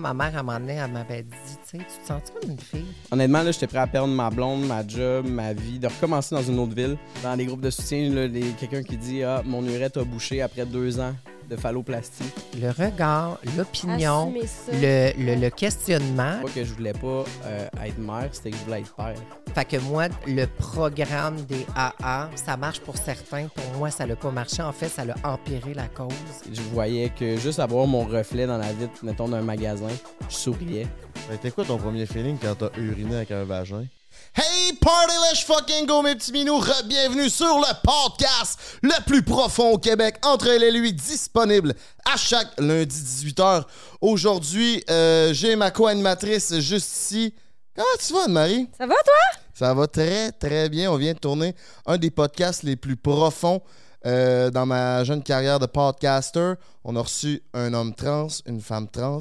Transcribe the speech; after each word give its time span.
Ma 0.00 0.14
mère, 0.14 0.36
à 0.36 0.38
un 0.38 0.42
moment 0.44 0.60
donné, 0.60 0.74
elle 0.74 0.92
m'avait 0.92 1.24
dit, 1.24 1.30
tu 1.68 1.76
sais, 1.76 1.78
tu 1.78 2.00
te 2.02 2.06
sens 2.06 2.22
comme 2.40 2.52
une 2.52 2.60
fille? 2.60 2.86
Honnêtement, 3.10 3.42
là, 3.42 3.50
j'étais 3.50 3.66
prêt 3.66 3.78
à 3.78 3.86
perdre 3.88 4.14
ma 4.14 4.30
blonde, 4.30 4.64
ma 4.64 4.86
job, 4.86 5.26
ma 5.26 5.52
vie, 5.52 5.80
de 5.80 5.88
recommencer 5.88 6.36
dans 6.36 6.42
une 6.42 6.56
autre 6.60 6.72
ville. 6.72 6.96
Dans 7.20 7.34
les 7.34 7.44
groupes 7.46 7.62
de 7.62 7.70
soutien, 7.70 8.08
là, 8.14 8.28
les- 8.28 8.52
quelqu'un 8.52 8.84
qui 8.84 8.96
dit 8.96 9.24
Ah, 9.24 9.42
mon 9.44 9.60
urètre 9.66 9.98
a 9.98 10.04
bouché 10.04 10.40
après 10.40 10.64
deux 10.64 11.00
ans 11.00 11.14
de 11.48 11.56
phalloplastie. 11.56 12.30
Le 12.60 12.70
regard, 12.70 13.38
l'opinion, 13.56 14.32
le, 14.72 15.12
le, 15.18 15.40
le 15.40 15.50
questionnement. 15.50 16.40
Pas 16.42 16.50
que 16.54 16.64
je 16.64 16.72
voulais 16.74 16.92
pas 16.92 17.24
euh, 17.44 17.68
être 17.84 17.98
mère, 17.98 18.28
c'était 18.32 18.50
que 18.50 18.56
je 18.56 18.64
voulais 18.64 18.80
être 18.80 18.94
père. 18.94 19.14
Fait 19.54 19.64
que 19.64 19.76
moi, 19.78 20.08
le 20.26 20.44
programme 20.46 21.36
des 21.46 21.66
AA, 21.74 22.28
ça 22.36 22.56
marche 22.56 22.80
pour 22.80 22.96
certains. 22.96 23.48
Pour 23.48 23.64
moi, 23.78 23.90
ça 23.90 24.06
n'a 24.06 24.16
pas 24.16 24.30
marché. 24.30 24.62
En 24.62 24.72
fait, 24.72 24.88
ça 24.88 25.02
a 25.22 25.32
empiré 25.32 25.74
la 25.74 25.88
cause. 25.88 26.12
Je 26.52 26.60
voyais 26.72 27.10
que 27.10 27.36
juste 27.36 27.58
avoir 27.58 27.86
mon 27.86 28.04
reflet 28.04 28.46
dans 28.46 28.58
la 28.58 28.72
vitre, 28.72 28.92
mettons, 29.02 29.28
d'un 29.28 29.42
magasin, 29.42 29.88
je 30.28 30.34
souriais. 30.34 30.86
Ça 31.26 31.32
a 31.32 31.34
été 31.34 31.50
quoi 31.50 31.64
ton 31.64 31.78
premier 31.78 32.06
feeling 32.06 32.36
quand 32.40 32.54
t'as 32.56 32.70
uriné 32.78 33.16
avec 33.16 33.30
un 33.30 33.44
vagin? 33.44 33.84
Hey, 34.34 34.72
party 34.80 35.14
let's 35.28 35.42
fucking 35.42 35.86
go, 35.86 36.02
mes 36.02 36.14
petits 36.14 36.32
minous! 36.32 36.62
Bienvenue 36.86 37.28
sur 37.28 37.58
le 37.58 37.72
podcast 37.82 38.58
le 38.82 39.02
plus 39.04 39.22
profond 39.22 39.72
au 39.72 39.78
Québec, 39.78 40.16
entre 40.22 40.46
elle 40.48 40.62
et 40.62 40.70
lui, 40.70 40.92
disponible 40.92 41.74
à 42.04 42.16
chaque 42.16 42.48
lundi 42.58 42.94
18h. 42.94 43.64
Aujourd'hui, 44.00 44.84
euh, 44.90 45.32
j'ai 45.32 45.56
ma 45.56 45.70
co-animatrice 45.70 46.54
juste 46.60 46.88
ici. 46.92 47.34
Comment 47.74 47.86
tu 47.98 48.12
vas, 48.12 48.24
Anne-Marie? 48.24 48.68
Ça 48.78 48.86
va, 48.86 48.94
toi? 48.94 49.40
Ça 49.54 49.74
va 49.74 49.86
très, 49.88 50.30
très 50.32 50.68
bien. 50.68 50.92
On 50.92 50.96
vient 50.96 51.14
de 51.14 51.18
tourner 51.18 51.54
un 51.86 51.96
des 51.96 52.10
podcasts 52.10 52.62
les 52.62 52.76
plus 52.76 52.96
profonds 52.96 53.60
euh, 54.06 54.50
dans 54.50 54.66
ma 54.66 55.02
jeune 55.04 55.22
carrière 55.22 55.58
de 55.58 55.66
podcaster. 55.66 56.52
On 56.84 56.94
a 56.94 57.00
reçu 57.00 57.42
un 57.54 57.74
homme 57.74 57.94
trans, 57.94 58.28
une 58.46 58.60
femme 58.60 58.88
trans. 58.88 59.18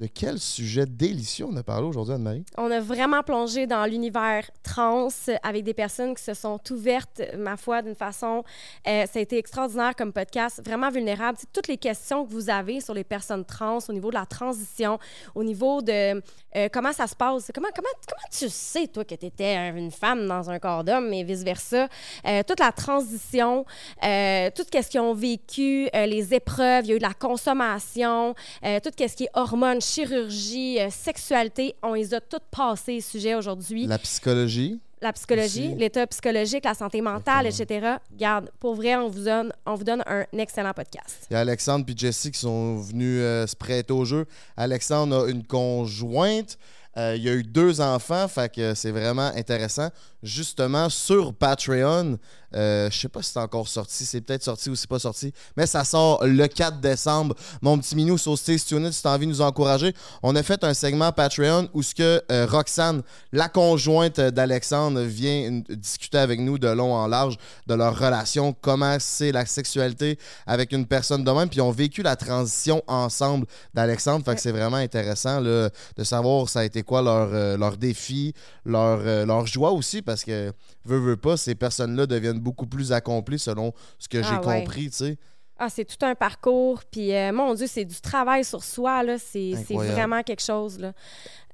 De 0.00 0.08
quel 0.08 0.40
sujet 0.40 0.86
délicieux 0.86 1.46
on 1.48 1.56
a 1.56 1.62
parlé 1.62 1.86
aujourd'hui, 1.86 2.14
Anne-Marie? 2.14 2.44
On 2.58 2.68
a 2.68 2.80
vraiment 2.80 3.22
plongé 3.22 3.68
dans 3.68 3.86
l'univers 3.86 4.50
trans 4.64 5.06
avec 5.44 5.62
des 5.62 5.72
personnes 5.72 6.16
qui 6.16 6.22
se 6.24 6.34
sont 6.34 6.58
ouvertes, 6.72 7.22
ma 7.38 7.56
foi, 7.56 7.80
d'une 7.80 7.94
façon. 7.94 8.42
euh, 8.88 9.06
ça 9.06 9.20
a 9.20 9.22
été 9.22 9.38
extraordinaire 9.38 9.94
comme 9.94 10.12
podcast, 10.12 10.60
vraiment 10.66 10.90
vulnérable. 10.90 11.38
Toutes 11.52 11.68
les 11.68 11.76
questions 11.76 12.26
que 12.26 12.32
vous 12.32 12.50
avez 12.50 12.80
sur 12.80 12.92
les 12.92 13.04
personnes 13.04 13.44
trans, 13.44 13.78
au 13.88 13.92
niveau 13.92 14.08
de 14.08 14.16
la 14.16 14.26
transition, 14.26 14.98
au 15.36 15.44
niveau 15.44 15.80
de 15.80 16.20
euh, 16.56 16.68
comment 16.72 16.92
ça 16.92 17.06
se 17.06 17.14
passe. 17.14 17.52
Comment, 17.54 17.68
comment, 17.72 17.88
comment 18.08 18.28
tu 18.36 18.48
sais, 18.48 18.88
toi, 18.88 19.04
que 19.04 19.14
tu 19.14 19.26
étais 19.26 19.54
une 19.70 19.92
femme 19.92 20.26
dans 20.26 20.50
un 20.50 20.58
corps 20.58 20.82
d'homme 20.82 21.12
et 21.12 21.22
vice-versa? 21.22 21.88
Euh, 22.26 22.42
toute 22.44 22.58
la 22.58 22.72
transition, 22.72 23.64
euh, 24.02 24.50
tout 24.56 24.64
ce 24.72 24.88
qu'ils 24.88 25.00
ont 25.00 25.14
vécu, 25.14 25.88
les 25.94 26.34
épreuves, 26.34 26.84
il 26.84 26.88
y 26.88 26.92
a 26.94 26.96
eu 26.96 26.98
de 26.98 27.04
la 27.04 27.14
consommation, 27.14 28.34
tout 28.82 28.90
ce 28.98 29.14
qui 29.14 29.24
est 29.24 29.30
hormones, 29.34 29.82
chirurgie, 29.84 30.80
euh, 30.80 30.88
sexualité, 30.90 31.74
on 31.82 31.94
les 31.94 32.14
a 32.14 32.20
toutes 32.20 32.44
passées, 32.50 33.00
ce 33.00 33.12
sujet 33.12 33.34
aujourd'hui. 33.34 33.86
La 33.86 33.98
psychologie. 33.98 34.80
La 35.02 35.12
psychologie, 35.12 35.74
l'état 35.74 36.06
psychologique, 36.06 36.64
la 36.64 36.72
santé 36.72 37.02
mentale, 37.02 37.46
etc. 37.46 37.96
Garde, 38.16 38.50
pour 38.58 38.74
vrai, 38.74 38.96
on 38.96 39.08
vous 39.08 39.24
donne, 39.24 39.52
on 39.66 39.74
vous 39.74 39.84
donne 39.84 40.02
un 40.06 40.24
excellent 40.32 40.72
podcast. 40.72 41.26
Il 41.30 41.34
y 41.34 41.36
a 41.36 41.40
Alexandre 41.40 41.84
et 41.86 41.94
Jessie 41.94 42.30
qui 42.30 42.40
sont 42.40 42.76
venus 42.76 43.20
euh, 43.20 43.46
se 43.46 43.54
prêter 43.54 43.92
au 43.92 44.06
jeu. 44.06 44.24
Alexandre 44.56 45.26
a 45.26 45.28
une 45.28 45.44
conjointe. 45.44 46.56
Euh, 46.96 47.16
il 47.16 47.22
y 47.22 47.28
a 47.28 47.34
eu 47.34 47.42
deux 47.42 47.80
enfants, 47.80 48.28
fait 48.28 48.54
que 48.54 48.74
c'est 48.74 48.92
vraiment 48.92 49.30
intéressant. 49.34 49.88
Justement, 50.24 50.88
sur 50.88 51.34
Patreon, 51.34 52.18
euh, 52.54 52.88
je 52.90 52.98
sais 52.98 53.08
pas 53.08 53.20
si 53.20 53.32
c'est 53.32 53.40
encore 53.40 53.66
sorti, 53.66 54.06
c'est 54.06 54.20
peut-être 54.20 54.42
sorti 54.42 54.70
ou 54.70 54.76
c'est 54.76 54.88
pas 54.88 54.98
sorti, 54.98 55.32
mais 55.56 55.66
ça 55.66 55.84
sort 55.84 56.24
le 56.24 56.46
4 56.46 56.80
décembre. 56.80 57.34
Mon 57.60 57.78
petit 57.78 57.96
minou 57.96 58.16
Stay 58.16 58.56
Tuned, 58.58 58.90
si 58.92 59.02
tu 59.02 59.08
as 59.08 59.12
envie 59.12 59.26
de 59.26 59.32
nous 59.32 59.40
encourager, 59.40 59.92
on 60.22 60.34
a 60.36 60.42
fait 60.42 60.62
un 60.62 60.72
segment 60.72 61.10
Patreon 61.12 61.68
où 61.74 61.82
ce 61.82 61.94
que 61.94 62.22
euh, 62.30 62.46
Roxane, 62.46 63.02
la 63.32 63.48
conjointe 63.48 64.20
d'Alexandre, 64.20 65.00
vient 65.02 65.62
discuter 65.68 66.18
avec 66.18 66.40
nous 66.40 66.58
de 66.58 66.68
long 66.68 66.94
en 66.94 67.06
large 67.06 67.36
de 67.66 67.74
leur 67.74 67.98
relation, 67.98 68.54
comment 68.60 68.96
c'est 69.00 69.32
la 69.32 69.46
sexualité 69.46 70.18
avec 70.46 70.72
une 70.72 70.86
personne 70.86 71.24
de 71.24 71.30
même, 71.30 71.48
puis 71.48 71.58
ils 71.58 71.62
ont 71.62 71.72
vécu 71.72 72.02
la 72.02 72.16
transition 72.16 72.82
ensemble 72.86 73.46
d'Alexandre. 73.74 74.24
Fait 74.24 74.36
que 74.36 74.40
c'est 74.40 74.52
vraiment 74.52 74.76
intéressant 74.76 75.40
là, 75.40 75.70
de 75.96 76.04
savoir 76.04 76.48
ça 76.48 76.60
a 76.60 76.64
été 76.64 76.82
quoi 76.82 77.02
leur, 77.02 77.30
euh, 77.32 77.56
leur 77.56 77.76
défi, 77.76 78.32
leur, 78.64 79.00
euh, 79.04 79.26
leur 79.26 79.46
joie 79.46 79.72
aussi, 79.72 80.02
parce 80.02 80.13
que 80.22 80.52
veux, 80.84 80.98
veux 80.98 81.16
pas, 81.16 81.36
ces 81.36 81.54
personnes-là 81.54 82.06
deviennent 82.06 82.38
beaucoup 82.40 82.66
plus 82.66 82.92
accomplies 82.92 83.38
selon 83.38 83.72
ce 83.98 84.06
que 84.08 84.22
j'ai 84.22 84.28
Ah 84.30 84.46
ouais. 84.46 84.60
compris, 84.60 84.90
tu 84.90 84.96
sais. 84.96 85.16
Ah, 85.56 85.68
c'est 85.70 85.84
tout 85.84 86.04
un 86.04 86.16
parcours, 86.16 86.82
puis 86.90 87.14
euh, 87.14 87.32
mon 87.32 87.54
Dieu, 87.54 87.68
c'est 87.68 87.84
du 87.84 88.00
travail 88.00 88.44
sur 88.44 88.64
soi, 88.64 89.02
là. 89.04 89.16
C'est 89.18 89.54
vraiment 89.70 90.22
quelque 90.22 90.42
chose, 90.42 90.78
là. 90.78 90.92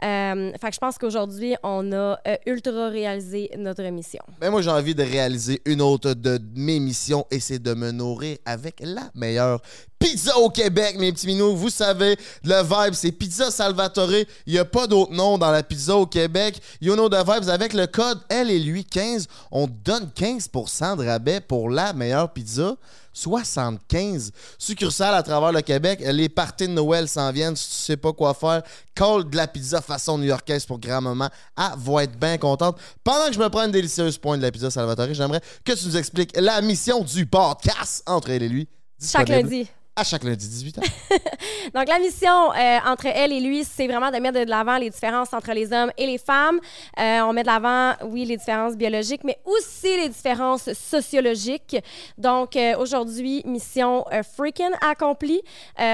Euh, 0.03 0.53
fait 0.61 0.69
que 0.69 0.75
je 0.75 0.81
pense 0.81 0.99
qu'aujourd'hui, 0.99 1.55
on 1.63 1.93
a 1.93 2.19
euh, 2.27 2.37
ultra 2.47 2.89
réalisé 2.89 3.51
notre 3.59 3.83
mission. 3.85 4.23
Mais 4.41 4.51
moi, 4.51 4.63
j'ai 4.63 4.71
envie 4.71 4.95
de 4.95 5.03
réaliser 5.03 5.61
une 5.65 5.83
autre 5.83 6.15
de 6.15 6.41
mes 6.55 6.81
missions 6.81 7.27
et 7.31 7.41
c'est 7.41 7.59
de 7.59 7.75
me 7.75 7.91
nourrir 7.91 8.39
avec 8.45 8.77
la 8.81 9.11
meilleure 9.15 9.61
pizza 9.99 10.37
au 10.39 10.49
Québec, 10.49 10.97
mes 10.99 11.13
petits 11.13 11.27
minous. 11.27 11.55
Vous 11.55 11.69
savez, 11.69 12.17
le 12.43 12.63
vibe, 12.63 12.95
c'est 12.95 13.13
Pizza 13.13 13.51
Salvatore. 13.51 14.25
Il 14.47 14.53
n'y 14.55 14.59
a 14.59 14.65
pas 14.65 14.87
d'autre 14.87 15.13
nom 15.13 15.37
dans 15.37 15.51
la 15.51 15.63
pizza 15.63 15.95
au 15.95 16.07
Québec. 16.07 16.61
You 16.81 16.95
know 16.95 17.09
the 17.09 17.17
vibes. 17.17 17.51
Avec 17.51 17.75
le 17.75 17.87
code 17.87 18.19
Elle 18.29 18.51
et 18.51 18.59
lui 18.59 18.85
15, 18.85 19.29
on 19.51 19.67
donne 19.67 20.11
15% 20.17 20.97
de 20.97 21.07
rabais 21.07 21.41
pour 21.41 21.69
la 21.69 21.93
meilleure 21.93 22.33
pizza. 22.33 22.77
75 23.13 24.33
succursales 24.57 25.15
à 25.15 25.23
travers 25.23 25.53
le 25.53 25.61
Québec. 25.61 26.01
Les 26.05 26.29
parties 26.29 26.69
de 26.69 26.73
Noël 26.73 27.09
s'en 27.09 27.31
viennent. 27.33 27.57
Si 27.57 27.69
tu 27.69 27.75
sais 27.75 27.97
pas 27.97 28.13
quoi 28.13 28.35
faire, 28.35 28.63
call 28.95 29.29
de 29.29 29.37
la 29.37 29.47
pizza 29.47 29.81
façon 29.81 30.19
new-yorkaise 30.19 30.67
pour 30.67 30.79
grand-maman. 30.79 31.29
Elle 31.57 31.65
va 31.79 32.05
être 32.05 32.19
bien 32.19 32.39
contente. 32.39 32.79
Pendant 33.05 33.27
que 33.27 33.33
je 33.33 33.41
me 33.41 33.49
prends 33.49 33.65
une 33.65 33.73
délicieuse 33.73 34.19
pointe 34.19 34.39
de 34.41 34.45
la 34.45 34.53
pizza 34.53 34.71
Salvatore, 34.71 35.13
j'aimerais 35.13 35.41
que 35.65 35.73
tu 35.73 35.87
nous 35.87 35.97
expliques 35.97 36.37
la 36.37 36.61
mission 36.61 37.03
du 37.03 37.27
podcast 37.27 38.03
entre 38.07 38.31
elle 38.31 38.43
et 38.43 38.49
lui. 38.49 38.69
Chaque 39.03 39.29
lundi. 39.29 39.69
À 40.01 40.03
chaque 40.03 40.25
lundi, 40.25 40.47
18h. 40.47 40.81
Donc, 41.75 41.87
la 41.87 41.99
mission 41.99 42.55
euh, 42.55 42.79
entre 42.87 43.05
elle 43.05 43.35
et 43.35 43.41
lui, 43.41 43.65
c'est 43.65 43.87
vraiment 43.87 44.11
de 44.11 44.17
mettre 44.17 44.41
de 44.41 44.49
l'avant 44.49 44.79
les 44.79 44.89
différences 44.89 45.35
entre 45.35 45.53
les 45.53 45.75
hommes 45.75 45.91
et 45.99 46.07
les 46.07 46.17
femmes. 46.17 46.59
Euh, 46.99 47.21
on 47.21 47.35
met 47.35 47.43
de 47.43 47.49
l'avant, 47.49 47.93
oui, 48.09 48.25
les 48.25 48.39
différences 48.39 48.77
biologiques, 48.77 49.25
mais 49.25 49.37
aussi 49.45 49.95
les 49.99 50.09
différences 50.09 50.73
sociologiques. 50.73 51.77
Donc, 52.17 52.57
euh, 52.57 52.79
aujourd'hui, 52.79 53.43
mission 53.45 54.07
freaking 54.35 54.71
accomplie 54.81 55.43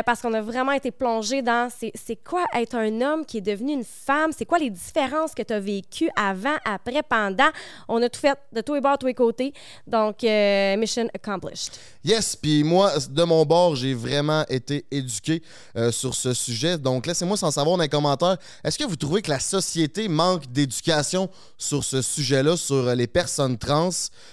parce 0.05 0.23
qu'on 0.23 0.35
a 0.35 0.41
vraiment 0.41 0.73
été 0.73 0.93
plongé 0.93 1.43
dans 1.43 1.69
c'est 1.77 1.91
c'est 1.95 2.17
quoi 2.17 2.45
être 2.55 2.77
un 2.77 3.01
homme 3.01 3.25
qui 3.25 3.39
est 3.39 3.41
devenu 3.41 3.73
une 3.73 3.85
femme, 3.85 4.31
c'est 4.37 4.45
quoi 4.45 4.59
les 4.59 4.71
différences 4.71 5.35
que 5.35 5.43
tu 5.43 5.53
as 5.53 5.59
vécues 5.59 6.11
avant, 6.15 6.55
après, 6.65 7.03
pendant? 7.03 7.51
On 7.89 8.01
a 8.03 8.09
tout 8.09 8.21
fait 8.21 8.39
de 8.53 8.61
tous 8.61 8.75
les 8.75 8.81
bords, 8.81 8.93
de 8.93 8.99
tous 8.99 9.07
les 9.07 9.15
côtés. 9.15 9.53
Donc, 9.85 10.23
mission 10.23 11.09
accomplished. 11.13 11.73
Yes, 12.05 12.37
puis 12.37 12.63
moi, 12.63 12.93
de 13.11 13.23
mon 13.25 13.45
bord, 13.45 13.75
j'ai 13.75 13.96
vraiment 13.97 14.45
été 14.49 14.85
éduqué 14.91 15.43
euh, 15.77 15.91
sur 15.91 16.15
ce 16.15 16.33
sujet. 16.35 16.79
Donc, 16.79 17.07
laissez-moi 17.07 17.37
s'en 17.37 17.51
savoir 17.51 17.77
dans 17.77 17.83
les 17.83 17.89
commentaires. 17.89 18.37
Est-ce 18.63 18.79
que 18.79 18.85
vous 18.85 18.97
trouvez 18.97 19.23
que 19.23 19.31
la 19.31 19.41
société 19.41 20.09
manque 20.09 20.47
d'éducation 20.53 21.29
sur 21.59 21.83
ce 21.83 22.03
sujet-là, 22.03 22.57
sur 22.57 22.77
euh, 22.89 22.95
les 22.95 23.07
personnes 23.07 23.59
trans? 23.59 23.91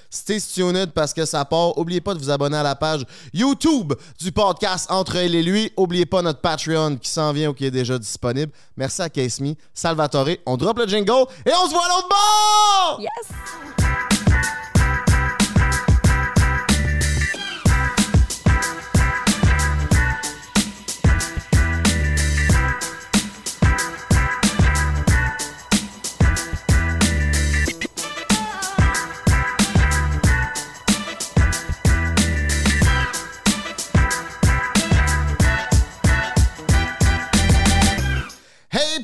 Stay 0.10 0.40
tuned 0.40 0.92
parce 0.92 1.14
que 1.14 1.26
ça 1.26 1.44
part. 1.46 1.78
Oubliez 1.78 2.02
pas 2.02 2.14
de 2.14 2.20
vous 2.20 2.30
abonner 2.30 2.58
à 2.58 2.64
la 2.64 2.76
page 2.76 3.04
YouTube 3.34 3.94
du 4.20 4.32
podcast 4.32 4.88
Entre 4.92 5.16
elle 5.16 5.36
et 5.36 5.44
lui. 5.44 5.72
Oubliez 5.78 6.06
pas 6.06 6.22
notre 6.22 6.42
Patreon 6.42 6.98
qui 6.98 7.10
s'en 7.10 7.32
vient 7.34 7.50
ou 7.50 7.54
qui 7.54 7.66
est 7.66 7.72
déjà 7.72 7.98
disponible. 7.98 8.52
Merci 8.78 9.02
à 9.02 9.10
Case 9.10 9.40
Me, 9.40 9.56
Salvatore. 9.74 10.30
On 10.46 10.58
drop 10.58 10.78
le 10.78 10.88
jingle 10.88 11.26
et 11.46 11.52
on 11.56 11.68
se 11.68 11.72
voit 11.72 11.86
à 11.86 11.90
l'autre 11.90 12.10
bord! 12.10 13.02
Yes! 13.02 14.83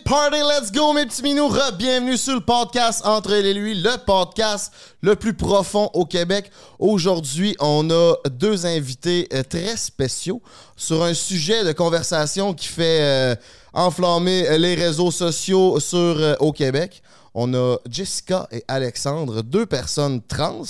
Party, 0.09 0.38
let's 0.38 0.71
go 0.71 0.91
mes 0.91 1.06
petits 1.06 1.21
minous. 1.21 1.53
Bienvenue 1.77 2.17
sur 2.17 2.33
le 2.33 2.39
podcast 2.41 3.06
Entre 3.06 3.31
elle 3.31 3.45
et 3.45 3.53
lui, 3.53 3.75
le 3.75 3.95
podcast 4.03 4.73
le 5.03 5.15
plus 5.15 5.35
profond 5.35 5.91
au 5.94 6.03
Québec. 6.03 6.50
Aujourd'hui, 6.79 7.56
on 7.59 7.88
a 7.91 8.15
deux 8.31 8.65
invités 8.65 9.27
euh, 9.31 9.44
très 9.44 9.77
spéciaux 9.77 10.41
sur 10.75 11.03
un 11.03 11.13
sujet 11.13 11.63
de 11.63 11.73
conversation 11.73 12.56
qui 12.56 12.67
fait 12.69 13.01
euh, 13.01 13.35
enflammer 13.71 14.57
les 14.57 14.73
réseaux 14.73 15.11
sociaux 15.11 15.79
sur, 15.79 15.97
euh, 15.97 16.33
au 16.39 16.53
Québec. 16.53 17.03
On 17.35 17.53
a 17.53 17.77
Jessica 17.88 18.47
et 18.51 18.63
Alexandre, 18.67 19.44
deux 19.44 19.67
personnes 19.67 20.23
trans. 20.23 20.63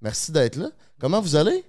Merci 0.00 0.32
d'être 0.32 0.56
là. 0.56 0.70
Comment 1.00 1.20
vous 1.20 1.36
allez? 1.36 1.64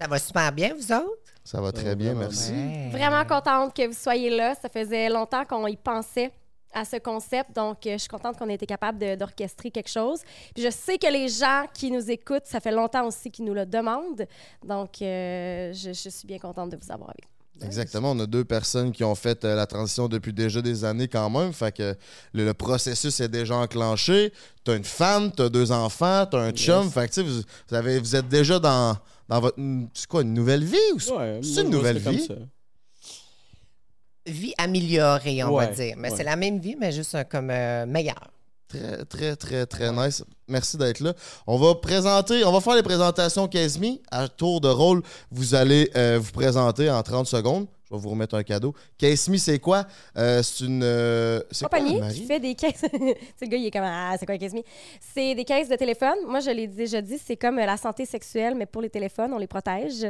Ça 0.00 0.08
va 0.08 0.18
super 0.18 0.50
bien, 0.50 0.72
vous 0.74 0.92
autres? 0.94 1.30
Ça 1.44 1.60
va 1.60 1.72
très 1.72 1.94
bien, 1.94 2.14
merci. 2.14 2.54
Vraiment 2.90 3.26
contente 3.26 3.76
que 3.76 3.86
vous 3.86 3.92
soyez 3.92 4.30
là. 4.30 4.54
Ça 4.54 4.70
faisait 4.70 5.10
longtemps 5.10 5.44
qu'on 5.44 5.66
y 5.66 5.76
pensait 5.76 6.32
à 6.74 6.84
ce 6.84 6.96
concept, 6.96 7.54
donc 7.54 7.86
euh, 7.86 7.92
je 7.92 7.98
suis 7.98 8.08
contente 8.08 8.36
qu'on 8.36 8.48
ait 8.48 8.54
été 8.54 8.66
capable 8.66 9.16
d'orchestrer 9.16 9.70
quelque 9.70 9.90
chose. 9.90 10.20
Puis 10.54 10.64
je 10.64 10.70
sais 10.70 10.98
que 10.98 11.10
les 11.10 11.28
gens 11.28 11.64
qui 11.72 11.90
nous 11.90 12.10
écoutent, 12.10 12.46
ça 12.46 12.60
fait 12.60 12.72
longtemps 12.72 13.06
aussi 13.06 13.30
qu'ils 13.30 13.44
nous 13.44 13.54
le 13.54 13.64
demandent, 13.66 14.26
donc 14.66 15.00
euh, 15.02 15.72
je, 15.72 15.92
je 15.92 16.08
suis 16.10 16.26
bien 16.26 16.38
contente 16.38 16.70
de 16.70 16.76
vous 16.76 16.92
avoir 16.92 17.10
avec. 17.10 17.24
Exactement. 17.62 18.10
On 18.10 18.18
a 18.18 18.26
deux 18.26 18.44
personnes 18.44 18.90
qui 18.90 19.04
ont 19.04 19.14
fait 19.14 19.44
euh, 19.44 19.54
la 19.54 19.64
transition 19.66 20.08
depuis 20.08 20.32
déjà 20.32 20.60
des 20.60 20.84
années 20.84 21.06
quand 21.06 21.30
même. 21.30 21.52
Fait 21.52 21.70
que 21.70 21.94
le, 22.32 22.44
le 22.44 22.52
processus 22.52 23.20
est 23.20 23.28
déjà 23.28 23.54
enclenché. 23.54 24.32
T'as 24.64 24.76
une 24.76 24.82
femme, 24.82 25.30
t'as 25.30 25.48
deux 25.48 25.70
enfants, 25.70 26.26
t'as 26.28 26.40
un 26.40 26.50
chum. 26.50 26.82
Yes. 26.86 26.92
Fait 26.92 27.02
que 27.08 27.14
tu 27.14 27.20
sais, 27.20 27.22
vous, 27.22 27.42
vous 27.68 27.74
avez, 27.76 28.00
vous 28.00 28.16
êtes 28.16 28.28
déjà 28.28 28.58
dans, 28.58 28.96
dans 29.28 29.40
votre. 29.40 29.56
C'est 29.94 30.08
quoi, 30.08 30.22
une 30.22 30.34
nouvelle 30.34 30.64
vie 30.64 30.76
ou 30.96 30.98
c'est 30.98 31.12
Ouais, 31.12 31.40
c'est 31.44 31.52
moi, 31.52 31.62
une 31.62 31.70
nouvelle 31.70 32.02
comme 32.02 32.16
vie? 32.16 32.26
ça. 32.26 32.34
Vie 34.26 34.54
améliorée, 34.56 35.44
on 35.44 35.56
va 35.56 35.66
dire. 35.66 35.96
Mais 35.98 36.10
ouais. 36.10 36.16
c'est 36.16 36.24
la 36.24 36.36
même 36.36 36.58
vie, 36.58 36.76
mais 36.78 36.92
juste 36.92 37.16
comme 37.28 37.50
euh, 37.50 37.84
meilleure. 37.86 38.30
Très, 38.68 39.04
très, 39.04 39.36
très, 39.36 39.66
très 39.66 39.92
nice. 39.92 40.24
Merci 40.48 40.76
d'être 40.76 41.00
là. 41.00 41.12
On 41.46 41.58
va 41.58 41.74
présenter, 41.74 42.44
on 42.44 42.52
va 42.52 42.60
faire 42.60 42.74
les 42.74 42.82
présentations 42.82 43.46
Casmi. 43.46 44.00
À 44.10 44.28
tour 44.28 44.60
de 44.60 44.68
rôle, 44.68 45.02
vous 45.30 45.54
allez 45.54 45.90
euh, 45.96 46.18
vous 46.20 46.32
présenter 46.32 46.90
en 46.90 47.02
30 47.02 47.26
secondes. 47.26 47.66
Je 47.90 47.94
vais 47.94 48.00
vous 48.00 48.08
remettre 48.08 48.34
un 48.34 48.42
cadeau. 48.42 48.74
Casmi, 48.96 49.38
c'est 49.38 49.58
quoi? 49.58 49.86
Euh, 50.16 50.42
c'est 50.42 50.64
une. 50.64 50.82
euh, 50.82 51.40
c'est 51.50 51.68
quoi, 51.68 51.78
compagnie 51.78 52.00
Marie? 52.00 52.14
qui 52.14 52.24
fait 52.26 52.40
des 52.40 52.54
caisses. 52.54 52.80
sais, 52.80 52.90
le 53.42 53.46
gars, 53.46 53.56
il 53.58 53.66
est 53.66 53.70
comme 53.70 53.82
Ah, 53.84 54.14
c'est 54.18 54.24
quoi, 54.24 54.38
caisse 54.38 54.54
C'est 55.00 55.34
des 55.34 55.44
caisses 55.44 55.68
de 55.68 55.76
téléphone. 55.76 56.16
Moi, 56.26 56.40
je 56.40 56.50
l'ai 56.50 56.66
déjà 56.66 57.02
dit, 57.02 57.18
c'est 57.22 57.36
comme 57.36 57.58
euh, 57.58 57.66
la 57.66 57.76
santé 57.76 58.06
sexuelle, 58.06 58.54
mais 58.54 58.66
pour 58.66 58.80
les 58.80 58.90
téléphones, 58.90 59.32
on 59.34 59.38
les 59.38 59.46
protège 59.46 60.06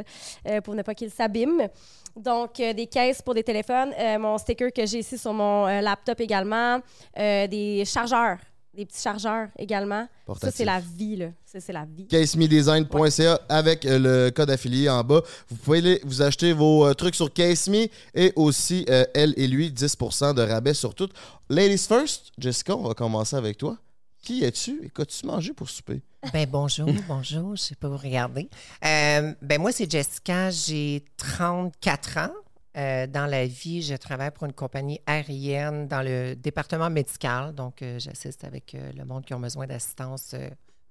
euh, 0.47 0.61
pour 0.61 0.73
ne 0.73 0.83
pas 0.83 0.95
qu'ils 0.95 1.11
s'abîment. 1.11 1.67
Donc, 2.15 2.55
des 2.55 2.87
caisses 2.87 3.21
pour 3.21 3.33
des 3.33 3.43
téléphones. 3.43 3.91
Mon 4.19 4.37
sticker 4.37 4.71
que 4.71 4.85
j'ai 4.85 4.99
ici 4.99 5.17
sur 5.17 5.33
mon 5.33 5.65
laptop 5.81 6.21
également. 6.21 6.79
Des 7.17 7.83
chargeurs. 7.85 8.37
Des 8.75 8.85
petits 8.85 9.01
chargeurs 9.01 9.47
également. 9.57 10.07
Ça, 10.41 10.51
c'est 10.51 10.65
la 10.65 10.81
vie, 10.81 11.15
là. 11.15 11.27
Ça, 11.45 11.61
c'est 11.61 11.71
la 11.71 11.85
vie. 11.85 12.07
casemedesign.ca 12.07 13.39
avec 13.47 13.85
euh, 13.85 14.25
le 14.25 14.31
code 14.31 14.49
affilié 14.49 14.89
en 14.89 15.01
bas. 15.03 15.21
Vous 15.49 15.55
pouvez 15.55 15.77
aller 15.77 16.01
vous 16.03 16.21
acheter 16.21 16.51
vos 16.51 16.85
euh, 16.85 16.93
trucs 16.93 17.15
sur 17.15 17.31
CaseMe 17.31 17.87
et 18.13 18.33
aussi, 18.35 18.85
euh, 18.89 19.05
elle 19.13 19.33
et 19.37 19.47
lui, 19.47 19.69
10% 19.69 20.33
de 20.33 20.41
rabais 20.41 20.73
sur 20.73 20.93
tout. 20.93 21.07
Ladies 21.49 21.85
first, 21.87 22.31
Jessica, 22.37 22.75
on 22.75 22.87
va 22.87 22.93
commencer 22.93 23.37
avec 23.37 23.57
toi. 23.57 23.77
Qui 24.21 24.43
es-tu? 24.43 24.81
Et 24.83 24.89
qu'as-tu 24.89 25.25
mangé 25.25 25.53
pour 25.53 25.69
souper? 25.69 26.01
Ben 26.33 26.47
bonjour, 26.49 26.89
bonjour, 27.07 27.55
je 27.55 27.61
sais 27.61 27.75
pas 27.75 27.87
vous 27.87 27.97
regarder. 27.97 28.49
Euh, 28.83 29.33
ben 29.41 29.61
moi, 29.61 29.71
c'est 29.71 29.89
Jessica, 29.89 30.49
j'ai 30.49 31.05
34 31.17 32.17
ans. 32.17 32.33
Euh, 32.77 33.07
dans 33.07 33.25
la 33.25 33.45
vie, 33.45 33.81
je 33.81 33.95
travaille 33.95 34.31
pour 34.31 34.45
une 34.45 34.53
compagnie 34.53 34.99
aérienne 35.05 35.87
dans 35.87 36.01
le 36.01 36.35
département 36.35 36.89
médical. 36.89 37.53
Donc, 37.53 37.81
euh, 37.81 37.99
j'assiste 37.99 38.43
avec 38.43 38.75
euh, 38.75 38.91
le 38.97 39.05
monde 39.05 39.25
qui 39.25 39.33
ont 39.33 39.39
besoin 39.39 39.65
d'assistance 39.65 40.35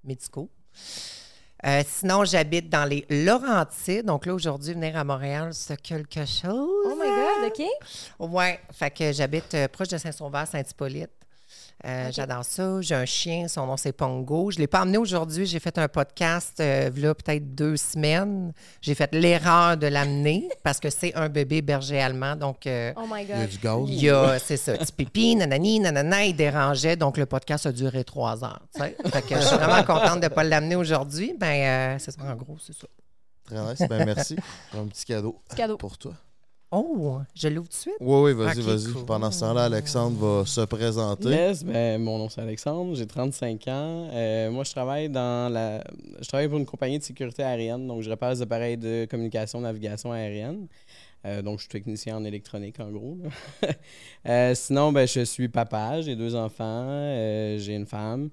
médicaux. 0.03 0.51
Sinon, 1.87 2.27
j'habite 2.27 2.69
dans 2.69 2.85
les 2.85 3.07
Laurentides. 3.09 4.05
Donc 4.05 4.27
là, 4.27 4.35
aujourd'hui, 4.35 4.75
venir 4.75 4.99
à 4.99 5.05
Montréal, 5.05 5.55
c'est 5.55 5.81
quelque 5.81 6.27
chose. 6.27 6.69
Oh 6.85 6.95
my 6.95 7.09
God, 7.09 7.49
OK? 7.49 8.31
Ouais, 8.31 8.61
fait 8.71 8.91
que 8.91 9.13
j'habite 9.13 9.57
proche 9.73 9.89
de 9.89 9.97
Saint-Sauveur, 9.97 10.47
Saint-Hippolyte. 10.47 11.11
Euh. 11.87 12.11
J'adore 12.13 12.45
ça. 12.45 12.81
J'ai 12.81 12.95
un 12.95 13.05
chien, 13.05 13.47
son 13.49 13.67
nom 13.67 13.77
c'est 13.77 13.93
Pongo. 13.93 14.51
Je 14.51 14.57
ne 14.57 14.61
l'ai 14.63 14.67
pas 14.67 14.83
emmené 14.83 14.97
aujourd'hui. 14.97 15.45
J'ai 15.45 15.59
fait 15.61 15.77
un 15.77 15.87
podcast, 15.89 16.59
euh, 16.61 16.91
là, 16.97 17.15
peut-être 17.15 17.55
deux 17.55 17.77
semaines. 17.77 18.53
J'ai 18.81 18.95
fait 18.95 19.13
l'erreur 19.15 19.77
de 19.77 19.87
l'amener 19.87 20.49
parce 20.63 20.81
que 20.81 20.89
c'est 20.89 21.15
un 21.15 21.29
bébé 21.29 21.61
berger 21.61 22.01
allemand. 22.01 22.37
Donc, 22.37 22.67
euh, 22.67 22.93
Oh 22.97 23.03
my 23.11 23.23
Il 23.25 23.29
y 23.29 23.33
a 23.33 23.37
God. 23.39 23.49
du 23.49 23.59
gaz. 23.59 23.83
il 23.89 24.03
y 24.03 24.11
a, 24.11 24.39
c'est 24.39 24.57
ça, 24.57 24.73
petit 24.79 24.93
pipi, 24.93 25.37
nanani, 25.37 25.81
nanana, 25.81 26.25
il 26.25 26.35
dérangeait. 26.35 26.97
Donc, 26.97 27.19
le 27.19 27.27
podcast 27.27 27.67
a 27.67 27.73
duré 27.73 28.03
trois 28.05 28.43
heures. 28.45 28.63
Fait 28.77 28.97
que 29.29 29.35
je 29.35 29.41
suis 29.41 29.57
vraiment 29.57 29.83
contente 29.85 30.21
de 30.21 30.25
ne 30.25 30.29
pas 30.29 30.45
l'amener 30.45 30.77
aujourd'hui. 30.77 31.35
Ben, 31.39 31.95
euh, 31.95 31.97
c'est 31.99 32.13
ça, 32.13 32.23
en 32.23 32.35
gros, 32.35 32.57
c'est 32.65 32.75
ça. 32.75 32.87
Très 33.45 33.57
nice. 33.61 33.83
Ben, 33.91 34.07
merci. 34.07 34.37
Un 34.73 34.87
petit 34.87 35.05
cadeau 35.05 35.39
Petit 35.49 35.57
cadeau. 35.57 35.77
pour 35.77 35.99
toi. 35.99 36.13
Oh, 36.77 37.21
je 37.37 37.47
l'ouvre 37.47 37.69
tout 37.69 37.77
de 37.77 37.81
suite. 37.81 37.95
Oui, 38.01 38.21
oui, 38.23 38.33
vas-y, 38.33 38.61
vas-y. 38.61 38.93
cool. 38.93 39.05
Pendant 39.05 39.31
ce 39.31 39.41
temps-là, 39.41 39.65
Alexandre 39.65 40.17
va 40.17 40.45
se 40.45 40.63
présenter. 40.63 41.29
Yes, 41.29 41.63
ben, 41.63 42.03
mon 42.03 42.19
nom 42.19 42.29
c'est 42.29 42.41
Alexandre, 42.41 42.97
j'ai 42.97 43.07
35 43.07 43.69
ans. 43.69 44.09
Euh, 44.13 44.51
moi, 44.51 44.65
je 44.65 44.73
travaille 44.73 45.09
dans 45.09 45.53
la. 45.53 45.85
Je 46.21 46.27
travaille 46.27 46.49
pour 46.49 46.59
une 46.59 46.67
compagnie 46.67 46.99
de 46.99 47.05
sécurité 47.05 47.45
aérienne, 47.45 47.87
donc 47.87 48.03
je 48.03 48.11
répare 48.11 48.31
les 48.31 48.43
appareils 48.43 48.77
de 48.77 49.07
communication, 49.09 49.61
navigation 49.61 50.11
aérienne. 50.11 50.67
Euh, 51.25 51.43
donc, 51.43 51.59
je 51.59 51.63
suis 51.63 51.71
technicien 51.71 52.17
en 52.17 52.25
électronique, 52.25 52.81
en 52.81 52.91
gros. 52.91 53.19
Euh, 54.27 54.55
sinon, 54.55 54.91
ben, 54.91 55.07
je 55.07 55.21
suis 55.21 55.51
papa, 55.51 56.01
j'ai 56.01 56.17
deux 56.17 56.35
enfants, 56.35 56.87
euh, 56.89 57.59
j'ai 57.59 57.75
une 57.75 57.85
femme. 57.85 58.31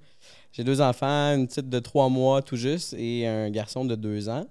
J'ai 0.54 0.64
deux 0.64 0.80
enfants, 0.80 1.36
une 1.36 1.48
petite 1.48 1.68
de 1.68 1.80
trois 1.80 2.08
mois 2.08 2.42
tout 2.42 2.56
juste 2.56 2.96
et 2.98 3.28
un 3.28 3.50
garçon 3.50 3.84
de 3.84 3.96
deux 3.96 4.30
ans. 4.30 4.46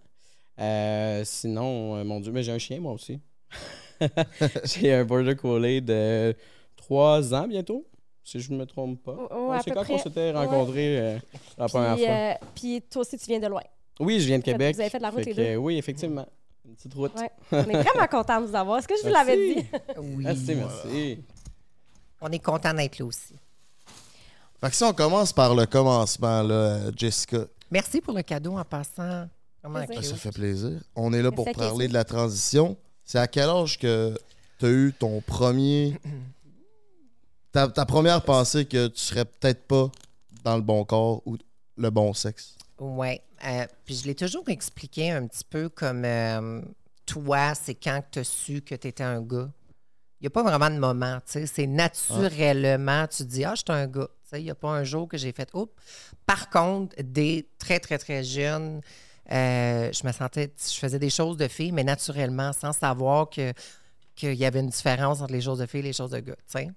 Euh, 0.60 1.22
sinon, 1.24 1.96
euh, 1.96 2.04
mon 2.04 2.20
Dieu, 2.20 2.32
mais 2.32 2.42
j'ai 2.42 2.52
un 2.52 2.58
chien, 2.58 2.78
moi 2.78 2.92
aussi. 2.92 3.18
j'ai 4.64 4.92
un 4.94 5.04
border 5.04 5.36
collie 5.36 5.82
de 5.82 6.34
trois 6.76 7.34
ans 7.34 7.46
bientôt, 7.46 7.86
si 8.24 8.40
je 8.40 8.52
ne 8.52 8.58
me 8.58 8.66
trompe 8.66 9.02
pas. 9.02 9.14
Oh, 9.18 9.28
oh, 9.30 9.50
Ouais, 9.50 9.58
c'est 9.64 9.70
quand 9.72 9.82
près. 9.84 9.94
on 9.94 9.98
s'était 9.98 10.32
rencontrés 10.32 10.98
euh, 10.98 11.18
la 11.58 11.68
première 11.68 11.94
Puis, 11.96 12.04
fois. 12.04 12.12
euh, 12.14 12.34
puis 12.54 12.82
toi 12.90 13.02
aussi, 13.02 13.18
tu 13.18 13.26
viens 13.26 13.40
de 13.40 13.46
loin. 13.46 13.62
Oui, 13.98 14.18
je 14.20 14.26
viens 14.26 14.38
de 14.38 14.44
Québec. 14.44 14.74
vous 14.74 14.80
avez 14.80 14.90
fait 14.90 14.98
de 14.98 15.02
la 15.02 15.10
route, 15.10 15.24
les 15.26 15.34
deux. 15.34 15.56
Oui, 15.56 15.76
effectivement. 15.76 16.26
Une 16.64 16.74
petite 16.74 16.94
route. 16.94 17.12
Ouais. 17.18 17.30
On 17.52 17.58
est 17.68 17.82
vraiment 17.82 18.06
contents 18.10 18.40
de 18.40 18.46
vous 18.46 18.54
avoir. 18.54 18.78
Est-ce 18.78 18.88
que 18.88 18.94
je 18.96 19.06
vous 19.06 19.12
l'avais 19.12 19.36
dit? 19.54 19.66
Oui. 19.98 20.24
Merci, 20.24 20.54
merci. 20.54 21.18
On 22.22 22.30
est 22.30 22.38
content 22.38 22.72
d'être 22.72 22.98
là 22.98 23.04
aussi. 23.06 23.34
Fait 24.60 24.68
que 24.70 24.76
si 24.76 24.84
on 24.84 24.92
commence 24.92 25.32
par 25.32 25.54
le 25.54 25.66
commencement, 25.66 26.42
là, 26.42 26.90
Jessica, 26.96 27.44
Merci 27.70 28.00
pour 28.00 28.14
le 28.14 28.22
cadeau 28.22 28.56
en 28.58 28.64
passant. 28.64 29.26
Ben, 29.62 29.86
ça 29.86 29.94
cute. 29.94 30.14
fait 30.16 30.32
plaisir. 30.32 30.80
On 30.96 31.12
est 31.12 31.22
là 31.22 31.30
pour 31.30 31.50
parler 31.52 31.86
de 31.86 31.92
la 31.94 32.02
transition. 32.04 32.76
C'est 33.10 33.18
à 33.18 33.26
quel 33.26 33.48
âge 33.48 33.76
que 33.76 34.16
tu 34.60 34.66
as 34.66 34.70
eu 34.70 34.94
ton 34.96 35.20
premier. 35.20 35.98
ta, 37.50 37.66
première 37.84 38.22
pensée 38.22 38.66
que 38.66 38.86
tu 38.86 39.00
serais 39.00 39.24
peut-être 39.24 39.66
pas 39.66 39.90
dans 40.44 40.54
le 40.54 40.62
bon 40.62 40.84
corps 40.84 41.20
ou 41.26 41.36
le 41.76 41.90
bon 41.90 42.14
sexe? 42.14 42.56
Oui. 42.78 43.20
puis 43.84 43.96
je 43.96 44.04
l'ai 44.06 44.14
toujours 44.14 44.48
expliqué 44.48 45.10
un 45.10 45.26
petit 45.26 45.42
peu 45.42 45.68
comme 45.68 46.04
euh, 46.04 46.60
toi, 47.04 47.52
c'est 47.56 47.74
quand 47.74 48.00
tu 48.12 48.20
as 48.20 48.24
su 48.24 48.62
que 48.62 48.76
tu 48.76 48.86
étais 48.86 49.02
un 49.02 49.20
gars. 49.20 49.50
Il 50.20 50.22
n'y 50.22 50.26
a 50.28 50.30
pas 50.30 50.44
vraiment 50.44 50.70
de 50.70 50.78
moment, 50.78 51.18
tu 51.26 51.32
sais. 51.32 51.46
C'est 51.46 51.66
naturellement, 51.66 53.08
tu 53.08 53.24
dis, 53.24 53.44
ah, 53.44 53.54
je 53.56 53.72
un 53.72 53.88
gars. 53.88 54.08
Il 54.34 54.44
n'y 54.44 54.50
a 54.50 54.54
pas 54.54 54.70
un 54.70 54.84
jour 54.84 55.08
que 55.08 55.16
j'ai 55.16 55.32
fait, 55.32 55.50
oups. 55.52 55.74
Par 56.26 56.48
contre, 56.48 56.94
dès 57.02 57.48
très, 57.58 57.80
très, 57.80 57.98
très 57.98 58.22
jeune, 58.22 58.82
euh, 59.32 59.92
je 59.92 60.06
me 60.06 60.12
sentais, 60.12 60.52
je 60.58 60.78
faisais 60.78 60.98
des 60.98 61.10
choses 61.10 61.36
de 61.36 61.48
fille, 61.48 61.72
mais 61.72 61.84
naturellement, 61.84 62.52
sans 62.52 62.72
savoir 62.72 63.28
que 63.30 63.52
qu'il 64.16 64.34
y 64.34 64.44
avait 64.44 64.60
une 64.60 64.68
différence 64.68 65.20
entre 65.22 65.32
les 65.32 65.40
choses 65.40 65.58
de 65.60 65.66
filles 65.66 65.80
et 65.80 65.84
les 65.84 65.92
choses 65.92 66.10
de 66.10 66.20
gars, 66.20 66.34
tu 66.36 66.42
sais. 66.58 66.70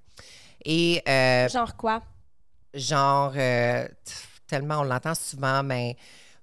Et 0.65 1.01
euh, 1.10 1.50
Genre 1.50 1.75
quoi? 1.75 2.01
genre, 2.74 3.33
euh, 3.36 3.88
tellement 4.48 4.79
on 4.79 4.83
l'entend 4.83 5.13
souvent, 5.15 5.62
mais 5.63 5.95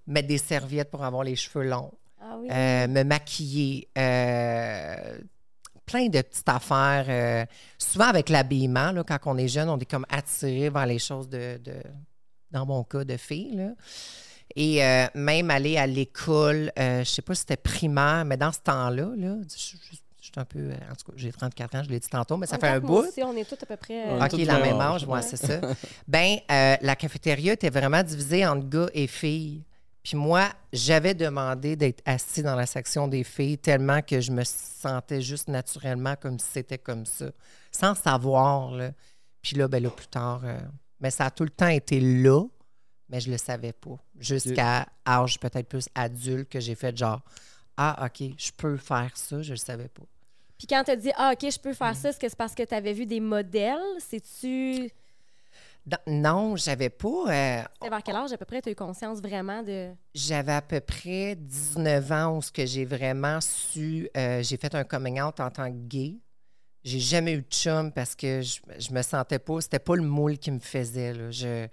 mettre 0.07 0.29
des 0.29 0.38
serviettes 0.38 0.90
pour 0.90 1.02
avoir 1.05 1.25
les 1.25 1.37
cheveux 1.37 1.64
longs, 1.64 1.93
Ah 2.21 2.37
oui. 2.38 2.49
me 2.49 3.02
maquiller, 3.02 3.88
plein 5.87 6.09
de 6.09 6.21
petites 6.23 6.49
affaires. 6.49 7.07
euh, 7.09 7.45
souvent 7.79 8.07
avec 8.07 8.29
l'habillement, 8.29 8.93
là, 8.93 9.02
quand 9.05 9.19
on 9.26 9.37
est 9.38 9.49
jeune, 9.49 9.69
on 9.69 9.79
est 9.79 9.90
comme 9.90 10.07
attiré 10.09 10.71
vers 10.71 10.87
les 10.87 10.99
choses 10.99 11.29
de, 11.29 11.59
de- 11.59 11.83
dans 12.50 12.67
mon 12.67 12.85
cas, 12.85 13.05
de 13.05 13.17
filles. 13.17 13.57
là. 13.57 13.71
Et 14.57 14.85
euh, 14.85 15.07
même 15.14 15.50
aller 15.50 15.76
à 15.76 15.87
l'école, 15.87 16.73
euh, 16.78 17.00
je 17.04 17.11
sais 17.11 17.23
pas 17.23 17.35
si 17.35 17.40
c'était 17.40 17.57
primaire, 17.57 18.25
mais 18.25 18.37
dans 18.37 18.52
ce 18.52 18.61
temps-là, 18.61 19.11
là, 19.16 19.37
je, 19.49 19.57
je- 19.57 19.97
je 20.23 20.26
suis 20.26 20.33
un 20.37 20.45
peu, 20.45 20.59
euh, 20.59 20.73
en 20.90 20.95
tout 20.95 21.07
cas, 21.11 21.12
j'ai 21.16 21.33
34 21.33 21.75
ans, 21.76 21.83
je 21.83 21.88
l'ai 21.88 21.99
dit 21.99 22.09
tantôt, 22.09 22.37
mais 22.37 22.47
ça 22.47 22.59
fait 22.59 22.69
un 22.69 22.78
moi 22.80 23.02
bout. 23.02 23.09
aussi, 23.09 23.23
on 23.23 23.35
est 23.37 23.45
tous 23.45 23.57
à 23.62 23.66
peu 23.66 23.76
près. 23.76 24.07
euh, 24.09 24.19
On 24.21 24.25
est 24.26 24.35
OK, 24.35 24.40
la 24.45 24.59
même 24.59 24.80
âge, 24.80 25.02
âge, 25.02 25.04
ouais, 25.09 25.14
ouais. 25.14 25.23
c'est 25.23 25.37
ça. 25.37 25.61
Ben, 26.09 26.37
euh, 26.50 26.76
la 26.80 26.95
cafétéria 26.97 27.54
était 27.54 27.71
vraiment 27.71 28.02
divisée 28.02 28.47
entre 28.47 28.69
gars 28.69 28.88
et 28.92 29.07
filles. 29.07 29.64
Puis 30.02 30.16
moi, 30.16 30.49
j'avais 30.73 31.14
demandé 31.14 31.75
d'être 31.76 32.00
assis 32.04 32.42
dans 32.42 32.54
la 32.54 32.66
section 32.66 33.09
des 33.09 33.25
filles 33.25 33.59
tellement 33.59 34.02
que 34.02 34.21
je 34.21 34.30
me 34.33 34.42
sentais 34.45 35.21
juste 35.23 35.49
naturellement 35.49 36.14
comme 36.21 36.38
si 36.38 36.47
c'était 36.52 36.78
comme 36.78 37.07
ça, 37.07 37.26
sans 37.73 37.95
savoir. 37.95 38.71
Là. 38.73 38.90
Puis 39.42 39.57
là, 39.57 39.69
ben 39.69 39.83
là, 39.83 39.90
plus 39.90 40.07
tard, 40.09 40.42
euh, 40.45 40.59
mais 41.00 41.11
ça 41.11 41.26
a 41.26 41.30
tout 41.30 41.45
le 41.45 41.50
temps 41.50 41.69
été 41.69 41.99
là, 42.00 42.45
mais 43.11 43.21
je 43.21 43.31
le 43.31 43.37
savais 43.37 43.73
pas. 43.73 43.99
Jusqu'à 44.19 44.87
âge 45.07 45.38
peut-être 45.38 45.69
plus 45.69 45.88
adulte 45.95 46.49
que 46.49 46.61
j'ai 46.61 46.75
fait 46.75 46.97
genre, 46.97 47.21
ah, 47.76 48.07
OK, 48.07 48.29
je 48.38 48.50
peux 48.57 48.76
faire 48.79 49.11
ça, 49.17 49.43
je 49.43 49.50
le 49.50 49.57
savais 49.59 49.88
pas. 49.88 50.02
Puis 50.57 50.67
quand 50.67 50.83
tu 50.85 50.90
as 50.90 50.97
dit, 50.97 51.11
ah, 51.17 51.33
OK, 51.35 51.50
je 51.50 51.59
peux 51.59 51.71
Mm. 51.71 51.75
faire 51.75 51.97
ça, 51.97 52.09
est-ce 52.11 52.19
que 52.21 52.29
c'est 52.29 52.37
parce 52.38 52.55
que 52.55 52.62
tu 52.62 52.75
avais 52.75 52.93
vu 52.93 53.07
des 53.07 53.21
modèles? 53.21 53.79
C'est-tu. 53.99 54.90
Non, 56.07 56.57
j'avais 56.57 56.90
pas. 56.90 57.09
euh, 57.09 57.62
C'était 57.75 57.88
vers 57.88 58.02
quel 58.02 58.14
âge 58.17 58.33
à 58.33 58.37
peu 58.37 58.45
près? 58.45 58.61
Tu 58.61 58.69
as 58.69 58.73
eu 58.73 58.76
conscience 58.76 59.21
vraiment 59.21 59.62
de. 59.62 59.90
J'avais 60.14 60.52
à 60.52 60.62
peu 60.62 60.79
près 60.81 61.35
19 61.37 62.12
ans 62.12 62.37
où 62.37 62.43
ce 62.43 62.52
que 62.52 62.67
j'ai 62.67 62.85
vraiment 62.85 63.40
su. 63.40 64.09
euh, 64.17 64.43
j'ai 64.43 64.57
fait 64.59 64.75
un 64.75 64.85
coming 64.85 65.21
out 65.21 65.40
en 65.40 65.50
tant 65.50 65.67
que 65.73 65.76
gay. 65.88 66.17
J'ai 66.85 67.00
jamais 67.00 67.33
eu 67.33 67.43
de 67.43 67.47
chum 67.50 67.93
parce 67.93 68.14
que 68.14 68.40
je, 68.43 68.61
je 68.79 68.93
me 68.93 69.02
sentais 69.02 69.38
pas. 69.38 69.61
C'était 69.62 69.79
pas 69.79 69.97
le 69.97 70.02
moule 70.02 70.38
qui 70.38 70.50
me 70.50 70.61
faisait. 70.61 71.12
là. 71.14 71.31
Je- 71.31 71.67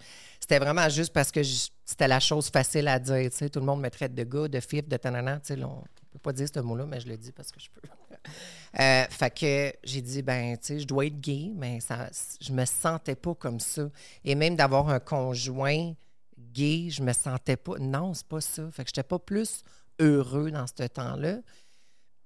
c'était 0.47 0.63
vraiment 0.63 0.87
juste 0.87 1.11
parce 1.11 1.29
que 1.29 1.41
c'était 1.43 2.07
la 2.07 2.21
chose 2.21 2.49
facile 2.49 2.87
à 2.87 2.99
dire. 2.99 3.29
Tout 3.51 3.59
le 3.59 3.65
monde 3.65 3.81
me 3.81 3.89
traite 3.89 4.15
de 4.15 4.23
gars, 4.23 4.47
de 4.47 4.61
fif, 4.61 4.87
de 4.87 4.95
tanana. 4.95 5.41
là, 5.49 5.67
On 5.67 5.83
peut 6.13 6.19
pas 6.23 6.31
dire 6.31 6.47
ce 6.47 6.61
mot-là, 6.61 6.85
mais 6.85 7.01
je 7.01 7.07
le 7.09 7.17
dis 7.17 7.33
parce 7.33 7.51
que 7.51 7.59
je 7.59 7.67
peux. 7.69 7.81
Euh, 8.79 9.05
fait 9.09 9.29
que 9.31 9.73
j'ai 9.85 10.01
dit, 10.01 10.21
ben, 10.21 10.57
tu 10.57 10.67
sais, 10.67 10.79
je 10.79 10.85
dois 10.85 11.05
être 11.05 11.19
gay, 11.19 11.51
mais 11.55 11.79
ça, 11.79 12.09
je 12.41 12.51
me 12.51 12.65
sentais 12.65 13.15
pas 13.15 13.33
comme 13.33 13.61
ça. 13.61 13.89
Et 14.25 14.35
même 14.35 14.57
d'avoir 14.57 14.89
un 14.89 14.99
conjoint 14.99 15.93
gay, 16.37 16.89
je 16.89 17.01
me 17.01 17.13
sentais 17.13 17.55
pas. 17.55 17.77
Non, 17.79 18.13
c'est 18.13 18.27
pas 18.27 18.41
ça. 18.41 18.69
Fait 18.71 18.83
que 18.83 18.89
j'étais 18.89 19.07
pas 19.07 19.17
plus 19.17 19.63
heureux 19.99 20.51
dans 20.51 20.67
ce 20.67 20.83
temps-là. 20.83 21.37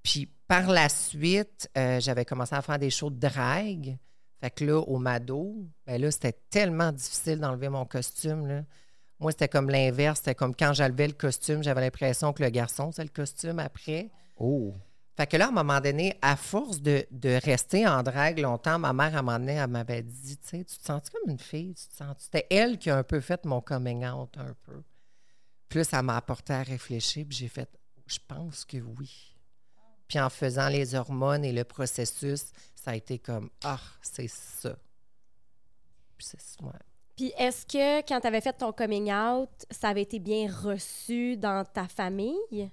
Puis 0.01 0.27
par 0.47 0.67
la 0.71 0.89
suite, 0.89 1.69
euh, 1.77 1.99
j'avais 1.99 2.25
commencé 2.25 2.55
à 2.55 2.61
faire 2.63 2.79
des 2.79 2.89
shows 2.89 3.11
de 3.11 3.19
drague. 3.19 3.97
Fait 4.41 4.49
que 4.49 4.65
là, 4.65 4.79
au 4.79 4.97
Mado, 4.97 5.55
ben 5.85 6.01
là, 6.01 6.09
c'était 6.09 6.35
tellement 6.49 6.91
difficile 6.91 7.39
d'enlever 7.39 7.69
mon 7.69 7.85
costume. 7.85 8.47
Là. 8.47 8.63
Moi, 9.19 9.31
c'était 9.31 9.47
comme 9.47 9.69
l'inverse. 9.69 10.17
C'était 10.17 10.33
comme 10.33 10.55
quand 10.55 10.73
j'enlevais 10.73 11.07
le 11.07 11.13
costume, 11.13 11.61
j'avais 11.61 11.81
l'impression 11.81 12.33
que 12.33 12.41
le 12.41 12.49
garçon, 12.49 12.91
c'est 12.91 13.03
le 13.03 13.09
costume 13.09 13.59
après. 13.59 14.09
Oh. 14.37 14.73
Fait 15.15 15.27
que 15.27 15.37
là, 15.37 15.45
à 15.45 15.49
un 15.49 15.51
moment 15.51 15.79
donné, 15.79 16.17
à 16.23 16.35
force 16.35 16.81
de, 16.81 17.05
de 17.11 17.39
rester 17.43 17.87
en 17.87 18.01
drague 18.01 18.39
longtemps, 18.39 18.79
ma 18.79 18.93
mère, 18.93 19.15
à 19.15 19.19
un 19.19 19.21
moment 19.21 19.37
donné, 19.37 19.53
elle 19.53 19.67
m'avait 19.67 20.01
dit, 20.01 20.37
tu 20.37 20.47
sais, 20.47 20.63
tu 20.63 20.77
te 20.77 20.83
sens 20.83 21.07
comme 21.11 21.29
une 21.29 21.37
fille? 21.37 21.75
Tu 21.75 21.87
te 21.89 21.95
sens... 21.97 22.15
C'était 22.17 22.47
elle 22.49 22.79
qui 22.79 22.89
a 22.89 22.97
un 22.97 23.03
peu 23.03 23.19
fait 23.19 23.45
mon 23.45 23.61
coming 23.61 24.07
out, 24.07 24.35
un 24.37 24.55
peu. 24.65 24.81
Puis 25.69 25.79
là, 25.79 25.83
ça 25.83 26.01
m'a 26.01 26.17
apporté 26.17 26.53
à 26.53 26.63
réfléchir, 26.63 27.27
puis 27.29 27.37
j'ai 27.37 27.47
fait, 27.47 27.69
je 28.07 28.17
pense 28.27 28.65
que 28.65 28.77
oui. 28.77 29.30
Puis 30.11 30.19
en 30.19 30.29
faisant 30.29 30.67
les 30.67 30.93
hormones 30.93 31.45
et 31.45 31.53
le 31.53 31.63
processus, 31.63 32.47
ça 32.75 32.91
a 32.91 32.95
été 32.97 33.17
comme, 33.17 33.49
ah, 33.63 33.79
c'est 34.01 34.27
ça. 34.27 34.75
Puis 36.17 36.27
c'est 36.29 36.61
ouais. 36.61 36.73
Puis 37.15 37.31
est-ce 37.37 37.65
que 37.65 38.05
quand 38.05 38.19
tu 38.19 38.27
avais 38.27 38.41
fait 38.41 38.51
ton 38.51 38.73
coming 38.73 39.09
out, 39.09 39.47
ça 39.69 39.87
avait 39.87 40.01
été 40.01 40.19
bien 40.19 40.51
reçu 40.51 41.37
dans 41.37 41.63
ta 41.63 41.87
famille? 41.87 42.69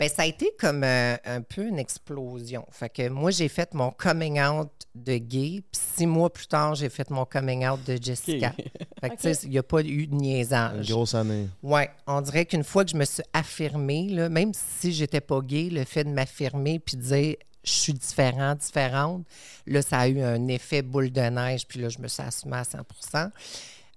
Ben, 0.00 0.08
ça 0.08 0.22
a 0.22 0.26
été 0.26 0.50
comme 0.58 0.82
euh, 0.82 1.14
un 1.26 1.42
peu 1.42 1.66
une 1.66 1.78
explosion. 1.78 2.66
Fait 2.70 2.88
que 2.88 3.08
moi, 3.10 3.30
j'ai 3.30 3.48
fait 3.48 3.74
mon 3.74 3.90
coming 3.90 4.40
out 4.40 4.70
de 4.94 5.18
gay, 5.18 5.62
puis 5.70 5.80
six 5.96 6.06
mois 6.06 6.32
plus 6.32 6.46
tard, 6.46 6.74
j'ai 6.74 6.88
fait 6.88 7.10
mon 7.10 7.24
coming 7.26 7.66
out 7.68 7.78
de 7.86 7.96
Jessica. 8.02 8.52
Fait 9.00 9.10
que, 9.10 9.14
tu 9.16 9.34
sais, 9.34 9.38
il 9.44 9.50
n'y 9.50 9.58
a 9.58 9.62
pas 9.62 9.82
eu 9.82 10.06
de 10.06 10.12
Une 10.14 10.22
niaisage. 10.22 10.88
grosse 10.88 11.14
année. 11.14 11.48
Ouais, 11.62 11.90
on 12.06 12.20
dirait 12.22 12.46
qu'une 12.46 12.64
fois 12.64 12.84
que 12.84 12.90
je 12.90 12.96
me 12.96 13.04
suis 13.04 13.22
affirmée, 13.34 14.08
là, 14.08 14.28
même 14.30 14.52
si 14.54 14.92
j'étais 14.92 15.20
pas 15.20 15.40
gay, 15.42 15.68
le 15.70 15.84
fait 15.84 16.04
de 16.04 16.08
m'affirmer 16.10 16.78
puis 16.78 16.96
de 16.96 17.02
dire 17.02 17.36
je 17.62 17.70
suis 17.72 17.92
différent, 17.92 18.54
différente, 18.54 19.26
là, 19.66 19.82
ça 19.82 19.98
a 19.98 20.08
eu 20.08 20.22
un 20.22 20.48
effet 20.48 20.80
boule 20.80 21.12
de 21.12 21.20
neige, 21.20 21.66
puis 21.68 21.78
là, 21.78 21.90
je 21.90 21.98
me 21.98 22.08
suis 22.08 22.22
assumée 22.22 22.56
à 22.56 22.64
100 22.64 22.78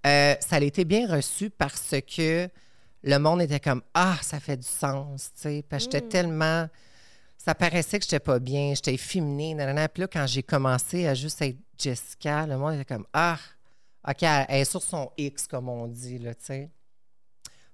Euh, 0.05 0.35
Ça 0.41 0.57
a 0.57 0.61
été 0.61 0.83
bien 0.83 1.07
reçu 1.07 1.49
parce 1.49 1.95
que 2.15 2.49
le 3.03 3.17
monde 3.17 3.41
était 3.41 3.59
comme 3.59 3.81
Ah, 3.93 4.17
ça 4.21 4.39
fait 4.39 4.57
du 4.57 4.67
sens, 4.67 5.31
tu 5.35 5.41
sais, 5.41 5.65
parce 5.67 5.85
que 5.85 5.91
j'étais 5.91 6.07
tellement. 6.07 6.67
Ça 7.37 7.53
paraissait 7.53 7.99
que 7.99 8.05
j'étais 8.05 8.19
pas 8.21 8.39
bien, 8.39 8.73
j'étais 8.73 8.95
féminine, 8.95 9.57
nanana. 9.57 9.89
Puis 9.89 10.01
là, 10.01 10.07
quand 10.07 10.25
j'ai 10.27 10.43
commencé 10.43 11.07
à 11.07 11.13
juste 11.13 11.41
être 11.41 11.57
Jessica, 11.77 12.45
le 12.47 12.57
monde 12.57 12.75
était 12.75 12.85
comme 12.85 13.05
Ah, 13.11 13.37
OK, 14.07 14.23
elle 14.23 14.45
elle 14.47 14.61
est 14.61 14.65
sur 14.65 14.81
son 14.81 15.11
X, 15.17 15.47
comme 15.47 15.67
on 15.69 15.87
dit, 15.87 16.19
là, 16.19 16.33
tu 16.33 16.45
sais. 16.45 16.69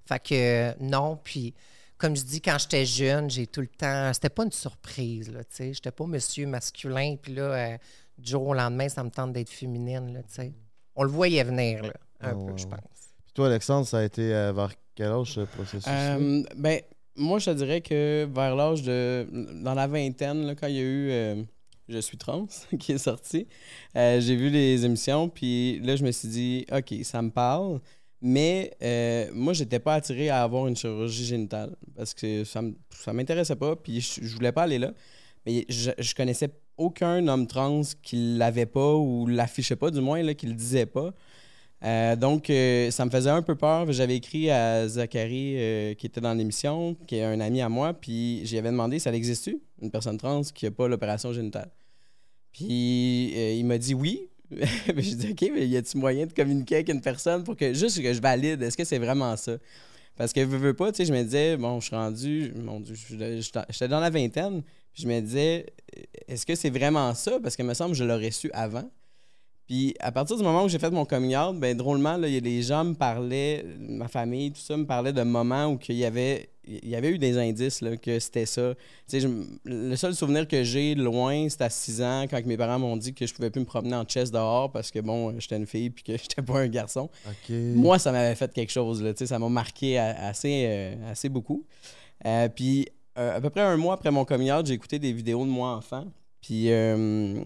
Fait 0.05 0.19
que 0.19 0.33
euh, 0.33 0.73
non, 0.79 1.17
puis 1.23 1.53
comme 1.99 2.15
je 2.15 2.23
dis, 2.23 2.41
quand 2.41 2.57
j'étais 2.57 2.85
jeune, 2.85 3.29
j'ai 3.29 3.45
tout 3.45 3.61
le 3.61 3.67
temps. 3.67 4.11
C'était 4.13 4.29
pas 4.29 4.43
une 4.45 4.51
surprise, 4.51 5.29
là, 5.31 5.43
tu 5.43 5.55
sais. 5.55 5.73
J'étais 5.73 5.91
pas 5.91 6.05
monsieur 6.07 6.47
masculin, 6.47 7.15
puis 7.21 7.35
là, 7.35 7.41
euh, 7.43 7.77
du 8.17 8.31
jour 8.31 8.47
au 8.47 8.53
lendemain, 8.55 8.89
ça 8.89 9.03
me 9.03 9.09
tente 9.11 9.33
d'être 9.33 9.49
féminine, 9.49 10.13
là, 10.13 10.23
tu 10.23 10.33
sais. 10.33 10.53
On 10.95 11.03
le 11.03 11.09
voyait 11.09 11.43
venir, 11.43 11.83
là, 11.83 11.93
un 12.21 12.29
Ah, 12.29 12.33
peu, 12.33 12.37
ouais, 12.39 12.57
je 12.57 12.65
pense. 12.65 12.79
Puis 13.25 13.33
toi, 13.35 13.47
Alexandre, 13.47 13.85
ça 13.85 13.99
a 13.99 14.03
été 14.03 14.33
euh, 14.33 14.51
vers 14.51 14.71
quel 14.99 15.13
âge 15.13 15.31
ce 15.31 15.41
processus 15.41 15.85
Euh, 15.87 16.43
ben, 16.57 16.81
moi, 17.15 17.39
je 17.39 17.51
dirais 17.51 17.79
que 17.79 18.27
vers 18.29 18.53
l'âge 18.53 18.83
de. 18.83 19.25
Dans 19.63 19.73
la 19.73 19.87
vingtaine, 19.87 20.45
là, 20.45 20.55
quand 20.55 20.67
il 20.67 20.75
y 20.75 20.79
a 20.79 20.81
eu 20.81 21.09
euh, 21.11 21.43
Je 21.87 21.99
suis 21.99 22.17
trans 22.17 22.47
qui 22.79 22.91
est 22.91 22.97
sorti, 22.97 23.47
euh, 23.95 24.19
j'ai 24.19 24.35
vu 24.35 24.49
les 24.49 24.83
émissions, 24.83 25.29
puis 25.29 25.79
là, 25.79 25.95
je 25.95 26.03
me 26.03 26.11
suis 26.11 26.27
dit, 26.27 26.65
OK, 26.69 26.93
ça 27.03 27.21
me 27.21 27.29
parle. 27.29 27.79
Mais 28.21 28.73
euh, 28.83 29.29
moi, 29.33 29.53
j'étais 29.53 29.79
pas 29.79 29.93
attiré 29.93 30.27
à 30.27 30.43
avoir 30.43 30.67
une 30.67 30.75
chirurgie 30.75 31.23
génitale 31.25 31.77
parce 31.95 32.13
que 32.13 32.43
ça 32.43 32.61
ça 32.89 33.13
m'intéressait 33.13 33.55
pas, 33.55 33.77
puis 33.77 34.01
je, 34.01 34.21
je 34.21 34.35
voulais 34.35 34.51
pas 34.51 34.63
aller 34.63 34.79
là. 34.79 34.91
Mais 35.45 35.65
je, 35.69 35.91
je 35.97 36.13
connaissais 36.13 36.49
aucun 36.75 37.25
homme 37.29 37.47
trans 37.47 37.83
qui 38.03 38.35
l'avait 38.37 38.65
pas 38.65 38.95
ou 38.95 39.27
l'affichait 39.27 39.77
pas, 39.77 39.91
du 39.91 40.01
moins, 40.01 40.21
là, 40.21 40.33
qui 40.33 40.47
le 40.47 40.53
disait 40.53 40.85
pas. 40.85 41.13
Euh, 41.83 42.15
donc, 42.15 42.49
euh, 42.49 42.91
ça 42.91 43.05
me 43.05 43.09
faisait 43.09 43.29
un 43.29 43.41
peu 43.41 43.55
peur. 43.55 43.91
J'avais 43.91 44.15
écrit 44.17 44.49
à 44.51 44.87
Zachary, 44.87 45.55
euh, 45.57 45.93
qui 45.93 46.07
était 46.07 46.19
dans 46.21 46.33
l'émission, 46.33 46.95
qui 47.07 47.15
est 47.17 47.23
un 47.23 47.39
ami 47.39 47.61
à 47.61 47.69
moi, 47.69 47.93
puis 47.93 48.41
j'y 48.45 48.57
avais 48.57 48.69
demandé 48.71 48.99
ça 48.99 49.13
existe 49.13 49.49
une 49.81 49.89
personne 49.91 50.17
trans 50.17 50.41
qui 50.53 50.65
n'a 50.65 50.71
pas 50.71 50.87
l'opération 50.87 51.31
génitale? 51.31 51.69
Puis 52.51 53.57
il 53.59 53.63
m'a 53.65 53.77
dit 53.77 53.93
oui. 53.93 54.27
J'ai 54.97 55.15
dit 55.15 55.29
OK, 55.31 55.51
mais 55.53 55.67
y 55.67 55.77
a-t-il 55.77 55.99
moyen 55.99 56.25
de 56.25 56.33
communiquer 56.33 56.75
avec 56.75 56.89
une 56.89 57.01
personne 57.01 57.43
pour 57.43 57.55
que 57.55 57.71
juste 57.73 58.01
que 58.01 58.11
je 58.13 58.19
valide 58.19 58.61
Est-ce 58.63 58.75
que 58.75 58.83
c'est 58.83 58.97
vraiment 58.97 59.37
ça? 59.37 59.57
Parce 60.17 60.33
que 60.33 60.41
veux, 60.41 60.57
veux 60.57 60.73
pas, 60.73 60.91
tu 60.91 60.97
sais, 60.97 61.05
je 61.05 61.13
me 61.13 61.23
disais 61.23 61.55
bon, 61.55 61.79
je 61.79 61.85
suis 61.85 61.95
rendu, 61.95 62.51
mon 62.55 62.79
Dieu, 62.79 62.95
je- 62.95 63.15
je- 63.15 63.59
j'étais 63.69 63.87
dans 63.87 63.99
la 63.99 64.09
vingtaine, 64.09 64.63
puis 64.91 65.03
je 65.03 65.07
me 65.07 65.21
disais 65.21 65.67
est-ce 66.27 66.45
que 66.45 66.55
c'est 66.55 66.71
vraiment 66.71 67.13
ça? 67.13 67.39
Parce 67.41 67.55
que 67.55 67.63
me 67.63 67.73
semble 67.75 67.91
que 67.91 67.97
je 67.97 68.03
l'aurais 68.03 68.31
su 68.31 68.49
avant. 68.51 68.89
Puis 69.69 69.93
à 69.99 70.11
partir 70.11 70.35
du 70.35 70.41
moment 70.41 70.63
où 70.63 70.67
j'ai 70.67 70.79
fait 70.79 70.89
mon 70.89 71.05
coming 71.05 71.37
out, 71.37 71.55
ben 71.55 71.77
drôlement, 71.77 72.17
là, 72.17 72.27
les 72.27 72.61
gens 72.63 72.83
me 72.83 72.95
parlaient, 72.95 73.63
ma 73.77 74.07
famille, 74.07 74.51
tout 74.51 74.61
ça 74.61 74.75
me 74.75 74.87
parlait 74.87 75.13
de 75.13 75.21
moments 75.21 75.67
où 75.67 75.77
il 75.89 75.95
y 75.95 76.05
avait, 76.05 76.49
il 76.65 76.89
y 76.89 76.95
avait 76.95 77.11
eu 77.11 77.19
des 77.19 77.37
indices 77.37 77.81
là, 77.81 77.95
que 77.95 78.17
c'était 78.17 78.47
ça. 78.47 78.73
Tu 78.73 78.79
sais, 79.05 79.19
je 79.19 79.27
le 79.65 79.95
seul 79.95 80.15
souvenir 80.15 80.47
que 80.47 80.63
j'ai 80.63 80.95
de 80.95 81.03
loin, 81.03 81.47
c'était 81.49 81.65
à 81.65 81.69
6 81.69 82.01
ans, 82.01 82.25
quand 82.27 82.43
mes 82.47 82.57
parents 82.57 82.79
m'ont 82.79 82.97
dit 82.97 83.13
que 83.13 83.27
je 83.27 83.33
pouvais 83.35 83.51
plus 83.51 83.59
me 83.59 83.65
promener 83.65 83.95
en 83.95 84.05
chest 84.05 84.33
dehors 84.33 84.71
parce 84.71 84.89
que 84.89 85.01
bon, 85.01 85.39
j'étais 85.39 85.57
une 85.57 85.67
fille 85.67 85.91
puis 85.91 86.03
que 86.03 86.13
j'étais 86.17 86.41
pas 86.41 86.61
un 86.61 86.67
garçon. 86.67 87.07
Moi, 87.75 87.99
ça 87.99 88.11
m'avait 88.11 88.33
fait 88.33 88.51
quelque 88.51 88.71
chose. 88.71 89.03
Là, 89.03 89.11
ça 89.15 89.37
m'a 89.37 89.49
marqué 89.49 89.99
assez, 89.99 90.65
euh, 90.67 91.11
assez 91.11 91.29
beaucoup. 91.29 91.63
Euh, 92.25 92.49
puis, 92.49 92.87
euh, 93.19 93.37
à 93.37 93.39
peu 93.39 93.51
près 93.51 93.61
un 93.61 93.77
mois 93.77 93.93
après 93.93 94.09
mon 94.09 94.25
coming 94.25 94.51
out, 94.51 94.65
j'ai 94.65 94.73
écouté 94.73 94.97
des 94.97 95.13
vidéos 95.13 95.45
de 95.45 95.51
moi 95.51 95.75
enfant. 95.75 96.05
Puis, 96.41 96.71
euh, 96.71 97.41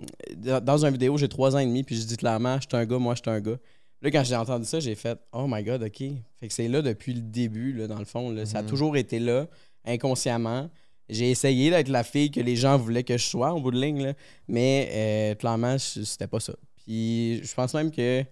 dans 0.61 0.85
une 0.85 0.91
vidéo, 0.91 1.17
j'ai 1.17 1.27
trois 1.27 1.55
ans 1.55 1.59
et 1.59 1.65
demi, 1.65 1.83
puis 1.83 1.95
je 1.95 2.03
dis 2.05 2.17
clairement, 2.17 2.55
je 2.61 2.67
suis 2.67 2.77
un 2.77 2.85
gars, 2.85 2.97
moi, 2.99 3.15
je 3.15 3.21
suis 3.21 3.29
un 3.35 3.41
gars. 3.41 3.57
Là, 4.01 4.11
quand 4.11 4.23
j'ai 4.23 4.35
entendu 4.35 4.65
ça, 4.65 4.79
j'ai 4.79 4.95
fait 4.95 5.17
Oh 5.31 5.45
my 5.47 5.63
God, 5.63 5.81
OK. 5.83 5.97
Fait 6.39 6.47
que 6.47 6.53
c'est 6.53 6.67
là 6.67 6.81
depuis 6.81 7.13
le 7.13 7.21
début, 7.21 7.73
là, 7.73 7.87
dans 7.87 7.99
le 7.99 8.05
fond. 8.05 8.29
là. 8.31 8.45
Ça 8.45 8.59
a 8.59 8.61
Mhm. 8.61 8.69
toujours 8.69 8.97
été 8.97 9.19
là, 9.19 9.47
inconsciemment. 9.85 10.69
J'ai 11.09 11.29
essayé 11.31 11.69
d'être 11.69 11.89
la 11.89 12.03
fille 12.03 12.31
que 12.31 12.39
les 12.39 12.55
gens 12.55 12.77
voulaient 12.77 13.03
que 13.03 13.17
je 13.17 13.23
sois, 13.25 13.51
en 13.53 13.59
bout 13.59 13.71
de 13.71 13.79
ligne, 13.79 14.03
là, 14.03 14.13
mais 14.47 14.89
euh, 14.91 15.35
clairement, 15.35 15.77
c'était 15.77 16.27
pas 16.27 16.39
ça. 16.39 16.53
Puis, 16.77 17.41
je 17.43 17.53
pense 17.53 17.73
même 17.73 17.91
que 17.91 18.23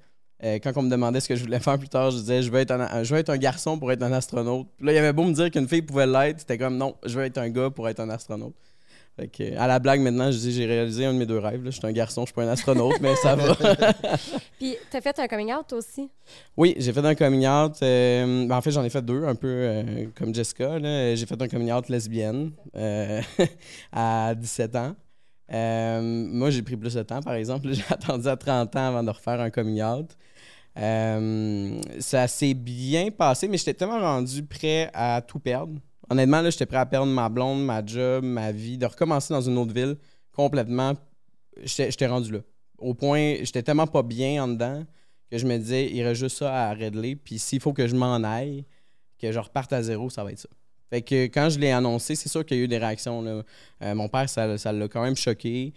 euh, 0.43 0.57
quand 0.59 0.71
on 0.75 0.81
me 0.81 0.89
demandait 0.89 1.19
ce 1.19 1.27
que 1.27 1.35
je 1.35 1.43
voulais 1.43 1.59
faire 1.59 1.77
plus 1.77 1.87
tard, 1.89 2.09
je 2.11 2.17
disais 2.17 2.41
je 2.41 2.49
veux 2.51 2.59
être 2.59 2.71
un, 2.71 3.03
je 3.03 3.13
veux 3.13 3.19
être 3.19 3.29
un 3.29 3.37
garçon 3.37 3.77
pour 3.77 3.91
être 3.91 4.01
un 4.01 4.11
astronaute. 4.11 4.67
Puis 4.77 4.85
là, 4.87 4.91
il 4.93 4.95
y 4.95 4.97
avait 4.97 5.13
beau 5.13 5.23
me 5.23 5.33
dire 5.33 5.51
qu'une 5.51 5.67
fille 5.67 5.83
pouvait 5.83 6.07
l'être, 6.07 6.39
c'était 6.39 6.57
comme 6.57 6.77
non, 6.77 6.95
je 7.05 7.17
veux 7.19 7.25
être 7.25 7.37
un 7.37 7.49
gars 7.49 7.69
pour 7.69 7.87
être 7.87 7.99
un 7.99 8.09
astronaute. 8.09 8.55
Fait 9.21 9.27
que, 9.27 9.55
à 9.55 9.67
la 9.67 9.77
blague 9.77 10.01
maintenant, 10.01 10.31
je 10.31 10.37
dis 10.39 10.51
j'ai 10.51 10.65
réalisé 10.65 11.05
un 11.05 11.13
de 11.13 11.19
mes 11.19 11.27
deux 11.27 11.37
rêves. 11.37 11.63
là. 11.63 11.69
Je 11.69 11.77
suis 11.77 11.85
un 11.85 11.91
garçon, 11.91 12.21
je 12.21 12.27
suis 12.27 12.33
pas 12.33 12.41
un 12.41 12.47
astronaute, 12.47 12.99
mais 13.01 13.15
ça 13.17 13.35
va. 13.35 13.55
Puis, 14.57 14.75
tu 14.89 14.97
as 14.97 15.01
fait 15.01 15.19
un 15.19 15.27
coming 15.27 15.53
out 15.53 15.71
aussi? 15.73 16.09
oui, 16.57 16.73
j'ai 16.79 16.91
fait 16.91 17.05
un 17.05 17.13
coming 17.13 17.45
out. 17.47 17.73
euh, 17.83 18.47
ben, 18.47 18.57
en 18.57 18.61
fait, 18.61 18.71
j'en 18.71 18.83
ai 18.83 18.89
fait 18.89 19.03
deux, 19.03 19.23
un 19.25 19.35
peu 19.35 19.47
euh, 19.47 20.07
comme 20.15 20.33
Jessica. 20.33 20.79
J'ai 21.13 21.25
fait 21.27 21.39
un 21.39 21.47
coming 21.47 21.71
out 21.71 21.87
lesbienne 21.87 22.49
euh, 22.75 23.21
à 23.91 24.33
17 24.33 24.75
ans. 24.75 24.95
Moi, 25.51 26.49
j'ai 26.49 26.63
pris 26.63 26.77
plus 26.77 26.95
de 26.95 27.03
temps, 27.03 27.21
par 27.21 27.35
exemple. 27.35 27.71
J'ai 27.71 27.83
attendu 27.91 28.27
à 28.27 28.35
30 28.35 28.75
ans 28.75 28.87
avant 28.87 29.03
de 29.03 29.11
refaire 29.11 29.39
un 29.39 29.51
coming 29.51 29.83
out. 29.83 30.17
Ça 30.75 32.27
s'est 32.27 32.55
bien 32.55 33.11
passé, 33.11 33.47
mais 33.47 33.57
j'étais 33.57 33.75
tellement 33.75 33.99
rendu 33.99 34.41
prêt 34.41 34.89
à 34.95 35.21
tout 35.21 35.37
perdre. 35.37 35.75
Honnêtement, 36.11 36.41
là, 36.41 36.49
j'étais 36.49 36.65
prêt 36.65 36.75
à 36.75 36.85
perdre 36.85 37.09
ma 37.09 37.29
blonde, 37.29 37.63
ma 37.63 37.85
job, 37.85 38.25
ma 38.25 38.51
vie, 38.51 38.77
de 38.77 38.85
recommencer 38.85 39.33
dans 39.33 39.39
une 39.39 39.57
autre 39.57 39.73
ville 39.73 39.95
complètement. 40.33 40.93
J'étais 41.63 42.05
rendu 42.05 42.33
là. 42.33 42.39
Au 42.77 42.93
point, 42.93 43.35
j'étais 43.43 43.63
tellement 43.63 43.87
pas 43.87 44.03
bien 44.03 44.43
en 44.43 44.49
dedans 44.49 44.85
que 45.31 45.37
je 45.37 45.47
me 45.47 45.57
disais, 45.57 45.89
il 45.89 46.03
reste 46.03 46.19
juste 46.19 46.39
ça 46.39 46.53
à 46.67 46.73
régler. 46.73 47.15
Puis 47.15 47.39
s'il 47.39 47.61
faut 47.61 47.71
que 47.71 47.87
je 47.87 47.95
m'en 47.95 48.21
aille, 48.25 48.65
que 49.17 49.31
je 49.31 49.39
reparte 49.39 49.71
à 49.71 49.81
zéro, 49.83 50.09
ça 50.09 50.25
va 50.25 50.33
être 50.33 50.39
ça. 50.39 50.49
Fait 50.89 51.01
que 51.01 51.27
quand 51.27 51.49
je 51.49 51.59
l'ai 51.59 51.71
annoncé, 51.71 52.15
c'est 52.15 52.27
sûr 52.27 52.45
qu'il 52.45 52.57
y 52.57 52.59
a 52.59 52.63
eu 52.63 52.67
des 52.67 52.77
réactions. 52.77 53.21
là. 53.21 53.43
Euh, 53.81 53.95
mon 53.95 54.09
père, 54.09 54.27
ça 54.29 54.45
l'a 54.47 54.87
quand 54.89 55.03
même 55.03 55.15
choqué. 55.15 55.73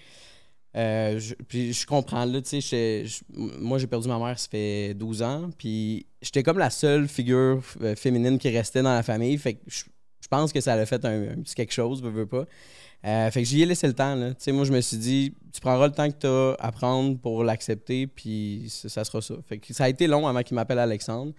Euh, 0.76 1.20
je- 1.20 1.34
puis 1.46 1.72
je 1.72 1.86
comprends, 1.86 2.24
là, 2.24 2.42
tu 2.42 2.60
sais, 2.60 3.04
moi 3.60 3.78
j'ai 3.78 3.86
perdu 3.86 4.08
ma 4.08 4.18
mère, 4.18 4.36
ça 4.36 4.48
fait 4.50 4.94
12 4.94 5.22
ans, 5.22 5.48
puis 5.56 6.04
j'étais 6.20 6.42
comme 6.42 6.58
la 6.58 6.70
seule 6.70 7.06
figure 7.06 7.62
euh, 7.80 7.94
féminine 7.94 8.38
qui 8.40 8.48
restait 8.50 8.82
dans 8.82 8.92
la 8.92 9.04
famille, 9.04 9.38
fait 9.38 9.54
que 9.54 9.60
je, 9.68 9.84
je 10.24 10.28
pense 10.28 10.54
que 10.54 10.60
ça 10.62 10.72
a 10.72 10.86
fait 10.86 11.04
un, 11.04 11.32
un 11.32 11.42
petit 11.42 11.54
quelque 11.54 11.72
chose, 11.72 12.02
veux, 12.02 12.08
veux 12.08 12.26
pas. 12.26 12.46
Euh, 13.04 13.30
fait 13.30 13.42
que 13.42 13.48
j'y 13.48 13.60
ai 13.60 13.66
laissé 13.66 13.86
le 13.86 13.92
temps, 13.92 14.14
là. 14.14 14.30
Tu 14.30 14.36
sais, 14.38 14.52
moi 14.52 14.64
je 14.64 14.72
me 14.72 14.80
suis 14.80 14.96
dit, 14.96 15.34
tu 15.52 15.60
prendras 15.60 15.88
le 15.88 15.92
temps 15.92 16.10
que 16.10 16.16
tu 16.18 16.26
as 16.26 16.56
à 16.58 16.72
prendre 16.72 17.18
pour 17.18 17.44
l'accepter, 17.44 18.06
puis 18.06 18.64
ça, 18.68 18.88
ça 18.88 19.04
sera 19.04 19.20
ça. 19.20 19.34
Fait 19.46 19.58
que 19.58 19.74
ça 19.74 19.84
a 19.84 19.88
été 19.90 20.06
long 20.06 20.26
avant 20.26 20.42
qu'il 20.42 20.54
m'appelle 20.54 20.78
Alexandre. 20.78 21.32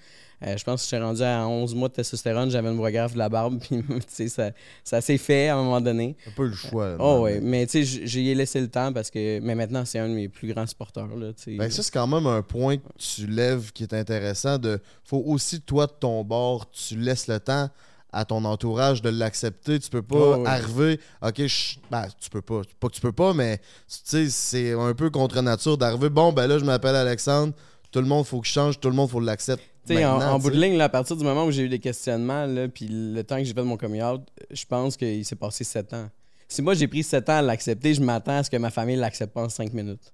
Euh, 0.46 0.56
je 0.58 0.64
pense 0.64 0.84
que 0.84 0.90
j'étais 0.90 1.02
rendu 1.02 1.24
à 1.24 1.48
11 1.48 1.74
mois 1.74 1.88
de 1.88 1.94
testostérone, 1.94 2.52
j'avais 2.52 2.70
une 2.70 2.78
voix 2.78 2.92
grave 2.92 3.14
de 3.14 3.18
la 3.18 3.30
barbe, 3.30 3.60
puis 3.62 3.82
tu 3.82 4.02
sais, 4.08 4.28
ça, 4.28 4.52
ça 4.84 5.02
s'est 5.02 5.18
fait 5.18 5.48
à 5.48 5.56
un 5.56 5.64
moment 5.64 5.82
donné. 5.82 6.16
Un 6.28 6.32
peu 6.36 6.46
le 6.46 6.54
choix. 6.54 6.90
là, 6.90 6.98
Oh 7.00 7.22
ouais, 7.22 7.40
mais 7.42 7.66
tu 7.66 7.84
sais, 7.84 8.06
j'y 8.06 8.30
ai 8.30 8.36
laissé 8.36 8.62
le 8.62 8.68
temps 8.68 8.94
parce 8.94 9.10
que. 9.10 9.40
Mais 9.40 9.56
maintenant, 9.56 9.86
c'est 9.86 9.98
un 9.98 10.08
de 10.08 10.14
mes 10.14 10.30
plus 10.30 10.54
grands 10.54 10.68
supporters. 10.68 11.08
Là, 11.16 11.34
tu 11.34 11.44
sais. 11.44 11.56
Ben, 11.56 11.72
ça, 11.72 11.82
c'est 11.82 11.94
quand 11.94 12.06
même 12.06 12.28
un 12.28 12.44
point 12.44 12.78
que 12.78 12.84
tu 13.00 13.26
lèves 13.26 13.72
qui 13.72 13.82
est 13.82 13.94
intéressant. 13.96 14.60
De, 14.60 14.80
faut 15.04 15.24
aussi, 15.26 15.62
toi, 15.62 15.88
de 15.88 15.94
ton 16.00 16.24
bord, 16.24 16.70
tu 16.70 16.96
laisses 16.96 17.28
le 17.28 17.40
temps 17.40 17.72
à 18.16 18.26
ton 18.26 18.44
entourage 18.46 19.02
de 19.02 19.10
l'accepter. 19.10 19.78
Tu 19.80 19.90
peux 19.90 20.02
pas 20.02 20.38
Oh, 20.40 20.44
arriver. 20.48 21.00
Ok, 21.22 21.46
je- 21.46 21.76
ben, 21.92 22.08
tu 22.20 22.30
peux 22.30 22.42
pas. 22.42 22.62
Pas 22.80 22.88
que 22.88 22.94
tu 22.96 23.02
peux 23.02 23.12
pas, 23.12 23.34
mais 23.34 23.60
c'est 23.88 24.72
un 24.74 24.94
peu 24.94 25.10
contre 25.10 25.42
nature 25.42 25.78
d'arriver. 25.78 26.10
Bon, 26.10 26.32
ben 26.32 26.48
là, 26.48 26.58
je 26.58 26.66
m'appelle 26.66 26.96
Alexandre. 26.96 27.54
Tout 27.92 28.00
le 28.02 28.08
monde, 28.08 28.26
faut 28.26 28.42
qu'il 28.42 28.52
change. 28.52 28.80
Tout 28.80 28.90
le 28.90 28.96
monde, 28.96 29.10
faut 29.10 29.20
l'accepter. 29.20 30.04
En, 30.06 30.20
en 30.20 30.40
bout 30.40 30.50
de 30.50 30.60
ligne, 30.60 30.78
là, 30.78 30.86
à 30.86 30.90
partir 30.90 31.16
du 31.16 31.24
moment 31.24 31.46
où 31.46 31.52
j'ai 31.52 31.64
eu 31.64 31.70
des 31.70 31.78
questionnements, 31.80 32.46
là, 32.48 32.68
puis 32.68 32.88
le 32.90 33.22
temps 33.24 33.38
que 33.38 33.44
j'ai 33.44 33.54
fait 33.54 33.60
de 33.62 33.66
mon 33.68 33.78
coming 33.78 34.02
out, 34.02 34.22
je 34.50 34.66
pense 34.66 34.98
qu'il 34.98 35.24
s'est 35.24 35.36
passé 35.36 35.64
sept 35.64 35.94
ans. 35.94 36.10
Si 36.48 36.62
moi 36.62 36.74
j'ai 36.74 36.88
pris 36.88 37.04
sept 37.04 37.30
ans 37.30 37.38
à 37.38 37.42
l'accepter, 37.42 37.94
je 37.94 38.02
m'attends 38.02 38.38
à 38.38 38.44
ce 38.44 38.50
que 38.50 38.58
ma 38.58 38.70
famille 38.72 38.96
l'accepte 38.96 39.34
pas 39.34 39.44
en 39.44 39.50
cinq 39.50 39.74
minutes. 39.74 40.14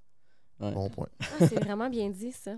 Bon 0.70 0.88
point. 0.88 1.08
Ah, 1.20 1.46
c'est 1.48 1.58
vraiment 1.64 1.90
bien 1.90 2.08
dit, 2.10 2.32
ça. 2.32 2.52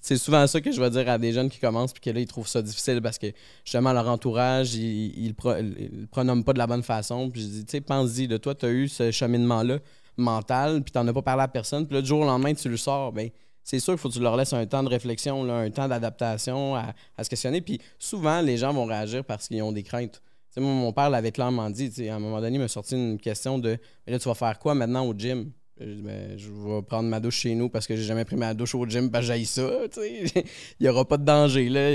C'est 0.00 0.16
souvent 0.16 0.46
ça 0.46 0.60
que 0.60 0.70
je 0.70 0.80
vais 0.80 0.90
dire 0.90 1.08
à 1.08 1.18
des 1.18 1.32
jeunes 1.32 1.48
qui 1.50 1.58
commencent 1.58 1.92
puis 1.92 2.00
que 2.02 2.10
là, 2.10 2.20
ils 2.20 2.26
trouvent 2.26 2.46
ça 2.48 2.62
difficile 2.62 3.00
parce 3.02 3.18
que 3.18 3.26
justement, 3.64 3.92
leur 3.92 4.08
entourage, 4.08 4.74
ils, 4.74 5.18
ils, 5.18 5.28
le 5.28 5.34
pro- 5.34 5.56
ils 5.56 6.00
le 6.02 6.06
pronomment 6.06 6.44
pas 6.44 6.52
de 6.52 6.58
la 6.58 6.66
bonne 6.66 6.82
façon. 6.82 7.30
Puis 7.30 7.42
je 7.42 7.46
dis, 7.46 7.64
tu 7.64 7.72
sais, 7.72 7.80
pense-y, 7.80 8.28
de 8.28 8.36
toi, 8.36 8.54
tu 8.54 8.66
as 8.66 8.70
eu 8.70 8.88
ce 8.88 9.10
cheminement-là 9.10 9.78
mental, 10.16 10.82
puis 10.82 10.92
t'en 10.92 11.06
as 11.08 11.12
pas 11.12 11.22
parlé 11.22 11.42
à 11.42 11.48
personne. 11.48 11.86
Puis 11.86 11.94
là, 11.96 12.00
du 12.02 12.06
jour 12.08 12.20
au 12.20 12.24
lendemain, 12.24 12.54
tu 12.54 12.68
le 12.68 12.76
sors. 12.76 13.12
Ben, 13.12 13.30
c'est 13.62 13.80
sûr 13.80 13.94
qu'il 13.94 14.00
faut 14.00 14.08
que 14.10 14.14
tu 14.14 14.20
leur 14.20 14.36
laisses 14.36 14.52
un 14.52 14.64
temps 14.66 14.82
de 14.82 14.88
réflexion, 14.88 15.42
là, 15.42 15.54
un 15.56 15.70
temps 15.70 15.88
d'adaptation 15.88 16.76
à, 16.76 16.92
à 17.16 17.24
se 17.24 17.30
questionner. 17.30 17.60
Puis 17.60 17.80
souvent, 17.98 18.40
les 18.40 18.56
gens 18.58 18.72
vont 18.72 18.84
réagir 18.84 19.24
parce 19.24 19.48
qu'ils 19.48 19.62
ont 19.62 19.72
des 19.72 19.82
craintes. 19.82 20.22
Tu 20.50 20.54
sais, 20.54 20.60
moi, 20.60 20.70
mon 20.72 20.92
père 20.92 21.10
l'avait 21.10 21.32
clairement 21.32 21.68
dit. 21.70 21.88
tu 21.88 21.96
sais, 21.96 22.10
À 22.10 22.16
un 22.16 22.18
moment 22.20 22.40
donné, 22.40 22.56
il 22.56 22.60
m'a 22.60 22.68
sorti 22.68 22.94
une 22.94 23.18
question 23.18 23.58
de 23.58 23.78
Mais 24.06 24.12
là, 24.12 24.18
tu 24.18 24.28
vas 24.28 24.34
faire 24.34 24.58
quoi 24.58 24.74
maintenant 24.74 25.04
au 25.06 25.14
gym 25.14 25.50
Je 25.80 26.00
Ben, 26.02 26.38
je 26.38 26.50
vais 26.50 26.82
prendre 26.82 27.08
ma 27.08 27.18
douche 27.20 27.38
chez 27.40 27.54
nous 27.54 27.68
parce 27.68 27.86
que 27.86 27.96
j'ai 27.96 28.02
jamais 28.04 28.24
pris 28.24 28.36
ma 28.36 28.54
douche 28.54 28.74
au 28.74 28.86
gym 28.86 29.10
parce 29.10 29.26
que 29.28 29.44
ça. 29.44 29.70
il 29.96 30.44
n'y 30.80 30.88
aura 30.88 31.04
pas 31.04 31.16
de 31.16 31.24
danger. 31.24 31.68
Là. 31.68 31.90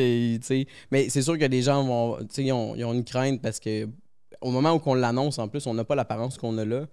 Mais 0.92 1.10
c'est 1.10 1.22
sûr 1.22 1.38
que 1.38 1.46
les 1.46 1.62
gens 1.62 1.84
vont, 1.84 2.18
ils, 2.38 2.52
ont, 2.52 2.76
ils 2.76 2.84
ont 2.84 2.94
une 2.94 3.06
crainte 3.06 3.42
parce 3.42 3.60
que 3.60 3.88
au 4.42 4.52
moment 4.52 4.74
où 4.74 4.82
on 4.86 4.94
l'annonce, 4.94 5.40
en 5.40 5.48
plus, 5.48 5.66
on 5.68 5.74
n'a 5.74 5.84
pas 5.84 5.96
l'apparence 5.96 6.38
qu'on 6.38 6.58
a 6.58 6.66
là. 6.66 6.88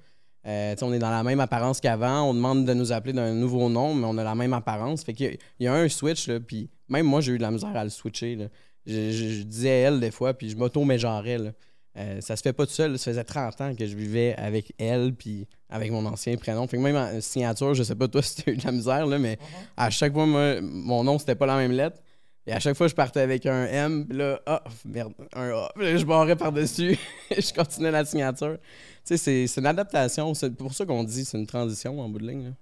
Euh, 0.46 0.76
on 0.82 0.92
est 0.92 1.00
dans 1.00 1.10
la 1.10 1.24
même 1.24 1.40
apparence 1.40 1.80
qu'avant. 1.80 2.22
On 2.30 2.34
demande 2.34 2.64
de 2.64 2.72
nous 2.74 2.92
appeler 2.92 3.12
d'un 3.12 3.34
nouveau 3.34 3.68
nom, 3.68 3.94
mais 3.94 4.06
on 4.06 4.16
a 4.16 4.22
la 4.24 4.36
même 4.36 4.52
apparence. 4.52 5.02
Fait 5.02 5.12
qu'il 5.12 5.38
y 5.58 5.64
y 5.64 5.66
a 5.66 5.74
un 5.74 5.88
switch, 5.88 6.30
puis 6.46 6.70
même 6.88 7.06
moi, 7.06 7.20
j'ai 7.20 7.32
eu 7.32 7.38
de 7.38 7.42
la 7.42 7.50
misère 7.50 7.74
à 7.76 7.82
le 7.82 7.90
switcher. 7.90 8.38
Je, 8.86 9.10
je- 9.10 9.28
je 9.38 9.42
disais 9.42 9.68
elle 9.80 9.98
des 9.98 10.12
fois, 10.12 10.34
puis 10.34 10.48
je 10.50 10.56
m'auto-mégenrais. 10.56 11.52
Euh, 11.98 12.20
ça 12.20 12.36
se 12.36 12.42
fait 12.42 12.52
pas 12.52 12.64
tout 12.64 12.72
seul. 12.72 12.96
Ça 12.96 13.10
faisait 13.10 13.24
30 13.24 13.60
ans 13.60 13.74
que 13.74 13.86
je 13.86 13.96
vivais 13.96 14.36
avec 14.36 14.72
elle, 14.78 15.14
puis 15.14 15.48
avec 15.68 15.90
mon 15.90 16.04
ancien 16.06 16.36
prénom. 16.36 16.66
Fait 16.68 16.76
que 16.76 16.82
même 16.82 16.96
en 16.96 17.20
signature, 17.20 17.74
je 17.74 17.82
sais 17.82 17.94
pas 17.94 18.08
toi 18.08 18.22
si 18.22 18.42
tu 18.42 18.50
as 18.50 18.52
eu 18.52 18.56
de 18.56 18.64
la 18.64 18.72
misère, 18.72 19.06
là, 19.06 19.18
mais 19.18 19.38
à 19.76 19.90
chaque 19.90 20.12
fois, 20.12 20.26
moi, 20.26 20.60
mon 20.60 21.04
nom, 21.04 21.18
c'était 21.18 21.34
pas 21.34 21.46
la 21.46 21.56
même 21.56 21.72
lettre. 21.72 22.00
Et 22.48 22.52
à 22.52 22.60
chaque 22.60 22.76
fois, 22.76 22.86
je 22.86 22.94
partais 22.94 23.20
avec 23.20 23.44
un 23.46 23.64
M, 23.66 24.06
puis 24.08 24.16
là, 24.18 24.40
ah, 24.46 24.62
merde, 24.84 25.12
un 25.34 25.50
A. 25.50 25.68
Puis 25.74 25.84
là, 25.84 25.96
je 25.96 26.04
barrais 26.04 26.36
par-dessus. 26.36 26.96
je 27.30 27.52
continuais 27.52 27.90
la 27.90 28.04
signature. 28.04 28.58
Tu 29.04 29.16
sais, 29.16 29.46
c'est- 29.48 29.60
une 29.60 29.66
adaptation. 29.66 30.32
C'est 30.34 30.54
pour 30.54 30.72
ça 30.72 30.86
qu'on 30.86 31.02
dit 31.02 31.24
c'est 31.24 31.38
une 31.38 31.46
transition 31.46 31.98
en 32.00 32.08
bout 32.08 32.20
de 32.20 32.28
ligne. 32.28 32.54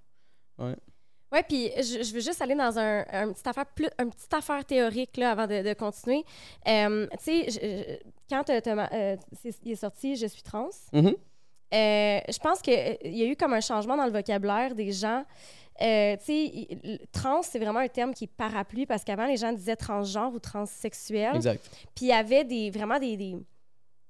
là. 0.58 0.75
Oui, 1.32 1.40
puis 1.49 1.70
je, 1.76 2.02
je 2.04 2.14
veux 2.14 2.20
juste 2.20 2.40
aller 2.40 2.54
dans 2.54 2.78
un, 2.78 3.04
un 3.11 3.32
petit 3.32 3.46
affaire 3.49 3.66
plus, 3.75 3.88
une 4.00 4.11
petite 4.11 4.32
affaire 4.32 4.64
théorique 4.64 5.16
là, 5.16 5.32
avant 5.32 5.46
de, 5.49 5.62
de 5.69 5.75
continuer. 5.75 6.25
Euh, 6.69 7.08
tu 7.25 7.43
sais, 7.49 8.00
quand 8.30 8.45
t'as- 8.45 8.60
t'as 8.60 8.88
euh, 8.95 9.17
il 9.64 9.73
est 9.73 9.76
sorti 9.76 10.14
Je 10.17 10.26
suis 10.28 10.43
trans, 10.43 10.69
Mhm. 10.93 11.14
Euh, 11.72 12.20
je 12.28 12.38
pense 12.38 12.60
qu'il 12.60 12.74
y 13.04 13.22
a 13.22 13.26
eu 13.26 13.36
comme 13.36 13.52
un 13.54 13.60
changement 13.60 13.96
dans 13.96 14.06
le 14.06 14.12
vocabulaire 14.12 14.74
des 14.74 14.92
gens. 14.92 15.24
Euh, 15.82 16.16
tu 16.18 16.24
sais, 16.26 17.00
trans, 17.10 17.42
c'est 17.42 17.58
vraiment 17.58 17.80
un 17.80 17.88
terme 17.88 18.14
qui 18.14 18.24
est 18.24 18.30
parapluie 18.36 18.86
parce 18.86 19.02
qu'avant, 19.02 19.26
les 19.26 19.36
gens 19.36 19.52
disaient 19.52 19.74
transgenre 19.76 20.32
ou 20.32 20.38
transsexuel. 20.38 21.34
Exact. 21.34 21.64
Puis 21.96 22.06
il 22.06 22.08
y 22.08 22.12
avait 22.12 22.44
des, 22.44 22.70
vraiment 22.70 22.98
des, 23.00 23.16
des, 23.16 23.34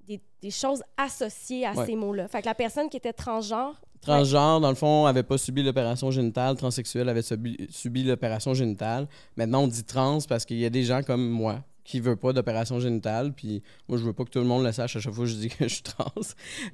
des- 0.07 0.21
des 0.41 0.51
choses 0.51 0.83
associées 0.95 1.65
à 1.65 1.73
Ouais. 1.73 1.85
ces 1.87 1.95
mots-là. 1.95 2.27
Fait 2.27 2.41
que 2.41 2.45
la 2.45 2.53
personne 2.53 2.87
qui 2.89 2.97
était 2.97 3.13
transgenre, 3.13 3.81
Transgenre, 4.01 4.59
dans 4.61 4.69
le 4.69 4.75
fond, 4.75 5.07
avait 5.07 5.23
pas 5.23 5.39
subi 5.39 5.63
l'opération 5.63 6.11
génitale. 6.11 6.55
Transsexuel 6.57 7.09
avait 7.09 7.23
subi, 7.23 7.57
subi 7.71 8.03
l'opération 8.03 8.53
génitale. 8.53 9.07
Maintenant, 9.35 9.63
on 9.63 9.67
dit 9.67 9.83
trans 9.83 10.19
parce 10.29 10.45
qu'il 10.45 10.59
y 10.59 10.65
a 10.65 10.69
des 10.69 10.83
gens 10.83 11.01
comme 11.01 11.27
moi 11.27 11.63
qui 11.85 11.99
veulent 12.01 12.17
pas 12.17 12.33
d'opération 12.33 12.79
génitale. 12.79 13.31
Puis 13.31 13.63
moi, 13.87 13.97
je 13.97 14.03
veux 14.03 14.11
pas 14.11 14.25
que 14.25 14.31
tout 14.31 14.39
le 14.39 14.45
monde 14.45 14.65
le 14.65 14.71
sache 14.73 14.97
à 14.97 14.99
chaque 14.99 15.13
fois 15.13 15.23
que 15.23 15.31
je 15.31 15.35
dis 15.35 15.49
que 15.49 15.67
je 15.67 15.75
suis 15.75 15.83
trans. 15.83 16.11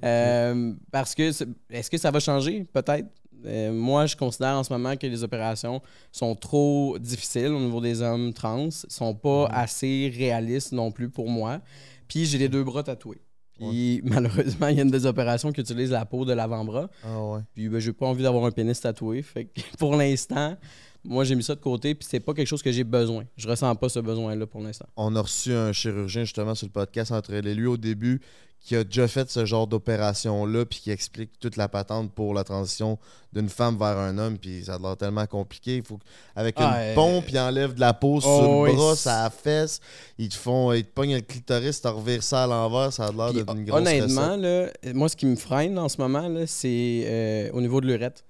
Euh, 0.03 0.73
parce 0.91 1.13
que, 1.13 1.29
est-ce 1.69 1.91
que 1.91 1.97
ça 1.97 2.09
va 2.09 2.19
changer? 2.19 2.65
Peut-être. 2.73 3.07
Euh, 3.45 3.71
moi, 3.71 4.05
je 4.05 4.15
considère 4.15 4.55
en 4.55 4.63
ce 4.63 4.71
moment 4.71 4.95
que 4.95 5.07
les 5.07 5.23
opérations 5.23 5.81
sont 6.11 6.35
trop 6.35 6.97
difficiles 6.99 7.47
au 7.47 7.59
niveau 7.59 7.81
des 7.81 8.01
hommes 8.01 8.33
trans, 8.33 8.69
sont 8.71 9.15
pas 9.15 9.47
assez 9.47 10.11
réalistes 10.15 10.71
non 10.71 10.91
plus 10.91 11.09
pour 11.09 11.29
moi. 11.29 11.59
Puis 12.07 12.25
j'ai 12.25 12.37
les 12.37 12.49
deux 12.49 12.63
bras 12.63 12.83
tatoués. 12.83 13.21
Puis 13.57 14.01
malheureusement, 14.03 14.67
il 14.67 14.77
y 14.77 14.79
a 14.79 14.83
une 14.83 14.91
des 14.91 15.05
opérations 15.05 15.51
qui 15.51 15.61
utilise 15.61 15.91
la 15.91 16.05
peau 16.05 16.23
de 16.23 16.33
l'avant-bras. 16.33 16.89
Ah 17.03 17.23
ouais. 17.23 17.39
Puis 17.53 17.67
ben, 17.67 17.79
j'ai 17.79 17.93
pas 17.93 18.07
envie 18.07 18.23
d'avoir 18.23 18.45
un 18.45 18.51
pénis 18.51 18.79
tatoué. 18.79 19.21
Fait 19.21 19.45
que 19.45 19.61
pour 19.77 19.95
l'instant, 19.95 20.55
moi 21.03 21.23
j'ai 21.23 21.35
mis 21.35 21.43
ça 21.43 21.55
de 21.55 21.59
côté. 21.61 21.95
Puis 21.95 22.07
c'est 22.09 22.19
pas 22.19 22.33
quelque 22.33 22.47
chose 22.47 22.61
que 22.61 22.71
j'ai 22.71 22.83
besoin. 22.83 23.23
Je 23.37 23.47
ressens 23.47 23.75
pas 23.75 23.89
ce 23.89 23.99
besoin-là 23.99 24.45
pour 24.47 24.61
l'instant. 24.61 24.87
On 24.95 25.15
a 25.15 25.21
reçu 25.21 25.53
un 25.53 25.71
chirurgien 25.73 26.23
justement 26.23 26.55
sur 26.55 26.67
le 26.67 26.71
podcast 26.71 27.11
entre 27.11 27.33
elle 27.33 27.47
et 27.47 27.55
lui 27.55 27.67
au 27.67 27.77
début 27.77 28.21
qui 28.63 28.75
a 28.75 28.83
déjà 28.83 29.07
fait 29.07 29.27
ce 29.29 29.43
genre 29.43 29.65
d'opération-là 29.65 30.65
puis 30.65 30.79
qui 30.81 30.91
explique 30.91 31.31
toute 31.39 31.57
la 31.57 31.67
patente 31.67 32.11
pour 32.13 32.35
la 32.35 32.43
transition 32.43 32.99
d'une 33.33 33.49
femme 33.49 33.75
vers 33.75 33.97
un 33.97 34.17
homme 34.19 34.37
puis 34.37 34.63
ça 34.65 34.75
a 34.75 34.77
l'air 34.77 34.95
tellement 34.95 35.25
compliqué. 35.25 35.77
Il 35.77 35.83
faut 35.83 35.97
avec 36.35 36.59
une 36.59 36.65
Ah, 36.67 36.77
euh, 36.77 36.93
pompe, 36.93 37.25
ils 37.29 37.39
enlèvent 37.39 37.73
de 37.73 37.79
la 37.79 37.93
peau 37.93 38.17
oh, 38.17 38.21
sur 38.21 38.41
le 38.43 38.69
oui, 38.69 38.75
bras, 38.75 38.95
ça 38.95 39.31
fesse, 39.31 39.79
ils 40.19 40.29
te 40.29 40.35
font 40.35 40.71
ils 40.73 40.83
te 40.85 40.91
pognent 40.93 41.15
le 41.15 41.21
clitoris, 41.21 41.81
tu 41.81 41.87
revires 41.87 42.21
ça 42.21 42.43
à 42.43 42.47
l'envers, 42.47 42.93
ça 42.93 43.07
a 43.07 43.11
l'air 43.11 43.33
d'une 43.33 43.65
grosse 43.65 43.79
honnêtement, 43.79 44.35
là, 44.37 44.67
moi 44.93 45.09
ce 45.09 45.15
qui 45.15 45.25
me 45.25 45.35
freine 45.35 45.79
en 45.79 45.89
ce 45.89 45.99
moment, 45.99 46.29
c'est 46.45 47.03
euh, 47.05 47.49
au 47.53 47.61
niveau 47.61 47.81
de 47.81 47.87
l'urètre. 47.87 48.21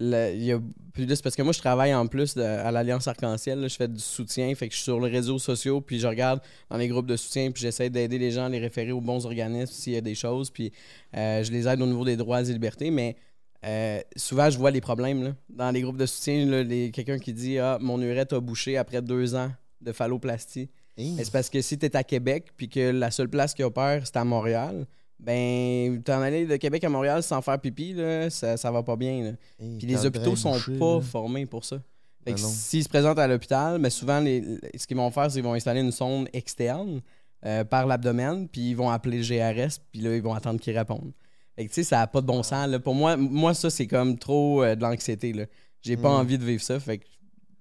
Le- 0.00 0.32
Il 0.34 0.42
y 0.44 0.52
a 0.52 0.60
plus 0.92 1.06
Parce 1.22 1.34
que 1.36 1.42
moi, 1.42 1.52
je 1.52 1.58
travaille 1.58 1.94
en 1.94 2.06
plus 2.06 2.34
de- 2.34 2.42
à 2.42 2.70
l'Alliance 2.70 3.06
Arc-en-Ciel. 3.08 3.68
Je 3.68 3.74
fais 3.76 3.88
du 3.88 4.00
soutien. 4.00 4.52
Fait 4.54 4.66
que 4.68 4.72
je 4.72 4.78
suis 4.78 4.84
sur 4.84 5.00
les 5.00 5.10
réseaux 5.10 5.38
sociaux. 5.38 5.80
Puis 5.80 5.98
je 5.98 6.06
regarde 6.06 6.40
dans 6.70 6.76
les 6.76 6.88
groupes 6.88 7.06
de 7.06 7.16
soutien. 7.16 7.50
Puis 7.50 7.62
j'essaie 7.62 7.90
d'aider 7.90 8.18
les 8.18 8.30
gens 8.30 8.46
à 8.46 8.48
les 8.48 8.58
référer 8.58 8.92
aux 8.92 9.00
bons 9.00 9.24
organismes 9.26 9.72
s'il 9.72 9.92
y 9.92 9.96
a 9.96 10.00
des 10.00 10.14
choses. 10.14 10.50
Puis 10.50 10.72
euh, 11.16 11.42
je 11.44 11.50
les 11.52 11.66
aide 11.68 11.80
au 11.82 11.86
niveau 11.86 12.04
des 12.04 12.16
droits 12.16 12.40
et 12.42 12.52
libertés. 12.52 12.90
Mais 12.90 13.16
euh, 13.64 14.00
souvent, 14.16 14.50
je 14.50 14.58
vois 14.58 14.70
les 14.70 14.80
problèmes. 14.80 15.22
là. 15.24 15.30
Dans 15.48 15.70
les 15.70 15.80
groupes 15.80 15.96
de 15.96 16.06
soutien, 16.06 16.44
quelqu'un 16.92 17.18
qui 17.18 17.32
dit 17.32 17.58
Ah, 17.58 17.78
mon 17.80 18.00
urètre 18.00 18.34
a 18.36 18.40
bouché 18.40 18.76
après 18.76 19.00
deux 19.02 19.34
ans 19.34 19.50
de 19.80 19.92
phalloplastie. 19.92 20.70
C'est 20.96 21.32
parce 21.32 21.50
que 21.50 21.60
si 21.60 21.76
tu 21.76 21.86
es 21.86 21.96
à 21.96 22.04
Québec 22.04 22.46
puis 22.56 22.68
que 22.68 22.90
la 22.90 23.10
seule 23.10 23.28
place 23.28 23.52
qui 23.52 23.62
opère, 23.64 24.06
c'est 24.06 24.16
à 24.16 24.24
Montréal, 24.24 24.86
ben, 25.20 26.02
t'en 26.02 26.20
aller 26.20 26.46
de 26.46 26.56
Québec 26.56 26.84
à 26.84 26.88
Montréal 26.88 27.22
sans 27.22 27.40
faire 27.42 27.58
pipi, 27.60 27.92
là, 27.94 28.28
ça, 28.30 28.56
ça 28.56 28.70
va 28.70 28.82
pas 28.82 28.96
bien. 28.96 29.22
là. 29.24 29.30
Puis 29.58 29.86
les 29.86 29.94
le 29.94 30.06
hôpitaux 30.06 30.36
sont 30.36 30.52
bouché, 30.52 30.78
pas 30.78 30.94
là. 30.96 31.00
formés 31.00 31.46
pour 31.46 31.64
ça. 31.64 31.76
Fait 32.24 32.32
Ben 32.32 32.34
que 32.34 32.40
s'ils 32.40 32.82
se 32.84 32.88
présentent 32.88 33.18
à 33.18 33.26
l'hôpital, 33.26 33.78
mais 33.78 33.90
souvent, 33.90 34.18
les, 34.20 34.42
ce 34.76 34.86
qu'ils 34.86 34.96
vont 34.96 35.10
faire, 35.10 35.30
c'est 35.30 35.34
qu'ils 35.38 35.44
vont 35.44 35.54
installer 35.54 35.80
une 35.80 35.92
sonde 35.92 36.28
externe 36.32 37.00
euh, 37.44 37.64
par 37.64 37.86
l'abdomen, 37.86 38.48
puis 38.48 38.70
ils 38.70 38.74
vont 38.74 38.88
appeler 38.90 39.18
le 39.18 39.24
GRS, 39.24 39.78
puis 39.92 40.00
là, 40.00 40.16
ils 40.16 40.22
vont 40.22 40.34
attendre 40.34 40.58
qu'ils 40.60 40.76
répondent. 40.76 41.12
Fait 41.54 41.64
que, 41.64 41.68
tu 41.68 41.74
sais, 41.76 41.84
ça 41.84 41.98
n'a 41.98 42.06
pas 42.06 42.20
de 42.20 42.26
bon 42.26 42.42
sens. 42.42 42.66
Là. 42.68 42.78
Pour 42.80 42.94
moi, 42.94 43.16
moi, 43.16 43.54
ça, 43.54 43.70
c'est 43.70 43.86
comme 43.86 44.18
trop 44.18 44.62
euh, 44.64 44.74
de 44.74 44.82
l'anxiété. 44.82 45.32
là. 45.32 45.44
J'ai 45.82 45.96
pas 45.96 46.08
Mm. 46.10 46.20
envie 46.20 46.38
de 46.38 46.44
vivre 46.44 46.62
ça, 46.62 46.80
fait 46.80 46.98
que 46.98 47.04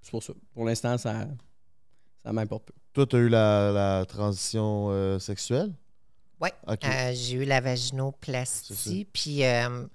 c'est 0.02 0.12
pour 0.12 0.24
ça. 0.24 0.34
Pour 0.54 0.64
l'instant, 0.66 0.98
ça, 0.98 1.28
ça 2.24 2.32
m'importe 2.34 2.66
peu. 2.68 2.74
Toi, 2.94 3.06
tu 3.06 3.16
as 3.18 3.20
eu 3.20 3.30
la, 3.30 3.72
la 3.74 4.06
transition 4.06 4.88
euh, 4.92 5.20
sexuelle? 5.20 5.74
Oui. 6.42 6.50
Euh, 6.68 7.14
j'ai 7.14 7.36
eu 7.36 7.46
la 7.46 7.62
vaginoplastie. 7.62 9.08
Puis, 9.12 9.44
euh, 9.44 9.86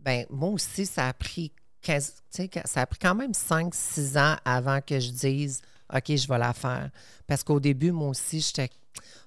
ben, 0.00 0.26
moi 0.30 0.50
aussi, 0.50 0.86
ça 0.86 1.08
a 1.08 1.12
pris 1.12 1.52
15 1.82 2.14
tu 2.34 2.42
sais, 2.42 2.50
ça 2.64 2.82
a 2.82 2.86
pris 2.86 2.98
quand 2.98 3.14
même 3.14 3.32
5-6 3.32 4.18
ans 4.18 4.36
avant 4.44 4.80
que 4.80 4.98
je 4.98 5.10
dise 5.10 5.62
OK, 5.94 6.16
je 6.16 6.28
vais 6.28 6.38
la 6.38 6.52
faire. 6.52 6.90
Parce 7.26 7.44
qu'au 7.44 7.60
début, 7.60 7.92
moi 7.92 8.08
aussi, 8.08 8.40
j'étais 8.40 8.70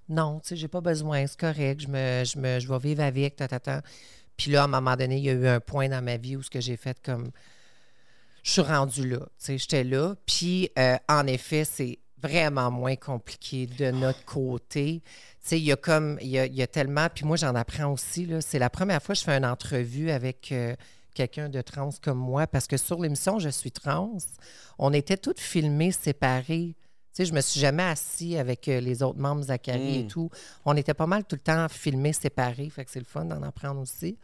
non, 0.10 0.40
tu 0.40 0.50
sais, 0.50 0.56
j'ai 0.56 0.68
pas 0.68 0.82
besoin, 0.82 1.28
c'est 1.28 1.40
correct, 1.40 1.82
je, 1.82 1.88
me, 1.88 2.24
je, 2.24 2.40
me, 2.40 2.60
je 2.60 2.68
vais 2.68 2.80
vivre 2.80 3.04
avec, 3.04 3.36
ta, 3.36 3.48
ta, 3.48 3.60
ta. 3.60 3.82
Puis 4.38 4.52
là, 4.52 4.62
à 4.62 4.66
un 4.66 4.68
moment 4.68 4.96
donné, 4.96 5.18
il 5.18 5.24
y 5.24 5.30
a 5.30 5.34
eu 5.34 5.48
un 5.48 5.60
point 5.60 5.90
dans 5.90 6.02
ma 6.02 6.18
vie 6.18 6.38
où 6.38 6.44
ce 6.44 6.50
que 6.50 6.62
j'ai 6.62 6.78
fait 6.78 6.98
comme 7.04 7.32
je 8.44 8.52
suis 8.52 8.62
rendue 8.62 9.10
là. 9.10 9.20
Tu 9.20 9.26
sais, 9.40 9.58
j'étais 9.58 9.84
là. 9.84 10.16
Puis, 10.26 10.70
euh, 10.80 10.96
en 11.10 11.28
effet, 11.28 11.66
c'est 11.66 12.00
vraiment 12.22 12.72
moins 12.72 12.96
compliqué 12.96 13.68
de 13.68 13.92
notre 13.92 14.24
côté. 14.24 15.02
Tu 15.48 15.52
sais, 15.52 15.60
il 15.60 15.64
y 15.66 15.72
a 15.72 15.78
comme, 15.78 16.18
il 16.22 16.28
y 16.28 16.38
a, 16.40 16.46
il 16.46 16.54
y 16.56 16.62
a 16.62 16.68
tellement, 16.68 17.08
puis 17.14 17.24
moi, 17.24 17.38
j'en 17.38 17.56
apprends 17.56 17.94
aussi, 17.94 18.26
là. 18.26 18.42
C'est 18.42 18.60
la 18.60 18.70
première 18.70 19.02
fois 19.02 19.16
que 19.16 19.20
je 19.20 19.24
fais 19.24 19.38
une 19.38 19.46
entrevue 19.46 20.12
avec 20.12 20.52
euh, 20.52 20.76
quelqu'un 21.14 21.48
de 21.48 21.62
trans 21.62 21.90
comme 22.02 22.18
moi, 22.18 22.48
parce 22.48 22.68
que 22.68 22.76
sur 22.76 23.00
l'émission 23.02 23.40
Je 23.40 23.48
suis 23.48 23.72
trans, 23.72 24.18
on 24.78 24.92
était 24.92 25.16
toutes 25.16 25.40
filmées 25.40 25.94
séparées. 25.94 26.76
Tu 27.14 27.24
sais, 27.24 27.26
je 27.26 27.34
me 27.34 27.40
suis 27.40 27.62
jamais 27.62 27.84
assis 27.84 28.36
avec 28.38 28.68
euh, 28.68 28.82
les 28.82 29.02
autres 29.02 29.20
membres, 29.20 29.42
Zachary 29.44 30.00
et 30.00 30.04
Mm. 30.04 30.08
tout. 30.08 30.30
On 30.66 30.76
était 30.76 30.94
pas 30.94 31.08
mal 31.08 31.24
tout 31.24 31.38
le 31.38 31.42
temps 31.42 31.68
filmés 31.70 32.12
séparés, 32.14 32.70
fait 32.70 32.84
que 32.84 32.92
c'est 32.92 33.00
le 33.00 33.06
fun 33.06 33.24
d'en 33.24 33.42
apprendre 33.42 33.80
aussi. 33.80 34.18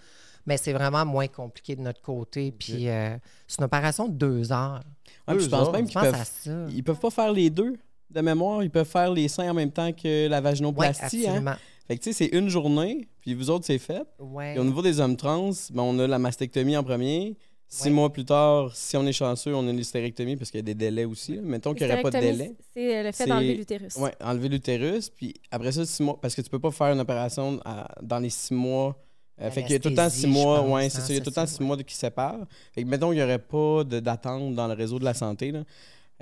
Mais 0.45 0.57
c'est 0.57 0.73
vraiment 0.73 1.05
moins 1.05 1.27
compliqué 1.27 1.77
de 1.77 1.81
notre 1.81 2.01
côté. 2.01 2.51
Puis 2.51 2.89
euh, 2.89 3.15
c'est 3.47 3.59
une 3.59 3.63
opération 3.63 4.09
de 4.09 4.13
deux 4.13 4.51
heures. 4.51 4.83
Ouais, 5.25 5.39
je 5.39 5.47
pense 5.47 5.71
même 5.71 5.87
qu'ils 5.87 5.97
peuvent, 6.01 6.69
ils 6.69 6.83
peuvent 6.83 6.99
pas 6.99 7.09
faire 7.11 7.31
les 7.31 7.49
deux 7.49 7.77
de 8.13 8.21
mémoire. 8.21 8.63
Ils 8.63 8.69
peuvent 8.69 8.87
faire 8.87 9.11
les 9.11 9.27
seins 9.27 9.49
en 9.49 9.53
même 9.53 9.71
temps 9.71 9.91
que 9.91 10.27
la 10.27 10.37
Oui, 10.37 10.43
vaginoplastie. 10.43 11.27
hein. 11.27 11.57
Fait 11.87 11.97
que 11.97 12.03
tu 12.03 12.13
sais, 12.13 12.29
c'est 12.29 12.37
une 12.37 12.47
journée, 12.47 13.07
puis 13.19 13.33
vous 13.33 13.49
autres, 13.49 13.65
c'est 13.65 13.77
fait. 13.77 14.03
Ouais. 14.19 14.55
Et 14.55 14.59
au 14.59 14.63
niveau 14.63 14.81
des 14.81 14.99
hommes 15.01 15.17
trans, 15.17 15.49
ben, 15.71 15.83
on 15.83 15.99
a 15.99 16.07
la 16.07 16.17
mastectomie 16.19 16.77
en 16.77 16.83
premier. 16.83 17.35
Six 17.67 17.85
Ouais. 17.85 17.89
mois 17.89 18.13
plus 18.13 18.23
tard, 18.23 18.75
si 18.75 18.95
on 18.97 19.05
est 19.07 19.11
chanceux, 19.13 19.55
on 19.55 19.67
a 19.67 19.71
l'hystérectomie 19.71 20.35
parce 20.35 20.51
qu'il 20.51 20.59
y 20.59 20.61
a 20.61 20.63
des 20.63 20.75
délais 20.75 21.05
aussi. 21.05 21.35
là. 21.35 21.41
Mettons 21.43 21.73
qu'il 21.73 21.87
n'y 21.87 21.91
aurait 21.93 22.03
pas 22.03 22.11
de 22.11 22.19
délai. 22.19 22.53
C'est 22.73 22.97
euh, 22.99 23.03
le 23.03 23.11
fait 23.11 23.25
d'enlever 23.25 23.55
l'utérus. 23.55 23.95
Oui, 23.97 24.09
enlever 24.21 24.47
l'utérus. 24.49 25.09
Puis 25.09 25.33
après 25.49 25.71
ça, 25.71 25.83
six 25.85 26.03
mois. 26.03 26.19
Parce 26.21 26.35
que 26.35 26.41
tu 26.41 26.49
peux 26.51 26.59
pas 26.59 26.69
faire 26.71 26.93
une 26.93 26.99
opération 26.99 27.59
à- 27.65 27.87
dans 28.01 28.19
les 28.19 28.29
six 28.29 28.53
mois. 28.53 28.95
Euh, 29.41 29.49
fait 29.49 29.63
qu'il 29.63 29.71
y 29.71 29.75
a 29.75 29.79
tout 29.79 29.89
le 29.89 29.95
temps 29.95 30.09
six 30.09 30.27
mois. 30.27 30.59
pense, 30.61 30.69
ouais, 30.71 30.85
hein, 30.85 30.89
c'est 30.89 31.01
ça. 31.01 31.07
Il 31.09 31.15
y 31.15 31.17
a 31.17 31.21
tout 31.21 31.31
le 31.31 31.35
temps 31.35 31.47
six 31.47 31.63
mois 31.63 31.75
qui 31.77 31.95
séparent. 31.95 32.45
Fait 32.73 32.83
que 32.83 32.87
mettons 32.87 33.07
qu'il 33.09 33.17
n'y 33.17 33.23
aurait 33.23 33.39
pas 33.39 33.83
d'attente 33.83 34.53
dans 34.53 34.67
le 34.67 34.73
réseau 34.75 34.99
de 34.99 35.05
la 35.05 35.15
santé. 35.15 35.51
là. 35.51 35.63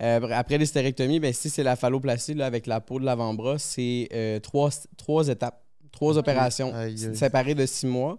Euh, 0.01 0.19
après 0.31 0.57
l'hystérectomie, 0.57 1.19
ben, 1.19 1.31
si 1.33 1.49
c'est 1.49 1.63
la 1.63 1.75
phalloplastie 1.75 2.33
là, 2.33 2.45
avec 2.47 2.65
la 2.65 2.81
peau 2.81 2.99
de 2.99 3.05
l'avant-bras, 3.05 3.59
c'est 3.59 4.07
euh, 4.13 4.39
trois, 4.39 4.69
trois 4.97 5.27
étapes, 5.27 5.63
trois 5.91 6.17
opérations 6.17 6.73
Aïe, 6.73 6.95
aïe. 7.05 7.15
séparées 7.15 7.53
de 7.55 7.65
six 7.65 7.85
mois. 7.85 8.17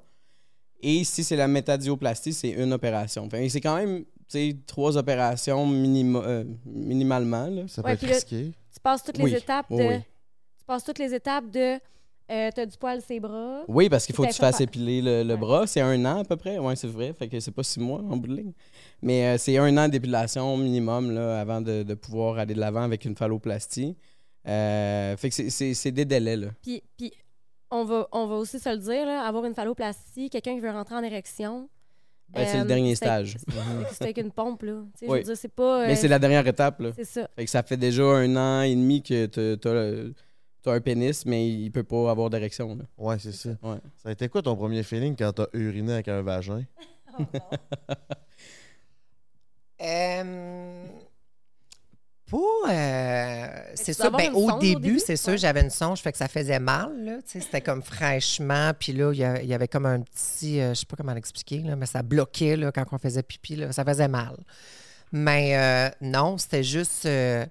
Et 0.81 1.05
si 1.05 1.25
c'est 1.25 1.37
la 1.37 1.49
métadioplastie, 1.49 2.33
c'est 2.33 2.51
une 2.51 2.73
opération. 2.73 3.29
Que 3.29 3.49
c'est 3.49 3.61
quand 3.61 3.77
même 3.77 4.05
tu 4.05 4.39
sais, 4.51 4.57
trois 4.67 4.97
opérations 4.97 5.67
minima- 5.67 6.23
euh, 6.25 6.45
minimalement. 6.65 7.47
là. 7.49 7.63
Ça 7.69 7.83
peut 7.83 7.89
Ouais, 7.89 7.95
être 7.95 8.03
là- 8.03 8.15
risqué. 8.15 8.53
Tu 8.73 8.81
passes 8.81 9.03
toutes 9.05 9.19
les 9.19 9.25
Oui. 9.25 9.35
étapes 9.35 9.67
de. 9.71 9.75
Oui, 9.77 9.85
oui. 9.89 9.99
Tu 10.59 10.65
passes 10.67 10.85
toutes 10.85 10.99
les 10.99 11.13
étapes 11.15 11.51
de. 11.51 11.79
Euh, 12.31 12.51
t'as 12.55 12.65
du 12.67 12.77
poil 12.79 13.03
ses 13.03 13.21
bras. 13.21 13.63
Oui, 13.69 13.89
parce 13.91 14.07
qu'il 14.07 14.15
faut 14.15 14.23
que 14.23 14.29
tu 14.31 14.35
fasses 14.37 14.61
épiler 14.61 15.03
le, 15.03 15.23
le 15.23 15.35
Ouais. 15.35 15.41
bras. 15.41 15.67
C'est 15.67 15.81
un 15.81 16.03
an 16.07 16.21
à 16.21 16.25
peu 16.25 16.37
près. 16.37 16.59
Oui, 16.59 16.75
c'est 16.77 16.87
vrai. 16.89 17.13
Fait 17.13 17.29
que 17.29 17.39
c'est 17.41 17.51
pas 17.51 17.63
six 17.63 17.81
mois 17.81 17.99
en 17.99 18.17
bout 18.17 18.29
de 18.29 18.37
ligne. 18.37 18.53
Mais 19.03 19.27
euh, 19.27 19.39
c'est 19.39 19.59
un 19.59 19.77
an 19.77 19.89
d'épilation 19.89 20.57
minimum 20.57 21.11
là, 21.11 21.41
avant 21.41 21.61
de, 21.61 21.83
de 21.83 21.95
pouvoir 21.95 22.39
aller 22.39 22.55
de 22.55 22.61
l'avant 22.61 22.83
avec 22.83 23.05
une 23.05 23.17
phalloplastie. 23.17 23.97
Euh, 24.49 25.17
fait 25.17 25.29
que 25.31 25.35
c'est- 25.51 25.91
des 25.93 26.05
délais. 26.05 26.37
Là. 26.37 26.49
Puis, 26.63 26.83
puis 26.97 27.13
on, 27.71 27.85
va, 27.85 28.09
on 28.13 28.27
va 28.27 28.37
aussi 28.37 28.59
se 28.59 28.69
le 28.71 28.79
dire, 28.79 29.05
là, 29.07 29.23
avoir 29.27 29.45
une 29.45 29.55
phalloplastie, 29.55 30.31
quelqu'un 30.31 30.55
qui 30.55 30.61
veut 30.61 30.71
rentrer 30.71 30.95
en 30.95 31.03
érection. 31.03 31.69
Ben, 32.31 32.47
c'est 32.47 32.57
euh, 32.59 32.63
le 32.63 32.67
dernier 32.69 32.95
c'est- 32.95 33.05
stage. 33.05 33.37
c'est- 33.93 34.03
avec 34.03 34.17
une 34.19 34.31
pompe, 34.33 34.63
là. 34.63 34.83
Oui. 35.03 35.09
Je 35.09 35.13
veux 35.17 35.23
dire, 35.23 35.37
c'est 35.37 35.53
pas. 35.53 35.87
Mais 35.87 35.93
euh, 35.93 35.97
c'est 35.97 36.09
la 36.09 36.19
dernière 36.19 36.47
étape. 36.47 36.81
Là. 36.81 36.91
C'est 36.97 37.05
ça. 37.05 37.29
Fait 37.37 37.45
que 37.45 37.51
ça 37.51 37.63
fait 37.63 37.77
déjà 37.77 38.05
un 38.05 38.37
an 38.37 38.63
et 38.63 38.75
demi 38.75 39.03
que 39.03 39.27
tu 39.27 39.69
as, 39.69 40.13
un 40.71 40.81
pénis, 40.81 41.27
mais 41.27 41.49
il 41.49 41.71
peut 41.71 41.83
pas 41.83 42.11
avoir 42.11 42.31
d'érection. 42.31 42.77
là. 42.77 42.85
Ouais, 42.97 43.19
c'est 43.19 43.33
ça. 43.33 43.51
Ouais. 43.63 43.79
Ça 44.03 44.09
a 44.11 44.13
été 44.13 44.29
quoi 44.29 44.43
ton 44.43 44.55
premier 44.57 44.83
feeling 44.83 45.17
quand 45.17 45.33
t'as 45.33 45.47
uriné 45.55 45.95
avec 45.95 46.09
un 46.09 46.23
vagin? 46.23 46.65
Euh, 49.81 50.87
pas. 52.31 52.39
euh, 52.71 53.47
c'est 53.75 53.87
tu 53.87 53.95
ça. 53.95 54.07
avoir 54.07 54.23
Ben, 54.23 54.31
une 54.31 54.37
au 54.37 54.59
début, 54.59 54.81
début? 54.81 54.99
c'est 55.01 55.17
sûr, 55.17 55.33
Ouais. 55.33 55.39
j'avais 55.39 55.61
une 55.61 55.71
songe, 55.71 56.01
fait 56.01 56.13
que 56.13 56.19
ça 56.19 56.29
faisait 56.29 56.61
mal. 56.61 57.05
là, 57.05 57.17
tu 57.23 57.23
sais, 57.33 57.41
C'était 57.41 57.61
comme 57.61 57.83
fraîchement. 57.83 58.73
Puis 58.79 58.93
là, 58.93 59.13
il 59.13 59.19
y 59.19 59.25
a- 59.25 59.43
il 59.43 59.49
y, 59.49 59.55
avait 59.55 59.69
comme 59.69 59.87
un 59.87 60.01
petit. 60.01 60.61
euh, 60.61 60.71
je 60.75 60.81
sais 60.81 60.87
pas 60.87 60.97
comment 60.97 61.13
l'expliquer, 61.15 61.59
là, 61.63 61.75
mais 61.77 61.87
ça 61.87 62.03
bloquait 62.03 62.57
là, 62.57 62.71
quand 62.73 62.85
on 62.93 62.99
faisait 62.99 63.23
pipi. 63.25 63.57
Là, 63.57 63.73
ça 63.73 63.85
faisait 63.85 64.09
mal. 64.09 64.37
Mais 65.11 65.57
euh, 65.59 65.91
non, 66.01 66.39
c'était 66.39 66.63
juste. 66.63 67.05
euh, 67.07 67.45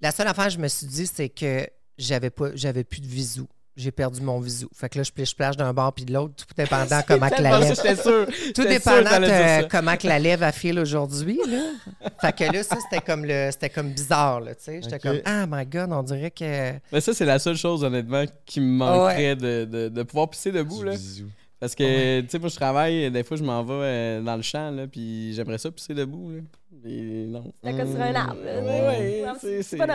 la 0.00 0.12
seule 0.12 0.28
affaire 0.28 0.46
que 0.46 0.52
je 0.52 0.58
me 0.58 0.68
suis 0.68 0.86
dit, 0.86 1.06
c'est 1.06 1.28
que 1.28 1.66
j'avais 2.00 2.30
pas 2.30 2.48
j'avais 2.54 2.84
plus 2.84 3.00
de 3.00 3.06
visou. 3.06 3.48
J'ai 3.76 3.92
perdu 3.92 4.20
mon 4.20 4.40
visou. 4.40 4.68
Fait 4.74 4.88
que 4.88 4.98
là, 4.98 5.04
je 5.04 5.12
plage 5.12 5.34
plage 5.34 5.56
d'un 5.56 5.72
bord 5.72 5.92
puis 5.94 6.04
de 6.04 6.12
l'autre, 6.12 6.34
tout 6.34 6.54
dépendant 6.54 7.00
comment 7.06 7.30
que 7.30 7.40
la 7.40 7.60
lèvre. 7.60 7.76
sûr. 7.76 8.26
Tout 8.26 8.62
sûr 8.62 8.68
dépendant 8.68 9.20
de 9.20 9.68
comment 9.68 9.96
que 9.96 10.06
la 10.08 10.18
lèvre 10.18 10.42
a 10.42 10.52
file 10.52 10.78
aujourd'hui, 10.80 11.40
là. 11.48 12.10
Fait 12.20 12.32
que 12.36 12.52
là, 12.52 12.62
ça, 12.62 12.76
c'était 12.82 13.00
comme 13.02 13.24
le 13.24 13.48
c'était 13.52 13.70
comme 13.70 13.90
bizarre, 13.90 14.40
là, 14.40 14.54
tu 14.54 14.64
sais. 14.64 14.80
J'étais 14.82 14.98
comme, 14.98 15.20
ah, 15.24 15.46
my 15.48 15.64
God, 15.64 15.92
on 15.92 16.02
dirait 16.02 16.32
que... 16.32 16.72
Mais 16.92 17.00
ça, 17.00 17.14
c'est 17.14 17.24
la 17.24 17.38
seule 17.38 17.56
chose, 17.56 17.84
honnêtement, 17.84 18.24
qui 18.44 18.60
me 18.60 18.66
manquerait 18.76 19.36
de, 19.36 19.64
de, 19.64 19.88
de 19.88 20.02
pouvoir 20.02 20.28
pisser 20.28 20.50
debout. 20.52 20.80
Du 20.80 20.84
Là. 20.86 20.92
bisou. 20.92 21.26
Parce 21.60 21.74
que, 21.74 22.20
tu 22.22 22.28
sais, 22.30 22.38
moi, 22.38 22.48
je 22.48 22.56
travaille, 22.56 23.10
des 23.10 23.22
fois, 23.22 23.36
je 23.36 23.44
m'en 23.44 23.62
vais 23.62 23.74
euh, 23.74 24.22
dans 24.22 24.36
le 24.36 24.42
champ, 24.42 24.70
là, 24.70 24.86
puis 24.86 25.34
j'aimerais 25.34 25.58
ça 25.58 25.70
pisser 25.70 25.92
debout. 25.94 26.30
Là. 26.30 26.40
Et 26.86 27.26
non. 27.26 27.52
C'est 27.62 27.76
comme 27.76 27.90
sur 27.92 28.00
un 28.00 28.14
arbre. 28.14 28.40
là. 28.42 28.62
Ouais, 28.62 29.24
c'est- 29.62 29.78
ouais. 29.78 29.86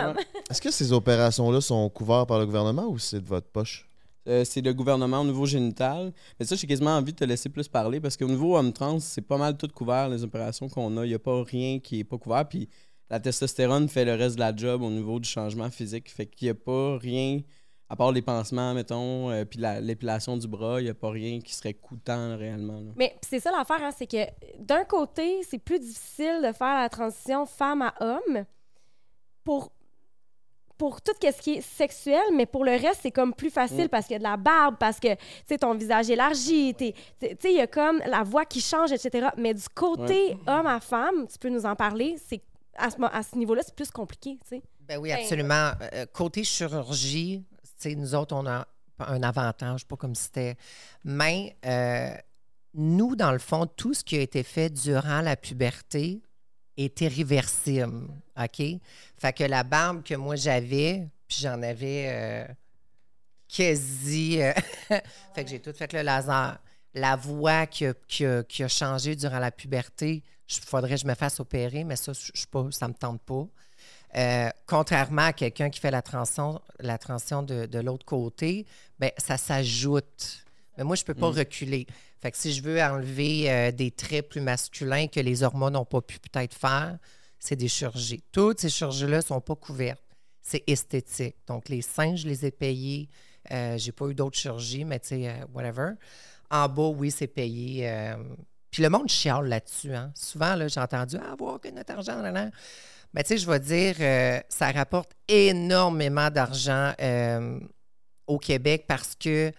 Est-ce 0.48 0.60
que 0.60 0.70
ces 0.70 0.92
opérations-là 0.92 1.60
sont 1.60 1.88
couvertes 1.90 2.28
par 2.28 2.38
le 2.38 2.46
gouvernement 2.46 2.86
ou 2.86 2.98
c'est 2.98 3.20
de 3.20 3.26
votre 3.26 3.48
poche? 3.48 3.88
Euh, 4.28 4.44
c'est 4.44 4.60
le 4.60 4.72
gouvernement 4.74 5.20
au 5.20 5.24
niveau 5.24 5.46
génital. 5.46 6.12
Mais 6.38 6.46
ça, 6.46 6.54
j'ai 6.56 6.66
quasiment 6.68 6.96
envie 6.96 7.12
de 7.12 7.18
te 7.18 7.24
laisser 7.24 7.48
plus 7.48 7.66
parler 7.68 8.00
parce 8.00 8.16
qu'au 8.16 8.26
niveau 8.28 8.56
homme 8.56 8.72
trans, 8.72 8.98
c'est 9.00 9.20
pas 9.22 9.36
mal 9.38 9.56
tout 9.56 9.68
couvert, 9.74 10.08
les 10.08 10.22
opérations 10.24 10.68
qu'on 10.68 10.96
a. 10.98 11.04
Il 11.04 11.08
n'y 11.08 11.14
a 11.14 11.18
pas 11.18 11.42
rien 11.44 11.78
qui 11.80 12.00
est 12.00 12.04
pas 12.04 12.18
couvert. 12.18 12.46
Puis 12.48 12.68
la 13.10 13.18
testostérone 13.20 13.88
fait 13.88 14.04
le 14.04 14.14
reste 14.14 14.34
de 14.36 14.40
la 14.40 14.54
job 14.54 14.82
au 14.82 14.90
niveau 14.90 15.18
du 15.20 15.28
changement 15.28 15.70
physique. 15.70 16.10
Fait 16.10 16.26
qu'il 16.26 16.46
n'y 16.46 16.50
a 16.50 16.54
pas 16.54 16.98
rien, 16.98 17.40
à 17.88 17.94
part 17.96 18.10
les 18.12 18.22
pansements, 18.22 18.74
mettons, 18.74 19.30
euh, 19.30 19.44
puis 19.44 19.60
la- 19.60 19.80
l'épilation 19.80 20.36
du 20.36 20.48
bras, 20.48 20.80
il 20.80 20.84
n'y 20.84 20.90
a 20.90 20.94
pas 20.94 21.10
rien 21.10 21.40
qui 21.40 21.54
serait 21.54 21.74
coûtant 21.74 22.36
réellement. 22.36 22.80
là. 22.80 22.90
Mais 22.96 23.16
c'est 23.22 23.38
ça 23.40 23.50
l'affaire, 23.52 23.82
hein, 23.82 23.90
c'est 23.96 24.06
que 24.08 24.24
d'un 24.58 24.84
côté, 24.84 25.42
c'est 25.48 25.58
plus 25.58 25.78
difficile 25.78 26.40
de 26.44 26.52
faire 26.52 26.80
la 26.80 26.88
transition 26.88 27.46
femme 27.46 27.82
à 27.82 27.94
homme 28.00 28.44
pour, 29.44 29.70
pour 30.78 31.00
tout 31.00 31.12
ce 31.20 31.40
qui 31.40 31.54
est 31.54 31.60
sexuel, 31.62 32.20
mais 32.34 32.44
pour 32.44 32.64
le 32.64 32.72
reste, 32.72 33.00
c'est 33.02 33.10
comme 33.12 33.32
plus 33.32 33.50
facile 33.50 33.84
Mm. 33.84 33.88
parce 33.88 34.06
qu'il 34.06 34.14
y 34.14 34.16
a 34.16 34.18
de 34.18 34.24
la 34.24 34.36
barbe, 34.36 34.76
parce 34.78 34.98
que 35.00 35.14
tu 35.14 35.20
sais, 35.48 35.58
ton 35.58 35.74
visage 35.74 36.10
élargi, 36.10 36.74
tu 36.76 36.92
sais, 37.20 37.36
il 37.44 37.56
y 37.56 37.60
a 37.60 37.66
comme 37.66 37.98
la 38.06 38.22
voix 38.24 38.44
qui 38.44 38.60
change, 38.60 38.92
etc. 38.92 39.28
Mais 39.38 39.54
du 39.54 39.68
côté 39.74 40.36
homme 40.46 40.66
à 40.66 40.80
femme, 40.80 41.26
tu 41.28 41.38
peux 41.38 41.48
nous 41.48 41.64
en 41.64 41.76
parler, 41.76 42.16
c'est 42.18 42.42
à 42.76 42.90
ce, 42.90 43.00
mo- 43.00 43.08
à 43.10 43.22
ce 43.22 43.36
niveau-là, 43.38 43.62
c'est 43.64 43.74
plus 43.74 43.90
compliqué, 43.90 44.38
tu 44.42 44.48
sais. 44.56 44.62
Ben 44.80 44.98
oui, 44.98 45.08
Ben, 45.10 45.20
absolument. 45.20 45.70
Euh, 45.94 46.04
côté 46.12 46.44
chirurgie, 46.44 47.42
nous 47.84 48.14
autres, 48.14 48.34
on 48.34 48.46
a 48.46 48.66
un 48.98 49.22
avantage, 49.22 49.86
pas 49.86 49.96
comme 49.96 50.14
c'était... 50.14 50.56
Mais 51.04 51.56
euh, 51.64 52.14
nous, 52.74 53.16
dans 53.16 53.32
le 53.32 53.38
fond, 53.38 53.66
tout 53.66 53.94
ce 53.94 54.04
qui 54.04 54.16
a 54.16 54.20
été 54.20 54.42
fait 54.42 54.70
durant 54.70 55.20
la 55.20 55.36
puberté 55.36 56.22
est 56.76 57.00
irréversible, 57.00 58.08
OK? 58.38 58.62
Fait 59.18 59.32
que 59.32 59.44
la 59.44 59.62
barbe 59.62 60.02
que 60.02 60.14
moi 60.14 60.36
j'avais, 60.36 61.08
puis 61.28 61.38
j'en 61.40 61.62
avais 61.62 62.06
euh, 62.08 62.46
quasi... 63.48 64.42
euh, 64.42 64.52
fait 65.34 65.44
que 65.44 65.50
j'ai 65.50 65.60
tout 65.60 65.72
fait 65.72 65.92
le 65.92 66.02
laser. 66.02 66.58
La 66.94 67.16
voix 67.16 67.66
qui 67.66 67.84
a 67.84 68.68
changé 68.68 69.16
durant 69.16 69.38
la 69.38 69.50
puberté, 69.50 70.22
il 70.48 70.64
faudrait 70.64 70.90
que 70.90 71.00
je 71.00 71.06
me 71.06 71.14
fasse 71.14 71.40
opérer, 71.40 71.84
mais 71.84 71.96
ça, 71.96 72.12
je, 72.12 72.30
je 72.34 72.46
pas, 72.46 72.66
ça 72.70 72.88
me 72.88 72.94
tente 72.94 73.20
pas. 73.22 73.46
Euh, 74.16 74.48
contrairement 74.66 75.26
à 75.26 75.32
quelqu'un 75.32 75.68
qui 75.68 75.80
fait 75.80 75.90
la 75.90 76.02
transition, 76.02 76.60
la 76.80 76.96
transition 76.96 77.42
de, 77.42 77.66
de 77.66 77.78
l'autre 77.78 78.06
côté, 78.06 78.66
ben, 78.98 79.10
ça 79.18 79.36
s'ajoute. 79.36 80.44
Mais 80.78 80.84
moi, 80.84 80.96
je 80.96 81.02
ne 81.02 81.06
peux 81.06 81.14
pas 81.14 81.30
reculer. 81.30 81.86
Fait 82.20 82.30
que 82.30 82.38
si 82.38 82.52
je 82.52 82.62
veux 82.62 82.80
enlever 82.80 83.50
euh, 83.50 83.72
des 83.72 83.90
traits 83.90 84.28
plus 84.28 84.40
masculins 84.40 85.06
que 85.06 85.20
les 85.20 85.42
hormones 85.42 85.74
n'ont 85.74 85.84
pas 85.84 86.00
pu 86.00 86.18
peut-être 86.18 86.54
faire, 86.54 86.98
c'est 87.38 87.56
des 87.56 87.68
chirurgies. 87.68 88.22
Toutes 88.32 88.60
ces 88.60 88.70
chirurgies-là 88.70 89.18
ne 89.18 89.22
sont 89.22 89.40
pas 89.40 89.54
couvertes. 89.54 90.02
C'est 90.40 90.62
esthétique. 90.66 91.36
Donc, 91.46 91.68
les 91.68 91.82
seins, 91.82 92.16
je 92.16 92.26
les 92.26 92.46
ai 92.46 92.50
payés. 92.50 93.08
Euh, 93.50 93.76
j'ai 93.76 93.92
pas 93.92 94.06
eu 94.06 94.14
d'autres 94.14 94.38
chirurgies, 94.38 94.84
mais 94.84 95.00
tu 95.00 95.08
sais, 95.08 95.40
whatever. 95.52 95.90
En 96.50 96.68
bas, 96.68 96.88
oui, 96.88 97.10
c'est 97.10 97.26
payé. 97.26 98.14
Puis 98.70 98.82
le 98.82 98.90
monde 98.90 99.08
chiale 99.08 99.46
là-dessus. 99.46 99.94
Hein. 99.94 100.12
Souvent, 100.14 100.54
là, 100.54 100.68
j'ai 100.68 100.80
entendu 100.80 101.16
Ah, 101.20 101.34
voir 101.38 101.60
que 101.60 101.68
notre 101.68 101.92
argent, 101.92 102.20
là, 102.20 102.30
là. 102.30 102.50
Mais 103.14 103.22
tu 103.22 103.28
sais, 103.28 103.38
je 103.38 103.50
vais 103.50 103.60
dire, 103.60 103.96
euh, 104.00 104.40
ça 104.48 104.70
rapporte 104.72 105.12
énormément 105.28 106.28
d'argent 106.30 106.92
euh, 107.00 107.58
au 108.26 108.38
Québec 108.38 108.84
parce 108.86 109.14
que 109.14 109.52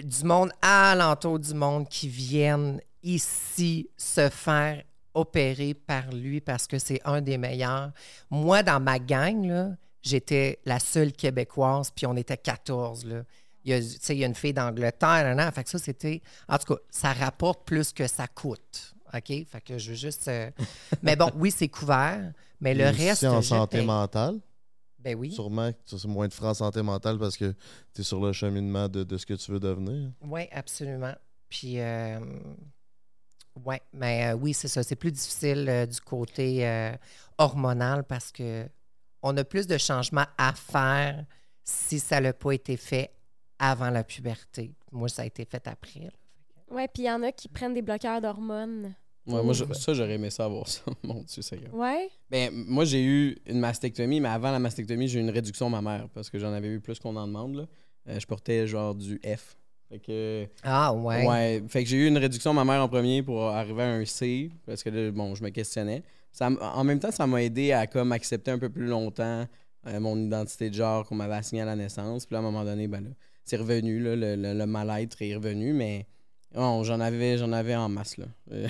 du 0.00 0.24
monde 0.24 0.52
alentour 0.60 1.38
du 1.38 1.54
monde 1.54 1.88
qui 1.88 2.08
viennent 2.08 2.80
ici 3.02 3.90
se 3.96 4.28
faire 4.28 4.82
opérer 5.14 5.74
par 5.74 6.10
lui 6.12 6.40
parce 6.40 6.66
que 6.66 6.78
c'est 6.78 7.00
un 7.04 7.20
des 7.20 7.36
meilleurs. 7.36 7.90
Moi, 8.30 8.62
dans 8.62 8.80
ma 8.80 8.98
gang, 8.98 9.76
j'étais 10.00 10.60
la 10.64 10.78
seule 10.78 11.12
québécoise, 11.12 11.90
puis 11.90 12.06
on 12.06 12.16
était 12.16 12.36
14. 12.36 13.04
Là. 13.04 13.22
Il 13.64 13.70
y 13.70 13.74
a, 13.74 13.78
il 13.78 14.16
y 14.18 14.24
a 14.24 14.26
une 14.26 14.34
fille 14.34 14.52
d'Angleterre, 14.52 15.34
nan. 15.34 15.50
Fait 15.52 15.64
que 15.64 15.70
ça, 15.70 15.78
c'était. 15.78 16.20
En 16.48 16.58
tout 16.58 16.74
cas, 16.74 16.80
ça 16.90 17.12
rapporte 17.12 17.64
plus 17.64 17.92
que 17.92 18.06
ça 18.06 18.26
coûte. 18.26 18.94
OK? 19.14 19.26
Fait 19.46 19.60
que 19.64 19.78
je 19.78 19.90
veux 19.90 19.96
juste. 19.96 20.28
euh, 20.28 20.50
mais 21.02 21.16
bon, 21.16 21.30
oui, 21.36 21.50
c'est 21.50 21.68
couvert. 21.68 22.32
Mais 22.60 22.74
le 22.74 22.88
Aussi 22.88 23.08
reste. 23.08 23.24
en 23.24 23.42
santé 23.42 23.78
paye. 23.78 23.86
mentale. 23.86 24.40
Ben 24.98 25.16
oui. 25.16 25.32
Sûrement 25.32 25.72
que 25.72 25.96
tu 25.96 26.06
moins 26.06 26.28
de 26.28 26.32
francs 26.32 26.50
en 26.50 26.54
santé 26.54 26.80
mentale 26.82 27.18
parce 27.18 27.36
que 27.36 27.54
tu 27.92 28.00
es 28.02 28.04
sur 28.04 28.24
le 28.24 28.32
cheminement 28.32 28.88
de, 28.88 29.02
de 29.02 29.16
ce 29.18 29.26
que 29.26 29.34
tu 29.34 29.50
veux 29.50 29.58
devenir. 29.58 30.10
Oui, 30.22 30.42
absolument. 30.52 31.14
Puis, 31.48 31.80
euh, 31.80 32.20
ouais, 33.64 33.82
mais 33.92 34.32
euh, 34.32 34.34
oui, 34.36 34.54
c'est 34.54 34.68
ça. 34.68 34.82
C'est 34.82 34.96
plus 34.96 35.10
difficile 35.12 35.66
euh, 35.68 35.86
du 35.86 36.00
côté 36.00 36.66
euh, 36.66 36.92
hormonal 37.38 38.04
parce 38.04 38.30
que 38.32 38.68
on 39.22 39.36
a 39.36 39.44
plus 39.44 39.66
de 39.66 39.76
changements 39.78 40.26
à 40.38 40.52
faire 40.52 41.24
si 41.64 41.98
ça 42.00 42.20
n'a 42.20 42.32
pas 42.32 42.52
été 42.52 42.76
fait 42.76 43.10
avant 43.62 43.90
la 43.90 44.02
puberté. 44.02 44.74
Moi, 44.90 45.08
ça 45.08 45.22
a 45.22 45.24
été 45.24 45.44
fait 45.44 45.66
après. 45.68 46.10
Ouais, 46.70 46.88
puis 46.88 47.04
il 47.04 47.06
y 47.06 47.10
en 47.10 47.22
a 47.22 47.30
qui 47.32 47.48
prennent 47.48 47.74
des 47.74 47.82
bloqueurs 47.82 48.20
d'hormones. 48.20 48.94
Ouais, 49.24 49.40
moi, 49.42 49.52
je- 49.54 49.72
ça, 49.72 49.94
j'aurais 49.94 50.14
aimé 50.14 50.30
savoir 50.30 50.66
ça. 50.66 50.82
Mon 51.04 51.22
Dieu, 51.22 51.42
Seigneur. 51.42 51.72
Ouais? 51.72 52.10
Ben, 52.28 52.50
moi, 52.52 52.84
j'ai 52.84 53.04
eu 53.04 53.36
une 53.46 53.60
mastectomie, 53.60 54.18
mais 54.20 54.28
avant 54.28 54.50
la 54.50 54.58
mastectomie, 54.58 55.06
j'ai 55.06 55.20
eu 55.20 55.22
une 55.22 55.30
réduction 55.30 55.70
mammaire 55.70 56.08
parce 56.12 56.28
que 56.28 56.38
j'en 56.40 56.52
avais 56.52 56.68
eu 56.68 56.80
plus 56.80 56.98
qu'on 56.98 57.14
en 57.14 57.26
demande. 57.28 57.54
Là. 57.54 57.66
Euh, 58.08 58.18
je 58.18 58.26
portais 58.26 58.66
genre 58.66 58.96
du 58.96 59.20
F. 59.24 59.56
Fait 59.88 60.00
que, 60.00 60.48
Ah, 60.64 60.92
ouais. 60.92 61.24
ouais. 61.28 61.62
Fait 61.68 61.84
que 61.84 61.88
j'ai 61.88 61.98
eu 61.98 62.08
une 62.08 62.18
réduction 62.18 62.52
mammaire 62.52 62.82
en 62.82 62.88
premier 62.88 63.22
pour 63.22 63.44
arriver 63.44 63.82
à 63.82 63.90
un 63.92 64.04
C 64.04 64.50
parce 64.66 64.82
que 64.82 64.90
là, 64.90 65.12
bon, 65.12 65.36
je 65.36 65.44
me 65.44 65.50
questionnais. 65.50 66.02
Ça, 66.32 66.48
en 66.60 66.82
même 66.82 66.98
temps, 66.98 67.10
ça 67.12 67.26
m'a 67.28 67.42
aidé 67.44 67.70
à 67.72 67.86
comme 67.86 68.10
accepter 68.10 68.50
un 68.50 68.58
peu 68.58 68.70
plus 68.70 68.86
longtemps 68.86 69.46
euh, 69.86 70.00
mon 70.00 70.16
identité 70.16 70.68
de 70.70 70.74
genre 70.74 71.06
qu'on 71.06 71.14
m'avait 71.14 71.34
assignée 71.34 71.60
à 71.60 71.66
la 71.66 71.76
naissance. 71.76 72.24
Puis 72.26 72.32
là, 72.32 72.38
à 72.38 72.42
un 72.42 72.44
moment 72.44 72.64
donné, 72.64 72.88
ben 72.88 73.04
là, 73.04 73.10
c'est 73.44 73.56
revenu, 73.56 74.00
là, 74.00 74.14
le, 74.16 74.36
le- 74.36 74.54
le 74.54 74.66
mal-être 74.66 75.20
est 75.22 75.34
revenu, 75.34 75.72
mais 75.72 76.06
j'en 76.54 77.00
avais, 77.00 77.38
j'en 77.38 77.52
avais 77.52 77.74
en 77.76 77.88
masse. 77.88 78.16
Là. 78.16 78.26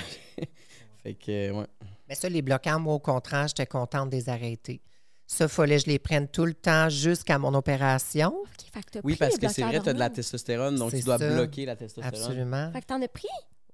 Fait 1.03 1.15
que, 1.15 1.51
ouais. 1.51 1.67
Mais 2.09 2.15
ça, 2.15 2.29
les 2.29 2.43
bloquants, 2.43 2.79
moi, 2.79 2.95
au 2.95 2.99
contraire, 2.99 3.49
j'étais 3.49 3.67
contente 3.67 4.11
de 4.11 4.17
les 4.17 4.29
arrêter. 4.29 4.81
Ça, 5.27 5.49
fallait 5.49 5.77
que 5.79 5.83
je 5.85 5.87
les 5.87 5.99
prenne 5.99 6.29
tout 6.29 6.45
le 6.45 6.53
temps 6.55 6.89
jusqu'à 6.91 7.39
mon 7.39 7.55
opération. 7.55 8.35
Fait 8.73 8.81
que 8.83 8.99
Oui, 9.03 9.15
pris 9.15 9.19
parce 9.19 9.33
les 9.41 9.47
que 9.47 9.53
c'est 9.53 9.63
vrai, 9.63 9.81
tu 9.81 9.89
as 9.89 9.95
de 9.95 9.99
la 9.99 10.11
testostérone, 10.11 10.77
donc 10.77 10.91
tu 10.91 11.01
dois 11.01 11.19
ça. 11.19 11.29
bloquer 11.33 11.65
la 11.65 11.75
testostérone. 11.77 12.15
Absolument. 12.23 12.71
Fait 12.73 12.81
que 12.83 12.87
t'en 12.87 13.01
as 13.03 13.09
pris? 13.09 13.29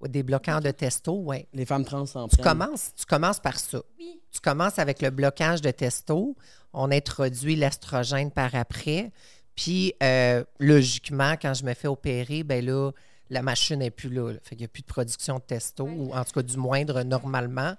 Des 0.09 0.23
bloquants 0.23 0.61
de 0.61 0.71
testo, 0.71 1.21
oui. 1.25 1.45
Les 1.53 1.67
femmes 1.67 1.85
trans 1.85 2.07
s'en 2.07 2.29
Tu 2.29 2.37
prennent. 2.37 2.59
commences, 2.59 2.93
tu 2.97 3.05
commences 3.05 3.41
par 3.41 3.59
ça. 3.59 3.81
Oui. 3.99 4.21
Tu 4.31 4.39
commences 4.41 4.79
avec 4.79 5.03
le 5.03 5.11
blocage 5.11 5.61
de 5.61 5.73
testo. 5.73 6.37
On 6.73 6.93
introduit 6.93 7.57
l'estrogène 7.57 8.31
par 8.31 8.55
après. 8.55 9.11
Puis, 9.59 9.93
euh, 10.05 10.45
logiquement, 10.61 11.33
quand 11.33 11.53
je 11.53 11.65
me 11.65 11.75
fais 11.75 11.89
opérer, 11.89 12.45
ben 12.45 12.65
là, 12.65 12.93
la 13.29 13.43
machine 13.43 13.81
n'est 13.81 13.91
plus 13.91 14.09
là. 14.09 14.31
là. 14.33 14.39
Fait 14.45 14.51
qu'il 14.51 14.59
n'y 14.61 14.65
a 14.67 14.69
plus 14.69 14.83
de 14.83 14.87
production 14.87 15.35
de 15.39 15.43
testo, 15.43 15.83
Ouais. 15.85 15.91
ou 15.97 16.15
en 16.15 16.23
tout 16.25 16.31
cas 16.33 16.43
du 16.43 16.57
moindre 16.57 17.03
normalement. 17.03 17.75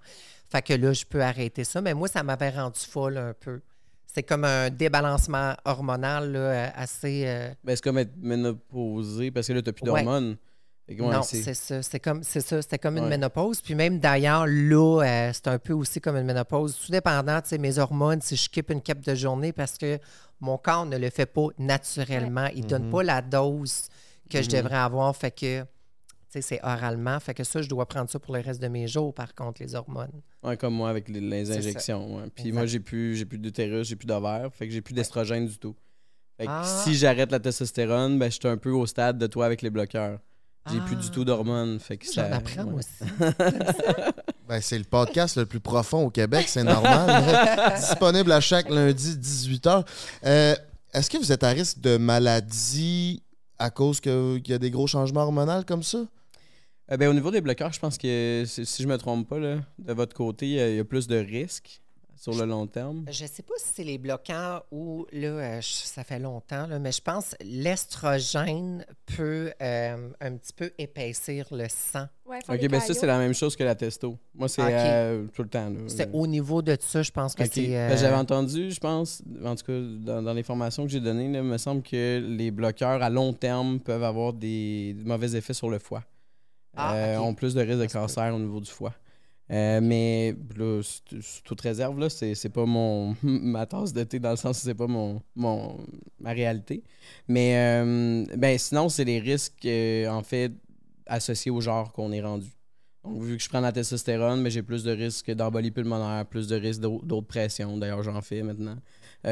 Fait 0.51 0.61
que 0.61 0.73
là, 0.73 0.91
je 0.91 1.05
peux 1.05 1.21
arrêter 1.23 1.63
ça. 1.63 1.79
Mais 1.79 1.93
moi, 1.93 2.09
ça 2.09 2.21
m'avait 2.21 2.49
rendu 2.49 2.81
folle 2.81 3.17
un 3.17 3.33
peu. 3.33 3.61
C'est 4.13 4.23
comme 4.23 4.43
un 4.43 4.69
débalancement 4.69 5.53
hormonal 5.63 6.33
là, 6.33 6.39
euh, 6.39 6.67
assez. 6.75 7.23
euh, 7.25 7.49
Ben, 7.63 7.75
c'est 7.77 7.83
comme 7.83 7.99
être 7.99 8.11
ménopausé 8.17 9.31
parce 9.31 9.47
que 9.47 9.53
là, 9.53 9.61
tu 9.61 9.71
plus 9.71 9.89
Ouais. 9.89 10.03
d'hormones. 10.03 10.31
Ouais, 10.31 10.37
non, 10.97 11.21
c'est- 11.21 11.53
ça. 11.53 11.81
C'est 11.83 11.99
comme, 11.99 12.23
c'est 12.23 12.41
ça. 12.41 12.61
C'était 12.61 12.79
comme 12.79 12.97
une 12.97 13.07
ménopause. 13.07 13.61
Puis 13.61 13.75
même 13.75 13.99
d'ailleurs, 13.99 14.45
là, 14.47 15.01
euh, 15.03 15.31
c'est 15.33 15.47
un 15.47 15.59
peu 15.59 15.73
aussi 15.73 16.01
comme 16.01 16.15
une 16.17 16.25
ménopause. 16.25 16.77
Tout 16.77 16.91
dépendant, 16.91 17.41
tu 17.41 17.49
sais, 17.49 17.57
mes 17.57 17.77
hormones, 17.77 18.21
si 18.21 18.35
je 18.35 18.43
skippe 18.43 18.69
une 18.71 18.81
cap 18.81 18.99
de 19.01 19.15
journée 19.15 19.51
parce 19.53 19.77
que 19.77 19.99
mon 20.39 20.57
corps 20.57 20.85
ne 20.85 20.97
le 20.97 21.09
fait 21.09 21.25
pas 21.25 21.47
naturellement. 21.57 22.47
Il 22.55 22.63
ne 22.63 22.69
donne 22.69 22.85
Mhm. 22.85 22.91
pas 22.91 23.03
la 23.03 23.21
dose 23.21 23.89
que 24.29 24.41
je 24.41 24.47
Mhm. 24.49 24.57
devrais 24.63 24.77
avoir. 24.77 25.15
Fait 25.15 25.31
que, 25.31 25.61
tu 25.61 25.65
sais, 26.29 26.41
c'est 26.41 26.59
oralement. 26.63 27.19
Fait 27.19 27.33
que 27.33 27.43
ça, 27.43 27.61
je 27.61 27.67
dois 27.69 27.85
prendre 27.87 28.09
ça 28.09 28.19
pour 28.19 28.35
le 28.35 28.41
reste 28.41 28.61
de 28.61 28.67
mes 28.67 28.87
jours, 28.87 29.13
par 29.13 29.33
contre, 29.35 29.61
les 29.61 29.75
hormones. 29.75 30.21
Ouais, 30.43 30.55
comme 30.57 30.73
moi 30.75 30.89
avec 30.89 31.09
les, 31.09 31.51
injections. 31.51 32.17
ouais. 32.17 32.29
Puis 32.33 32.51
moi, 32.51 32.65
j'ai 32.65 32.79
plus, 32.79 33.15
j'ai 33.15 33.25
plus 33.25 33.37
d'utérus, 33.39 33.87
j'ai 33.87 33.95
plus 33.95 34.05
d'ovaire. 34.07 34.49
Fait 34.53 34.67
que 34.67 34.73
j'ai 34.73 34.81
plus 34.81 34.93
d'estrogène 34.93 35.45
du 35.47 35.57
tout. 35.57 35.75
Fait 36.37 36.45
que 36.45 36.51
Ah. 36.53 36.63
si 36.63 36.95
j'arrête 36.95 37.31
la 37.33 37.39
testostérone, 37.39 38.17
ben, 38.17 38.31
je 38.31 38.37
suis 38.39 38.47
un 38.47 38.55
peu 38.55 38.71
au 38.71 38.85
stade 38.85 39.17
de 39.17 39.27
toi 39.27 39.45
avec 39.45 39.61
les 39.61 39.69
bloqueurs. 39.69 40.19
J'ai 40.71 40.79
plus 40.81 40.95
du 40.95 41.07
Ah. 41.07 41.13
tout 41.13 41.25
d'hormones. 41.25 41.79
Fait 41.79 41.97
que 41.97 42.05
J'en 42.05 42.13
ça. 42.13 42.35
apprends, 42.35 42.63
ouais. 42.63 42.71
moi 42.71 42.79
aussi. 42.79 43.11
Ben, 44.47 44.59
c'est 44.61 44.79
le 44.79 44.83
podcast 44.83 45.37
le 45.37 45.45
plus 45.45 45.59
profond 45.59 46.05
au 46.05 46.09
Québec, 46.09 46.45
c'est 46.47 46.63
normal. 46.63 47.75
Disponible 47.75 48.31
à 48.31 48.39
chaque 48.41 48.67
lundi, 48.69 49.15
18h. 49.15 49.85
Euh, 50.25 50.55
Est-ce 50.91 51.07
que 51.07 51.17
vous 51.19 51.31
êtes 51.31 51.43
à 51.43 51.49
risque 51.49 51.79
de 51.81 51.97
maladie 51.97 53.21
à 53.59 53.69
cause 53.69 53.99
que- 53.99 54.39
qu'il 54.39 54.51
y 54.51 54.55
a 54.55 54.57
des 54.57 54.71
gros 54.71 54.87
changements 54.87 55.21
hormonaux 55.21 55.61
comme 55.67 55.83
ça? 55.83 55.99
Euh, 56.91 56.97
ben, 56.97 57.07
au 57.09 57.13
niveau 57.13 57.29
des 57.29 57.41
bloqueurs, 57.41 57.71
je 57.73 57.79
pense 57.79 57.99
que 57.99 58.43
si 58.47 58.81
je 58.81 58.87
me 58.87 58.97
trompe 58.97 59.29
pas, 59.29 59.37
là, 59.37 59.57
de 59.77 59.93
votre 59.93 60.15
côté, 60.15 60.47
il 60.47 60.53
y 60.53 60.59
a- 60.59 60.69
il 60.69 60.75
y, 60.77 60.79
a 60.79 60.83
plus 60.83 61.05
de 61.07 61.17
risques 61.17 61.79
sur 62.19 62.35
le 62.35 62.45
long 62.45 62.67
terme? 62.67 63.05
Je 63.09 63.25
sais 63.25 63.43
pas 63.43 63.53
si 63.57 63.67
c'est 63.75 63.83
les 63.83 63.97
bloquants 63.97 64.59
ou 64.71 65.05
là, 65.11 65.27
euh, 65.27 65.61
je- 65.61 65.67
ça 65.85 66.03
fait 66.03 66.19
longtemps, 66.19 66.67
là, 66.67 66.77
mais 66.79 66.91
je 66.91 67.01
pense 67.01 67.29
que 67.31 67.35
l'estrogène 67.45 68.85
peut 69.05 69.51
euh, 69.61 70.09
un 70.19 70.35
petit 70.37 70.53
peu 70.53 70.71
épaissir 70.77 71.45
le 71.51 71.67
sang. 71.69 72.05
Ouais, 72.25 72.39
Ok, 72.47 72.67
ben 72.67 72.79
ça, 72.79 72.93
c'est 72.93 73.07
la 73.07 73.17
même 73.17 73.33
chose 73.33 73.55
que 73.55 73.63
la 73.63 73.73
testo. 73.75 74.17
Moi, 74.35 74.47
c'est 74.47 74.61
euh, 74.63 75.25
tout 75.33 75.43
le 75.43 75.49
temps. 75.49 75.71
C'est 75.87 76.09
au 76.13 76.27
niveau 76.27 76.61
de 76.61 76.77
ça, 76.79 77.01
je 77.01 77.11
pense 77.11 77.33
que 77.33 77.43
c'est. 77.45 77.67
Ben, 77.67 77.91
euh, 77.93 77.97
J'avais 77.97 78.15
entendu, 78.15 78.69
je 78.71 78.79
pense, 78.79 79.23
en 79.43 79.55
tout 79.55 79.65
cas, 79.65 79.79
dans, 79.79 80.21
dans 80.21 80.33
les 80.33 80.43
formations 80.43 80.83
que 80.83 80.89
j'ai 80.91 80.99
données, 80.99 81.31
là, 81.31 81.39
il 81.39 81.43
me 81.45 81.57
semble 81.57 81.81
que 81.81 82.19
les 82.19 82.51
bloqueurs 82.51 83.01
à 83.01 83.09
long 83.09 83.33
terme 83.33 83.79
peuvent 83.79 84.03
avoir 84.03 84.33
des 84.33 84.95
mauvais 85.03 85.35
effets 85.35 85.53
sur 85.53 85.69
le 85.69 85.79
foie. 85.79 86.03
Ah, 86.75 86.93
Euh, 86.93 87.17
ont 87.17 87.33
plus 87.33 87.55
de 87.55 87.61
risque 87.61 87.79
de 87.79 87.85
cancer 87.87 88.33
au 88.33 88.37
niveau 88.39 88.59
du 88.59 88.69
foie. 88.69 88.93
Euh, 89.51 89.79
mais 89.81 90.35
là, 90.55 90.81
sous 90.83 91.41
toute 91.43 91.61
réserve, 91.61 91.97
là, 91.99 92.09
c'est, 92.09 92.49
pas 92.49 92.65
mon 92.65 93.15
ma 93.23 93.65
tasse 93.65 93.93
de 93.93 94.03
thé 94.03 94.19
dans 94.19 94.29
le 94.31 94.35
sens 94.35 94.59
où 94.59 94.65
c'est 94.65 94.75
pas 94.75 94.87
mon, 94.87 95.21
mon 95.35 95.77
ma 96.19 96.31
réalité. 96.33 96.83
Mais 97.27 97.55
euh, 97.57 98.25
ben 98.37 98.57
sinon, 98.59 98.89
c'est 98.89 99.05
les 99.05 99.19
risques 99.19 99.65
euh, 99.65 100.07
en 100.09 100.21
fait 100.23 100.51
associés 101.07 101.51
au 101.51 101.61
genre 101.61 101.91
qu'on 101.93 102.11
est 102.11 102.21
rendu. 102.21 102.47
Donc, 103.03 103.23
vu 103.23 103.37
que 103.37 103.43
je 103.43 103.49
prends 103.49 103.61
la 103.61 103.71
testostérone, 103.71 104.47
j'ai 104.49 104.61
plus 104.61 104.83
de 104.83 104.91
risques 104.91 105.31
d'embolie 105.31 105.71
pulmonaire, 105.71 106.25
plus 106.27 106.47
de 106.47 106.55
risques 106.55 106.81
d'au- 106.81 107.01
d'autres 107.03 107.27
pressions. 107.27 107.77
D'ailleurs, 107.77 108.03
j'en 108.03 108.21
fais 108.21 108.43
maintenant. 108.43 108.77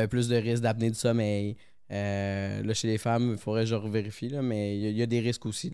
Plus 0.09 0.27
de 0.29 0.35
risques 0.37 0.63
d'apnée 0.63 0.89
du 0.89 0.97
sommeil. 0.97 1.57
Là, 1.89 2.73
chez 2.73 2.87
les 2.87 2.97
femmes, 2.97 3.31
il 3.33 3.37
faudrait 3.37 3.63
que 3.63 3.69
je 3.69 3.75
revérifie, 3.75 4.29
là, 4.29 4.41
mais 4.41 4.77
il 4.79 4.97
y, 4.97 5.01
a- 5.01 5.05
des 5.05 5.19
risques 5.19 5.45
aussi. 5.45 5.71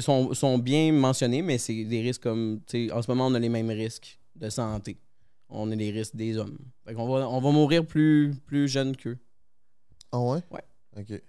Sont, 0.00 0.34
sont 0.34 0.58
bien 0.58 0.92
mentionnés, 0.92 1.40
mais 1.42 1.56
c'est 1.58 1.84
des 1.84 2.02
risques 2.02 2.22
comme. 2.22 2.60
tu 2.66 2.88
sais, 2.88 2.92
En 2.92 3.00
ce 3.02 3.10
moment, 3.10 3.26
on 3.28 3.34
a 3.34 3.38
les 3.38 3.48
mêmes 3.48 3.70
risques 3.70 4.18
de 4.36 4.50
santé. 4.50 4.98
On 5.48 5.70
a 5.70 5.74
les 5.74 5.90
risques 5.90 6.16
des 6.16 6.36
hommes. 6.36 6.58
Fait 6.86 6.94
qu'on 6.94 7.06
va, 7.08 7.28
on 7.28 7.40
va 7.40 7.50
mourir 7.50 7.86
plus, 7.86 8.34
plus 8.46 8.68
jeune 8.68 8.94
qu'eux. 8.96 9.18
Ah 10.12 10.20
ouais? 10.20 10.40
Ouais. 10.50 10.62
OK. 10.98 11.20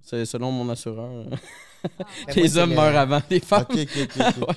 C'est 0.00 0.24
selon 0.24 0.50
mon 0.52 0.68
assureur. 0.68 1.24
ben, 1.84 2.34
les 2.34 2.42
moi, 2.48 2.58
hommes 2.58 2.70
le- 2.70 2.76
meurent 2.76 2.96
avant 2.96 3.22
les 3.30 3.40
femmes. 3.40 3.66
OK, 3.68 3.78
OK, 3.78 4.08
OK. 4.48 4.56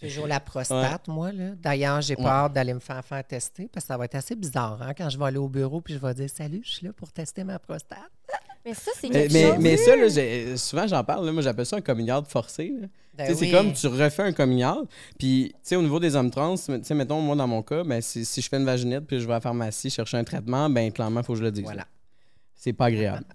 Ouais. 0.00 0.08
Toujours 0.08 0.26
la 0.26 0.40
prostate, 0.40 1.08
moi. 1.08 1.32
là. 1.32 1.50
D'ailleurs, 1.62 2.00
j'ai 2.02 2.16
Ouais. 2.16 2.26
hâte 2.26 2.52
d'aller 2.52 2.74
me 2.74 2.80
faire 2.80 3.02
faire 3.04 3.24
tester 3.26 3.68
parce 3.72 3.84
que 3.84 3.88
ça 3.88 3.96
va 3.96 4.04
être 4.04 4.16
assez 4.16 4.34
bizarre 4.36 4.82
hein, 4.82 4.92
quand 4.94 5.08
je 5.08 5.16
vais 5.18 5.24
aller 5.24 5.38
au 5.38 5.48
bureau 5.48 5.80
puis 5.80 5.94
je 5.94 5.98
vais 5.98 6.12
dire 6.12 6.28
Salut, 6.28 6.60
je 6.64 6.70
suis 6.72 6.86
là 6.86 6.92
pour 6.92 7.10
tester 7.12 7.42
ma 7.44 7.58
prostate. 7.58 7.98
Mais 8.64 8.74
ça, 8.74 8.90
c'est 8.98 9.08
Mais, 9.08 9.22
quelque 9.28 9.32
mais, 9.34 9.42
chose. 9.50 9.58
mais 9.60 9.76
ça, 9.76 9.96
là, 9.96 10.56
souvent 10.56 10.86
j'en 10.86 11.04
parle, 11.04 11.26
là, 11.26 11.32
moi 11.32 11.42
j'appelle 11.42 11.66
ça 11.66 11.76
un 11.76 11.80
coming 11.82 12.10
out 12.10 12.26
forcé. 12.26 12.72
Ben 13.14 13.28
oui. 13.28 13.36
C'est 13.38 13.50
comme 13.50 13.72
tu 13.74 13.86
refais 13.86 14.22
un 14.22 14.32
coming 14.32 14.64
out. 14.64 14.88
Puis, 15.18 15.50
tu 15.52 15.58
sais, 15.62 15.76
au 15.76 15.82
niveau 15.82 16.00
des 16.00 16.16
hommes 16.16 16.30
trans, 16.30 16.56
tu 16.56 16.82
sais, 16.82 16.94
mettons, 16.94 17.20
moi, 17.20 17.36
dans 17.36 17.46
mon 17.46 17.62
cas, 17.62 17.84
ben, 17.84 18.00
si, 18.00 18.24
si 18.24 18.40
je 18.40 18.48
fais 18.48 18.56
une 18.56 18.64
vaginite 18.64 19.00
puis 19.06 19.20
je 19.20 19.26
vais 19.26 19.32
à 19.32 19.36
la 19.36 19.40
pharmacie 19.40 19.90
chercher 19.90 20.16
un 20.16 20.24
traitement, 20.24 20.68
ben, 20.70 20.90
clairement, 20.90 21.20
il 21.20 21.26
faut 21.26 21.34
que 21.34 21.38
je 21.40 21.44
le 21.44 21.52
dise. 21.52 21.62
Voilà. 21.64 21.82
là. 21.82 21.88
C'est 22.54 22.72
pas 22.72 22.86
agréable. 22.86 23.24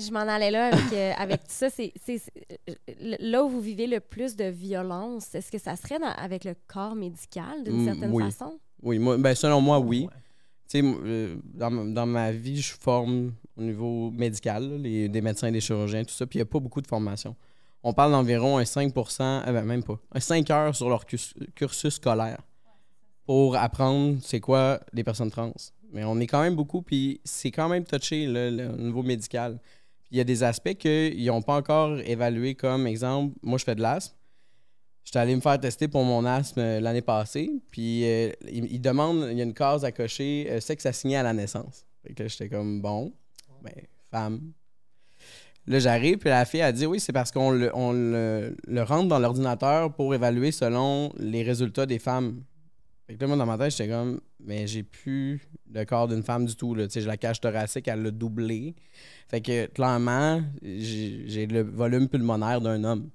Je 0.00 0.12
m'en 0.12 0.20
allais 0.20 0.52
là 0.52 0.68
avec, 0.68 0.92
euh, 0.92 1.12
avec 1.18 1.40
tout 1.40 1.46
ça. 1.48 1.68
C'est, 1.70 1.92
euh, 2.68 2.74
là 3.20 3.42
où 3.42 3.48
vous 3.48 3.60
vivez 3.60 3.88
le 3.88 3.98
plus 3.98 4.36
de 4.36 4.44
violence, 4.44 5.34
est-ce 5.34 5.50
que 5.50 5.58
ça 5.58 5.74
serait 5.74 5.98
dans- 5.98 6.06
avec 6.12 6.44
le 6.44 6.54
corps 6.68 6.94
médical 6.94 7.64
d'une 7.64 7.82
Mm, 7.82 7.84
certaine 7.84 8.12
oui. 8.12 8.22
façon? 8.30 8.60
Oui, 8.80 9.00
moi, 9.00 9.18
ben, 9.18 9.34
selon 9.34 9.60
moi, 9.60 9.80
oui. 9.80 10.06
Tu 10.12 10.18
sais, 10.68 10.78
m- 10.78 10.96
euh, 11.04 11.34
dans 11.56 12.06
ma 12.06 12.30
vie, 12.30 12.60
je 12.60 12.74
forme 12.80 13.32
au 13.58 13.62
niveau 13.62 14.10
médical, 14.12 14.76
les, 14.80 15.08
des 15.08 15.20
médecins, 15.20 15.50
des 15.50 15.60
chirurgiens, 15.60 16.04
tout 16.04 16.14
ça, 16.14 16.26
puis 16.26 16.38
il 16.38 16.42
n'y 16.42 16.48
a 16.48 16.50
pas 16.50 16.60
beaucoup 16.60 16.80
de 16.80 16.86
formation. 16.86 17.34
On 17.82 17.92
parle 17.92 18.12
d'environ 18.12 18.58
un 18.58 18.62
5% 18.62 19.20
euh, 19.22 19.52
ben, 19.52 19.64
même 19.64 19.82
pas, 19.82 19.98
un 20.12 20.20
5 20.20 20.48
heures 20.50 20.74
sur 20.74 20.88
leur 20.88 21.04
cursus 21.54 21.94
scolaire 21.94 22.38
pour 23.24 23.56
apprendre 23.56 24.18
c'est 24.22 24.40
quoi 24.40 24.80
les 24.92 25.04
personnes 25.04 25.30
trans. 25.30 25.52
Mais 25.92 26.04
on 26.04 26.18
est 26.20 26.26
quand 26.26 26.40
même 26.42 26.54
beaucoup, 26.56 26.82
puis 26.82 27.20
c'est 27.24 27.50
quand 27.50 27.68
même 27.68 27.84
touché 27.84 28.26
le- 28.26 28.68
au 28.70 28.76
niveau 28.76 29.02
médical. 29.02 29.58
Il 30.10 30.16
y 30.16 30.20
a 30.20 30.24
des 30.24 30.42
aspects 30.42 30.74
qu'ils 30.74 31.26
n'ont 31.26 31.42
pas 31.42 31.56
encore 31.56 31.98
évalués 32.00 32.54
comme 32.54 32.86
exemple, 32.86 33.34
moi 33.42 33.58
je 33.58 33.64
fais 33.64 33.74
de 33.74 33.82
l'asthme. 33.82 34.14
J'étais 35.04 35.18
allé 35.20 35.34
me 35.34 35.40
faire 35.40 35.58
tester 35.58 35.88
pour 35.88 36.04
mon 36.04 36.24
asthme 36.26 36.60
euh, 36.60 36.80
l'année 36.80 37.00
passée, 37.02 37.50
puis 37.70 38.04
euh, 38.04 38.30
il, 38.50 38.70
il 38.70 38.80
demande, 38.80 39.28
il 39.30 39.38
y 39.38 39.40
a 39.40 39.44
une 39.44 39.54
case 39.54 39.82
à 39.84 39.90
cocher, 39.92 40.46
euh, 40.50 40.60
sexe 40.60 40.84
assigné 40.84 41.16
à 41.16 41.22
la 41.22 41.32
naissance. 41.32 41.86
Que 42.16 42.28
j'étais 42.28 42.48
comme, 42.48 42.80
bon, 42.82 43.12
ben, 43.62 43.72
femme. 44.10 44.52
Là, 45.66 45.78
j'arrive, 45.78 46.16
puis 46.16 46.30
la 46.30 46.46
fille 46.46 46.62
a 46.62 46.72
dit 46.72 46.86
oui, 46.86 46.98
c'est 46.98 47.12
parce 47.12 47.30
qu'on 47.30 47.50
le, 47.50 48.82
rentre 48.82 49.08
dans 49.08 49.18
l'ordinateur 49.18 49.92
pour 49.92 50.14
évaluer 50.14 50.50
selon 50.50 51.12
les 51.18 51.42
résultats 51.42 51.84
des 51.84 51.98
femmes. 51.98 52.42
Fait 53.06 53.14
que 53.14 53.20
là, 53.20 53.26
moi, 53.26 53.36
dans 53.36 53.46
ma 53.46 53.58
tête, 53.58 53.72
j'étais 53.72 53.90
comme, 53.90 54.20
mais 54.40 54.66
j'ai 54.66 54.82
plus 54.82 55.42
le 55.70 55.84
corps 55.84 56.08
d'une 56.08 56.22
femme 56.22 56.46
du 56.46 56.56
tout. 56.56 56.74
Là. 56.74 56.86
Tu 56.86 56.94
sais, 56.94 57.00
j'ai 57.02 57.06
la 57.06 57.18
cage 57.18 57.40
thoracique, 57.40 57.86
elle 57.86 58.02
l'a 58.02 58.10
doublé. 58.10 58.74
Fait 59.28 59.42
que 59.42 59.66
clairement, 59.66 60.42
j'ai 60.62 61.46
le 61.46 61.62
volume 61.62 62.08
pulmonaire 62.08 62.62
d'un 62.62 62.82
homme. 62.84 63.10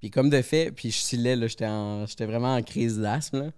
Puis 0.00 0.10
comme 0.10 0.28
de 0.28 0.42
fait, 0.42 0.72
puis 0.72 0.90
je 0.90 0.98
silais, 0.98 1.36
j'étais 1.46 2.26
vraiment 2.26 2.56
en 2.56 2.62
crise 2.62 2.98
d'asthme. 2.98 3.52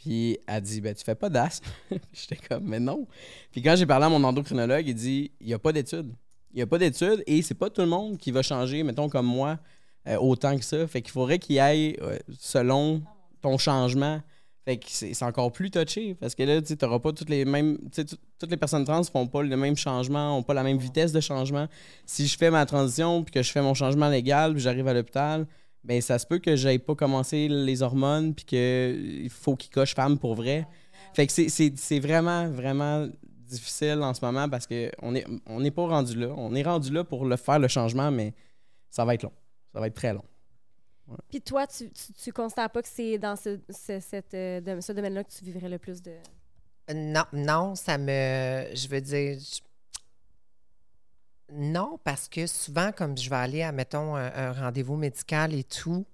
Puis 0.00 0.38
elle 0.46 0.62
dit, 0.62 0.80
ben 0.80 0.94
tu 0.94 1.04
fais 1.04 1.14
pas 1.14 1.28
d'asthme? 1.28 1.68
J'étais 2.12 2.36
comme, 2.36 2.64
mais 2.64 2.80
non. 2.80 3.06
Puis 3.52 3.60
quand 3.60 3.76
j'ai 3.76 3.84
parlé 3.84 4.06
à 4.06 4.08
mon 4.08 4.24
endocrinologue, 4.24 4.86
il 4.88 4.94
dit, 4.94 5.30
il 5.40 5.48
n'y 5.48 5.54
a 5.54 5.58
pas 5.58 5.72
d'études. 5.72 6.14
Il 6.52 6.56
n'y 6.56 6.62
a 6.62 6.66
pas 6.66 6.78
d'études 6.78 7.22
et 7.26 7.42
c'est 7.42 7.54
pas 7.54 7.68
tout 7.68 7.82
le 7.82 7.86
monde 7.86 8.16
qui 8.16 8.30
va 8.30 8.42
changer, 8.42 8.82
mettons 8.82 9.10
comme 9.10 9.26
moi, 9.26 9.58
euh, 10.08 10.16
autant 10.16 10.56
que 10.56 10.64
ça. 10.64 10.86
Fait 10.86 11.02
qu'il 11.02 11.12
faudrait 11.12 11.38
qu'il 11.38 11.56
y 11.56 11.60
aille 11.60 11.96
euh, 12.00 12.18
selon 12.38 13.02
ton 13.42 13.58
changement. 13.58 14.22
Fait 14.64 14.78
que 14.78 14.86
c'est 14.88 15.22
encore 15.22 15.52
plus 15.52 15.70
touché 15.70 16.14
parce 16.14 16.34
que 16.34 16.44
là, 16.44 16.62
tu 16.62 16.74
n'auras 16.80 16.98
pas 16.98 17.12
toutes 17.12 17.28
les 17.28 17.44
mêmes. 17.44 17.78
toutes 17.92 18.50
les 18.50 18.56
personnes 18.56 18.84
trans 18.84 19.04
font 19.04 19.26
pas 19.26 19.42
le 19.42 19.56
même 19.56 19.76
changement, 19.76 20.30
n'ont 20.30 20.42
pas 20.42 20.54
la 20.54 20.62
même 20.62 20.78
vitesse 20.78 21.12
de 21.12 21.20
changement. 21.20 21.68
Si 22.06 22.26
je 22.26 22.38
fais 22.38 22.50
ma 22.50 22.64
transition 22.64 23.22
puis 23.22 23.32
que 23.32 23.42
je 23.42 23.52
fais 23.52 23.62
mon 23.62 23.74
changement 23.74 24.08
légal 24.08 24.52
puis 24.52 24.62
j'arrive 24.62 24.88
à 24.88 24.94
l'hôpital, 24.94 25.46
ben 25.84 26.00
ça 26.00 26.18
se 26.18 26.26
peut 26.26 26.38
que 26.38 26.56
j'aille 26.56 26.78
pas 26.78 26.94
commencer 26.94 27.48
les 27.48 27.82
hormones 27.82 28.34
puis 28.34 28.44
qu'il 28.44 29.30
faut 29.30 29.56
qu'il 29.56 29.70
coche 29.70 29.94
femme 29.94 30.18
pour 30.18 30.34
vrai. 30.34 30.66
Fait 31.14 31.26
que 31.26 31.32
c'est- 31.32 31.48
c'est 31.48 31.72
c'est 31.76 31.98
vraiment, 31.98 32.48
vraiment 32.48 33.08
difficile 33.48 34.00
en 34.02 34.14
ce 34.14 34.24
moment 34.24 34.48
parce 34.48 34.66
qu'on 34.66 35.12
n'est 35.12 35.24
on 35.46 35.60
n'est 35.60 35.70
pas 35.70 35.86
rendu 35.86 36.16
là. 36.18 36.28
On 36.36 36.54
est 36.54 36.62
rendu 36.62 36.92
là 36.92 37.02
pour 37.04 37.24
le 37.24 37.36
faire 37.36 37.58
le 37.58 37.68
changement, 37.68 38.10
mais 38.10 38.34
ça 38.90 39.04
va 39.04 39.14
être 39.14 39.22
long. 39.24 39.32
Ça 39.72 39.80
va 39.80 39.86
être 39.86 39.94
très 39.94 40.12
long. 40.12 40.24
Puis 41.28 41.40
toi, 41.40 41.66
tu, 41.66 41.90
tu, 41.90 42.12
tu 42.12 42.32
constates 42.32 42.72
pas 42.72 42.82
que 42.82 42.88
c'est 42.88 43.18
dans 43.18 43.34
ce, 43.34 43.58
ce, 43.68 43.98
cette, 43.98 44.32
euh, 44.34 44.60
de- 44.60 44.80
ce 44.80 44.92
domaine-là 44.92 45.24
que 45.24 45.32
tu 45.32 45.44
vivrais 45.44 45.68
le 45.68 45.78
plus 45.78 46.00
de. 46.02 46.12
Non, 46.94 47.24
non, 47.32 47.74
ça 47.74 47.98
me. 47.98 48.66
Je 48.74 48.86
veux 48.88 49.00
dire. 49.00 49.36
je- 49.38 49.60
Non, 51.54 51.98
parce 52.04 52.28
que 52.28 52.46
souvent, 52.46 52.92
comme 52.92 53.16
je 53.16 53.28
vais 53.30 53.36
aller 53.36 53.62
à, 53.62 53.72
mettons, 53.72 54.16
un, 54.16 54.30
un 54.34 54.52
rendez-vous 54.52 54.96
médical 54.96 55.54
et 55.54 55.64
tout, 55.64 56.04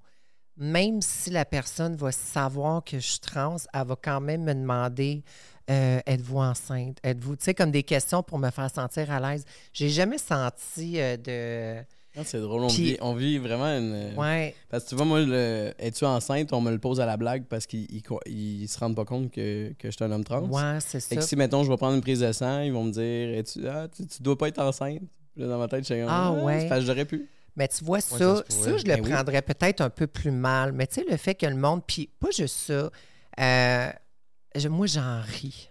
même 0.57 1.03
si 1.03 1.31
la 1.31 1.44
personne 1.44 1.96
va 1.96 2.12
savoir 2.12 2.83
que 2.83 2.99
je 2.99 3.07
suis 3.07 3.20
trans, 3.20 3.57
elle 3.75 3.87
va 3.87 3.96
quand 4.03 4.20
même 4.20 4.44
me 4.44 4.55
demander 4.55 5.22
euh, 5.68 6.01
êtes-vous 6.07 6.38
enceinte? 6.38 6.99
Êtes-vous. 7.03 7.37
Tu 7.37 7.44
sais, 7.44 7.55
comme 7.55 7.70
des 7.70 7.83
questions 7.83 8.22
pour 8.22 8.38
me 8.38 8.51
faire 8.51 8.70
sentir 8.70 9.11
à 9.11 9.20
l'aise. 9.20 9.44
J'ai 9.72 9.88
jamais 9.88 10.18
senti 10.18 11.01
euh, 11.01 11.16
de. 11.16 11.85
Ah, 12.18 12.22
C'est 12.25 12.40
drôle, 12.40 12.62
on, 12.62 12.68
Puis- 12.68 12.92
vit, 12.92 12.96
on 13.03 13.14
vit 13.14 13.37
vraiment 13.38 13.66
une. 13.66 14.14
Ouais. 14.16 14.55
Parce 14.70 14.85
que 14.85 14.88
tu 14.90 14.94
vois, 14.94 15.05
moi, 15.05 15.20
le 15.20 15.75
es-tu 15.79 16.05
enceinte, 16.07 16.51
on 16.55 16.62
me 16.62 16.70
le 16.70 16.79
pose 16.79 16.99
à 17.01 17.05
la 17.05 17.18
blague 17.18 17.44
parce 17.44 17.66
qu'ils 17.66 17.87
ils 18.27 18.68
se 18.68 18.79
rendent 18.79 18.96
pas 18.96 19.05
compte 19.05 19.31
que, 19.31 19.75
que 19.79 19.90
je 19.90 19.96
suis 19.96 20.05
un 20.05 20.12
homme 20.12 20.25
trans. 20.25 20.40
Ouais, 20.46 20.79
c'est 20.81 21.01
ça. 21.01 21.16
que 21.16 21.20
si, 21.20 21.37
mettons, 21.37 21.62
je 21.62 21.68
vais 21.70 21.77
prendre 21.77 21.94
une 21.96 22.01
prise 22.01 22.20
de 22.20 22.33
sang, 22.33 22.61
ils 22.61 22.72
vont 22.72 22.85
me 22.85 22.92
dire 22.92 23.38
es-tu, 23.38 23.68
ah, 23.68 23.88
tu, 23.94 24.07
tu 24.07 24.22
dois 24.22 24.38
pas 24.38 24.49
être 24.49 24.61
enceinte. 24.61 25.03
Là, 25.37 25.46
dans 25.49 25.59
ma 25.59 25.68
tête, 25.68 25.81
je 25.87 25.94
suis 25.94 26.01
comme 26.03 26.11
Ah, 26.11 26.33
ouais. 26.33 26.66
parce 26.68 26.81
que 26.81 26.87
j'aurais 26.87 27.05
pu. 27.05 27.29
Mais 27.57 27.68
tu 27.68 27.85
vois, 27.85 28.01
ça 28.01 28.16
ça, 28.49 28.77
je 28.77 28.85
le 28.85 28.94
Ben 28.96 29.01
oui. 29.03 29.11
prendrais 29.11 29.42
peut-être 29.42 29.81
un 29.81 29.90
peu 29.90 30.07
plus 30.07 30.31
mal. 30.31 30.72
Mais 30.72 30.87
tu 30.87 30.96
sais, 30.96 31.07
le 31.09 31.16
fait 31.16 31.35
que 31.35 31.46
le 31.46 31.57
monde, 31.57 31.83
puis 31.87 32.11
pas 32.20 32.31
juste 32.31 32.57
ça, 32.57 32.90
euh, 33.40 33.90
je- 34.55 34.68
moi, 34.68 34.87
j'en 34.87 35.20
ris. 35.22 35.70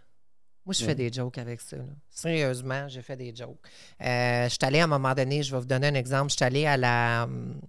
Moi, 0.65 0.73
je 0.73 0.83
fais 0.83 0.95
des 0.95 1.13
jokes 1.13 1.37
avec 1.37 1.61
ça. 1.61 1.77
là. 1.77 1.83
Sérieusement, 2.09 2.87
je 2.89 2.99
fais 3.01 3.15
des 3.15 3.35
jokes. 3.35 3.59
Euh, 4.01 4.45
je 4.45 4.49
suis 4.49 4.57
allée 4.63 4.79
à 4.79 4.85
un 4.85 4.87
moment 4.87 5.13
donné, 5.13 5.43
je 5.43 5.51
vais 5.53 5.59
vous 5.59 5.65
donner 5.67 5.87
un 5.87 5.93
exemple. 5.93 6.31
Je 6.31 6.37
suis 6.37 6.45
allée 6.45 6.65
à 6.65 6.75
la. 6.75 7.25
hum, 7.25 7.61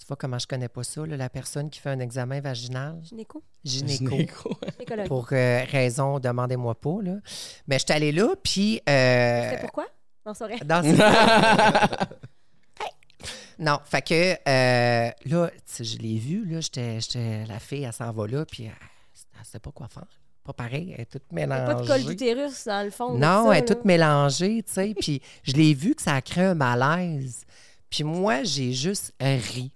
Tu 0.00 0.04
vois 0.06 0.16
comment 0.16 0.38
je 0.38 0.46
connais 0.48 0.68
pas 0.68 0.82
ça, 0.82 1.06
là, 1.06 1.16
la 1.16 1.28
personne 1.28 1.70
qui 1.70 1.78
fait 1.78 1.90
un 1.90 2.00
examen 2.00 2.40
vaginal, 2.40 2.98
Gynéco? 3.04 3.42
gynéco. 3.64 4.16
Gynéco. 4.16 4.56
Pour 5.06 5.28
euh, 5.32 5.62
raison, 5.70 6.18
demandez-moi 6.18 6.74
pas. 6.80 6.98
Là. 7.02 7.16
Mais 7.68 7.78
je 7.78 7.84
suis 7.84 7.92
allée 7.94 8.10
là, 8.12 8.34
puis. 8.42 8.80
euh, 8.88 9.50
C'était 9.50 9.60
pourquoi? 9.60 9.86
Non, 10.28 10.34
c'est 10.34 10.44
vrai. 10.44 10.58
dans 10.62 10.82
Non, 13.58 13.80
fait 13.84 14.02
que 14.02 14.32
euh, 14.46 15.10
là, 15.24 15.50
je 15.80 15.96
l'ai 15.98 16.18
vu, 16.18 16.44
là, 16.44 16.60
j'étais, 16.60 17.44
la 17.46 17.58
fille, 17.58 17.82
elle 17.82 17.92
s'en 17.94 18.12
va 18.12 18.26
là, 18.26 18.44
puis 18.44 18.64
elle, 18.64 18.72
elle 19.38 19.44
sait 19.44 19.58
pas 19.58 19.72
quoi 19.72 19.88
faire. 19.88 20.04
Pas 20.44 20.52
pareil, 20.52 20.92
elle 20.94 21.00
est 21.00 21.06
toute 21.06 21.24
Il 21.32 21.38
y 21.38 21.42
a 21.42 21.46
mélangée. 21.46 21.74
pas 21.74 21.80
de 21.80 21.86
col 21.86 22.04
d'utérus 22.04 22.66
dans 22.66 22.84
le 22.84 22.90
fond. 22.90 23.14
Non, 23.14 23.46
ça, 23.46 23.52
elle 23.52 23.64
est 23.64 23.68
là. 23.68 23.74
toute 23.74 23.84
mélangée, 23.86 24.62
tu 24.64 24.72
sais, 24.72 24.94
puis 24.98 25.22
je 25.42 25.52
l'ai 25.54 25.72
vu 25.72 25.94
que 25.94 26.02
ça 26.02 26.14
a 26.14 26.20
créé 26.20 26.44
un 26.44 26.54
malaise. 26.54 27.44
Puis 27.90 28.04
moi, 28.04 28.44
j'ai 28.44 28.74
juste 28.74 29.12
ri. 29.18 29.72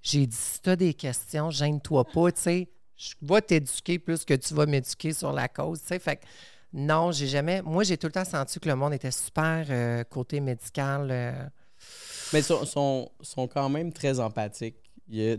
J'ai 0.00 0.26
dit, 0.26 0.36
si 0.36 0.60
t'as 0.60 0.76
des 0.76 0.94
questions, 0.94 1.50
gêne-toi 1.50 2.04
pas, 2.04 2.30
tu 2.30 2.40
sais, 2.40 2.68
je 2.96 3.14
vais 3.22 3.42
t'éduquer 3.42 3.98
plus 3.98 4.24
que 4.24 4.34
tu 4.34 4.54
vas 4.54 4.66
m'éduquer 4.66 5.12
sur 5.12 5.32
la 5.32 5.48
cause, 5.48 5.80
tu 5.80 5.88
sais, 5.88 5.98
fait 5.98 6.16
que 6.16 6.24
non, 6.74 7.12
j'ai 7.12 7.26
jamais... 7.28 7.62
Moi, 7.62 7.84
j'ai 7.84 7.96
tout 7.96 8.08
le 8.08 8.12
temps 8.12 8.24
senti 8.24 8.58
que 8.60 8.68
le 8.68 8.74
monde 8.76 8.92
était 8.92 9.10
super 9.10 9.64
euh, 9.70 10.02
côté 10.04 10.40
médical... 10.40 11.08
euh, 11.10 11.32
Mais 12.32 12.40
ils 12.40 12.44
sont, 12.44 12.64
sont, 12.66 13.10
sont 13.20 13.46
quand 13.46 13.68
même 13.68 13.92
très 13.92 14.18
empathiques. 14.20 14.76
Il 15.08 15.38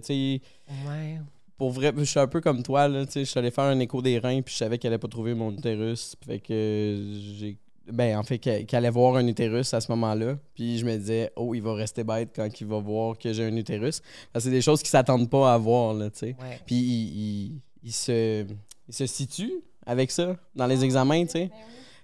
Ouais. 0.87 1.19
pour 1.57 1.71
vrai, 1.71 1.93
je 1.97 2.03
suis 2.03 2.19
un 2.19 2.27
peu 2.27 2.39
comme 2.41 2.63
toi, 2.63 2.87
là, 2.87 3.05
tu 3.05 3.11
sais, 3.13 3.25
je 3.25 3.29
suis 3.31 3.37
allé 3.39 3.51
faire 3.51 3.65
un 3.65 3.79
écho 3.79 4.01
des 4.01 4.19
reins, 4.19 4.41
puis 4.41 4.53
je 4.53 4.59
savais 4.59 4.77
qu'elle 4.77 4.93
allait 4.93 4.99
pas 4.99 5.07
trouver 5.07 5.33
mon 5.33 5.51
utérus. 5.51 6.15
Fait 6.25 6.39
que 6.39 7.03
j'ai. 7.37 7.57
Ben, 7.91 8.17
en 8.17 8.23
fait, 8.23 8.39
qu'elle 8.39 8.65
allait 8.71 8.89
voir 8.89 9.15
un 9.17 9.27
utérus 9.27 9.73
à 9.75 9.79
ce 9.81 9.91
moment-là. 9.91 10.37
Puis 10.55 10.79
je 10.79 10.85
me 10.85 10.97
disais, 10.97 11.31
oh, 11.35 11.53
il 11.53 11.61
va 11.61 11.73
rester 11.75 12.03
bête 12.03 12.29
quand 12.35 12.49
il 12.59 12.65
va 12.67 12.79
voir 12.79 13.15
que 13.17 13.31
j'ai 13.31 13.43
un 13.45 13.55
utérus. 13.55 14.01
C'est 14.39 14.49
des 14.49 14.61
choses 14.61 14.79
qu'ils 14.81 14.89
s'attendent 14.89 15.29
pas 15.29 15.53
à 15.53 15.57
voir, 15.59 15.93
là, 15.93 16.09
tu 16.09 16.19
sais. 16.19 16.35
Ouais. 16.41 16.59
Puis 16.65 16.75
il, 16.75 17.17
il- 17.19 17.61
il 17.83 17.91
se, 17.93 18.43
il 18.87 18.93
se 18.93 19.05
situe 19.05 19.51
avec 19.85 20.11
ça 20.11 20.35
dans 20.55 20.67
les 20.67 20.83
examens, 20.83 21.25
tu 21.25 21.31
sais. 21.31 21.51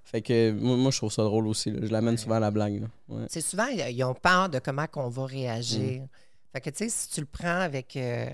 Fait 0.03 0.21
que 0.21 0.51
moi, 0.51 0.75
moi, 0.77 0.91
je 0.91 0.97
trouve 0.97 1.11
ça 1.11 1.23
drôle 1.23 1.47
aussi. 1.47 1.71
là. 1.71 1.79
Je 1.83 1.91
l'amène 1.91 2.17
souvent 2.17 2.35
à 2.35 2.39
la 2.39 2.51
blague. 2.51 2.87
Ouais. 3.07 3.25
C'est 3.29 3.41
souvent, 3.41 3.67
ils 3.67 4.03
ont 4.03 4.13
peur 4.13 4.49
de 4.49 4.59
comment 4.59 4.87
qu'on 4.87 5.09
va 5.09 5.25
réagir. 5.25 6.03
Fait 6.51 6.59
que, 6.59 6.69
tu 6.69 6.77
sais, 6.83 6.89
si 6.89 7.09
tu 7.09 7.21
le 7.21 7.27
prends 7.27 7.61
avec, 7.61 7.95
euh, 7.95 8.25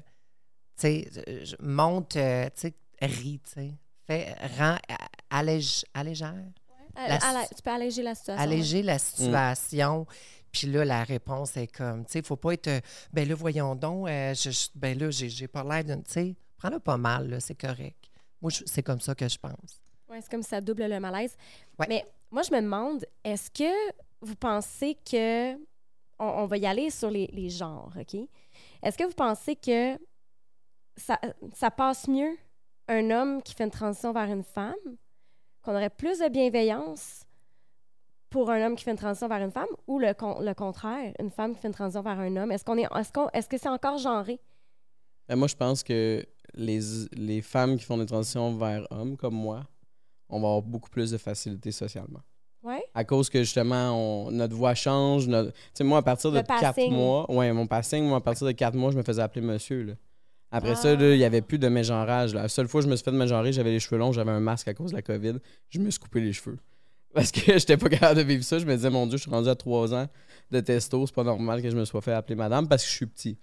tu 0.79 1.05
sais, 1.05 1.07
monte, 1.62 2.15
euh, 2.15 2.45
tu 2.55 2.69
sais, 2.69 2.73
ris, 3.01 3.39
tu 3.45 3.51
sais. 3.51 3.71
Fais, 4.07 4.33
rends, 4.57 4.77
a- 4.89 5.38
allège, 5.38 5.83
allégère, 5.93 6.33
La- 6.95 7.17
la- 7.19 7.45
tu 7.45 7.62
peux 7.62 7.69
alléger 7.69 8.01
la 8.01 8.15
situation. 8.15 8.41
alléger 8.43 8.81
la 8.81 8.97
situation. 8.97 10.07
Puis 10.51 10.67
là, 10.67 10.86
la 10.86 11.03
réponse 11.03 11.57
est 11.57 11.67
comme, 11.67 12.05
tu 12.05 12.13
sais, 12.13 12.19
il 12.19 12.25
faut 12.25 12.38
pas 12.38 12.53
être, 12.53 12.67
euh, 12.67 12.79
ben 13.13 13.27
là, 13.27 13.36
voyons 13.36 13.75
donc, 13.75 14.07
euh, 14.07 14.33
je- 14.33 14.49
je- 14.49 14.69
ben 14.73 14.97
là, 14.97 15.12
j'ai 15.12 15.29
j'ai 15.29 15.47
pas 15.47 15.63
l'air 15.63 15.83
d'une, 15.83 16.01
tu 16.03 16.12
sais, 16.12 16.36
prends-le 16.57 16.79
pas 16.79 16.97
mal, 16.97 17.29
là, 17.29 17.39
c'est 17.41 17.53
correct. 17.60 17.96
Moi, 18.41 18.52
c'est 18.52 18.84
comme 18.84 19.00
ça 19.00 19.15
que 19.15 19.28
je 19.28 19.38
pense. 19.38 19.82
Ouais, 20.10 20.21
c'est 20.21 20.30
comme 20.32 20.43
ça 20.43 20.62
double 20.62 20.86
le 20.86 21.00
malaise. 21.00 21.36
Ouais. 21.80 21.86
Mais 21.89 22.06
moi, 22.32 22.41
je 22.43 22.52
me 22.52 22.62
demande, 22.62 23.06
est-ce 23.23 23.50
que 23.52 23.91
vous 24.21 24.36
pensez 24.36 24.95
que. 25.10 25.56
On, 26.19 26.26
on 26.26 26.45
va 26.47 26.58
y 26.58 26.65
aller 26.65 26.89
sur 26.89 27.12
les, 27.12 27.28
les 27.28 27.50
genres, 27.52 27.93
OK? 27.95 28.15
Est-ce 28.82 28.97
que 28.97 29.04
vous 29.04 29.13
pensez 29.13 29.56
que 29.56 30.00
ça, 30.95 31.19
ça 31.54 31.69
passe 31.69 32.08
mieux 32.08 32.36
un 32.88 33.12
homme 33.12 33.43
qui 33.43 33.54
fait 33.54 33.65
une 33.65 33.69
transition 33.69 34.13
vers 34.13 34.23
une 34.32 34.43
femme? 34.43 34.73
Qu'on 35.62 35.76
aurait 35.76 35.91
plus 35.91 36.17
de 36.17 36.28
bienveillance 36.28 37.23
pour 38.32 38.50
un 38.50 38.65
homme 38.65 38.76
qui 38.76 38.84
fait 38.84 38.91
une 38.91 38.97
transition 38.97 39.28
vers 39.28 39.43
une 39.43 39.52
femme 39.52 39.67
ou 39.86 40.00
le, 40.00 40.13
con- 40.15 40.39
le 40.41 40.54
contraire, 40.56 41.13
une 41.19 41.30
femme 41.30 41.54
qui 41.54 41.62
fait 41.62 41.67
une 41.67 41.73
transition 41.76 42.02
vers 42.02 42.19
un 42.19 42.36
homme? 42.36 42.52
Est-ce 42.52 42.65
qu'on 42.65 42.78
est, 42.78 42.88
est-ce 42.95 43.12
qu'on, 43.13 43.30
est-ce 43.30 43.47
que 43.47 43.58
c'est 43.60 43.69
encore 43.69 44.00
genré? 44.00 44.39
Ben, 45.29 45.35
moi, 45.35 45.47
je 45.47 45.55
pense 45.55 45.83
que 45.83 46.25
les, 46.53 46.79
les 47.13 47.41
femmes 47.41 47.77
qui 47.77 47.83
font 47.83 47.97
des 47.97 48.05
transitions 48.05 48.55
vers 48.55 48.87
hommes, 48.91 49.17
comme 49.17 49.35
moi, 49.35 49.65
on 50.29 50.39
va 50.39 50.47
avoir 50.47 50.61
beaucoup 50.61 50.89
plus 50.89 51.11
de 51.11 51.17
facilité 51.17 51.71
socialement. 51.71 52.21
Ouais? 52.63 52.83
À 52.93 53.03
cause 53.03 53.29
que 53.29 53.39
justement, 53.39 53.91
on- 54.27 54.31
notre 54.31 54.55
voix 54.55 54.73
change. 54.75 55.27
notre- 55.27 55.51
Tu 55.51 55.57
sais, 55.75 55.83
moi, 55.83 55.99
à 55.99 56.01
partir 56.01 56.31
de 56.31 56.37
Le 56.37 56.43
4 56.43 56.59
passing. 56.75 56.91
mois, 56.91 57.29
ouais, 57.31 57.51
mon 57.53 57.67
passing, 57.67 58.03
moi, 58.05 58.17
à 58.17 58.21
partir 58.21 58.45
de 58.47 58.51
4 58.51 58.75
mois, 58.75 58.91
je 58.91 58.97
me 58.97 59.03
faisais 59.03 59.21
appeler 59.21 59.45
monsieur. 59.45 59.83
là. 59.83 59.93
Après 60.49 60.75
ça, 60.75 60.91
Ah. 60.91 60.93
il 61.13 61.17
n'y 61.17 61.23
avait 61.25 61.41
plus 61.41 61.59
de 61.59 61.67
mégenrage. 61.67 62.33
La 62.33 62.47
seule 62.47 62.67
fois 62.69 62.79
que 62.81 62.85
je 62.85 62.89
me 62.91 62.95
suis 62.95 63.03
fait 63.03 63.11
de 63.11 63.17
mégenrer, 63.17 63.51
j'avais 63.51 63.71
les 63.71 63.79
cheveux 63.81 63.97
longs, 63.99 64.13
j'avais 64.13 64.31
un 64.31 64.39
masque 64.39 64.67
à 64.69 64.73
cause 64.73 64.91
de 64.91 64.95
la 64.95 65.01
COVID. 65.01 65.35
Je 65.69 65.79
me 65.79 65.89
suis 65.91 65.99
coupé 65.99 66.21
les 66.21 66.31
cheveux. 66.33 66.57
Parce 67.13 67.31
que 67.31 67.39
j'étais 67.57 67.75
pas 67.77 67.89
capable 67.89 68.17
de 68.17 68.21
vivre 68.23 68.43
ça. 68.43 68.57
Je 68.59 68.65
me 68.65 68.75
disais, 68.75 68.89
mon 68.89 69.05
Dieu, 69.07 69.17
je 69.17 69.23
suis 69.23 69.31
rendu 69.31 69.49
à 69.49 69.55
3 69.55 69.93
ans 69.93 70.07
de 70.51 70.59
testo. 70.61 71.05
C'est 71.05 71.15
pas 71.15 71.23
normal 71.23 71.61
que 71.61 71.69
je 71.69 71.75
me 71.75 71.83
sois 71.85 72.01
fait 72.01 72.13
appeler 72.13 72.35
madame 72.35 72.67
parce 72.67 72.83
que 72.83 72.89
je 72.89 72.95
suis 72.95 73.05
petit. 73.05 73.37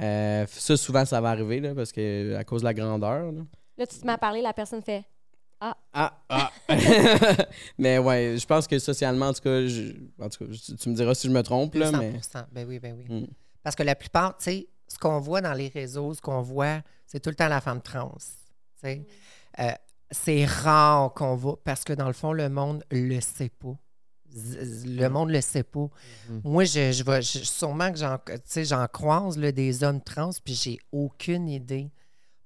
Euh, 0.00 0.46
ça, 0.48 0.76
souvent, 0.76 1.04
ça 1.04 1.20
va 1.20 1.30
arriver 1.30 1.60
là, 1.60 1.74
parce 1.74 1.92
que 1.92 2.34
à 2.36 2.44
cause 2.44 2.62
de 2.62 2.66
la 2.66 2.74
grandeur. 2.74 3.30
là. 3.32 3.42
Là, 3.78 3.86
tu 3.86 3.98
te 3.98 4.06
mets 4.06 4.12
à 4.12 4.18
parler, 4.18 4.40
la 4.42 4.52
personne 4.52 4.82
fait 4.82 5.04
Ah, 5.60 5.76
ah. 6.28 6.50
mais 7.78 7.98
ouais, 7.98 8.36
je 8.38 8.46
pense 8.46 8.66
que 8.66 8.78
socialement, 8.78 9.28
en 9.28 9.32
tout 9.32 9.42
cas, 9.42 9.66
je- 9.66 9.92
en 10.20 10.28
tout 10.28 10.44
cas, 10.46 10.52
tu, 10.52 10.76
tu 10.76 10.88
me 10.88 10.94
diras 10.94 11.14
si 11.14 11.28
je 11.28 11.32
me 11.32 11.42
trompe, 11.42 11.74
là, 11.74 11.90
100 11.90 11.98
mais. 11.98 12.12
Ben 12.52 12.66
oui, 12.68 12.78
ben 12.78 12.96
oui. 12.96 13.04
Mm. 13.22 13.26
Parce 13.62 13.76
que 13.76 13.82
la 13.82 13.94
plupart, 13.94 14.36
tu 14.38 14.44
sais, 14.44 14.68
ce 14.88 14.98
qu'on 14.98 15.20
voit 15.20 15.40
dans 15.40 15.52
les 15.54 15.68
réseaux, 15.68 16.14
ce 16.14 16.20
qu'on 16.20 16.42
voit, 16.42 16.80
c'est 17.06 17.20
tout 17.20 17.30
le 17.30 17.36
temps 17.36 17.48
la 17.48 17.60
femme 17.60 17.80
trans. 17.80 18.12
tu 18.18 18.26
sais. 18.80 19.06
Euh, 19.60 19.70
c'est 20.10 20.44
rare 20.44 21.12
qu'on 21.14 21.34
voit, 21.36 21.62
parce 21.64 21.84
que 21.84 21.92
dans 21.92 22.06
le 22.08 22.12
fond, 22.12 22.32
le 22.32 22.48
monde 22.48 22.84
le 22.90 23.20
sait 23.20 23.48
pas. 23.50 23.74
Le 24.34 25.08
monde 25.08 25.30
le 25.30 25.40
sait 25.40 25.62
pas. 25.62 25.88
Mhm. 26.28 26.40
Moi, 26.44 26.64
je, 26.64 26.92
je 26.92 27.02
vais, 27.04 27.20
je- 27.22 27.44
sûrement 27.44 27.90
que 27.92 27.98
j'en, 27.98 28.18
tu 28.18 28.32
sais, 28.44 28.64
j'en 28.64 28.86
croise 28.86 29.36
là, 29.38 29.52
des 29.52 29.82
hommes 29.84 30.00
trans, 30.00 30.30
puis 30.44 30.54
j'ai 30.54 30.78
aucune 30.92 31.48
idée. 31.48 31.90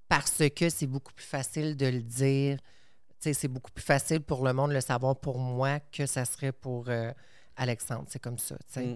Parce 0.09 0.43
que 0.55 0.69
c'est 0.69 0.87
beaucoup 0.87 1.13
plus 1.13 1.25
facile 1.27 1.77
de 1.77 1.87
le 1.87 2.01
dire. 2.01 2.59
Tu 2.59 3.15
sais, 3.21 3.33
c'est 3.35 3.49
beaucoup 3.49 3.73
plus 3.73 3.83
facile 3.85 4.21
pour 4.21 4.45
le 4.45 4.53
monde 4.53 4.71
de 4.71 4.75
le 4.75 4.81
savoir 4.81 5.17
pour 5.17 5.39
moi 5.39 5.81
que 5.81 6.07
ça 6.07 6.25
serait 6.25 6.53
pour 6.53 6.85
euh, 6.89 7.11
Alexandre. 7.57 8.05
C'est 8.09 8.21
comme 8.21 8.39
ça. 8.39 8.57
Mm. 8.77 8.95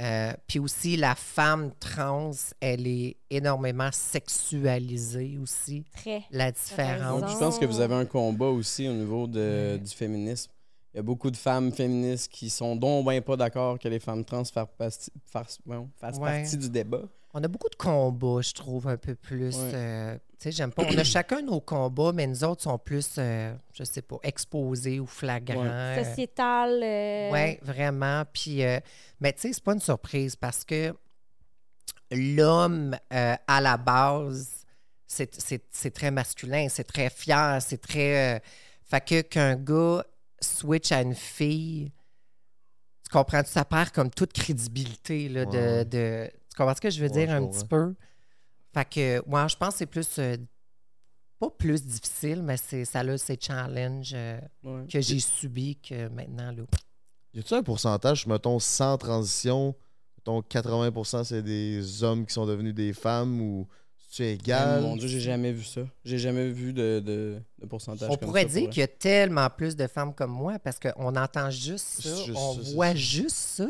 Euh, 0.00 0.32
puis 0.48 0.58
aussi, 0.58 0.96
la 0.96 1.14
femme 1.14 1.70
trans, 1.78 2.30
elle 2.60 2.86
est 2.86 3.16
énormément 3.30 3.90
sexualisée 3.92 5.38
aussi. 5.40 5.84
Très. 5.94 6.22
La 6.30 6.50
différence. 6.50 7.20
Donc, 7.20 7.30
je 7.30 7.36
pense 7.36 7.58
que 7.58 7.66
vous 7.66 7.80
avez 7.80 7.94
un 7.94 8.06
combat 8.06 8.46
aussi 8.46 8.88
au 8.88 8.92
niveau 8.94 9.26
de, 9.26 9.78
du 9.82 9.90
féminisme. 9.90 10.50
Il 10.94 10.98
y 10.98 11.00
a 11.00 11.02
beaucoup 11.02 11.30
de 11.30 11.36
femmes 11.36 11.72
féministes 11.72 12.30
qui 12.30 12.50
sont 12.50 12.76
donc 12.76 13.08
bien 13.08 13.20
pas 13.22 13.36
d'accord 13.36 13.78
que 13.78 13.88
les 13.88 13.98
femmes 13.98 14.24
trans 14.24 14.44
fassent 14.44 14.66
partie, 14.76 15.10
fassent- 15.26 15.58
voyons, 15.64 15.88
fassent 15.98 16.18
Ouais. 16.18 16.42
partie 16.42 16.56
du 16.58 16.68
débat. 16.68 17.02
On 17.34 17.42
a 17.42 17.48
beaucoup 17.48 17.70
de 17.70 17.76
combats, 17.76 18.42
je 18.42 18.52
trouve, 18.52 18.86
un 18.88 18.98
peu 18.98 19.14
plus. 19.14 19.56
Ouais. 19.56 19.70
euh, 19.72 20.14
tu 20.16 20.20
sais, 20.38 20.52
j'aime 20.52 20.70
pas. 20.70 20.82
On 20.84 20.98
a 20.98 21.02
chacun 21.04 21.40
nos 21.40 21.62
combats, 21.62 22.12
mais 22.12 22.26
nous 22.26 22.44
autres 22.44 22.62
sont 22.64 22.76
plus, 22.76 23.08
euh, 23.16 23.54
je 23.72 23.84
sais 23.84 24.02
pas, 24.02 24.16
exposés 24.22 25.00
ou 25.00 25.06
flagrants. 25.06 25.64
euh, 25.64 26.04
Sociétal. 26.04 26.82
euh, 26.82 27.30
Oui, 27.32 27.58
vraiment. 27.62 28.24
Puis, 28.30 28.62
euh, 28.62 28.78
mais 29.18 29.32
tu 29.32 29.40
sais, 29.40 29.52
c'est 29.54 29.64
pas 29.64 29.72
une 29.72 29.80
surprise 29.80 30.36
parce 30.36 30.62
que 30.62 30.94
l'homme, 32.10 32.96
euh, 33.14 33.34
à 33.46 33.60
la 33.60 33.76
base, 33.76 34.66
c'est- 35.06 35.40
c'est 35.40 35.62
c'est 35.70 35.90
très 35.90 36.10
masculin, 36.10 36.68
c'est 36.68 36.84
très 36.84 37.08
fier, 37.10 37.60
c'est 37.62 37.80
très. 37.80 38.36
euh, 38.36 38.40
fait 38.84 39.00
que 39.06 39.20
qu'un 39.22 39.56
gars 39.56 40.04
switch 40.42 40.92
à 40.92 41.02
une 41.02 41.14
fille, 41.14 41.92
tu 43.04 43.10
comprends? 43.10 43.42
Ça 43.44 43.64
perd 43.64 43.90
comme 43.90 44.10
toute 44.10 44.32
crédibilité 44.32 45.28
là, 45.28 45.44
de, 45.44 45.50
Ouais. 45.58 45.84
de- 45.84 46.30
Tu 46.50 46.56
comprends 46.56 46.74
ce 46.74 46.80
que 46.80 46.90
je 46.90 47.00
veux 47.02 47.10
Ouais, 47.10 47.26
dire 47.26 47.34
un 47.34 47.46
petit 47.46 47.66
peu? 47.66 47.94
Fait 48.74 48.84
que, 48.88 49.22
moi, 49.28 49.48
je 49.48 49.56
pense 49.56 49.74
que 49.74 49.78
c'est 49.78 49.86
plus. 49.86 50.18
euh, 50.18 50.36
pas 51.38 51.50
plus 51.50 51.84
difficile, 51.84 52.40
mais 52.42 52.56
c'est 52.56 52.84
ça 52.84 53.00
a 53.00 53.18
ses 53.18 53.36
challenges 53.40 54.12
euh, 54.14 54.40
Ouais. 54.62 54.86
que 54.86 55.00
j'ai 55.00 55.18
subis 55.18 55.76
que 55.76 56.08
maintenant, 56.08 56.52
là. 56.52 56.62
Y 57.34 57.40
a-tu 57.40 57.54
un 57.54 57.62
pourcentage, 57.62 58.26
mettons, 58.26 58.58
sans 58.60 58.96
transition, 58.96 59.74
mettons 60.18 60.40
80% 60.42 61.24
c'est 61.24 61.42
des 61.42 62.02
hommes 62.04 62.26
qui 62.26 62.32
sont 62.32 62.46
devenus 62.46 62.74
des 62.74 62.92
femmes 62.92 63.40
ou 63.40 63.66
c'est 64.14 64.34
égal? 64.34 64.80
Oh 64.82 64.88
Mon 64.88 64.96
Dieu, 64.96 65.08
j'ai 65.08 65.20
jamais 65.20 65.52
vu 65.52 65.64
ça. 65.64 65.80
J'ai 66.04 66.18
jamais 66.18 66.50
vu 66.50 66.72
de, 66.72 67.00
de, 67.04 67.38
de 67.60 67.66
pourcentage. 67.66 68.08
On 68.10 68.16
comme 68.16 68.28
pourrait 68.28 68.42
ça 68.42 68.48
dire 68.48 68.60
pour 68.64 68.70
qu'il 68.70 68.80
y 68.80 68.84
a 68.84 68.88
tellement 68.88 69.48
plus 69.50 69.74
de 69.74 69.86
femmes 69.86 70.12
comme 70.14 70.30
moi 70.32 70.58
parce 70.58 70.78
qu'on 70.78 71.16
entend 71.16 71.50
juste 71.50 72.02
ça, 72.02 72.14
juste 72.26 72.36
on 72.36 72.54
ça, 72.54 72.60
c'est 72.62 72.74
voit 72.74 72.88
ça. 72.88 72.94
juste 72.94 73.36
ça. 73.36 73.68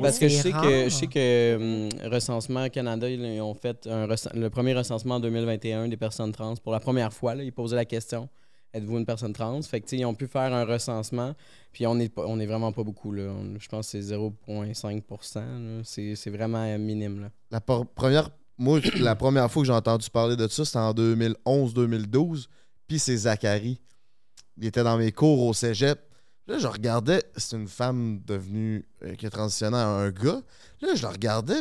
Parce 0.00 0.18
que 0.20 0.28
je 0.28 0.36
sais 0.36 0.52
que, 0.52 0.84
je 0.84 0.88
sais 0.90 1.06
que 1.08 1.56
hum, 1.56 2.10
Recensement 2.12 2.68
Canada, 2.68 3.08
ils 3.10 3.40
ont 3.40 3.54
fait 3.54 3.84
un 3.88 4.06
rec- 4.06 4.32
le 4.34 4.48
premier 4.50 4.74
recensement 4.74 5.16
en 5.16 5.20
2021 5.20 5.88
des 5.88 5.96
personnes 5.96 6.30
trans. 6.30 6.54
Pour 6.56 6.72
la 6.72 6.78
première 6.78 7.12
fois, 7.12 7.34
là, 7.34 7.42
ils 7.42 7.52
posaient 7.52 7.74
la 7.76 7.84
question 7.84 8.28
Êtes-vous 8.74 8.96
une 8.96 9.04
personne 9.04 9.34
trans? 9.34 9.60
Fait 9.62 9.80
que, 9.80 9.86
tu 9.86 9.96
sais, 9.96 10.00
ils 10.00 10.06
ont 10.06 10.14
pu 10.14 10.26
faire 10.28 10.50
un 10.54 10.64
recensement. 10.64 11.34
Puis 11.72 11.86
on 11.86 11.98
est, 11.98 12.08
pas- 12.08 12.24
on 12.26 12.40
est 12.40 12.46
vraiment 12.46 12.72
pas 12.72 12.82
beaucoup. 12.84 13.12
Là. 13.12 13.24
On- 13.24 13.58
je 13.58 13.68
pense 13.68 13.90
que 13.92 14.00
c'est 14.00 14.14
0,5 14.14 15.02
là. 15.34 15.80
C'est 15.84 16.14
c'est 16.16 16.30
vraiment 16.30 16.78
minime. 16.78 17.20
Là. 17.20 17.30
La 17.50 17.60
por- 17.60 17.86
première, 17.86 18.30
moi, 18.62 18.80
la 19.00 19.16
première 19.16 19.50
fois 19.50 19.62
que 19.62 19.66
j'ai 19.66 19.72
entendu 19.72 20.08
parler 20.08 20.36
de 20.36 20.46
ça, 20.46 20.64
c'était 20.64 20.78
en 20.78 20.94
2011-2012. 20.94 22.46
Puis 22.86 22.98
c'est 22.98 23.16
Zachary. 23.16 23.80
Il 24.56 24.66
était 24.66 24.84
dans 24.84 24.96
mes 24.96 25.12
cours 25.12 25.42
au 25.42 25.52
cégep. 25.52 25.98
Là, 26.46 26.58
je 26.58 26.66
regardais, 26.66 27.22
c'est 27.36 27.56
une 27.56 27.68
femme 27.68 28.20
devenue, 28.24 28.86
euh, 29.04 29.14
qui 29.14 29.26
a 29.26 29.30
transitionné 29.30 29.76
à 29.76 29.86
un 29.86 30.10
gars. 30.10 30.40
Là, 30.80 30.94
je 30.94 31.02
le 31.02 31.08
regardais. 31.08 31.60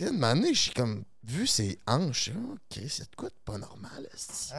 Une 0.00 0.24
année, 0.24 0.54
je 0.54 0.60
suis 0.60 0.72
comme, 0.72 1.04
vu 1.24 1.46
ses 1.46 1.78
hanches, 1.86 2.30
ok, 2.30 2.82
c'est 2.88 3.10
de 3.10 3.16
quoi 3.16 3.28
de 3.28 3.34
pas 3.44 3.58
normal, 3.58 4.08
esti? 4.14 4.52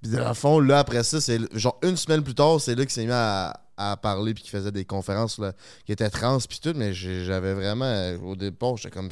Puis 0.00 0.10
dans 0.12 0.28
le 0.28 0.34
fond, 0.34 0.60
là, 0.60 0.78
après 0.78 1.02
ça, 1.02 1.20
c'est 1.20 1.38
genre 1.54 1.78
une 1.82 1.96
semaine 1.96 2.22
plus 2.22 2.34
tard, 2.34 2.60
c'est 2.60 2.74
là 2.74 2.84
qu'il 2.84 2.92
s'est 2.92 3.04
mis 3.04 3.12
à, 3.12 3.60
à 3.76 3.96
parler 3.96 4.32
puis 4.34 4.42
qu'il 4.42 4.50
faisait 4.50 4.72
des 4.72 4.86
conférences 4.86 5.38
là, 5.38 5.52
qui 5.84 5.92
étaient 5.92 6.08
trans 6.08 6.38
puis 6.38 6.60
tout, 6.60 6.72
mais 6.74 6.94
j'avais 6.94 7.52
vraiment, 7.52 7.84
euh, 7.84 8.18
au 8.18 8.34
départ, 8.34 8.76
j'étais 8.76 8.90
comme, 8.94 9.10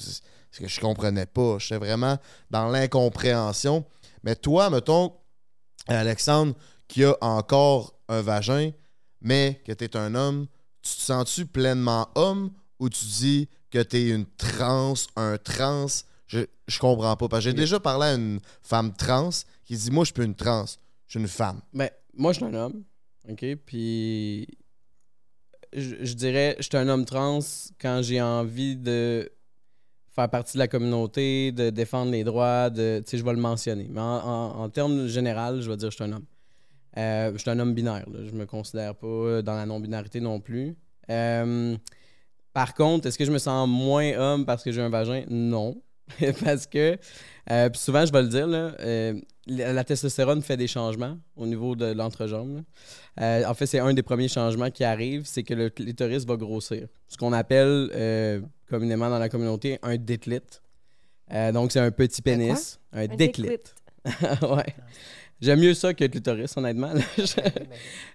c'est 0.57 0.65
que 0.65 0.71
je 0.71 0.81
comprenais 0.81 1.27
pas. 1.27 1.59
J'étais 1.59 1.77
vraiment 1.77 2.17
dans 2.51 2.69
l'incompréhension. 2.69 3.85
Mais 4.23 4.35
toi, 4.35 4.71
mettons, 4.71 5.13
Alexandre, 5.87 6.55
qui 6.89 7.05
a 7.05 7.15
encore 7.21 7.99
un 8.09 8.23
vagin, 8.23 8.71
mais 9.21 9.61
que 9.67 9.73
tu 9.73 9.85
es 9.85 9.97
un 9.97 10.15
homme, 10.15 10.47
tu 10.81 10.97
te 10.97 11.01
sens-tu 11.01 11.47
pleinement 11.47 12.09
homme 12.15 12.53
ou 12.79 12.89
tu 12.89 13.05
dis 13.05 13.49
que 13.71 13.83
tu 13.83 13.97
es 13.97 14.09
une 14.09 14.25
trans, 14.25 14.95
un 15.17 15.37
trans? 15.37 15.87
Je, 16.27 16.41
je 16.67 16.79
comprends 16.79 17.17
pas. 17.17 17.29
Parce 17.29 17.45
que 17.45 17.51
j'ai 17.51 17.57
déjà 17.57 17.79
parlé 17.79 18.07
à 18.07 18.15
une 18.15 18.41
femme 18.63 18.95
trans 18.95 19.31
qui 19.65 19.77
dit 19.77 19.91
Moi, 19.91 20.05
je 20.05 20.13
suis 20.15 20.25
une 20.25 20.35
trans, 20.35 20.65
je 21.07 21.11
suis 21.11 21.21
une 21.21 21.29
femme. 21.29 21.61
Ben, 21.75 21.91
moi, 22.15 22.33
je 22.33 22.39
suis 22.39 22.47
un 22.47 22.55
homme. 22.55 22.83
OK? 23.29 23.45
Puis. 23.67 24.49
Je, 25.73 25.97
je 26.01 26.15
dirais, 26.15 26.57
je 26.59 26.63
suis 26.63 26.77
un 26.77 26.89
homme 26.89 27.05
trans 27.05 27.41
quand 27.79 28.01
j'ai 28.01 28.23
envie 28.23 28.77
de 28.77 29.31
faire 30.17 30.29
partie 30.29 30.55
de 30.55 30.59
la 30.59 30.69
communauté, 30.69 31.53
de 31.53 31.71
défendre 31.71 32.11
les 32.11 32.25
droits, 32.25 32.71
de, 32.71 33.05
je 33.07 33.23
vais 33.23 33.33
le 33.33 33.39
mentionner. 33.39 33.87
Mais 33.89 34.01
en 34.01 34.69
termes 34.71 35.07
général, 35.07 35.61
je 35.61 35.71
vais 35.71 35.77
dire 35.77 35.89
que 35.89 35.93
je 35.93 36.03
suis 36.03 36.05
un 36.05 36.17
homme. 36.17 36.25
Euh, 36.99 37.33
je 37.35 37.39
suis 37.39 37.51
un 37.51 37.59
homme 37.59 37.75
binaire. 37.75 38.09
Là. 38.11 38.21
Je 38.25 38.33
me 38.33 38.47
considère 38.47 38.95
pas 38.95 39.43
dans 39.43 39.55
la 39.55 39.67
non-binarité 39.67 40.21
non 40.21 40.41
plus. 40.41 40.75
Euh, 41.11 41.77
par 42.53 42.75
contre, 42.75 43.07
est-ce 43.07 43.19
que 43.19 43.25
je 43.25 43.33
me 43.33 43.39
sens 43.39 43.69
moins 43.69 44.17
homme 44.17 44.47
parce 44.47 44.65
que 44.65 44.73
j'ai 44.73 44.81
un 44.81 44.89
vagin? 44.89 45.25
Non. 45.29 45.81
parce 46.45 46.67
que, 46.67 46.99
euh, 47.51 47.69
puis 47.69 47.81
souvent, 47.81 48.05
je 48.05 48.13
vais 48.13 48.23
le 48.23 48.29
dire, 48.29 48.47
là, 48.47 48.75
euh, 48.81 49.21
la, 49.47 49.85
testostérone 49.85 50.43
fait 50.43 50.57
des 50.57 50.67
changements 50.67 51.19
au 51.37 51.47
niveau 51.47 51.75
de 51.77 51.87
l'entrejambe. 51.87 52.63
Euh, 53.21 53.45
en 53.45 53.55
fait, 53.55 53.67
c'est 53.67 53.79
un 53.79 53.93
des 53.93 54.03
premiers 54.03 54.29
changements 54.29 54.71
qui 54.71 54.85
arrive, 54.85 55.23
c'est 55.27 55.43
que 55.43 55.55
le 55.55 55.71
clitoris 55.71 56.25
va 56.25 56.37
grossir. 56.37 56.89
Ce 57.09 57.17
qu'on 57.17 57.33
appelle 57.33 58.43
communément 58.69 59.09
dans 59.11 59.19
la 59.19 59.29
communauté 59.29 59.79
un 59.83 59.97
déclite. 59.97 60.63
Donc, 61.53 61.73
c'est 61.73 61.81
un 61.81 61.91
petit 61.91 62.23
pénis. 62.23 62.79
Un, 62.93 63.03
Un 63.03 63.07
déclite. 63.09 63.75
ouais. 64.43 64.75
J'aime 65.41 65.61
mieux 65.61 65.75
ça 65.75 65.93
que 65.93 66.03
le 66.05 66.09
clitoris, 66.09 66.57
honnêtement. 66.57 66.93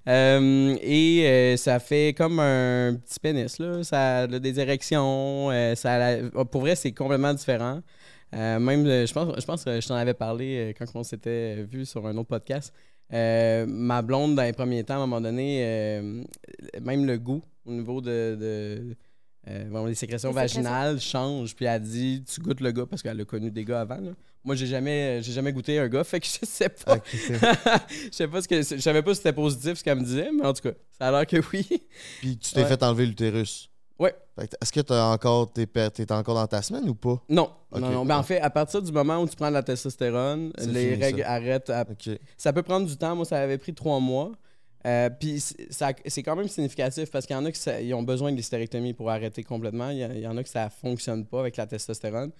Euh, 0.07 0.75
et 0.81 1.23
euh, 1.27 1.57
ça 1.57 1.79
fait 1.79 2.13
comme 2.17 2.39
un 2.39 2.95
petit 2.95 3.19
pénis, 3.19 3.59
là. 3.59 3.83
Ça 3.83 4.19
a 4.21 4.27
des 4.27 4.59
érections. 4.59 5.51
euh, 5.51 5.75
ça 5.75 5.93
a 5.93 5.99
la- 6.21 6.45
Pour 6.45 6.61
vrai, 6.61 6.75
c'est 6.75 6.91
complètement 6.91 7.33
différent. 7.33 7.81
Même, 8.33 8.85
je 8.85 9.13
pense, 9.13 9.35
je 9.39 9.45
pense 9.45 9.63
que 9.65 9.79
je 9.81 9.87
t'en 9.87 9.95
avais 9.95 10.13
parlé 10.13 10.73
quand 10.79 10.85
on 10.95 11.03
s'était 11.03 11.63
vu 11.63 11.85
sur 11.85 12.07
un 12.07 12.15
autre 12.17 12.29
podcast. 12.29 12.73
Ma 13.11 14.01
blonde, 14.01 14.35
dans 14.35 14.43
les 14.43 14.53
premiers 14.53 14.83
temps, 14.83 14.93
à 14.95 14.97
un 14.97 14.99
moment 15.01 15.21
donné, 15.21 15.61
même 16.81 17.05
le 17.05 17.17
goût 17.19 17.41
au 17.65 17.71
niveau 17.73 18.01
de, 18.01 18.95
les 19.45 19.93
sécrétions 19.95 20.29
Les 20.29 20.35
sécrétions. 20.47 20.61
vaginales 20.63 20.99
change. 20.99 21.55
Puis 21.55 21.65
elle 21.65 21.81
dit 21.81 22.23
Tu 22.25 22.39
goûtes 22.41 22.61
le 22.61 22.71
gars 22.71 22.85
parce 22.89 23.01
qu'elle 23.03 23.19
a 23.21 23.25
connu 23.25 23.51
des 23.51 23.65
gars 23.65 23.81
avant. 23.81 23.97
là. 23.97 24.11
Moi, 24.43 24.55
j'ai 24.55 24.65
jamais, 24.65 25.21
j'ai 25.21 25.31
jamais 25.33 25.53
goûté 25.53 25.77
un 25.77 25.87
gars, 25.87 26.03
fait 26.05 26.19
que 26.19 26.25
je 26.27 26.45
sais 26.45 26.69
pas. 26.69 26.97
je 27.13 28.09
sais 28.11 28.27
pas 28.27 28.41
ce 28.41 28.47
que 28.47 28.61
je 28.61 28.77
savais 28.77 29.01
pas 29.03 29.11
si 29.13 29.17
c'était 29.17 29.33
positif 29.33 29.77
ce 29.77 29.83
qu'elle 29.83 29.99
me 29.99 30.03
disait, 30.03 30.31
mais 30.31 30.45
en 30.45 30.53
tout 30.53 30.63
cas, 30.63 30.71
ça 30.97 31.07
a 31.07 31.11
l'air 31.11 31.27
que 31.27 31.37
oui. 31.53 31.67
Puis 32.19 32.37
tu 32.37 32.51
t'es 32.53 32.61
Ouais. 32.63 32.67
fait 32.67 32.81
enlever 32.83 33.05
l'utérus. 33.05 33.69
Ouais. 33.99 34.15
Est-ce 34.59 34.71
que 34.71 34.79
t'as 34.79 35.05
encore, 35.13 35.53
t'es, 35.53 35.67
t'es 35.67 36.11
encore 36.11 36.33
dans 36.33 36.47
ta 36.47 36.63
semaine 36.63 36.89
ou 36.89 36.95
pas? 36.95 37.21
Non, 37.29 37.51
non, 37.71 37.89
non. 37.91 38.05
Ben, 38.05 38.17
en 38.17 38.23
fait, 38.23 38.39
à 38.39 38.49
partir 38.49 38.81
du 38.81 38.91
moment 38.91 39.19
où 39.21 39.27
tu 39.29 39.35
prends 39.35 39.49
de 39.49 39.53
la 39.53 39.61
testostérone, 39.61 40.51
les 40.57 40.91
fini, 40.93 41.03
règles 41.03 41.21
ça. 41.21 41.29
arrêtent. 41.31 41.69
à-. 41.69 41.85
Ça 42.35 42.51
peut 42.51 42.63
prendre 42.63 42.87
du 42.87 42.97
temps. 42.97 43.15
Moi, 43.15 43.25
ça 43.25 43.39
avait 43.39 43.59
pris 43.59 43.75
trois 43.75 43.99
mois. 43.99 44.31
Euh, 44.87 45.11
Puis 45.11 45.39
c'est- 45.39 46.23
quand 46.23 46.35
même 46.35 46.47
significatif 46.47 47.11
parce 47.11 47.27
qu'il 47.27 47.35
y 47.35 47.39
en 47.39 47.45
a 47.45 47.51
qui 47.51 47.59
ça- 47.59 47.79
ils 47.79 47.93
ont 47.93 48.01
besoin 48.01 48.31
de 48.31 48.37
l'hystérectomie 48.37 48.93
pour 48.95 49.11
arrêter 49.11 49.43
complètement. 49.43 49.91
Il 49.91 49.99
y, 50.19 50.25
en 50.25 50.35
a 50.35 50.41
que 50.41 50.49
ça 50.49 50.71
fonctionne 50.71 51.23
pas 51.27 51.39
avec 51.39 51.55
la 51.57 51.67
testostérone. 51.67 52.31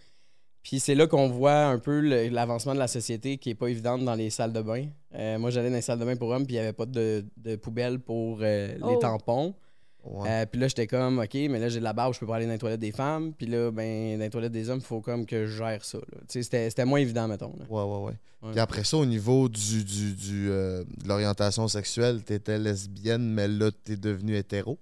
Puis 0.64 0.80
c'est 0.80 0.93
là 0.95 1.07
qu'on 1.07 1.28
voit 1.28 1.66
un 1.66 1.80
peu 1.80 1.99
l'avancement 2.30 2.74
de 2.74 2.80
la 2.80 2.88
société 2.88 3.38
qui 3.38 3.49
est 3.49 3.55
pas 3.55 3.68
évidente 3.68 4.05
dans 4.05 4.14
les 4.16 4.30
salles 4.30 4.53
de 4.53 4.62
bain. 4.62 4.86
Euh, 5.16 5.39
moi, 5.39 5.49
j'allais 5.49 5.70
dans 5.70 5.76
les 5.76 5.82
salles 5.82 5.99
de 5.99 6.05
bain 6.05 6.16
pour 6.16 6.30
hommes, 6.30 6.45
puis 6.45 6.53
il 6.55 6.59
n'y 6.59 6.64
avait 6.64 6.74
pas 6.74 6.86
de, 6.86 7.26
de 7.38 7.55
poubelle 7.55 7.99
pour 7.99 8.39
euh, 8.41 8.74
les 8.76 8.80
Oh. 8.84 8.97
tampons. 9.01 9.55
Ouais. 10.03 10.28
Euh, 10.30 10.45
puis 10.47 10.59
là, 10.59 10.68
j'étais 10.68 10.88
comme, 10.88 11.20
OK, 11.20 11.34
mais 11.34 11.59
là, 11.59 11.70
j'ai 11.70 11.78
de 11.80 11.84
la 11.84 11.93
barbe, 11.93 12.14
je 12.14 12.20
peux 12.20 12.26
pas 12.26 12.36
aller 12.38 12.45
dans 12.47 12.51
les 12.53 12.57
toilettes 12.57 12.80
des 12.80 12.91
femmes. 12.91 13.34
Puis 13.34 13.45
là, 13.47 13.70
ben, 13.72 14.18
dans 14.18 14.24
les 14.24 14.30
toilettes 14.32 14.51
des 14.51 14.70
hommes, 14.70 14.80
il 14.80 14.86
faut 14.86 14.99
comme 15.01 15.26
que 15.28 15.45
je 15.45 15.57
gère 15.57 15.84
ça. 15.86 15.97
là. 15.99 16.18
Tu 16.28 16.41
sais, 16.43 16.70
C'était 16.70 16.86
moins 16.86 16.99
évident, 16.99 17.28
mettons. 17.28 17.53
là. 17.59 17.66
Ouais, 17.70 17.84
ouais, 17.84 18.05
ouais. 18.41 18.51
Puis 18.51 18.59
après 18.59 18.84
ça, 18.84 18.97
au 18.97 19.05
niveau 19.05 19.47
du, 19.47 19.84
du, 19.84 20.14
du, 20.14 20.47
de 20.47 20.86
l'orientation 21.07 21.68
sexuelle, 21.68 22.24
t'étais 22.24 22.57
lesbienne, 22.57 23.32
mais 23.32 23.47
là, 23.47 23.70
t'es 23.84 23.95
devenue 23.95 24.36
hétéro. 24.36 24.80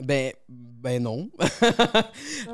Ben, 0.00 0.32
ben 0.48 1.02
non. 1.02 1.28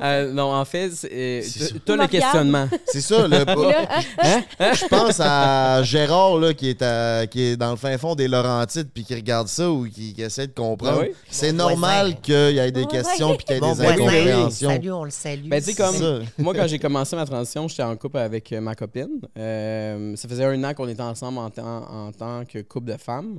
Euh, 0.02 0.32
non, 0.32 0.52
en 0.52 0.64
fait, 0.64 0.90
c'est, 0.90 1.10
euh, 1.12 1.42
C'est 1.42 1.84
t'as- 1.84 1.96
le 1.96 2.06
questionnement. 2.06 2.68
C'est 2.86 3.00
ça, 3.00 3.26
le. 3.28 3.44
Là, 4.58 4.72
Je 4.72 4.86
pense 4.88 5.20
à 5.20 5.82
Gérard 5.82 6.38
là, 6.38 6.52
qui, 6.52 6.68
est 6.68 6.82
à- 6.82 7.26
qui 7.26 7.42
est 7.42 7.56
dans 7.56 7.70
le 7.70 7.76
fin 7.76 7.96
fond 7.98 8.14
des 8.14 8.26
Laurentides 8.28 8.88
puis 8.92 9.04
qui 9.04 9.14
regarde 9.14 9.48
ça 9.48 9.70
ou 9.70 9.84
qui, 9.88 10.12
qui 10.14 10.22
essaie 10.22 10.46
de 10.46 10.52
comprendre. 10.52 11.00
Ben 11.00 11.08
oui. 11.08 11.14
C'est 11.30 11.52
normal 11.52 12.20
qu'il 12.20 12.34
y 12.52 12.58
ait 12.58 12.72
des 12.72 12.86
questions 12.86 13.36
puis 13.36 13.44
qu'il 13.44 13.54
y 13.54 13.58
ait 13.58 13.60
Mon 13.60 13.74
des 13.74 13.82
incompréhensions. 13.86 14.70
salut, 14.70 14.92
on 14.92 15.04
le 15.04 15.10
salue. 15.10 15.48
Ben, 15.48 15.62
comme- 15.76 15.94
C'est 15.94 15.98
ça. 16.02 16.18
Moi, 16.38 16.54
quand 16.54 16.66
j'ai 16.66 16.78
commencé 16.78 17.14
ma 17.16 17.26
transition, 17.26 17.68
j'étais 17.68 17.82
en 17.82 17.96
couple 17.96 18.18
avec 18.18 18.52
euh, 18.52 18.60
ma 18.60 18.74
copine. 18.74 19.20
Euh, 19.38 20.16
ça 20.16 20.28
faisait 20.28 20.44
un 20.44 20.62
an 20.64 20.74
qu'on 20.74 20.88
était 20.88 21.02
ensemble 21.02 21.38
en 21.38 21.50
tant 21.50 22.44
que 22.44 22.60
couple 22.62 22.92
de 22.92 22.96
femmes. 22.96 23.38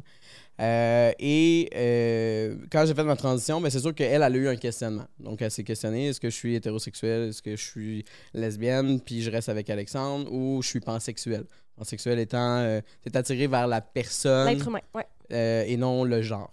Euh, 0.62 1.12
et 1.20 1.70
euh, 1.76 2.56
quand 2.72 2.86
j'ai 2.86 2.94
fait 2.94 3.04
ma 3.04 3.16
transition, 3.16 3.60
ben, 3.60 3.70
c'est 3.70 3.80
sûr 3.80 3.94
qu'elle 3.94 4.14
elle 4.14 4.24
a 4.24 4.30
eu 4.30 4.48
un 4.48 4.56
questionnement. 4.56 5.06
Donc, 5.20 5.42
elle 5.42 5.52
s'est 5.52 5.64
questionnée 5.64 6.08
est-ce 6.08 6.20
que 6.20 6.30
je 6.30 6.36
suis 6.36 6.56
hétérosexuel, 6.56 7.30
est-ce 7.30 7.42
que 7.42 7.56
je 7.56 7.64
suis 7.64 8.06
lesbienne, 8.34 9.02
puis 9.02 9.22
je 9.22 9.30
reste 9.30 9.50
avec 9.50 9.70
Alexandre, 9.70 10.32
ou 10.32 10.62
je 10.62 10.70
suis 10.70 10.80
pansexuel? 10.80 11.46
Pansexuel 11.76 12.20
étant, 12.20 12.60
euh, 12.60 12.80
t'es 13.04 13.16
attiré 13.18 13.48
vers 13.48 13.68
la 13.68 13.82
personne 13.82 14.48
L'être 14.48 14.68
humain, 14.68 14.80
ouais. 14.94 15.06
euh, 15.34 15.66
et 15.68 15.76
non 15.76 16.06
le 16.06 16.22
genre. 16.22 16.52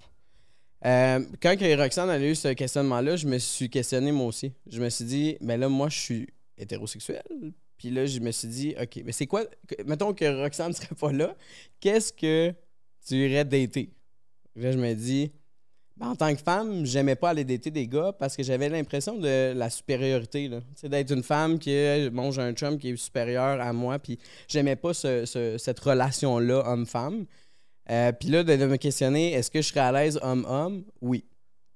Quand 0.82 1.54
Roxane 1.78 2.10
a 2.10 2.18
eu 2.18 2.34
ce 2.34 2.48
questionnement-là, 2.48 3.14
je 3.14 3.28
me 3.28 3.38
suis 3.38 3.70
questionné 3.70 4.10
moi 4.10 4.26
aussi. 4.26 4.52
Je 4.68 4.82
me 4.82 4.88
suis 4.88 5.04
dit, 5.04 5.36
mais 5.40 5.56
là, 5.56 5.68
moi, 5.68 5.88
je 5.88 5.98
suis 5.98 6.28
hétérosexuel. 6.58 7.22
Puis 7.78 7.90
là, 7.90 8.04
je 8.04 8.18
me 8.18 8.32
suis 8.32 8.48
dit, 8.48 8.74
OK, 8.80 9.00
mais 9.04 9.12
c'est 9.12 9.26
quoi, 9.26 9.44
mettons 9.86 10.12
que 10.12 10.24
Roxane 10.42 10.70
ne 10.70 10.72
serait 10.72 10.96
pas 10.96 11.12
là, 11.12 11.36
qu'est-ce 11.78 12.12
que 12.12 12.52
tu 13.06 13.14
irais 13.16 13.44
dater? 13.44 13.92
Là, 14.56 14.72
je 14.72 14.78
me 14.78 14.94
dis, 14.94 15.32
ben, 15.96 16.08
en 16.08 16.16
tant 16.16 16.34
que 16.34 16.40
femme, 16.40 16.84
j'aimais 16.86 17.16
pas 17.16 17.30
aller 17.30 17.44
dater 17.44 17.70
des 17.70 17.86
gars 17.86 18.12
parce 18.12 18.36
que 18.36 18.42
j'avais 18.42 18.68
l'impression 18.68 19.18
de 19.18 19.52
la 19.54 19.70
supériorité. 19.70 20.50
sais, 20.74 20.88
d'être 20.88 21.10
une 21.12 21.22
femme 21.22 21.58
qui 21.58 21.74
euh, 21.74 22.10
mange 22.10 22.38
un 22.38 22.52
chum 22.52 22.78
qui 22.78 22.90
est 22.90 22.96
supérieur 22.96 23.60
à 23.60 23.72
moi, 23.72 23.98
puis 23.98 24.18
j'aimais 24.48 24.76
pas 24.76 24.94
ce- 24.94 25.24
ce- 25.26 25.58
cette 25.58 25.80
relation-là 25.80 26.64
homme-femme. 26.66 27.26
Euh, 27.90 28.12
puis 28.12 28.28
là, 28.28 28.44
de, 28.44 28.66
me 28.66 28.76
questionner, 28.76 29.32
est-ce 29.32 29.50
que 29.50 29.60
je 29.60 29.68
serais 29.68 29.80
à 29.80 29.92
l'aise 29.92 30.18
homme-homme? 30.22 30.84
Oui. 31.00 31.24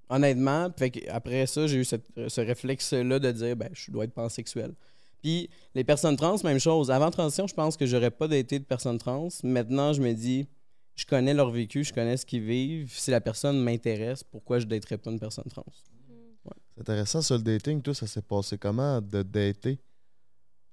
Honnêtement, 0.08 0.68
fait 0.78 0.92
après 1.08 1.46
ça, 1.46 1.66
j'ai 1.66 1.78
eu 1.78 1.84
ce 1.84 2.40
réflexe-là 2.40 3.18
de 3.18 3.32
dire, 3.32 3.56
ben, 3.56 3.70
je 3.72 3.90
dois 3.90 4.04
être 4.04 4.14
pansexuel. 4.14 4.72
Puis 5.20 5.50
les 5.74 5.82
personnes 5.82 6.16
trans, 6.16 6.36
même 6.44 6.60
chose. 6.60 6.90
Avant 6.90 7.10
transition, 7.10 7.46
je 7.48 7.54
pense 7.54 7.76
que 7.76 7.86
j'aurais 7.86 8.12
pas 8.12 8.28
daté 8.28 8.60
de 8.60 8.64
personnes 8.64 8.98
trans. 8.98 9.28
Maintenant, 9.42 9.92
je 9.92 10.00
me 10.00 10.12
dis, 10.12 10.46
je 10.96 11.04
connais 11.06 11.34
leur 11.34 11.50
vécu, 11.50 11.84
je 11.84 11.92
connais 11.92 12.16
ce 12.16 12.26
qu'ils 12.26 12.42
vivent. 12.42 12.92
Si 12.92 13.10
la 13.10 13.20
personne 13.20 13.60
m'intéresse, 13.62 14.24
pourquoi 14.24 14.58
je 14.58 14.66
daterais 14.66 14.98
pas 14.98 15.10
une 15.10 15.20
personne 15.20 15.44
trans? 15.50 15.64
C'est 16.74 16.80
intéressant, 16.80 17.22
ça, 17.22 17.36
le 17.36 17.42
dating. 17.42 17.80
Toi, 17.82 17.94
ça 17.94 18.06
s'est 18.06 18.22
passé 18.22 18.58
comment 18.58 19.00
de 19.00 19.22
dater? 19.22 19.78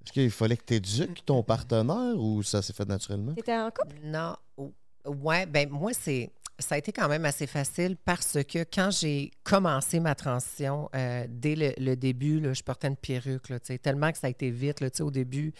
Est-ce 0.04 0.12
qu'il 0.12 0.30
fallait 0.30 0.56
que 0.56 0.64
tu 0.64 0.74
éduques 0.74 1.24
ton 1.24 1.42
partenaire 1.42 2.14
ou 2.18 2.42
ça 2.42 2.60
s'est 2.62 2.72
fait 2.74 2.86
naturellement? 2.86 3.34
T'étais 3.34 3.56
en 3.56 3.70
couple? 3.70 3.96
Non. 4.04 4.36
ou- 4.56 4.72
Ouais, 5.06 5.44
ben 5.46 5.68
moi, 5.68 5.92
c'est. 5.92 6.30
Ça 6.58 6.76
a 6.76 6.78
été 6.78 6.92
quand 6.92 7.08
même 7.08 7.24
assez 7.24 7.46
facile 7.48 7.96
parce 8.04 8.38
que 8.44 8.64
quand 8.72 8.90
j'ai 8.90 9.32
commencé 9.42 9.98
ma 9.98 10.14
transition, 10.14 10.88
euh, 10.94 11.26
dès 11.28 11.56
le, 11.56 11.72
le 11.78 11.96
début, 11.96 12.38
là, 12.38 12.52
je 12.54 12.62
portais 12.62 12.86
une 12.88 12.96
perruque, 12.96 13.48
là, 13.48 13.58
tu 13.58 13.66
sais, 13.66 13.78
tellement 13.78 14.12
que 14.12 14.18
ça 14.18 14.28
a 14.28 14.30
été 14.30 14.50
vite 14.50 14.80
là, 14.80 14.88
tu 14.88 14.98
sais, 14.98 15.02
au 15.02 15.10
début. 15.10 15.52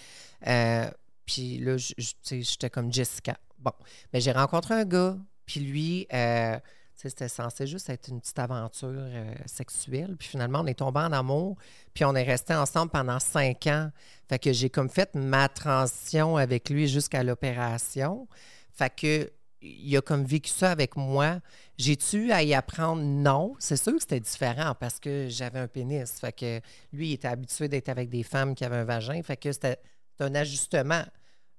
Euh, 0.46 0.88
puis 1.26 1.58
là, 1.58 1.76
je- 1.78 1.94
je- 1.98 2.10
tu 2.12 2.16
sais, 2.22 2.42
j'étais 2.42 2.70
comme 2.70 2.92
Jessica. 2.92 3.36
Bon, 3.64 3.72
mais 4.12 4.20
j'ai 4.20 4.32
rencontré 4.32 4.74
un 4.74 4.84
gars, 4.84 5.16
puis 5.46 5.60
lui, 5.60 6.06
euh, 6.12 6.58
c'était 6.94 7.28
censé 7.28 7.66
juste 7.66 7.88
être 7.88 8.08
une 8.08 8.20
petite 8.20 8.38
aventure 8.38 8.90
euh, 8.92 9.34
sexuelle. 9.46 10.16
Puis 10.18 10.28
finalement, 10.28 10.60
on 10.60 10.66
est 10.66 10.78
tombé 10.78 11.00
en 11.00 11.12
amour, 11.12 11.56
puis 11.94 12.04
on 12.04 12.14
est 12.14 12.22
resté 12.22 12.54
ensemble 12.54 12.90
pendant 12.92 13.18
cinq 13.18 13.66
ans. 13.66 13.90
Fait 14.28 14.38
que 14.38 14.52
j'ai 14.52 14.68
comme 14.68 14.90
fait 14.90 15.14
ma 15.14 15.48
transition 15.48 16.36
avec 16.36 16.68
lui 16.68 16.88
jusqu'à 16.88 17.22
l'opération. 17.22 18.28
Fait 18.70 18.94
que 18.94 19.32
il 19.66 19.96
a 19.96 20.02
comme 20.02 20.24
vécu 20.24 20.50
ça 20.50 20.70
avec 20.70 20.94
moi. 20.94 21.40
J'ai-tu 21.78 22.32
à 22.32 22.42
y 22.42 22.52
apprendre? 22.52 23.00
Non. 23.02 23.54
C'est 23.58 23.78
sûr 23.78 23.94
que 23.94 24.00
c'était 24.00 24.20
différent 24.20 24.74
parce 24.78 25.00
que 25.00 25.28
j'avais 25.30 25.58
un 25.58 25.68
pénis. 25.68 26.20
Fait 26.20 26.32
que 26.32 26.60
lui, 26.92 27.08
il 27.08 27.12
était 27.14 27.28
habitué 27.28 27.68
d'être 27.68 27.88
avec 27.88 28.10
des 28.10 28.24
femmes 28.24 28.54
qui 28.54 28.66
avaient 28.66 28.76
un 28.76 28.84
vagin. 28.84 29.22
Fait 29.22 29.38
que 29.38 29.50
c'était 29.52 29.78
c'était 30.10 30.30
un 30.30 30.34
ajustement. 30.34 31.04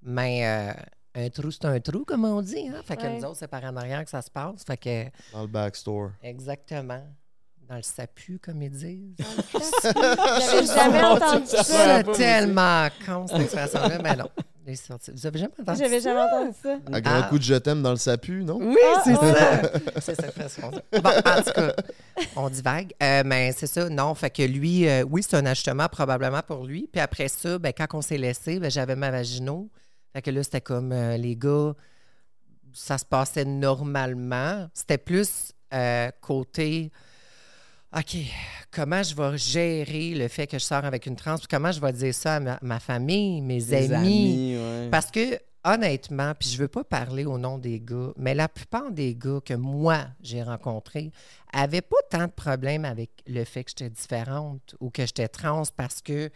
Mais 0.02 0.48
euh, 0.48 0.74
un 1.16 1.30
trou, 1.30 1.52
c'est 1.52 1.66
un 1.66 1.80
trou, 1.80 2.04
comme 2.06 2.26
on 2.26 2.42
dit. 2.42 2.68
Hein? 2.68 2.82
Fait 2.86 2.96
que 2.98 3.04
Ouais. 3.04 3.18
nous 3.18 3.24
autres, 3.26 3.38
c'est 3.40 3.48
par 3.48 3.64
en 3.64 3.76
arrière 3.78 4.04
que 4.04 4.10
ça 4.10 4.22
se 4.22 4.30
passe. 4.30 4.64
Fait 4.66 4.78
que, 4.78 5.06
Dans 5.34 5.42
le 5.42 5.48
backstore. 5.48 6.12
exactement. 6.22 7.04
Dans 7.68 7.78
le 7.78 7.82
sapu, 7.82 8.38
comme 8.40 8.62
ils 8.62 8.70
disent. 8.70 9.16
J'avais 9.84 10.66
jamais 10.68 11.04
entendu 11.04 11.48
ça. 11.48 11.64
C'est 11.64 12.04
tellement 12.14 12.88
con, 13.06 13.26
cette 13.28 13.42
expression-là. 13.42 13.98
Mais 14.04 14.16
non. 14.16 14.30
Les 14.68 14.76
sorties- 14.76 15.12
Vous 15.12 15.26
avez 15.28 15.40
jamais 15.40 15.54
entendu 15.62 15.80
J'avais 15.80 16.00
ça? 16.02 16.10
jamais 16.10 16.22
entendu 16.22 16.58
ça. 16.62 16.78
Un 16.92 17.00
grand 17.02 17.22
Ah. 17.24 17.28
coup 17.30 17.38
de 17.38 17.44
je 17.44 17.54
t'aime 17.56 17.82
dans 17.84 17.92
le 17.92 17.98
sapu, 17.98 18.44
non? 18.44 18.58
Oui, 18.60 18.78
Ah, 18.96 19.02
c'est 19.04 19.16
ouais. 19.16 19.34
ça. 19.34 19.62
c'est 20.02 20.16
cette 20.16 20.26
expression 20.26 20.72
Bon, 20.72 21.10
en 21.10 21.42
tout 21.44 21.52
cas, 21.54 21.74
on 22.36 22.50
divague. 22.50 22.94
Euh, 23.02 23.22
mais 23.26 23.52
c'est 23.52 23.68
ça, 23.68 23.90
non. 23.90 24.14
Fait 24.16 24.30
que 24.32 24.42
lui, 24.44 24.88
euh, 24.88 25.04
oui, 25.10 25.22
c'est 25.24 25.36
un 25.38 25.46
ajustement 25.46 25.88
probablement 25.88 26.42
pour 26.42 26.66
lui. 26.66 26.90
Puis 26.92 27.00
après 27.02 27.28
ça, 27.28 27.60
ben, 27.60 27.74
quand 27.78 27.88
on 27.94 28.02
s'est 28.02 28.18
laissé, 28.18 28.60
ben, 28.60 28.72
j'avais 28.72 28.96
ma 28.96 29.12
vagino. 29.12 29.70
Fait 30.16 30.22
que 30.22 30.32
là, 30.32 30.44
c'était 30.44 30.62
comme 30.62 30.94
euh, 30.94 31.18
les 31.18 31.36
gars, 31.36 31.74
ça 32.72 32.98
se 32.98 33.04
passait 33.04 33.44
normalement. 33.44 34.66
C'était 34.74 34.98
plus 34.98 35.52
euh, 35.74 36.10
côté. 36.22 36.90
OK, 37.94 38.16
comment 38.72 39.04
je 39.04 39.14
vais 39.14 39.38
gérer 39.38 40.16
le 40.16 40.30
fait 40.30 40.48
que 40.48 40.58
je 40.58 40.64
sors 40.64 40.86
avec 40.86 41.06
une 41.06 41.18
trans? 41.18 41.38
Puis 41.38 41.48
comment 41.50 41.74
je 41.74 41.82
vais 41.82 41.92
dire 41.92 42.14
ça 42.14 42.36
à 42.36 42.40
ma, 42.40 42.58
ma 42.62 42.80
famille, 42.80 43.42
mes 43.42 43.74
amis? 43.74 44.56
ouais. 44.58 44.88
Parce 44.90 45.12
que, 45.12 45.38
honnêtement, 45.66 46.32
puis 46.40 46.48
je 46.48 46.60
veux 46.60 46.70
pas 46.70 46.86
parler 46.86 47.26
au 47.26 47.38
nom 47.38 47.58
des 47.58 47.82
gars, 47.82 48.14
mais 48.16 48.34
la 48.34 48.48
plupart 48.48 48.94
des 48.94 49.16
gars 49.16 49.42
que 49.44 49.54
moi, 49.54 50.06
j'ai 50.22 50.44
rencontrés 50.44 51.12
avaient 51.58 51.82
pas 51.82 51.98
tant 52.10 52.26
de 52.28 52.32
problèmes 52.32 52.86
avec 52.86 53.10
le 53.28 53.44
fait 53.46 53.64
que 53.64 53.72
j'étais 53.72 53.90
différente 53.90 54.76
ou 54.80 54.90
que 54.90 55.06
j'étais 55.06 55.28
trans 55.28 55.64
parce 55.76 56.02
que 56.02 56.30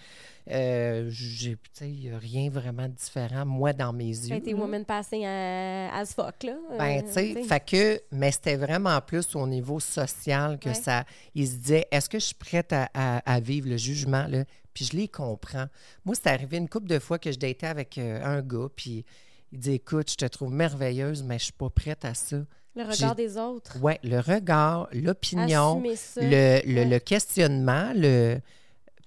euh, 0.49 1.07
j'ai, 1.09 1.55
tu 1.55 1.59
sais, 1.73 2.17
rien 2.17 2.49
vraiment 2.49 2.87
de 2.87 2.93
différent, 2.93 3.45
moi, 3.45 3.73
dans 3.73 3.93
mes 3.93 4.05
yeux. 4.07 4.39
là. 4.43 4.53
woman 4.57 4.85
passing 4.85 5.25
à- 5.25 5.93
as 5.95 6.13
fuck, 6.13 6.43
là. 6.43 6.55
Ben, 6.77 6.99
Euh, 6.99 7.01
tu 7.07 7.11
sais, 7.13 7.43
fait 7.43 7.59
que, 7.65 8.01
mais 8.11 8.31
c'était 8.31 8.55
vraiment 8.55 8.99
plus 9.01 9.35
au 9.35 9.45
niveau 9.45 9.79
social 9.79 10.57
que 10.57 10.69
Ouais. 10.69 10.75
ça. 10.75 11.03
Il 11.35 11.47
se 11.47 11.55
disait, 11.57 11.87
est-ce 11.91 12.09
que 12.09 12.17
je 12.19 12.25
suis 12.25 12.35
prête 12.35 12.73
à, 12.73 12.89
à- 12.93 13.17
à 13.31 13.39
vivre 13.39 13.69
le 13.69 13.77
jugement, 13.77 14.25
là? 14.27 14.45
Puis 14.73 14.85
je 14.85 14.95
les 14.97 15.07
comprends. 15.07 15.65
Moi, 16.05 16.15
c'est 16.15 16.27
arrivé 16.29 16.57
une 16.57 16.69
couple 16.69 16.87
de 16.87 16.99
fois 16.99 17.19
que 17.19 17.31
je 17.31 17.37
datais 17.37 17.67
avec 17.67 17.97
euh, 17.97 18.23
un 18.23 18.41
gars, 18.41 18.69
puis 18.75 19.05
il 19.51 19.59
dit, 19.59 19.73
écoute, 19.73 20.09
je 20.11 20.15
te 20.15 20.25
trouve 20.25 20.51
merveilleuse, 20.53 21.23
mais 21.23 21.37
je 21.37 21.45
suis 21.45 21.53
pas 21.53 21.69
prête 21.69 22.05
à 22.05 22.13
ça. 22.13 22.37
Le 22.75 22.83
regard 22.83 23.15
des 23.15 23.37
autres. 23.37 23.79
Ouais, 23.81 23.99
le 24.03 24.19
regard, 24.19 24.87
l'opinion, 24.93 25.81
le, 25.81 26.21
le- 26.21 26.75
Ouais. 26.75 26.85
le 26.85 26.99
questionnement, 26.99 27.91
le. 27.95 28.39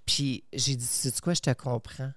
Puis 0.05 0.45
j'ai 0.53 0.75
dit, 0.77 0.85
sais 0.85 1.11
quoi, 1.23 1.35
je 1.35 1.41
te 1.41 1.53
comprends. 1.53 2.11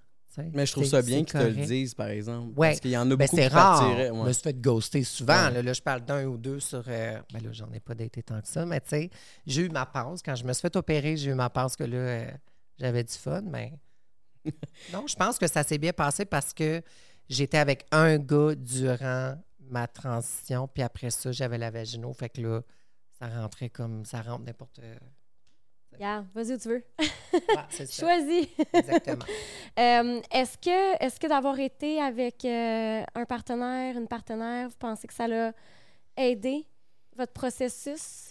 Mais 0.54 0.66
je 0.66 0.74
trouve 0.74 0.84
c'est- 0.84 0.90
ça 0.90 1.02
bien 1.02 1.20
c'est 1.20 1.26
qu'ils 1.26 1.40
te 1.40 1.60
le 1.60 1.66
disent, 1.66 1.94
par 1.94 2.08
exemple. 2.10 2.50
Ouais. 2.60 2.70
Parce 2.72 2.82
qu'il 2.82 2.92
y 2.92 2.98
en 2.98 3.10
a 3.10 3.16
Ben, 3.16 3.26
beaucoup 3.26 3.38
c'est 3.38 3.48
qui 3.48 3.56
rare. 3.56 3.90
Je 4.06 4.12
me 4.12 4.34
suis 4.34 4.42
fait 4.44 4.60
ghoster 4.60 5.04
souvent. 5.06 5.46
Ouais. 5.48 5.52
Là, 5.54 5.62
Là, 5.62 5.72
je 5.72 5.82
parle 5.82 6.04
d'un 6.04 6.26
ou 6.26 6.36
deux 6.38 6.60
sur. 6.60 6.84
euh, 6.90 7.20
ben 7.32 7.42
là, 7.42 7.50
j'en 7.54 7.72
ai 7.72 7.80
pas 7.80 7.94
daté 7.96 8.22
tant 8.22 8.42
que 8.42 8.48
ça, 8.50 8.66
mais 8.66 8.82
tu 8.82 8.90
sais, 8.90 9.10
j'ai 9.48 9.62
eu 9.62 9.70
ma 9.70 9.86
passe. 9.86 10.22
Quand 10.22 10.36
je 10.36 10.44
me 10.44 10.52
suis 10.52 10.62
fait 10.62 10.76
opérer, 10.76 11.16
j'ai 11.16 11.32
eu 11.32 11.36
ma 11.36 11.50
passe 11.50 11.78
que 11.78 11.86
là, 11.86 11.96
euh, 11.98 12.28
j'avais 12.78 13.04
du 13.06 13.14
fun, 13.14 13.44
mais. 13.46 13.72
non, 14.94 15.08
je 15.08 15.16
pense 15.16 15.38
que 15.38 15.48
ça 15.48 15.64
s'est 15.64 15.78
bien 15.78 15.94
passé 15.94 16.26
parce 16.26 16.54
que 16.54 16.82
j'étais 17.30 17.58
avec 17.58 17.86
un 17.92 18.18
gars 18.18 18.56
durant 18.56 19.36
ma 19.70 19.88
transition, 19.88 20.68
puis 20.68 20.84
après 20.84 21.10
ça, 21.10 21.32
j'avais 21.32 21.58
la 21.58 21.72
vagino. 21.72 22.12
Fait 22.14 22.30
que 22.30 22.42
là, 22.42 22.62
ça 23.20 23.28
rentrait 23.28 23.70
comme. 23.70 24.06
Ça 24.06 24.22
rentre 24.22 24.44
n'importe. 24.46 24.80
Regarde, 25.94 26.26
vas-y 26.36 26.52
où 26.54 26.58
tu 26.58 26.68
veux. 26.68 26.84
Ouais, 27.00 27.08
c'est 27.70 27.86
ça. 27.90 28.06
Choisis. 28.06 28.48
Exactement. 28.74 29.26
Euh, 29.78 30.22
est-ce 30.32 30.58
que, 30.58 31.04
est 31.04 31.20
que 31.20 31.28
d'avoir 31.28 31.60
été 31.60 32.02
avec 32.02 32.46
euh, 32.46 33.04
un 33.14 33.26
partenaire, 33.26 33.98
une 33.98 34.08
partenaire, 34.08 34.70
vous 34.70 34.76
pensez 34.80 35.06
que 35.06 35.14
ça 35.14 35.28
l'a 35.28 35.52
aidé 36.16 36.66
votre 37.18 37.34
processus? 37.34 38.30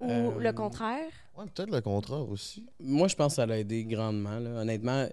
Ou 0.00 0.08
Euh, 0.10 0.38
le 0.38 0.52
contraire? 0.54 1.10
Ouais, 1.36 1.44
peut-être 1.54 1.70
le 1.70 1.82
contraire 1.82 2.26
aussi. 2.26 2.66
Moi, 2.78 3.08
je 3.08 3.14
pense 3.14 3.32
que 3.32 3.36
ça 3.36 3.44
l'a 3.46 3.58
aidé 3.58 3.84
grandement. 3.84 4.38
là. 4.38 4.60
Honnêtement, 4.62 5.06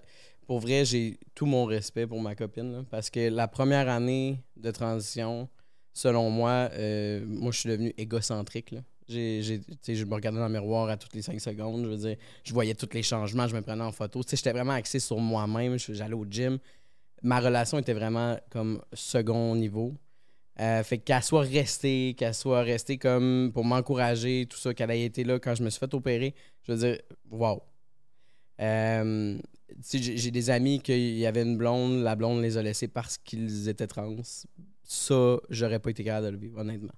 pour 0.48 0.60
vrai, 0.60 0.86
j'ai 0.86 1.20
tout 1.34 1.44
mon 1.44 1.66
respect 1.66 2.06
pour 2.06 2.22
ma 2.22 2.34
copine. 2.34 2.86
parce 2.90 3.10
que 3.10 3.28
la 3.28 3.48
première 3.48 3.86
année 3.90 4.42
de 4.56 4.70
transition, 4.70 5.46
selon 5.92 6.30
moi, 6.30 6.70
euh, 6.72 7.22
moi, 7.26 7.52
je 7.52 7.58
suis 7.58 7.68
devenu 7.68 7.92
égocentrique. 7.98 8.74
je 9.10 10.04
me 10.04 10.14
regardais 10.14 10.38
dans 10.38 10.46
le 10.46 10.52
miroir 10.54 10.88
à 10.88 10.96
toutes 10.96 11.14
les 11.14 11.20
cinq 11.20 11.38
secondes. 11.38 11.84
Je 11.84 11.90
veux 11.90 11.96
dire, 11.98 12.16
je 12.44 12.54
voyais 12.54 12.74
tous 12.74 12.88
les 12.94 13.02
changements, 13.02 13.46
je 13.46 13.54
me 13.54 13.60
prenais 13.60 13.84
en 13.84 13.92
photo. 13.92 14.22
J'étais 14.26 14.52
vraiment 14.52 14.72
axé 14.72 15.00
sur 15.00 15.18
moi-même. 15.18 15.78
J'allais 15.78 16.14
au 16.14 16.24
gym. 16.24 16.58
Ma 17.22 17.40
relation 17.40 17.78
était 17.78 17.92
vraiment 17.92 18.38
comme 18.48 18.80
second 18.94 19.54
niveau. 19.54 19.92
Euh, 20.60 20.82
fait 20.82 20.96
qu'elle 20.96 21.22
soit 21.22 21.42
restée, 21.42 22.14
qu'elle 22.16 22.34
soit 22.34 22.62
restée 22.62 22.96
comme 22.96 23.50
pour 23.52 23.66
m'encourager, 23.66 24.46
tout 24.48 24.56
ça, 24.56 24.72
qu'elle 24.72 24.92
ait 24.92 25.04
été 25.04 25.24
là 25.24 25.38
quand 25.38 25.54
je 25.54 25.62
me 25.62 25.68
suis 25.68 25.78
fait 25.78 25.92
opérer. 25.92 26.34
Je 26.62 26.72
veux 26.72 26.78
dire, 26.78 26.98
wow. 27.30 27.62
Euh, 28.60 29.38
j'ai 29.90 30.16
j'ai 30.16 30.30
des 30.30 30.50
amis 30.50 30.80
qui 30.80 31.18
y 31.18 31.26
avait 31.26 31.42
une 31.42 31.56
blonde, 31.56 32.02
la 32.02 32.16
blonde 32.16 32.42
les 32.42 32.56
a 32.56 32.62
laissés 32.62 32.88
parce 32.88 33.18
qu'ils 33.18 33.68
étaient 33.68 33.86
trans. 33.86 34.16
Ça, 34.82 35.36
j'aurais 35.50 35.78
pas 35.78 35.90
été 35.90 36.04
capable 36.04 36.26
de 36.26 36.30
le 36.32 36.38
vivre, 36.38 36.58
honnêtement. 36.58 36.94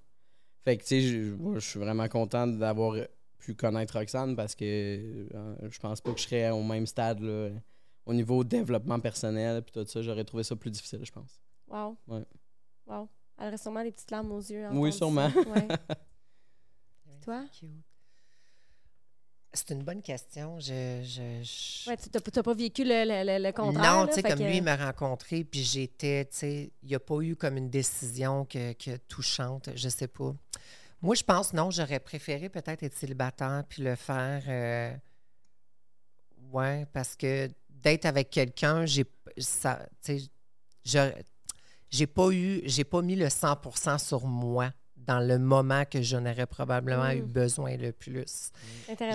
Fait 0.63 0.77
que, 0.77 0.83
tu 0.83 0.87
sais, 0.87 1.01
je 1.01 1.59
suis 1.59 1.79
vraiment 1.79 2.07
content 2.07 2.47
d'avoir 2.47 2.95
pu 3.39 3.55
connaître 3.55 3.97
Roxane 3.97 4.35
parce 4.35 4.55
que 4.55 4.63
euh, 5.33 5.55
je 5.69 5.79
pense 5.79 5.99
pas 5.99 6.13
que 6.13 6.19
je 6.19 6.23
serais 6.23 6.51
au 6.51 6.63
même 6.63 6.85
stade, 6.85 7.19
là, 7.19 7.49
au 8.05 8.13
niveau 8.13 8.43
développement 8.43 8.99
personnel, 8.99 9.63
puis 9.63 9.71
tout 9.73 9.85
ça. 9.85 10.01
J'aurais 10.01 10.23
trouvé 10.23 10.43
ça 10.43 10.55
plus 10.55 10.71
difficile, 10.71 11.01
je 11.03 11.11
pense. 11.11 11.41
Wow. 11.67 11.97
Ouais. 12.07 12.25
Wow. 12.85 13.09
Elle 13.37 13.47
aurait 13.47 13.57
sûrement 13.57 13.83
des 13.83 13.91
petites 13.91 14.11
larmes 14.11 14.31
aux 14.31 14.39
yeux. 14.39 14.67
Oui, 14.71 14.93
sûrement. 14.93 15.29
Ouais. 15.29 15.67
Toi? 17.23 17.43
Cute. 17.51 17.69
C'est 19.53 19.71
une 19.71 19.83
bonne 19.83 20.01
question. 20.01 20.59
Je, 20.59 21.01
je, 21.03 21.43
je- 21.43 21.89
Ouais, 21.89 21.97
tu 21.97 22.09
n'as 22.13 22.43
pas 22.43 22.53
vécu 22.53 22.83
le, 22.85 23.03
le, 23.05 23.43
le- 23.43 23.51
contraire. 23.51 23.97
Non, 23.97 24.07
tu 24.07 24.13
sais, 24.13 24.21
comme 24.23 24.39
que- 24.39 24.43
lui, 24.43 24.57
il 24.57 24.63
m'a 24.63 24.77
rencontré, 24.77 25.43
puis 25.43 25.61
j'étais, 25.63 26.25
tu 26.25 26.37
sais, 26.37 26.71
il 26.83 26.87
n'y 26.89 26.95
a 26.95 26.99
pas 26.99 27.19
eu 27.21 27.35
comme 27.35 27.57
une 27.57 27.69
décision 27.69 28.45
que, 28.45 28.71
que 28.73 28.95
touchante, 29.09 29.69
je 29.75 29.89
sais 29.89 30.07
pas. 30.07 30.33
Moi, 31.01 31.15
je 31.15 31.23
pense, 31.23 31.51
non, 31.53 31.69
j'aurais 31.69 31.99
préféré 31.99 32.47
peut-être 32.47 32.83
être 32.83 32.93
célibataire 32.97 33.63
puis 33.67 33.83
le 33.83 33.95
faire. 33.95 34.43
euh, 34.47 34.93
ouais, 36.51 36.85
parce 36.93 37.15
que 37.15 37.49
d'être 37.69 38.05
avec 38.05 38.29
quelqu'un, 38.29 38.85
j'ai 38.85 39.05
ça, 39.37 39.85
tu 40.03 40.19
sais, 40.19 40.29
je- 40.85 41.11
j'ai 41.89 42.07
pas 42.07 42.29
eu, 42.31 42.61
j'ai 42.65 42.83
pas 42.83 43.01
mis 43.01 43.15
le 43.15 43.27
100% 43.29 43.97
sur 43.97 44.25
moi 44.27 44.71
dans 45.07 45.19
le 45.19 45.37
moment 45.39 45.83
que 45.85 46.01
j'en 46.01 46.25
aurais 46.25 46.45
probablement 46.47 47.09
eu 47.11 47.21
Mm. 47.21 47.25
besoin 47.27 47.77
le 47.77 47.91
plus. 47.91 48.51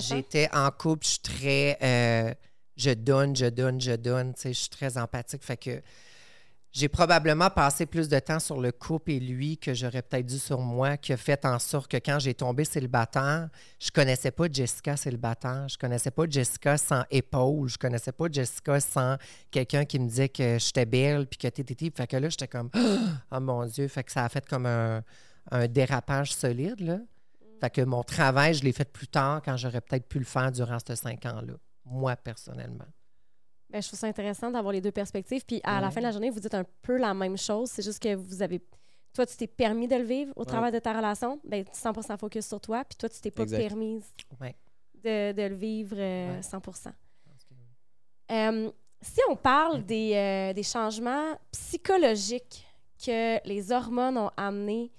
J'étais 0.00 0.48
en 0.52 0.70
couple, 0.70 1.04
je 1.04 1.10
suis 1.10 1.18
très. 1.20 1.78
euh, 1.82 2.34
je 2.76 2.90
donne, 2.90 3.34
je 3.34 3.46
donne, 3.46 3.80
je 3.80 3.92
donne. 3.92 4.34
Tu 4.34 4.40
sais, 4.42 4.52
je 4.52 4.58
suis 4.60 4.68
très 4.68 4.98
empathique. 4.98 5.42
Fait 5.42 5.56
que 5.56 5.80
j'ai 6.72 6.88
probablement 6.88 7.48
passé 7.48 7.86
plus 7.86 8.06
de 8.10 8.18
temps 8.18 8.38
sur 8.38 8.60
le 8.60 8.70
couple 8.70 9.12
et 9.12 9.18
lui 9.20 9.56
que 9.56 9.72
j'aurais 9.72 10.02
peut-être 10.02 10.26
dû 10.26 10.38
sur 10.38 10.60
moi, 10.60 10.98
qui 10.98 11.14
a 11.14 11.16
fait 11.16 11.42
en 11.46 11.58
sorte 11.58 11.90
que 11.90 11.96
quand 11.96 12.18
j'ai 12.18 12.34
tombé 12.34 12.66
célibataire, 12.66 13.48
je 13.80 13.90
connaissais 13.90 14.30
pas 14.30 14.44
Jessica 14.52 14.94
célibataire. 14.94 15.66
Je 15.70 15.78
connaissais 15.78 16.10
pas 16.10 16.24
Jessica 16.28 16.76
sans 16.76 17.04
épaule. 17.10 17.70
Je 17.70 17.78
connaissais 17.78 18.12
pas 18.12 18.26
Jessica 18.30 18.78
sans 18.80 19.16
quelqu'un 19.50 19.86
qui 19.86 19.98
me 19.98 20.06
disait 20.06 20.28
que 20.28 20.58
j'étais 20.58 20.84
belle 20.84 21.26
puis 21.26 21.38
que 21.38 21.48
t'étais. 21.48 21.90
Fait 21.96 22.06
que 22.06 22.16
là, 22.18 22.28
j'étais 22.28 22.48
comme, 22.48 22.68
oh 23.32 23.40
mon 23.40 23.64
Dieu. 23.64 23.88
Fait 23.88 24.04
que 24.04 24.12
ça 24.12 24.26
a 24.26 24.28
fait 24.28 24.46
comme 24.46 24.66
un, 24.66 25.02
un 25.50 25.66
dérapage 25.68 26.32
solide, 26.34 26.80
là. 26.80 26.98
Fait 27.60 27.70
que 27.70 27.80
mon 27.82 28.02
travail, 28.02 28.52
je 28.54 28.62
l'ai 28.64 28.72
fait 28.72 28.90
plus 28.90 29.08
tard 29.08 29.40
quand 29.42 29.56
j'aurais 29.56 29.80
peut-être 29.80 30.06
pu 30.08 30.18
le 30.18 30.24
faire 30.26 30.52
durant 30.52 30.78
ces 30.86 30.96
cinq 30.96 31.24
ans-là, 31.24 31.54
moi 31.84 32.14
personnellement. 32.16 32.84
Ben, 33.70 33.80
je 33.82 33.88
trouve 33.88 33.98
ça 33.98 34.06
intéressant 34.06 34.50
d'avoir 34.50 34.72
les 34.72 34.80
deux 34.80 34.92
perspectives. 34.92 35.44
Puis 35.44 35.60
à 35.64 35.80
la 35.80 35.86
Ouais. 35.88 35.92
fin 35.92 36.00
de 36.00 36.06
la 36.06 36.12
journée, 36.12 36.30
vous 36.30 36.38
dites 36.40 36.54
un 36.54 36.64
peu 36.82 36.96
la 36.98 37.14
même 37.14 37.36
chose. 37.38 37.70
C'est 37.70 37.82
juste 37.82 38.00
que 38.02 38.14
vous 38.14 38.42
avez. 38.42 38.60
Toi, 39.14 39.24
tu 39.26 39.36
t'es 39.36 39.46
permis 39.46 39.88
de 39.88 39.96
le 39.96 40.04
vivre 40.04 40.32
au 40.36 40.44
travers 40.44 40.70
de 40.70 40.78
ta 40.78 40.92
relation. 40.92 41.40
Ben, 41.44 41.64
100% 41.72 42.18
focus 42.18 42.46
sur 42.46 42.60
toi. 42.60 42.84
Puis 42.84 42.96
toi, 42.96 43.08
tu 43.08 43.20
t'es 43.20 43.30
pas 43.30 43.42
Exact. 43.44 43.58
permise 43.58 44.04
Ouais. 44.40 44.54
de, 45.02 45.32
de 45.32 45.42
le 45.48 45.54
vivre 45.56 45.96
euh, 45.98 46.36
Ouais. 46.36 46.42
100 46.42 46.60
Euh, 48.30 48.70
si 49.00 49.20
on 49.30 49.36
parle 49.36 49.84
des, 49.84 50.12
euh, 50.14 50.52
des 50.52 50.62
changements 50.62 51.38
psychologiques 51.52 52.66
que 53.04 53.46
les 53.48 53.72
hormones 53.72 54.18
ont 54.18 54.30
amenés, 54.36 54.90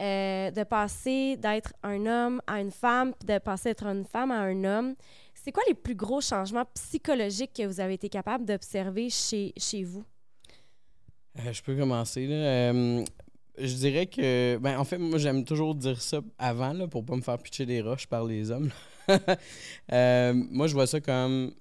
euh, 0.00 0.50
de 0.50 0.62
passer 0.64 1.36
d'être 1.36 1.72
un 1.82 2.06
homme 2.06 2.40
à 2.46 2.60
une 2.60 2.70
femme, 2.70 3.12
puis 3.12 3.26
de 3.26 3.38
passer 3.38 3.70
d'être 3.70 3.86
une 3.86 4.04
femme 4.04 4.30
à 4.30 4.38
un 4.40 4.64
homme, 4.64 4.94
c'est 5.34 5.52
quoi 5.52 5.62
les 5.68 5.74
plus 5.74 5.94
gros 5.94 6.20
changements 6.20 6.64
psychologiques 6.74 7.52
que 7.54 7.66
vous 7.66 7.80
avez 7.80 7.94
été 7.94 8.08
capable 8.08 8.44
d'observer 8.44 9.10
chez, 9.10 9.52
chez 9.56 9.82
vous? 9.84 10.04
Euh, 11.38 11.52
je 11.52 11.62
peux 11.62 11.76
commencer. 11.76 12.26
Là. 12.26 12.34
Euh, 12.34 13.04
je 13.58 13.74
dirais 13.74 14.06
que, 14.06 14.58
ben, 14.58 14.78
en 14.78 14.84
fait, 14.84 14.98
moi, 14.98 15.18
j'aime 15.18 15.44
toujours 15.44 15.74
dire 15.74 16.00
ça 16.00 16.20
avant 16.38 16.72
là, 16.72 16.88
pour 16.88 17.04
pas 17.04 17.16
me 17.16 17.22
faire 17.22 17.38
pitcher 17.38 17.66
des 17.66 17.80
roches 17.82 18.06
par 18.06 18.24
les 18.24 18.50
hommes. 18.50 18.70
Moi, 19.08 20.66
je 20.66 20.72
vois 20.72 20.86
ça 20.86 21.00
comme 21.00 21.52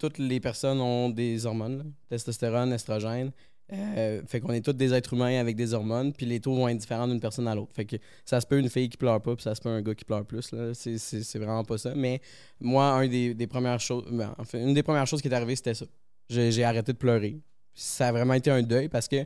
toutes 0.00 0.18
les 0.18 0.40
personnes 0.40 0.80
ont 0.80 1.10
des 1.10 1.44
hormones, 1.44 1.92
testostérone, 2.08 2.72
estrogène. 2.72 3.32
Euh, 3.72 4.22
fait 4.26 4.40
qu'on 4.40 4.52
est 4.52 4.64
tous 4.64 4.72
des 4.72 4.92
êtres 4.92 5.14
humains 5.14 5.38
avec 5.38 5.54
des 5.54 5.74
hormones, 5.74 6.12
puis 6.12 6.26
les 6.26 6.40
taux 6.40 6.54
vont 6.54 6.68
être 6.68 6.78
différents 6.78 7.06
d'une 7.06 7.20
personne 7.20 7.46
à 7.46 7.54
l'autre. 7.54 7.72
Fait 7.74 7.84
que 7.84 7.96
ça 8.24 8.40
se 8.40 8.46
peut 8.46 8.58
une 8.58 8.68
fille 8.68 8.88
qui 8.88 8.96
pleure 8.96 9.20
pas, 9.20 9.34
puis 9.36 9.42
ça 9.42 9.54
se 9.54 9.60
peut 9.60 9.68
un 9.68 9.82
gars 9.82 9.94
qui 9.94 10.04
pleure 10.04 10.24
plus. 10.24 10.52
C'est, 10.74 11.38
vraiment 11.38 11.64
pas 11.64 11.78
ça. 11.78 11.94
Mais 11.94 12.20
moi, 12.60 13.06
des, 13.06 13.46
premières 13.46 13.78
ben, 14.10 14.34
une 14.54 14.74
des 14.74 14.82
premières 14.82 15.06
choses 15.06 15.22
qui 15.22 15.28
est 15.28 15.34
arrivée, 15.34 15.56
c'était 15.56 15.74
ça. 15.74 15.86
J'ai, 16.28 16.64
arrêté 16.64 16.92
de 16.92 16.98
pleurer. 16.98 17.40
Ça 17.74 18.08
a 18.08 18.12
vraiment 18.12 18.34
été 18.34 18.50
un 18.50 18.62
deuil 18.62 18.88
parce 18.88 19.08
que 19.08 19.24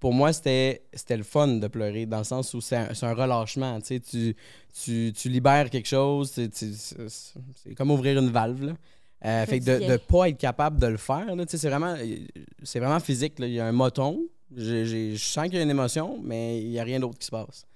pour 0.00 0.12
moi, 0.12 0.32
c'était, 0.32 0.82
le 1.10 1.22
fun 1.22 1.48
de 1.48 1.66
pleurer, 1.68 2.06
dans 2.06 2.18
le 2.18 2.24
sens 2.24 2.52
où 2.54 2.60
c'est 2.60 2.76
un, 2.76 2.88
un 3.02 3.14
relâchement. 3.14 3.80
Tu, 3.80 4.00
tu, 4.00 5.12
tu, 5.12 5.28
libères 5.28 5.70
quelque 5.70 5.88
chose, 5.88 6.32
c'est, 6.32 7.74
comme 7.76 7.90
ouvrir 7.90 8.18
une 8.18 8.30
valve. 8.30 8.74
Euh, 9.26 9.44
fait 9.46 9.58
que 9.60 9.64
de 9.64 9.84
ne 9.84 9.96
pas 9.96 10.28
être 10.28 10.38
capable 10.38 10.78
de 10.78 10.86
le 10.86 10.96
faire, 10.96 11.26
c'est 11.48 11.68
vraiment, 11.68 11.96
c'est 12.62 12.78
vraiment 12.78 13.00
physique. 13.00 13.38
là. 13.38 13.46
Il 13.46 13.54
y 13.54 13.60
a 13.60 13.66
un 13.66 13.72
moton, 13.72 14.20
j'ai- 14.56 15.16
je 15.16 15.24
sens 15.24 15.44
qu'il 15.46 15.54
y 15.56 15.58
a 15.58 15.62
une 15.62 15.70
émotion, 15.70 16.18
mais 16.22 16.60
il 16.62 16.68
n'y 16.70 16.78
a 16.78 16.84
rien 16.84 17.00
d'autre 17.00 17.18
qui 17.18 17.26
se 17.26 17.30
passe. 17.32 17.66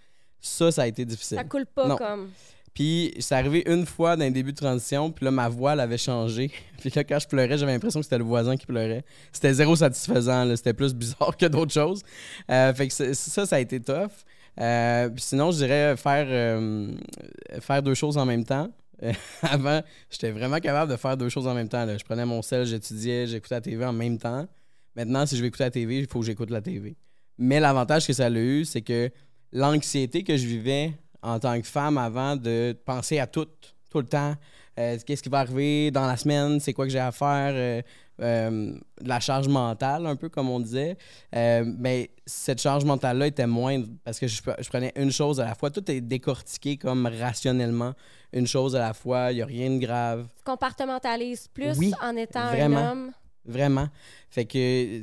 Ça, 0.40 0.70
ça 0.70 0.82
a 0.82 0.86
été 0.86 1.04
difficile. 1.04 1.36
Ça 1.38 1.44
coule 1.44 1.66
pas 1.66 1.88
Non. 1.88 1.96
comme. 1.96 2.30
Puis 2.72 3.12
c'est 3.18 3.34
arrivé 3.34 3.64
une 3.66 3.84
fois 3.84 4.16
dans 4.16 4.22
les 4.22 4.30
débuts 4.30 4.52
de 4.52 4.56
transition, 4.56 5.10
puis 5.10 5.24
là, 5.24 5.32
ma 5.32 5.48
voix, 5.48 5.72
elle 5.72 5.80
avait 5.80 5.98
changé. 5.98 6.52
Puis 6.80 6.90
là, 6.94 7.02
quand 7.02 7.18
je 7.18 7.26
pleurais, 7.26 7.58
j'avais 7.58 7.72
l'impression 7.72 7.98
que 7.98 8.04
c'était 8.04 8.16
le 8.18 8.24
voisin 8.24 8.56
qui 8.56 8.64
pleurait. 8.64 9.04
C'était 9.32 9.52
zéro 9.52 9.74
satisfaisant, 9.74 10.44
là. 10.44 10.56
c'était 10.56 10.72
plus 10.72 10.94
bizarre 10.94 11.36
que 11.38 11.46
d'autres 11.46 11.72
choses. 11.72 12.02
Euh, 12.48 12.72
fait 12.72 12.86
que 12.86 12.94
ça, 13.12 13.44
ça 13.44 13.56
a 13.56 13.58
été 13.58 13.80
tough. 13.80 14.12
Euh, 14.60 15.08
puis 15.08 15.20
sinon, 15.22 15.50
je 15.50 15.56
dirais 15.58 15.96
faire, 15.96 16.26
euh, 16.28 16.92
faire 17.60 17.82
deux 17.82 17.94
choses 17.94 18.16
en 18.16 18.24
même 18.24 18.44
temps. 18.44 18.70
Avant, 19.42 19.82
j'étais 20.10 20.30
vraiment 20.30 20.58
capable 20.58 20.90
de 20.90 20.96
faire 20.96 21.16
deux 21.16 21.28
choses 21.28 21.46
en 21.46 21.54
même 21.54 21.68
temps. 21.68 21.86
Je 21.86 22.04
prenais 22.04 22.26
mon 22.26 22.42
sel, 22.42 22.66
j'étudiais, 22.66 23.26
j'écoutais 23.26 23.54
la 23.54 23.60
TV 23.60 23.84
en 23.84 23.92
même 23.92 24.18
temps. 24.18 24.46
Maintenant, 24.94 25.24
si 25.26 25.36
je 25.36 25.40
veux 25.40 25.46
écouter 25.48 25.64
la 25.64 25.70
TV, 25.70 25.98
il 25.98 26.06
faut 26.06 26.20
que 26.20 26.26
j'écoute 26.26 26.50
la 26.50 26.60
TV. 26.60 26.96
Mais 27.38 27.60
l'avantage 27.60 28.06
que 28.06 28.12
ça 28.12 28.26
a 28.26 28.30
eu, 28.30 28.64
c'est 28.64 28.82
que 28.82 29.10
l'anxiété 29.52 30.22
que 30.22 30.36
je 30.36 30.46
vivais 30.46 30.92
en 31.22 31.38
tant 31.38 31.58
que 31.60 31.66
femme 31.66 31.98
avant 31.98 32.36
de 32.36 32.76
penser 32.84 33.18
à 33.18 33.26
tout, 33.26 33.48
tout 33.90 33.98
le 33.98 34.06
temps, 34.06 34.34
euh, 34.78 34.96
qu'est-ce 35.04 35.22
qui 35.22 35.28
va 35.28 35.40
arriver 35.40 35.90
dans 35.90 36.06
la 36.06 36.16
semaine, 36.16 36.60
c'est 36.60 36.72
quoi 36.72 36.86
que 36.86 36.92
j'ai 36.92 36.98
à 37.00 37.12
faire, 37.12 37.52
euh, 37.54 37.82
euh, 38.22 38.72
la 39.02 39.18
charge 39.20 39.48
mentale, 39.48 40.06
un 40.06 40.16
peu 40.16 40.28
comme 40.28 40.48
on 40.48 40.60
disait. 40.60 40.96
Mais 41.32 42.10
cette 42.24 42.60
charge 42.60 42.84
mentale-là 42.84 43.26
était 43.26 43.46
moindre 43.46 43.86
parce 44.04 44.18
que 44.18 44.26
je, 44.28 44.40
je 44.58 44.68
prenais 44.68 44.92
une 44.96 45.10
chose 45.10 45.40
à 45.40 45.44
la 45.44 45.54
fois. 45.54 45.70
Tout 45.70 45.90
est 45.90 46.00
décortiqué 46.00 46.76
comme 46.76 47.06
rationnellement, 47.06 47.94
une 48.32 48.46
chose 48.46 48.76
à 48.76 48.80
la 48.80 48.94
fois, 48.94 49.32
il 49.32 49.36
n'y 49.36 49.42
a 49.42 49.46
rien 49.46 49.70
de 49.70 49.78
grave. 49.78 50.28
Tu 50.36 50.44
compartimentalises 50.44 51.48
plus 51.48 51.76
Oui, 51.78 51.92
en 52.02 52.16
étant 52.16 52.48
vraiment. 52.48 52.78
un 52.78 52.92
homme. 52.92 53.12
Vraiment. 53.44 53.88
Fait 54.28 54.44
que, 54.44 54.52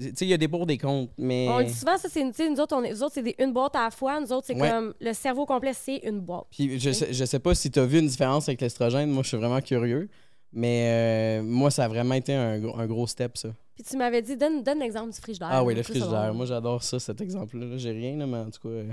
tu 0.09 0.15
sais, 0.15 0.25
il 0.25 0.29
y 0.29 0.33
a 0.33 0.37
des 0.37 0.47
pour 0.47 0.65
des 0.65 0.77
contre, 0.77 1.11
mais. 1.17 1.47
On 1.49 1.61
dit 1.61 1.73
souvent, 1.73 1.97
ça, 1.97 2.07
c'est 2.09 2.21
une, 2.21 2.31
tu 2.31 2.37
sais, 2.37 2.49
nous 2.49 2.59
autres, 2.59 2.75
on 2.75 2.83
est, 2.83 2.91
nous 2.91 3.03
autres, 3.03 3.13
c'est 3.15 3.23
des- 3.23 3.35
une 3.39 3.51
boîte 3.51 3.75
à 3.75 3.85
la 3.85 3.91
fois. 3.91 4.19
Nous 4.19 4.31
autres, 4.31 4.45
c'est 4.47 4.55
Ouais. 4.55 4.69
comme 4.69 4.93
le 4.99 5.13
cerveau 5.13 5.45
complet, 5.45 5.73
c'est 5.73 5.97
une 6.03 6.19
boîte. 6.21 6.45
Puis 6.51 6.79
je 6.79 6.91
sais, 6.91 7.11
je 7.13 7.25
sais 7.25 7.39
pas 7.39 7.55
si 7.55 7.71
tu 7.71 7.79
as 7.79 7.85
vu 7.85 7.99
une 7.99 8.07
différence 8.07 8.47
avec 8.47 8.61
l'estrogène. 8.61 9.09
Moi, 9.09 9.23
je 9.23 9.29
suis 9.29 9.37
vraiment 9.37 9.59
curieux. 9.61 10.07
Mais 10.53 11.39
euh, 11.41 11.43
moi, 11.43 11.69
ça 11.71 11.85
a 11.85 11.87
vraiment 11.89 12.15
été 12.15 12.33
un, 12.33 12.57
gros- 12.59 12.77
un 12.79 12.85
gros 12.87 13.05
step, 13.05 13.37
ça. 13.37 13.49
Puis 13.75 13.83
tu 13.83 13.97
m'avais 13.97 14.21
dit, 14.21 14.37
donne, 14.37 14.63
donne 14.63 14.79
l'exemple 14.79 15.11
du 15.11 15.19
frigidaire. 15.19 15.49
Ah 15.51 15.63
oui, 15.63 15.75
le 15.75 15.83
frigidaire. 15.83 16.33
Moi, 16.33 16.45
j'adore 16.45 16.81
ça, 16.83 16.99
cet 16.99 17.19
exemple-là. 17.19 17.65
Là, 17.65 17.77
J'ai 17.77 17.91
rien, 17.91 18.15
là, 18.17 18.25
mais 18.25 18.37
en 18.37 18.49
tout 18.49 18.61
cas. 18.61 18.69
euh, 18.69 18.89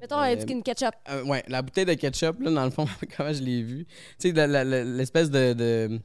Mettons 0.00 0.18
Euh, 0.20 0.34
euh, 0.36 0.44
une 0.50 0.62
ketchup. 0.62 0.90
euh, 1.08 1.24
ouais, 1.24 1.42
la 1.48 1.62
bouteille 1.62 1.86
de 1.86 1.94
ketchup, 1.94 2.40
là, 2.40 2.50
dans 2.50 2.64
le 2.64 2.70
fond, 2.70 2.84
comment 3.16 3.32
je 3.32 3.42
l'ai 3.42 3.62
vue. 3.62 3.86
Tu 4.18 4.32
sais, 4.34 4.46
l'espèce 4.64 5.30
de. 5.30 5.52
de, 5.54 6.00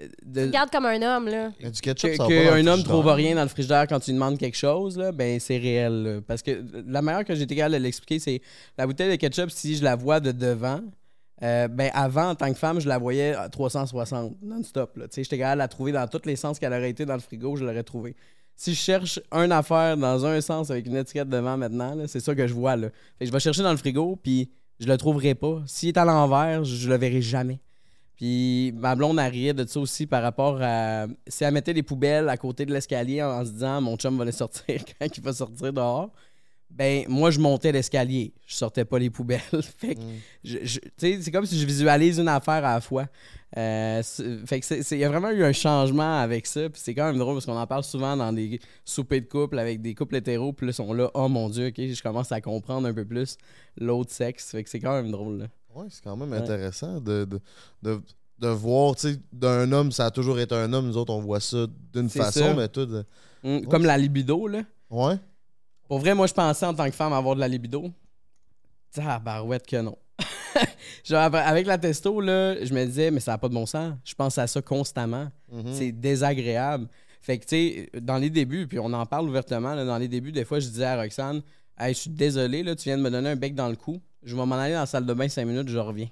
de- 0.00 0.40
Tu 0.40 0.46
regardes 0.46 0.70
comme 0.70 0.86
un 0.86 1.02
homme, 1.02 1.26
là. 1.28 1.52
Il 1.60 1.64
y 1.64 1.68
a 1.68 1.70
du 1.70 1.80
ketchup, 1.80 2.10
que- 2.10 2.16
ça 2.16 2.26
qu'un 2.26 2.66
homme 2.66 2.82
trouve 2.82 3.06
rien 3.08 3.34
dans 3.36 3.42
le 3.42 3.48
frigidaire 3.48 3.86
quand 3.88 4.00
tu 4.00 4.10
lui 4.10 4.14
demandes 4.14 4.38
quelque 4.38 4.56
chose, 4.56 4.96
là, 4.98 5.12
ben 5.12 5.38
c'est 5.38 5.58
réel. 5.58 6.02
là. 6.02 6.20
Parce 6.26 6.42
que 6.42 6.64
la 6.86 7.02
manière 7.02 7.24
que 7.24 7.34
j'ai 7.34 7.42
été 7.42 7.54
capable 7.56 7.74
de 7.74 7.80
l'expliquer, 7.80 8.18
c'est 8.18 8.40
la 8.78 8.86
bouteille 8.86 9.10
de 9.10 9.16
ketchup, 9.16 9.50
si 9.50 9.76
je 9.76 9.84
la 9.84 9.94
vois 9.96 10.18
de 10.20 10.32
devant, 10.32 10.80
euh, 11.42 11.68
ben 11.68 11.90
avant, 11.94 12.30
en 12.30 12.34
tant 12.34 12.48
que 12.52 12.58
femme, 12.58 12.80
je 12.80 12.88
la 12.88 12.98
voyais 12.98 13.34
à 13.34 13.48
360 13.48 14.36
non-stop. 14.42 14.96
là. 14.96 15.08
Tu 15.08 15.14
sais, 15.16 15.22
J'étais 15.24 15.38
capable 15.38 15.56
de 15.56 15.58
la 15.58 15.68
trouver 15.68 15.92
dans 15.92 16.06
tous 16.08 16.22
les 16.26 16.36
sens 16.36 16.58
qu'elle 16.58 16.72
aurait 16.72 16.90
été 16.90 17.04
dans 17.04 17.14
le 17.14 17.20
frigo, 17.20 17.56
je 17.56 17.64
l'aurais 17.64 17.82
trouvée. 17.82 18.14
Si 18.54 18.74
je 18.74 18.78
cherche 18.80 19.18
une 19.32 19.50
affaire 19.50 19.96
dans 19.96 20.24
un 20.26 20.40
sens 20.40 20.70
avec 20.70 20.86
une 20.86 20.96
étiquette 20.96 21.28
devant 21.28 21.56
maintenant, 21.56 21.94
là, 21.94 22.06
c'est 22.06 22.20
ça 22.20 22.34
que 22.34 22.46
je 22.46 22.52
vois. 22.54 22.76
Là. 22.76 22.88
Fait 23.18 23.24
que 23.24 23.26
je 23.26 23.32
vais 23.32 23.40
chercher 23.40 23.62
dans 23.62 23.70
le 23.72 23.76
frigo, 23.78 24.16
puis 24.22 24.50
je 24.78 24.86
le 24.86 24.96
trouverai 24.98 25.34
pas. 25.34 25.62
S'il 25.66 25.88
est 25.88 25.96
à 25.98 26.04
l'envers, 26.04 26.62
je, 26.64 26.74
je 26.76 26.88
le 26.88 26.96
verrai 26.96 27.22
jamais. 27.22 27.58
Puis 28.22 28.72
ma 28.76 28.94
blonde 28.94 29.18
a 29.18 29.24
riait 29.26 29.52
de 29.52 29.66
ça 29.66 29.80
aussi 29.80 30.06
par 30.06 30.22
rapport 30.22 30.56
à. 30.62 31.06
Si 31.26 31.42
elle 31.42 31.52
mettait 31.52 31.74
des 31.74 31.82
poubelles 31.82 32.28
à 32.28 32.36
côté 32.36 32.64
de 32.64 32.72
l'escalier 32.72 33.20
en, 33.20 33.40
en 33.40 33.44
se 33.44 33.50
disant 33.50 33.80
mon 33.80 33.96
chum 33.96 34.16
va 34.16 34.24
les 34.24 34.30
sortir 34.30 34.64
quand 35.00 35.08
il 35.16 35.22
va 35.24 35.32
sortir 35.32 35.72
dehors, 35.72 36.08
ben 36.70 37.04
moi 37.08 37.32
je 37.32 37.40
montais 37.40 37.72
l'escalier, 37.72 38.32
je 38.46 38.54
sortais 38.54 38.84
pas 38.84 39.00
les 39.00 39.10
poubelles. 39.10 39.40
fait 39.78 39.96
que 39.96 40.00
Mm. 40.00 40.04
je- 40.44 40.58
je- 40.62 40.78
tu 40.78 40.88
sais, 40.98 41.18
c'est 41.20 41.32
comme 41.32 41.46
si 41.46 41.58
je 41.58 41.66
visualise 41.66 42.18
une 42.20 42.28
affaire 42.28 42.64
à 42.64 42.74
la 42.74 42.80
fois. 42.80 43.06
Euh, 43.58 44.00
fait 44.46 44.60
que 44.60 44.94
il 44.94 44.98
y 45.00 45.04
a 45.04 45.08
vraiment 45.08 45.30
eu 45.30 45.42
un 45.42 45.52
changement 45.52 46.20
avec 46.20 46.46
ça. 46.46 46.70
Puis 46.70 46.80
c'est 46.82 46.94
quand 46.94 47.06
même 47.06 47.18
drôle 47.18 47.34
parce 47.34 47.46
qu'on 47.46 47.58
en 47.58 47.66
parle 47.66 47.82
souvent 47.82 48.16
dans 48.16 48.32
des 48.32 48.60
soupers 48.84 49.20
de 49.20 49.26
couple 49.26 49.58
avec 49.58 49.82
des 49.82 49.96
couples 49.96 50.14
hétéros. 50.14 50.52
Puis 50.52 50.64
là, 50.66 50.70
ils 50.70 50.74
sont 50.74 50.92
là, 50.94 51.10
oh 51.14 51.28
mon 51.28 51.48
Dieu, 51.50 51.66
ok, 51.66 51.74
je 51.76 52.02
commence 52.02 52.30
à 52.30 52.40
comprendre 52.40 52.86
un 52.86 52.94
peu 52.94 53.04
plus 53.04 53.36
l'autre 53.76 54.12
sexe. 54.12 54.52
Fait 54.52 54.62
que 54.62 54.70
c'est 54.70 54.78
quand 54.80 54.94
même 54.94 55.10
drôle. 55.10 55.38
Là. 55.40 55.46
Ouais, 55.74 55.86
c'est 55.90 56.02
quand 56.02 56.16
même 56.16 56.32
intéressant 56.32 57.00
de, 57.00 57.24
de, 57.24 57.40
de, 57.82 58.00
de 58.38 58.48
voir, 58.48 58.94
tu 58.96 59.12
sais, 59.12 59.20
d'un 59.32 59.70
homme, 59.72 59.90
ça 59.92 60.06
a 60.06 60.10
toujours 60.10 60.38
été 60.38 60.54
un 60.54 60.72
homme. 60.72 60.86
Nous 60.86 60.96
autres, 60.96 61.12
on 61.12 61.20
voit 61.20 61.40
ça 61.40 61.66
d'une 61.92 62.08
C'est 62.08 62.18
façon, 62.20 62.40
ça. 62.40 62.54
mais 62.54 62.68
tout. 62.68 62.86
de- 62.86 63.04
Hum, 63.44 63.66
Comme 63.66 63.84
la 63.84 63.98
libido, 63.98 64.46
là. 64.46 64.62
Ouais. 64.90 65.16
Pour 65.88 65.98
vrai, 65.98 66.14
moi, 66.14 66.26
je 66.28 66.32
pensais 66.34 66.64
en 66.66 66.74
tant 66.74 66.84
que 66.86 66.94
femme 66.94 67.12
avoir 67.12 67.34
de 67.34 67.40
la 67.40 67.48
libido. 67.48 67.90
Ah, 68.98 69.18
barouette 69.18 69.66
que 69.66 69.80
non. 69.80 69.96
Genre, 71.04 71.22
après- 71.22 71.40
avec 71.40 71.66
la 71.66 71.78
testo, 71.78 72.20
là, 72.20 72.62
je 72.64 72.72
me 72.74 72.84
disais, 72.84 73.10
mais 73.10 73.20
ça 73.20 73.32
n'a 73.32 73.38
pas 73.38 73.48
de 73.48 73.54
bon 73.54 73.66
sens. 73.66 73.94
Je 74.04 74.14
pense 74.14 74.36
à 74.38 74.46
ça 74.46 74.60
constamment. 74.62 75.28
Mhm. 75.50 75.72
C'est 75.72 75.92
désagréable. 75.92 76.88
Fait 77.20 77.38
que, 77.38 77.44
tu 77.44 77.48
sais, 77.56 77.90
dans 78.00 78.16
les 78.18 78.30
débuts, 78.30 78.66
puis 78.66 78.78
on 78.78 78.92
en 78.92 79.06
parle 79.06 79.28
ouvertement, 79.28 79.74
là, 79.74 79.84
dans 79.84 79.98
les 79.98 80.08
débuts, 80.08 80.32
des 80.32 80.44
fois, 80.44 80.60
je 80.60 80.68
disais 80.68 80.84
à 80.84 81.00
Roxane, 81.00 81.40
hey, 81.78 81.94
je 81.94 82.00
suis 82.00 82.10
désolé, 82.10 82.62
là, 82.62 82.74
tu 82.76 82.84
viens 82.84 82.98
de 82.98 83.02
me 83.02 83.10
donner 83.10 83.30
un 83.30 83.36
bec 83.36 83.54
dans 83.54 83.68
le 83.68 83.76
cou. 83.76 84.00
Je 84.22 84.36
vais 84.36 84.46
m'en 84.46 84.54
aller 84.56 84.74
dans 84.74 84.80
la 84.80 84.86
salle 84.86 85.06
de 85.06 85.14
bain 85.14 85.28
cinq 85.28 85.46
minutes, 85.46 85.68
je 85.68 85.78
reviens. 85.78 86.08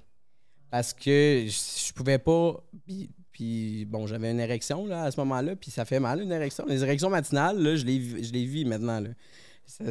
Parce 0.69 0.93
que 0.93 1.45
je, 1.47 1.93
pouvais 1.93 2.17
pas. 2.17 2.55
Puis, 2.85 3.09
puis, 3.31 3.85
bon, 3.85 4.07
j'avais 4.07 4.31
une 4.31 4.39
érection 4.39 4.85
là, 4.85 5.03
à 5.03 5.11
ce 5.11 5.19
moment-là, 5.21 5.55
puis 5.55 5.71
ça 5.71 5.85
fait 5.85 5.99
mal 5.99 6.21
une 6.21 6.31
érection. 6.31 6.65
Les 6.67 6.83
érections 6.83 7.09
matinales, 7.09 7.57
là, 7.61 7.75
je 7.75 7.85
les, 7.85 7.97
vis- 7.97 8.23
je 8.23 8.31
les 8.33 8.45
vis 8.45 8.65
maintenant. 8.65 8.99
Là. 8.99 9.09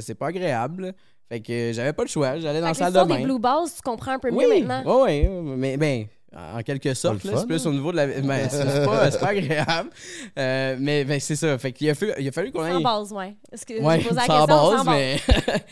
C'est 0.01 0.15
pas 0.15 0.29
agréable. 0.29 0.87
là. 0.87 0.93
Fait 1.29 1.41
que 1.41 1.71
j'avais 1.73 1.93
pas 1.93 2.03
le 2.03 2.09
choix. 2.09 2.39
J'allais 2.39 2.61
dans 2.61 2.67
la 2.67 2.75
Fait 2.75 2.81
salle 2.85 2.93
de 2.93 3.09
bain. 3.09 3.19
des 3.19 3.25
blue 3.25 3.39
balls, 3.39 3.69
tu 3.75 3.81
comprends 3.83 4.13
un 4.13 4.19
peu 4.19 4.31
Oui, 4.31 4.45
mieux 4.47 4.65
maintenant. 4.67 5.05
oui, 5.05 5.27
oui, 5.29 5.55
mais 5.57 5.77
ben, 5.77 6.07
en 6.37 6.63
quelque 6.63 6.95
sorte, 6.95 7.19
c'est 7.23 7.47
plus 7.47 7.67
hein? 7.67 7.71
au 7.71 7.73
niveau 7.73 7.91
de 7.91 7.97
la. 7.97 8.07
Ben, 8.07 8.49
c'est 8.49 8.59
c'est 8.69 8.85
pas, 8.85 9.11
c'est 9.11 9.19
pas 9.19 9.29
agréable. 9.31 9.91
Euh, 10.39 10.77
mais 10.79 11.05
ben, 11.05 11.19
c'est 11.19 11.35
ça. 11.37 11.59
Fait 11.59 11.73
qu'il 11.73 11.91
a, 11.91 11.95
fallu- 11.95 12.15
il 12.21 12.29
a 12.29 12.33
fallu 12.33 12.53
qu'on 12.53 12.61
Sans 12.61 12.77
aille. 12.77 12.83
base, 12.83 13.13
ouais. 13.13 13.35
Est-ce 13.53 13.67
que 13.67 13.83
Ouais, 13.83 13.99
j'ai 14.01 14.09
posé 14.09 14.15
la 14.21 14.27
sans 14.27 14.47
question 14.47 14.57
base, 14.71 14.79
sans 14.79 14.85
base? 14.85 14.95
mais. 14.95 15.21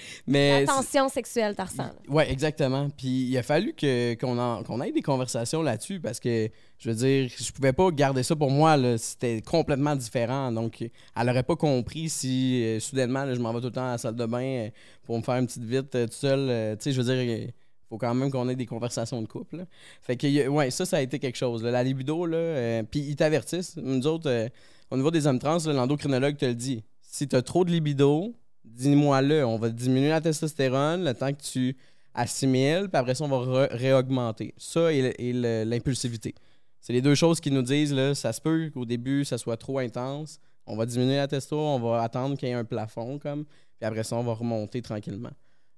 mais 0.27 0.61
La 0.61 0.67
tension 0.73 1.09
sexuelle, 1.09 1.55
t'as 1.57 1.65
ressens. 1.65 1.85
là. 1.85 1.93
oui, 2.09 2.25
exactement. 2.29 2.89
Puis 2.91 3.07
il 3.29 3.39
a 3.39 3.43
fallu 3.43 3.73
que, 3.73 4.15
qu'on, 4.15 4.37
en- 4.39 4.63
qu'on 4.65 4.81
ait 4.83 4.91
des 4.93 5.03
conversations 5.03 5.63
là-dessus 5.63 6.01
parce 6.01 6.19
que, 6.19 6.49
je 6.79 6.91
veux 6.91 6.97
dire, 6.97 7.31
je 7.37 7.53
pouvais 7.53 7.73
pas 7.73 7.91
garder 7.91 8.23
ça 8.23 8.35
pour 8.35 8.51
moi. 8.51 8.77
là. 8.77 8.99
C'était 8.99 9.41
complètement 9.43 9.95
différent. 9.97 10.51
Donc, 10.51 10.81
elle 10.81 11.29
aurait 11.31 11.43
pas 11.45 11.57
compris 11.57 12.09
si 12.09 12.65
euh, 12.65 12.81
soudainement, 12.81 13.25
là, 13.25 13.35
je 13.35 13.41
m'en 13.41 13.53
vais 13.53 13.61
tout 13.61 13.67
le 13.67 13.73
temps 13.73 13.89
à 13.89 13.93
la 13.93 13.99
salle 13.99 14.17
de 14.17 14.27
bain 14.27 14.43
euh, 14.43 14.69
pour 15.05 15.17
me 15.19 15.23
faire 15.23 15.37
une 15.37 15.47
petite 15.47 15.65
vite 15.65 15.95
euh, 15.95 16.07
tout 16.07 16.15
seul. 16.15 16.41
Euh, 16.51 16.75
tu 16.77 16.83
sais, 16.83 16.93
je 16.93 17.01
veux 17.01 17.15
dire, 17.15 17.49
faut 17.89 17.99
quand 17.99 18.15
même 18.15 18.31
qu'on 18.31 18.49
ait 18.49 18.57
des 18.57 18.67
conversations 18.67 19.21
de 19.23 19.27
couple. 19.27 19.59
là. 19.59 19.65
Fait 20.03 20.17
que, 20.17 20.49
ouais, 20.49 20.71
ça, 20.71 20.85
ça 20.85 20.99
a 20.99 21.01
été 21.01 21.19
quelque 21.19 21.37
chose. 21.37 21.63
là. 21.63 21.71
La 21.71 21.83
libido, 21.83 22.27
là, 22.27 22.37
euh, 22.37 22.83
puis 22.83 23.01
ils 23.01 23.17
t'avertissent. 23.17 23.77
Nous 23.77 24.07
autres, 24.07 24.31
euh, 24.31 24.49
au 24.91 24.97
niveau 24.97 25.11
des 25.11 25.27
hommes 25.27 25.39
trans, 25.39 25.59
l'endocrinologue 25.67 26.37
te 26.37 26.47
le 26.47 26.55
dit. 26.55 26.85
Si 27.01 27.27
tu 27.27 27.37
as 27.37 27.43
trop 27.43 27.65
de 27.65 27.71
libido, 27.71 28.35
dis-moi-le. 28.65 29.45
On 29.45 29.57
va 29.57 29.71
diminuer 29.71 30.11
la 30.11 30.21
testostérone 30.21 31.05
le 31.05 31.15
temps 31.15 31.33
que 31.33 31.43
tu 31.43 31.77
assimiles, 32.15 32.89
puis 32.91 32.99
après 32.99 33.15
ça, 33.15 33.25
on 33.25 33.29
va 33.29 33.69
réaugmenter. 33.71 34.55
Ça 34.57 34.93
et, 34.93 35.33
l'impulsivité. 35.65 36.35
C'est 36.81 36.93
les 36.93 37.03
deux 37.03 37.15
choses 37.15 37.41
qui 37.41 37.51
nous 37.51 37.63
disent, 37.63 37.93
là, 37.93 38.15
ça 38.15 38.33
se 38.33 38.41
peut 38.41 38.71
qu'au 38.73 38.85
début, 38.85 39.25
ça 39.25 39.39
soit 39.39 39.57
trop 39.57 39.79
intense. 39.79 40.41
On 40.67 40.77
va 40.77 40.85
diminuer 40.85 41.17
la 41.17 41.29
testo, 41.29 41.59
on 41.59 41.79
va 41.79 42.03
attendre 42.03 42.37
qu'il 42.37 42.49
y 42.49 42.51
ait 42.51 42.55
un 42.55 42.65
plafond, 42.65 43.19
comme, 43.19 43.45
puis 43.45 43.87
après 43.87 44.05
ça, 44.05 44.17
on 44.17 44.23
va 44.23 44.35
remonter 44.35 44.83
tranquillement. 44.83 45.33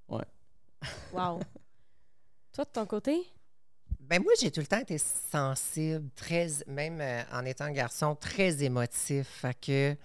Wow. 0.09 1.41
Toi, 2.53 2.65
de 2.65 2.71
ton 2.71 2.87
côté? 2.87 3.23
Ben 4.01 4.21
moi, 4.23 4.33
j'ai 4.41 4.51
tout 4.51 4.61
le 4.61 4.67
temps 4.67 4.81
été 4.81 4.99
sensible, 4.99 6.11
très, 6.17 6.49
même 6.67 7.01
euh, 7.01 7.23
en 7.33 7.45
étant 7.45 7.71
garçon, 7.71 8.17
très 8.17 8.63
émotif. 8.65 9.27
Fait 9.29 9.55
que, 9.55 9.97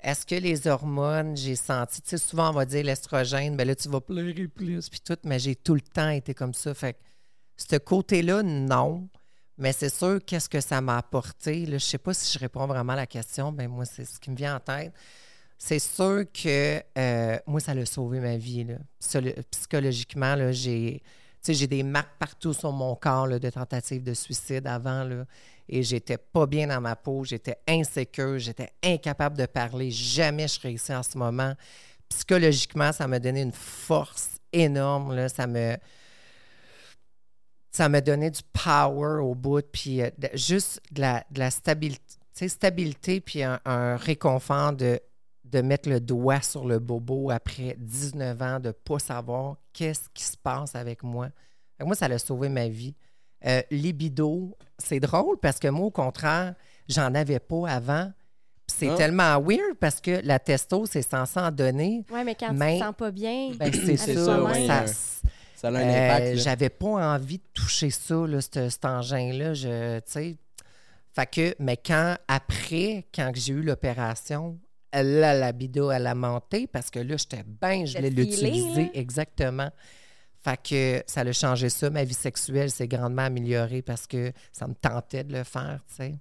est-ce 0.00 0.24
que 0.24 0.36
les 0.36 0.68
hormones, 0.68 1.36
j'ai 1.36 1.56
senti, 1.56 2.00
tu 2.02 2.10
sais, 2.10 2.18
souvent 2.18 2.50
on 2.50 2.52
va 2.52 2.64
dire 2.64 2.84
l'estrogène, 2.84 3.56
ben 3.56 3.66
là, 3.66 3.74
tu 3.74 3.88
vas 3.88 4.00
pleurer 4.00 4.46
plus, 4.46 4.88
puis 4.88 5.00
tout, 5.00 5.16
mais 5.24 5.40
j'ai 5.40 5.56
tout 5.56 5.74
le 5.74 5.80
temps 5.80 6.10
été 6.10 6.34
comme 6.34 6.54
ça. 6.54 6.72
Fait 6.72 6.92
que, 6.94 6.98
ce 7.56 7.76
côté-là, 7.76 8.42
non. 8.44 9.08
Mais 9.56 9.72
c'est 9.72 9.92
sûr, 9.92 10.20
qu'est-ce 10.24 10.48
que 10.48 10.60
ça 10.60 10.80
m'a 10.80 10.98
apporté? 10.98 11.66
Là, 11.66 11.78
je 11.78 11.84
sais 11.84 11.98
pas 11.98 12.14
si 12.14 12.32
je 12.32 12.38
réponds 12.38 12.68
vraiment 12.68 12.92
à 12.92 12.96
la 12.96 13.06
question, 13.08 13.50
ben 13.50 13.66
moi, 13.68 13.84
c'est 13.84 14.04
ce 14.04 14.20
qui 14.20 14.30
me 14.30 14.36
vient 14.36 14.54
en 14.54 14.60
tête. 14.60 14.92
C'est 15.58 15.80
sûr 15.80 16.24
que 16.32 16.80
euh, 16.96 17.38
moi, 17.44 17.58
ça 17.58 17.74
l'a 17.74 17.84
sauvé 17.84 18.20
ma 18.20 18.36
vie. 18.36 18.62
Là. 18.62 18.76
Psycholo- 19.00 19.42
Psychologiquement, 19.50 20.36
là, 20.36 20.52
j'ai, 20.52 21.02
j'ai 21.46 21.66
des 21.66 21.82
marques 21.82 22.18
partout 22.18 22.52
sur 22.52 22.72
mon 22.72 22.94
corps 22.94 23.28
de 23.28 23.50
tentatives 23.50 24.02
de 24.02 24.14
suicide 24.14 24.66
avant. 24.66 25.04
Là, 25.04 25.24
et 25.68 25.82
j'étais 25.82 26.18
pas 26.18 26.46
bien 26.46 26.66
dans 26.66 26.80
ma 26.80 26.96
peau, 26.96 27.24
j'étais 27.24 27.58
insécure, 27.68 28.38
j'étais 28.38 28.72
incapable 28.82 29.36
de 29.36 29.46
parler. 29.46 29.90
Jamais 29.90 30.48
je 30.48 30.60
réussis 30.60 30.94
en 30.94 31.02
ce 31.02 31.18
moment. 31.18 31.54
Psychologiquement, 32.08 32.92
ça 32.92 33.06
m'a 33.06 33.18
donné 33.18 33.42
une 33.42 33.52
force 33.52 34.38
énorme. 34.52 35.14
Là, 35.14 35.28
ça 35.28 35.46
me 35.46 35.76
ça 37.70 37.88
m'a 37.88 38.00
donné 38.00 38.30
du 38.30 38.40
power 38.52 39.20
au 39.20 39.34
bout, 39.34 39.62
puis 39.70 40.02
euh, 40.02 40.10
juste 40.34 40.80
de 40.90 41.02
la, 41.02 41.24
de 41.30 41.38
la 41.38 41.50
stabilité, 41.50 42.48
stabilité, 42.48 43.20
puis 43.20 43.42
un 43.42 43.96
réconfort 43.96 44.72
de, 44.72 44.98
de 45.50 45.60
mettre 45.62 45.88
le 45.88 46.00
doigt 46.00 46.40
sur 46.42 46.66
le 46.66 46.78
bobo 46.78 47.30
après 47.30 47.76
19 47.78 48.42
ans, 48.42 48.60
de 48.60 48.68
ne 48.68 48.72
pas 48.72 48.98
savoir 48.98 49.56
qu'est-ce 49.72 50.08
qui 50.14 50.24
se 50.24 50.36
passe 50.36 50.74
avec 50.74 51.02
moi. 51.02 51.26
Fait 51.76 51.84
que 51.84 51.86
moi, 51.86 51.94
ça 51.96 52.06
a 52.06 52.18
sauvé 52.18 52.48
ma 52.48 52.68
vie. 52.68 52.94
Euh, 53.46 53.62
libido, 53.70 54.56
c'est 54.78 55.00
drôle 55.00 55.38
parce 55.38 55.58
que 55.58 55.68
moi, 55.68 55.86
au 55.86 55.90
contraire, 55.90 56.54
j'en 56.88 57.14
avais 57.14 57.38
pas 57.38 57.68
avant. 57.68 58.12
Puis 58.66 58.76
c'est 58.80 58.88
Ah. 58.90 58.96
tellement 58.96 59.40
weird 59.40 59.76
parce 59.80 60.00
que 60.00 60.20
la 60.24 60.38
testo, 60.38 60.84
c'est 60.86 61.02
censé 61.02 61.38
en 61.40 61.50
donner. 61.50 62.04
Ouais, 62.12 62.24
mais 62.24 62.34
quand 62.34 62.52
Mais- 62.52 62.74
tu 62.74 62.80
te 62.80 62.84
sens 62.86 62.94
pas 62.96 63.10
bien, 63.10 63.52
Ben, 63.58 63.72
c'est 63.72 63.96
ça. 63.96 64.14
ça- 64.24 64.42
ouais. 64.42 64.66
Ça 65.54 65.68
a 65.68 65.70
un 65.70 65.74
euh, 65.76 66.06
impact. 66.14 66.36
J'avais 66.36 66.68
pas 66.68 67.14
envie 67.14 67.38
de 67.38 67.44
toucher 67.54 67.90
ça, 67.90 68.14
là, 68.26 68.40
cet, 68.40 68.68
cet 68.70 68.84
engin-là. 68.84 69.54
Je, 69.54 69.98
tu 70.00 70.04
sais. 70.06 70.36
Fait 71.14 71.26
que, 71.26 71.54
mais 71.58 71.76
quand, 71.76 72.16
après, 72.28 73.06
quand 73.14 73.32
j'ai 73.34 73.52
eu 73.54 73.62
l'opération, 73.62 74.56
là, 74.92 75.34
la 75.34 75.52
bido, 75.52 75.90
elle 75.90 76.06
a 76.06 76.14
monté 76.14 76.66
parce 76.66 76.90
que 76.90 76.98
là, 76.98 77.16
j'étais 77.16 77.44
bien, 77.44 77.84
je 77.84 77.96
voulais 77.96 78.10
l'utiliser. 78.10 78.84
là. 78.84 78.90
Exactement. 78.94 79.70
Fait 80.42 80.60
que 80.62 81.02
ça 81.06 81.22
a 81.22 81.32
changé 81.32 81.68
ça. 81.68 81.90
Ma 81.90 82.04
vie 82.04 82.14
sexuelle 82.14 82.70
s'est 82.70 82.88
grandement 82.88 83.22
améliorée 83.22 83.82
parce 83.82 84.06
que 84.06 84.32
ça 84.52 84.66
me 84.66 84.74
tentait 84.74 85.24
de 85.24 85.32
le 85.32 85.44
faire, 85.44 85.80
tu 85.88 85.96
sais. 85.96 86.18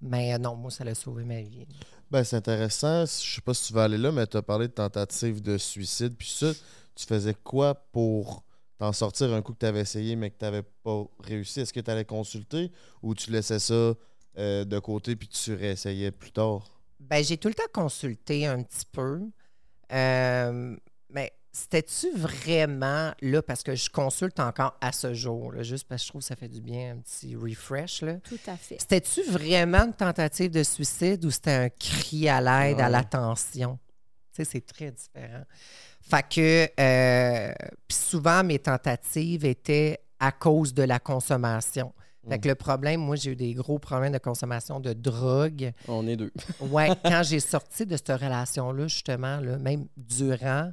Mais 0.00 0.34
euh, 0.34 0.38
non, 0.38 0.56
moi, 0.56 0.70
ça 0.70 0.84
a 0.84 0.94
sauvé 0.94 1.24
ma 1.24 1.40
vie. 1.40 1.66
Ben, 2.10 2.22
c'est 2.24 2.36
intéressant. 2.36 3.02
Je 3.06 3.34
sais 3.34 3.40
pas 3.40 3.54
si 3.54 3.68
tu 3.68 3.72
vas 3.72 3.84
aller 3.84 3.98
là, 3.98 4.12
mais 4.12 4.26
tu 4.26 4.36
as 4.36 4.42
parlé 4.42 4.68
de 4.68 4.72
tentative 4.72 5.42
de 5.42 5.58
suicide. 5.58 6.14
Puis 6.16 6.28
ça, 6.28 6.52
tu 6.94 7.06
faisais 7.06 7.34
quoi 7.34 7.74
pour 7.74 8.44
t'en 8.78 8.92
sortir 8.92 9.32
un 9.32 9.42
coup 9.42 9.52
que 9.52 9.58
tu 9.60 9.66
avais 9.66 9.80
essayé, 9.80 10.16
mais 10.16 10.30
que 10.30 10.38
tu 10.38 10.44
n'avais 10.44 10.62
pas 10.62 11.04
réussi? 11.20 11.60
Est-ce 11.60 11.72
que 11.72 11.80
tu 11.80 11.90
allais 11.90 12.04
consulter 12.04 12.70
ou 13.02 13.14
tu 13.14 13.30
laissais 13.30 13.58
ça 13.58 13.94
euh, 14.38 14.64
de 14.64 14.78
côté 14.78 15.16
puis 15.16 15.28
tu 15.28 15.54
réessayais 15.54 16.10
plus 16.10 16.32
tard? 16.32 16.75
Ben, 17.00 17.22
j'ai 17.22 17.36
tout 17.36 17.48
le 17.48 17.54
temps 17.54 17.62
consulté 17.72 18.46
un 18.46 18.62
petit 18.62 18.86
peu. 18.90 19.22
Euh, 19.92 20.76
mais 21.10 21.32
c'était-tu 21.52 22.10
vraiment 22.16 23.12
là, 23.22 23.42
parce 23.42 23.62
que 23.62 23.74
je 23.74 23.88
consulte 23.88 24.40
encore 24.40 24.76
à 24.80 24.92
ce 24.92 25.14
jour, 25.14 25.52
là, 25.52 25.62
juste 25.62 25.86
parce 25.88 26.02
que 26.02 26.06
je 26.06 26.10
trouve 26.10 26.20
que 26.20 26.26
ça 26.26 26.36
fait 26.36 26.48
du 26.48 26.60
bien, 26.60 26.92
un 26.92 26.98
petit 26.98 27.34
refresh. 27.34 28.02
Là? 28.02 28.16
tout 28.24 28.38
à 28.46 28.56
fait. 28.56 28.76
C'était-tu 28.78 29.22
vraiment 29.22 29.84
une 29.84 29.94
tentative 29.94 30.50
de 30.50 30.62
suicide 30.62 31.24
ou 31.24 31.30
c'était 31.30 31.52
un 31.52 31.68
cri 31.70 32.28
à 32.28 32.40
l'aide, 32.40 32.80
à 32.80 32.88
l'attention? 32.88 33.78
Tu 34.34 34.44
sais, 34.44 34.50
c'est 34.52 34.66
très 34.66 34.90
différent. 34.90 35.44
Fait 36.02 36.28
que, 36.28 36.68
euh, 36.78 37.54
puis 37.88 37.96
souvent, 37.96 38.44
mes 38.44 38.58
tentatives 38.58 39.44
étaient 39.44 39.98
à 40.20 40.32
cause 40.32 40.74
de 40.74 40.82
la 40.82 40.98
consommation. 40.98 41.92
Fait 42.28 42.38
que 42.38 42.48
le 42.48 42.54
problème, 42.54 43.00
moi, 43.00 43.16
j'ai 43.16 43.32
eu 43.32 43.36
des 43.36 43.54
gros 43.54 43.78
problèmes 43.78 44.12
de 44.12 44.18
consommation 44.18 44.80
de 44.80 44.92
drogue. 44.92 45.72
On 45.88 46.06
est 46.06 46.16
deux. 46.16 46.32
Ouais, 46.60 46.90
quand 47.04 47.22
j'ai 47.22 47.40
sorti 47.40 47.86
de 47.86 47.96
cette 47.96 48.08
relation-là, 48.08 48.88
justement, 48.88 49.38
là, 49.40 49.58
même 49.58 49.86
durant, 49.96 50.72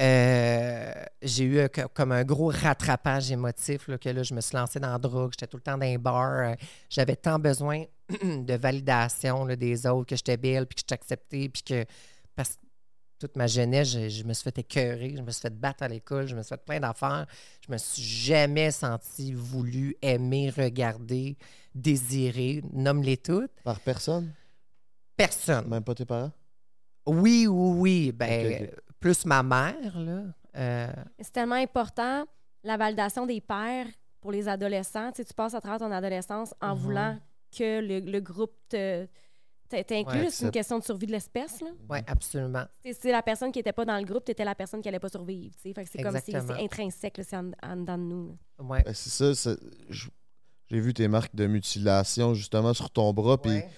euh, 0.00 0.92
j'ai 1.22 1.44
eu 1.44 1.68
comme 1.94 2.12
un 2.12 2.24
gros 2.24 2.48
rattrapage 2.48 3.30
émotif, 3.30 3.88
là, 3.88 3.96
que 3.96 4.08
là, 4.08 4.22
je 4.22 4.34
me 4.34 4.40
suis 4.40 4.56
lancée 4.56 4.80
dans 4.80 4.90
la 4.90 4.98
drogue, 4.98 5.32
j'étais 5.32 5.46
tout 5.46 5.56
le 5.56 5.62
temps 5.62 5.78
dans 5.78 5.86
les 5.86 5.98
bars, 5.98 6.50
euh, 6.50 6.54
j'avais 6.90 7.16
tant 7.16 7.38
besoin 7.38 7.84
de 8.22 8.54
validation 8.54 9.44
là, 9.44 9.56
des 9.56 9.86
autres, 9.86 10.06
que 10.06 10.16
j'étais 10.16 10.36
belle, 10.36 10.66
puis 10.66 10.74
que 10.74 10.80
j'étais 10.80 10.94
acceptée, 10.94 11.48
puis 11.48 11.62
que, 11.62 11.84
parce 12.34 12.56
que 12.56 12.63
toute 13.18 13.36
ma 13.36 13.46
jeunesse, 13.46 13.92
je, 13.92 14.08
je 14.08 14.24
me 14.24 14.32
suis 14.32 14.42
fait 14.44 14.58
écœurer, 14.58 15.14
je 15.16 15.22
me 15.22 15.30
suis 15.30 15.40
fait 15.40 15.54
battre 15.54 15.82
à 15.82 15.88
l'école, 15.88 16.26
je 16.26 16.34
me 16.36 16.42
suis 16.42 16.48
fait 16.54 16.64
plein 16.64 16.80
d'affaires, 16.80 17.26
je 17.66 17.72
me 17.72 17.78
suis 17.78 18.02
jamais 18.02 18.70
senti 18.70 19.32
voulu, 19.32 19.96
aimer, 20.02 20.50
regarder, 20.50 21.36
désirer, 21.74 22.62
nomme-les 22.72 23.16
toutes. 23.16 23.52
Par 23.62 23.80
personne? 23.80 24.32
Personne. 25.16 25.68
Même 25.68 25.84
pas 25.84 25.94
tes 25.94 26.04
parents? 26.04 26.32
Oui, 27.06 27.46
oui, 27.46 27.72
oui. 27.78 28.12
Ben, 28.12 28.70
plus 28.98 29.24
ma 29.26 29.42
mère, 29.42 29.98
là. 30.00 30.22
euh, 30.56 30.92
C'est 31.20 31.32
tellement 31.32 31.54
important, 31.56 32.24
la 32.62 32.76
validation 32.76 33.26
des 33.26 33.40
pères 33.40 33.86
pour 34.20 34.32
les 34.32 34.48
adolescents. 34.48 35.10
Tu, 35.12 35.18
sais, 35.18 35.24
tu 35.26 35.34
passes 35.34 35.54
à 35.54 35.60
travers 35.60 35.78
ton 35.78 35.92
adolescence 35.92 36.54
en 36.60 36.74
Mhm. 36.74 36.80
voulant 36.80 37.18
que 37.56 37.80
le, 37.80 38.00
le 38.10 38.20
groupe 38.20 38.54
te, 38.68 39.06
te- 39.68 39.82
t'inclue. 39.82 40.18
Ouais, 40.20 40.30
c'est 40.30 40.44
une 40.44 40.50
question 40.50 40.78
de 40.78 40.84
survie 40.84 41.06
de 41.06 41.12
l'espèce. 41.12 41.60
là. 41.60 41.68
ouais, 41.88 42.02
absolument. 42.06 42.64
C'est 42.84 42.92
c'est 43.00 43.12
la 43.12 43.22
personne 43.22 43.50
qui 43.52 43.58
n'était 43.58 43.72
pas 43.72 43.84
dans 43.84 43.96
le 43.98 44.04
groupe, 44.04 44.24
tu 44.24 44.32
étais 44.32 44.44
la 44.44 44.54
personne 44.54 44.80
qui 44.82 44.88
n'allait 44.88 44.98
pas 45.00 45.08
survivre. 45.08 45.54
tu 45.56 45.68
sais. 45.68 45.74
Fait 45.74 45.84
que 45.84 45.90
c'est 45.90 46.02
comme 46.02 46.12
c'est 46.12 46.28
Exactement. 46.32 46.54
c'est 46.58 46.64
intrinsèque, 46.64 47.20
c'est 47.28 47.36
en, 47.36 47.50
en 47.62 47.76
dedans 47.76 47.98
de 47.98 48.02
nous. 48.02 48.38
Ouais. 48.58 48.82
Ben, 48.84 48.94
c'est 48.94 49.34
ça. 49.34 49.54
J'ai 50.70 50.80
vu 50.80 50.94
tes 50.94 51.08
marques 51.08 51.34
de 51.34 51.46
mutilation 51.46 52.34
justement 52.34 52.72
sur 52.74 52.90
ton 52.90 53.12
bras. 53.12 53.40
Puis 53.40 53.50
Ouais. 53.52 53.68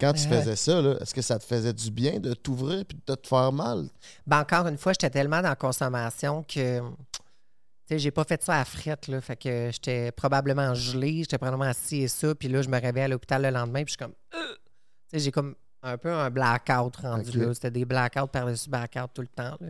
quand 0.00 0.12
tu 0.12 0.28
Ouais. 0.28 0.38
faisais 0.40 0.56
ça, 0.56 0.80
là, 0.80 0.96
est-ce 1.00 1.14
que 1.14 1.22
ça 1.22 1.38
te 1.38 1.44
faisait 1.44 1.72
du 1.72 1.90
bien 1.90 2.20
de 2.20 2.32
t'ouvrir 2.34 2.84
puis 2.84 2.98
de 3.06 3.14
te 3.14 3.26
faire 3.26 3.52
mal? 3.52 3.88
Ben, 4.26 4.40
encore 4.40 4.66
une 4.68 4.78
fois, 4.78 4.92
j'étais 4.92 5.10
tellement 5.10 5.42
dans 5.42 5.48
la 5.48 5.56
consommation 5.56 6.42
que. 6.42 6.80
Tu 6.80 7.94
sais, 7.94 7.98
j'ai 8.00 8.10
pas 8.10 8.24
fait 8.24 8.42
ça 8.42 8.60
à 8.60 8.64
frette, 8.66 9.08
là. 9.08 9.20
Fait 9.22 9.36
que 9.36 9.70
j'étais 9.72 10.12
probablement 10.12 10.74
gelé, 10.74 11.20
j'étais 11.20 11.38
probablement 11.38 11.70
assis 11.70 12.02
et 12.02 12.08
ça. 12.08 12.34
Puis 12.34 12.48
là, 12.48 12.60
je 12.60 12.68
me 12.68 12.78
réveille 12.78 13.04
à 13.04 13.08
l'hôpital 13.08 13.40
le 13.42 13.48
lendemain, 13.50 13.82
puis 13.84 13.94
je 13.98 13.98
suis 13.98 13.98
comme. 13.98 14.14
Euh! 14.34 14.54
J'ai 15.12 15.30
comme 15.32 15.54
un 15.82 15.96
peu 15.96 16.12
un 16.12 16.30
blackout 16.30 16.96
rendu 16.96 17.38
là. 17.38 17.54
C'était 17.54 17.70
des 17.70 17.84
blackouts 17.84 18.26
par-dessus 18.28 18.68
blackout 18.68 19.10
tout 19.14 19.22
le 19.22 19.28
temps, 19.28 19.56
là. 19.60 19.68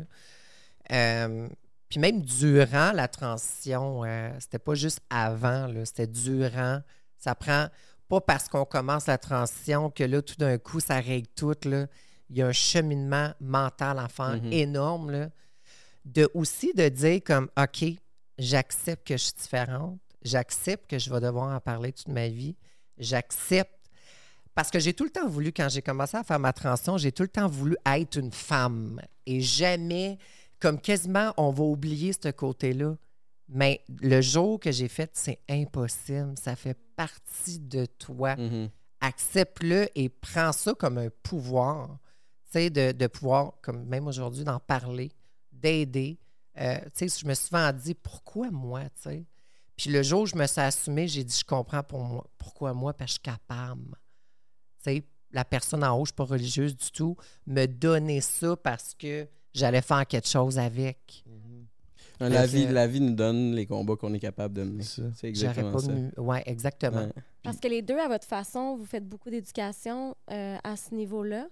Euh, 0.90 1.48
puis 1.88 2.00
même 2.00 2.20
durant 2.22 2.92
la 2.92 3.08
transition, 3.08 4.04
euh, 4.04 4.30
c'était 4.40 4.58
pas 4.58 4.74
juste 4.74 5.00
avant, 5.10 5.66
là, 5.66 5.84
c'était 5.84 6.06
durant. 6.06 6.82
Ça 7.18 7.34
prend 7.34 7.68
pas 8.08 8.20
parce 8.20 8.48
qu'on 8.48 8.64
commence 8.64 9.06
la 9.06 9.18
transition 9.18 9.90
que 9.90 10.04
là, 10.04 10.22
tout 10.22 10.36
d'un 10.36 10.56
coup, 10.58 10.80
ça 10.80 11.00
règle 11.00 11.28
tout. 11.36 11.54
Là. 11.64 11.86
Il 12.30 12.36
y 12.38 12.42
a 12.42 12.46
un 12.46 12.52
cheminement 12.52 13.32
mental 13.40 13.98
à 13.98 14.08
faire 14.08 14.36
Mhm. 14.42 14.52
énorme. 14.52 15.10
Là, 15.10 15.28
de 16.04 16.30
aussi 16.34 16.72
de 16.74 16.88
dire 16.88 17.20
comme 17.24 17.48
OK, 17.58 17.84
j'accepte 18.38 19.06
que 19.06 19.16
je 19.16 19.24
suis 19.24 19.34
différente, 19.34 19.98
j'accepte 20.22 20.88
que 20.88 20.98
je 20.98 21.10
vais 21.12 21.20
devoir 21.20 21.54
en 21.54 21.60
parler 21.60 21.92
toute 21.92 22.08
ma 22.08 22.28
vie, 22.28 22.56
j'accepte. 22.98 23.72
Parce 24.58 24.72
que 24.72 24.80
j'ai 24.80 24.92
tout 24.92 25.04
le 25.04 25.10
temps 25.10 25.28
voulu, 25.28 25.52
quand 25.52 25.68
j'ai 25.68 25.82
commencé 25.82 26.16
à 26.16 26.24
faire 26.24 26.40
ma 26.40 26.52
transition, 26.52 26.98
j'ai 26.98 27.12
tout 27.12 27.22
le 27.22 27.28
temps 27.28 27.46
voulu 27.46 27.76
être 27.86 28.18
une 28.18 28.32
femme. 28.32 29.00
Et 29.24 29.40
jamais, 29.40 30.18
comme 30.58 30.80
quasiment, 30.80 31.32
on 31.36 31.52
va 31.52 31.62
oublier 31.62 32.12
ce 32.12 32.30
côté-là. 32.30 32.96
Mais 33.48 33.84
le 34.02 34.20
jour 34.20 34.58
que 34.58 34.72
j'ai 34.72 34.88
fait, 34.88 35.12
c'est 35.14 35.38
impossible. 35.48 36.34
Ça 36.36 36.56
fait 36.56 36.76
partie 36.96 37.60
de 37.60 37.86
toi. 37.86 38.34
Mhm. 38.34 38.68
Accepte-le 39.00 39.86
et 39.94 40.08
prends 40.08 40.50
ça 40.50 40.74
comme 40.74 40.98
un 40.98 41.10
pouvoir. 41.22 41.96
Tu 42.46 42.50
sais, 42.54 42.68
de, 42.68 42.90
de 42.90 43.06
pouvoir, 43.06 43.52
comme 43.62 43.84
même 43.84 44.08
aujourd'hui, 44.08 44.42
d'en 44.42 44.58
parler, 44.58 45.12
d'aider. 45.52 46.18
Euh, 46.58 46.80
tu 46.96 47.08
sais, 47.08 47.20
je 47.20 47.28
me 47.28 47.34
suis 47.34 47.46
souvent 47.46 47.72
dit, 47.72 47.94
pourquoi 47.94 48.50
moi, 48.50 48.82
tu 49.00 49.02
sais? 49.02 49.26
Puis 49.76 49.90
le 49.90 50.02
jour 50.02 50.22
où 50.22 50.26
je 50.26 50.34
me 50.34 50.48
suis 50.48 50.60
assumée, 50.60 51.06
j'ai 51.06 51.22
dit, 51.22 51.38
je 51.38 51.44
comprends 51.44 51.84
pour 51.84 52.00
moi, 52.00 52.26
pourquoi 52.38 52.74
moi, 52.74 52.92
parce 52.92 53.12
que 53.18 53.22
je 53.22 53.30
suis 53.30 53.38
capable. 53.38 53.96
La 55.32 55.44
personne 55.44 55.84
en 55.84 55.92
haut, 55.94 55.98
je 55.98 56.00
ne 56.00 56.06
suis 56.06 56.14
pas 56.14 56.24
religieuse 56.24 56.74
du 56.76 56.90
tout, 56.90 57.14
me 57.46 57.66
donner 57.66 58.22
ça 58.22 58.56
parce 58.56 58.94
que 58.94 59.26
j'allais 59.52 59.82
faire 59.82 60.06
quelque 60.06 60.26
chose 60.28 60.58
avec. 60.58 61.22
La, 62.20 62.40
Fait 62.42 62.46
vie, 62.48 62.66
que- 62.66 62.72
la 62.72 62.86
vie 62.86 63.00
nous 63.00 63.14
donne 63.14 63.54
les 63.54 63.64
combats 63.66 63.94
qu'on 63.96 64.12
est 64.14 64.18
capable 64.18 64.54
de 64.54 64.64
mener. 64.64 64.82
C'est 64.82 65.28
exactement 65.28 65.72
pas 65.72 65.78
ça. 65.78 65.92
Ouais, 66.16 66.42
exactement. 66.46 67.02
Ouais. 67.02 67.12
Parce 67.44 67.58
que 67.58 67.68
les 67.68 67.80
deux, 67.82 67.96
à 67.98 68.08
votre 68.08 68.26
façon, 68.26 68.76
vous 68.76 68.84
faites 68.86 69.06
beaucoup 69.08 69.30
d'éducation 69.30 70.16
euh, 70.30 70.56
à 70.64 70.76
ce 70.76 70.94
niveau-là. 70.94 71.46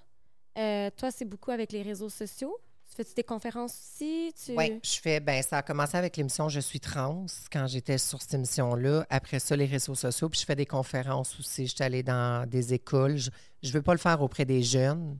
Euh, 0.58 0.90
toi, 0.96 1.10
c'est 1.12 1.24
beaucoup 1.24 1.50
avec 1.52 1.70
les 1.70 1.82
réseaux 1.82 2.08
sociaux. 2.08 2.56
Tu 2.96 3.02
fais-tu 3.02 3.14
des 3.14 3.24
conférences 3.24 3.72
aussi? 3.78 4.32
Tu... 4.42 4.52
Oui, 4.56 4.80
je 4.82 5.00
fais. 5.00 5.20
Ben, 5.20 5.42
ça 5.42 5.58
a 5.58 5.62
commencé 5.62 5.98
avec 5.98 6.16
l'émission 6.16 6.48
Je 6.48 6.60
suis 6.60 6.80
trans 6.80 7.26
quand 7.52 7.66
j'étais 7.66 7.98
sur 7.98 8.22
cette 8.22 8.32
émission-là. 8.34 9.04
Après 9.10 9.38
ça, 9.38 9.54
les 9.54 9.66
réseaux 9.66 9.94
sociaux. 9.94 10.30
Puis 10.30 10.40
je 10.40 10.46
fais 10.46 10.56
des 10.56 10.64
conférences 10.64 11.38
aussi. 11.38 11.66
Je 11.66 11.74
suis 11.74 11.84
allée 11.84 12.02
dans 12.02 12.48
des 12.48 12.72
écoles. 12.72 13.18
Je 13.18 13.28
ne 13.68 13.72
veux 13.72 13.82
pas 13.82 13.92
le 13.92 13.98
faire 13.98 14.22
auprès 14.22 14.46
des 14.46 14.62
jeunes. 14.62 15.18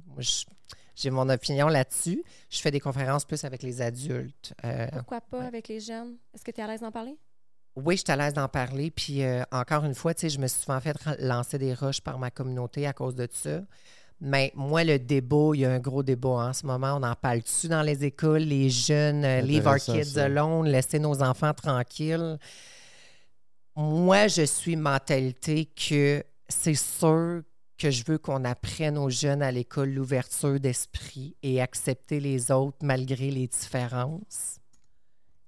J'ai 0.95 1.11
mon 1.11 1.29
opinion 1.29 1.69
là-dessus. 1.69 2.25
Je 2.49 2.59
fais 2.61 2.71
des 2.71 2.81
conférences 2.81 3.27
plus 3.27 3.45
avec 3.45 3.63
les 3.63 3.83
adultes. 3.83 4.55
Euh, 4.65 4.87
Pourquoi 4.93 5.21
pas 5.21 5.41
Ouais. 5.41 5.47
avec 5.47 5.69
les 5.69 5.81
jeunes? 5.81 6.17
Est-ce 6.33 6.45
que 6.45 6.51
tu 6.53 6.61
es 6.61 6.65
à 6.65 6.69
l'aise 6.69 6.81
d'en 6.81 6.93
parler? 6.93 7.19
oui, 7.79 7.99
je 7.99 8.05
suis 8.05 8.11
à 8.11 8.17
l'aise 8.17 8.33
d'en 8.33 8.49
parler. 8.49 8.91
Puis 8.91 9.23
euh, 9.23 9.43
encore 9.53 9.85
une 9.85 9.95
fois, 9.95 10.15
tu 10.15 10.23
sais, 10.23 10.31
je 10.31 10.39
me 10.39 10.47
suis 10.47 10.63
souvent 10.63 10.81
fait 10.81 10.97
lancer 11.19 11.59
des 11.59 11.75
roches 11.75 12.01
par 12.01 12.19
ma 12.19 12.31
communauté 12.31 12.87
à 12.87 12.95
cause 12.95 13.15
de 13.15 13.29
ça. 13.31 13.61
Mais 14.21 14.51
moi, 14.55 14.83
le 14.83 14.99
débat, 14.99 15.51
il 15.55 15.61
y 15.61 15.65
a 15.67 15.71
un 15.71 15.79
gros 15.79 16.03
débat 16.03 16.29
en 16.29 16.53
ce 16.53 16.65
moment. 16.65 16.95
On 16.99 17.03
en 17.03 17.15
parle 17.15 17.41
dessus 17.41 17.69
dans 17.69 17.83
les 17.83 18.05
écoles, 18.05 18.43
les 18.43 18.71
jeunes, 18.71 19.25
euh, 19.25 19.41
leave 19.43 19.67
our 19.67 19.77
kids 19.77 20.05
ça. 20.05 20.25
alone, 20.25 20.69
laisser 20.69 20.99
nos 20.99 21.23
enfants 21.23 21.53
tranquilles. 21.53 22.39
Moi, 23.75 24.29
je 24.29 24.43
suis 24.43 24.75
mentalité 24.75 25.67
que 25.67 26.25
c'est 26.49 26.75
sûr 26.75 27.43
que 27.77 27.91
je 27.91 28.05
veux 28.07 28.17
qu'on 28.17 28.45
apprenne 28.47 28.97
aux 28.97 29.11
jeunes 29.11 29.43
à 29.43 29.53
l'école 29.53 29.91
l'ouverture 29.91 30.59
d'esprit 30.59 31.37
et 31.43 31.61
accepter 31.61 32.21
les 32.21 32.51
autres 32.51 32.79
malgré 32.81 33.31
les 33.31 33.47
différences. 33.47 34.59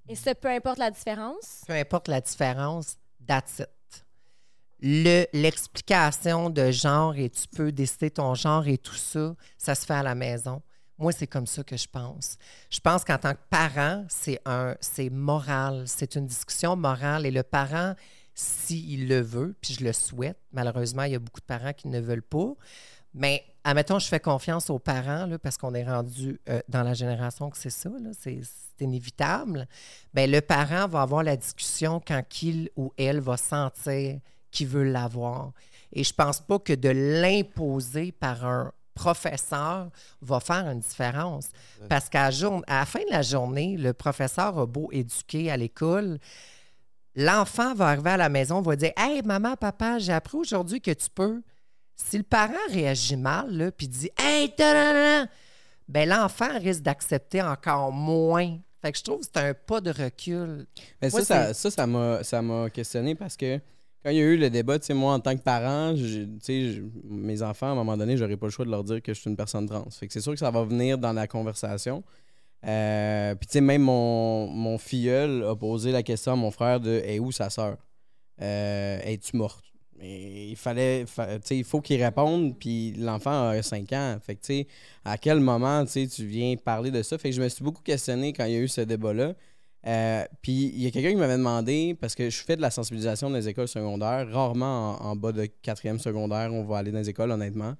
Et 0.09 0.15
ce, 0.15 0.35
peu 0.35 0.49
importe 0.49 0.79
la 0.79 0.91
différence? 0.91 1.63
Peu 1.67 1.73
importe 1.73 2.09
la 2.09 2.21
différence, 2.21 2.97
that's 3.27 3.61
it. 3.61 3.69
Le- 4.81 5.27
L'explication 5.33 6.51
de 6.51 6.71
genre 6.71 7.17
et 7.17 7.31
tu 7.31 7.49
peux 7.49 7.73
décider 7.73 8.11
ton 8.11 8.35
genre 8.35 8.67
et 8.69 8.79
tout 8.79 8.95
ça, 8.95 9.35
ça 9.57 9.75
se 9.75 9.85
fait 9.85 9.95
à 9.95 10.03
la 10.03 10.15
maison. 10.15 10.63
Moi, 10.99 11.13
c'est 11.13 11.27
comme 11.27 11.47
ça 11.47 11.63
que 11.63 11.77
je 11.77 11.87
pense. 11.87 12.39
Je 12.71 12.81
pense 12.81 13.05
qu'en 13.05 13.19
tant 13.19 13.33
que 13.33 13.41
parent, 13.51 14.05
c'est 14.09 14.41
un, 14.45 14.75
c'est 14.81 15.11
moral, 15.11 15.85
c'est 15.87 16.17
une 16.17 16.27
discussion 16.27 16.75
morale 16.75 17.25
et 17.25 17.31
le 17.31 17.45
parent, 17.45 17.95
s'il 18.35 19.09
le 19.09 19.21
veut, 19.21 19.57
puis 19.61 19.75
je 19.75 19.85
le 19.85 19.93
souhaite, 19.93 20.39
malheureusement, 20.53 21.05
il 21.05 21.13
y 21.13 21.15
a 21.15 21.19
beaucoup 21.21 21.41
de 21.41 21.47
parents 21.47 21.73
qui 21.73 21.89
ne 21.89 22.01
veulent 22.01 22.23
pas, 22.23 22.55
mais 23.15 23.45
admettons, 23.65 23.99
je 23.99 24.09
fais 24.09 24.21
confiance 24.21 24.71
aux 24.71 24.79
parents 24.79 25.27
là, 25.27 25.39
parce 25.39 25.57
qu'on 25.57 25.75
est 25.75 25.85
rendu 25.85 26.41
euh, 26.49 26.61
dans 26.69 26.83
la 26.83 26.95
génération 26.95 27.51
que 27.51 27.59
c'est 27.59 27.71
ça, 27.71 27.91
c'est, 28.19 28.41
inévitable. 28.81 29.67
Bien, 30.15 30.27
le 30.29 30.41
parent 30.41 30.87
va 30.87 31.03
avoir 31.03 31.25
la 31.25 31.37
discussion 31.37 32.01
quand 32.05 32.23
il 32.43 32.71
ou 32.77 32.93
elle 32.97 33.19
va 33.21 33.37
sentir 33.37 34.21
qu'il 34.51 34.69
veut 34.69 34.85
l'avoir. 34.85 35.53
Et 35.93 36.05
je 36.05 36.13
pense 36.13 36.41
pas 36.41 36.59
que 36.59 36.73
de 36.73 36.89
l'imposer 36.91 38.13
par 38.13 38.45
un 38.45 38.73
professeur 38.95 39.91
va 40.21 40.41
faire 40.41 40.67
une 40.69 40.81
différence. 40.81 41.49
Parce 41.89 42.09
qu'à 42.09 42.25
la, 42.25 42.31
jour- 42.31 42.63
à 42.67 42.81
la 42.81 42.85
fin 42.87 43.01
de 43.01 43.11
la 43.11 43.23
journée, 43.23 43.77
le 43.77 43.93
professeur 43.93 44.59
a 44.59 44.67
beau 44.67 44.89
éduquer 44.93 45.51
à 45.51 45.57
l'école, 45.57 46.19
l'enfant 47.15 47.75
va 47.75 47.89
arriver 47.89 48.11
à 48.11 48.17
la 48.17 48.29
maison, 48.29 48.61
va 48.61 48.77
dire 48.77 48.93
Hey, 48.97 49.23
maman, 49.23 49.57
papa, 49.57 49.99
j'ai 49.99 50.13
appris 50.13 50.39
aujourd'hui 50.39 50.81
que 50.81 50.91
tu 50.91 51.09
peux. 51.15 51.43
Si 51.97 52.17
le 52.17 52.23
parent 52.25 52.53
réagit 52.71 53.17
mal, 53.17 53.73
puis 53.77 53.89
dit 53.89 54.11
Hey, 54.19 54.53
ben 55.89 56.09
l'enfant 56.09 56.59
risque 56.59 56.83
d'accepter 56.83 57.41
encore 57.43 57.93
moins. 57.93 58.59
Fait 58.83 58.93
que 58.93 58.99
je 58.99 59.03
trouve 59.05 59.21
que 59.21 59.27
c'est 59.33 59.41
un 59.43 59.55
pas 59.55 59.81
de 59.81 59.91
recul. 59.91 60.67
Mais 61.03 61.09
Moi, 61.11 61.25
ça, 61.25 61.47
ça, 61.49 61.55
ça, 61.55 61.71
ça 61.71 61.87
m'a, 61.87 62.23
ça 62.23 62.43
m'a 62.43 62.71
questionné 62.71 63.15
parce 63.15 63.37
que 63.37 63.59
quand 64.03 64.11
il 64.11 64.17
y 64.17 64.21
a 64.21 64.25
eu 64.25 64.37
le 64.37 64.51
débat, 64.51 64.79
moi, 64.91 65.15
en 65.15 65.21
tant 65.21 65.37
que 65.37 65.43
parent, 65.43 65.95
mes 67.05 67.43
enfants, 67.43 67.69
à 67.69 67.71
un 67.71 67.75
moment 67.75 67.97
donné, 67.97 68.17
j'aurais 68.17 68.37
pas 68.37 68.47
le 68.47 68.53
choix 68.53 68.65
de 68.65 68.71
leur 68.71 68.85
dire 68.85 69.03
que 69.03 69.13
je 69.13 69.21
suis 69.21 69.31
une 69.31 69.37
personne 69.37 69.67
trans. 69.67 69.89
Fait 69.91 70.07
que 70.07 70.13
c'est 70.13 70.21
sûr 70.21 70.33
que 70.33 70.39
ça 70.39 70.51
va 70.51 70.65
venir 70.65 70.99
dans 70.99 71.13
la 71.13 71.27
conversation. 71.27 72.05
Euh, 72.67 73.35
Puis, 73.35 73.47
tu 73.47 73.53
sais, 73.55 73.61
même 73.61 73.83
mon, 73.83 74.49
mon 74.49 74.79
filleul 74.79 75.45
a 75.45 75.55
posé 75.57 75.93
la 75.93 76.03
question 76.03 76.33
à 76.33 76.37
mon 76.37 76.51
frère 76.51 76.81
de 76.81 76.91
Est 77.05 77.19
où 77.19 77.33
sa 77.33 77.51
sœur? 77.51 77.77
Euh, 78.41 79.01
Es-tu 79.05 79.37
morte? 79.37 79.65
Il 80.01 80.55
fallait, 80.55 81.07
il 81.51 81.65
faut 81.65 81.81
qu'il 81.81 82.03
réponde, 82.03 82.57
puis 82.57 82.93
l'enfant 82.93 83.49
a 83.49 83.61
5 83.63 83.93
ans. 83.93 84.17
Fait 84.25 84.37
que, 84.37 84.65
à 85.05 85.19
quel 85.19 85.41
moment, 85.41 85.85
tu 85.87 86.25
viens 86.25 86.55
parler 86.57 86.93
de 86.93 87.03
ça? 87.03 87.19
Fait 87.19 87.31
que 87.31 87.35
je 87.37 87.43
me 87.43 87.49
suis 87.49 87.65
beaucoup 87.65 87.83
questionné 87.83 88.33
quand 88.33 88.45
il 88.45 88.53
y 88.53 88.57
a 88.57 88.61
eu 88.61 88.69
ce 88.69 88.81
débat-là. 88.83 89.35
Euh, 89.87 90.25
puis 90.43 90.73
il 90.75 90.83
y 90.83 90.87
a 90.87 90.91
quelqu'un 90.91 91.11
qui 91.11 91.17
m'avait 91.17 91.37
demandé, 91.37 91.97
parce 92.01 92.15
que 92.15 92.31
je 92.31 92.43
fais 92.43 92.57
de 92.57 92.61
la 92.61 92.71
sensibilisation 92.71 93.31
dans 93.31 93.37
les 93.37 93.49
écoles 93.49 93.69
secondaires, 93.69 94.29
rarement 94.31 95.01
en, 95.01 95.11
en 95.11 95.17
bas 95.17 95.33
de 95.33 95.47
quatrième 95.63 95.99
secondaire, 95.99 96.53
on 96.53 96.65
va 96.65 96.79
aller 96.79 96.91
dans 96.91 96.99
les 96.99 97.09
écoles, 97.09 97.31
honnêtement. 97.31 97.75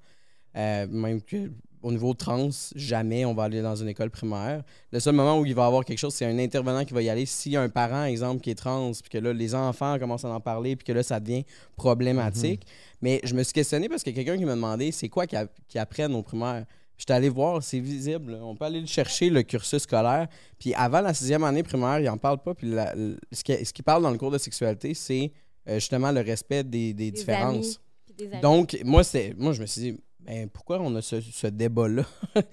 Euh, 0.55 0.87
même 0.87 1.21
que 1.21 1.51
au 1.81 1.91
niveau 1.91 2.13
trans, 2.13 2.49
jamais 2.75 3.25
on 3.25 3.33
va 3.33 3.43
aller 3.43 3.61
dans 3.61 3.75
une 3.75 3.87
école 3.87 4.09
primaire. 4.09 4.63
Le 4.91 4.99
seul 4.99 5.15
moment 5.15 5.39
où 5.39 5.45
il 5.45 5.55
va 5.55 5.63
y 5.63 5.65
avoir 5.65 5.85
quelque 5.85 5.97
chose, 5.97 6.13
c'est 6.13 6.25
un 6.25 6.37
intervenant 6.37 6.83
qui 6.83 6.93
va 6.93 7.01
y 7.01 7.09
aller. 7.09 7.25
S'il 7.25 7.53
y 7.53 7.57
a 7.57 7.61
un 7.61 7.69
parent, 7.69 8.03
exemple, 8.03 8.41
qui 8.41 8.49
est 8.49 8.55
trans, 8.55 8.91
puis 8.91 9.09
que 9.09 9.17
là, 9.17 9.31
les 9.31 9.55
enfants 9.55 9.97
commencent 9.97 10.25
à 10.25 10.29
en 10.29 10.41
parler, 10.41 10.75
puis 10.75 10.85
que 10.85 10.91
là, 10.91 11.03
ça 11.03 11.19
devient 11.19 11.45
problématique. 11.77 12.65
Mais 13.01 13.21
je 13.23 13.33
me 13.33 13.43
suis 13.43 13.53
questionné 13.53 13.87
parce 13.87 14.05
a 14.05 14.11
quelqu'un 14.11 14.37
qui 14.37 14.45
m'a 14.45 14.55
demandé 14.55 14.91
c'est 14.91 15.07
quoi 15.09 15.25
qu'ils 15.25 15.47
qu'ils 15.67 15.79
apprennent 15.79 16.13
aux 16.15 16.23
primaires. 16.23 16.65
J'étais 16.99 17.13
allé 17.13 17.29
voir, 17.29 17.63
c'est 17.63 17.79
visible. 17.79 18.37
On 18.43 18.55
peut 18.55 18.65
aller 18.65 18.81
le 18.81 18.85
chercher, 18.85 19.31
le 19.31 19.41
cursus 19.41 19.81
scolaire. 19.83 20.27
Puis 20.59 20.73
avant 20.75 21.01
la 21.01 21.13
sixième 21.15 21.43
année 21.45 21.63
primaire, 21.63 21.99
il 21.99 22.05
n'en 22.05 22.17
parle 22.17 22.37
pas. 22.43 22.53
Puis 22.53 22.69
la- 22.69 22.93
le- 22.93 23.17
ce 23.31 23.43
qu'il 23.43 23.65
ce 23.65 23.71
parle 23.81 24.03
dans 24.03 24.11
le 24.11 24.17
cours 24.17 24.29
de 24.31 24.37
sexualité, 24.37 24.93
c'est 24.93 25.31
euh, 25.67 25.75
justement 25.75 26.11
le 26.11 26.19
respect 26.21 26.63
des, 26.63 26.93
des 26.93 27.09
Des 27.09 27.11
différences. 27.11 27.79
amis, 28.19 28.29
des. 28.31 28.39
Donc, 28.41 28.77
moi, 28.83 29.03
c'est, 29.03 29.33
moi, 29.37 29.53
je 29.53 29.61
me 29.61 29.65
suis 29.65 29.81
dit, 29.81 29.97
ben, 30.19 30.49
pourquoi 30.49 30.79
on 30.81 30.93
a 30.95 31.01
ce, 31.01 31.21
ce 31.21 31.47
débat-là 31.47 32.03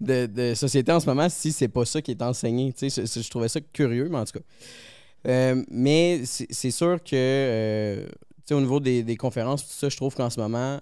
de, 0.00 0.26
de 0.26 0.54
société 0.54 0.92
en 0.92 1.00
ce 1.00 1.06
moment 1.06 1.28
si 1.30 1.50
c'est 1.50 1.68
pas 1.68 1.84
ça 1.86 2.02
qui 2.02 2.10
est 2.10 2.22
enseigné? 2.22 2.72
Tu 2.74 2.90
sais, 2.90 3.06
je, 3.06 3.20
je 3.22 3.30
trouvais 3.30 3.48
ça 3.48 3.60
curieux, 3.72 4.08
mais 4.10 4.18
en 4.18 4.24
tout 4.26 4.38
cas. 4.38 4.44
Euh, 5.26 5.64
mais 5.70 6.22
c'est 6.26 6.70
sûr 6.70 7.02
que, 7.02 7.14
euh, 7.16 8.06
tu 8.06 8.12
sais, 8.48 8.54
au 8.54 8.60
niveau 8.60 8.78
des, 8.80 9.02
des 9.02 9.16
conférences, 9.16 9.62
tout 9.66 9.72
ça, 9.72 9.88
je 9.88 9.96
trouve 9.96 10.14
qu'en 10.14 10.28
ce 10.28 10.38
moment, 10.38 10.78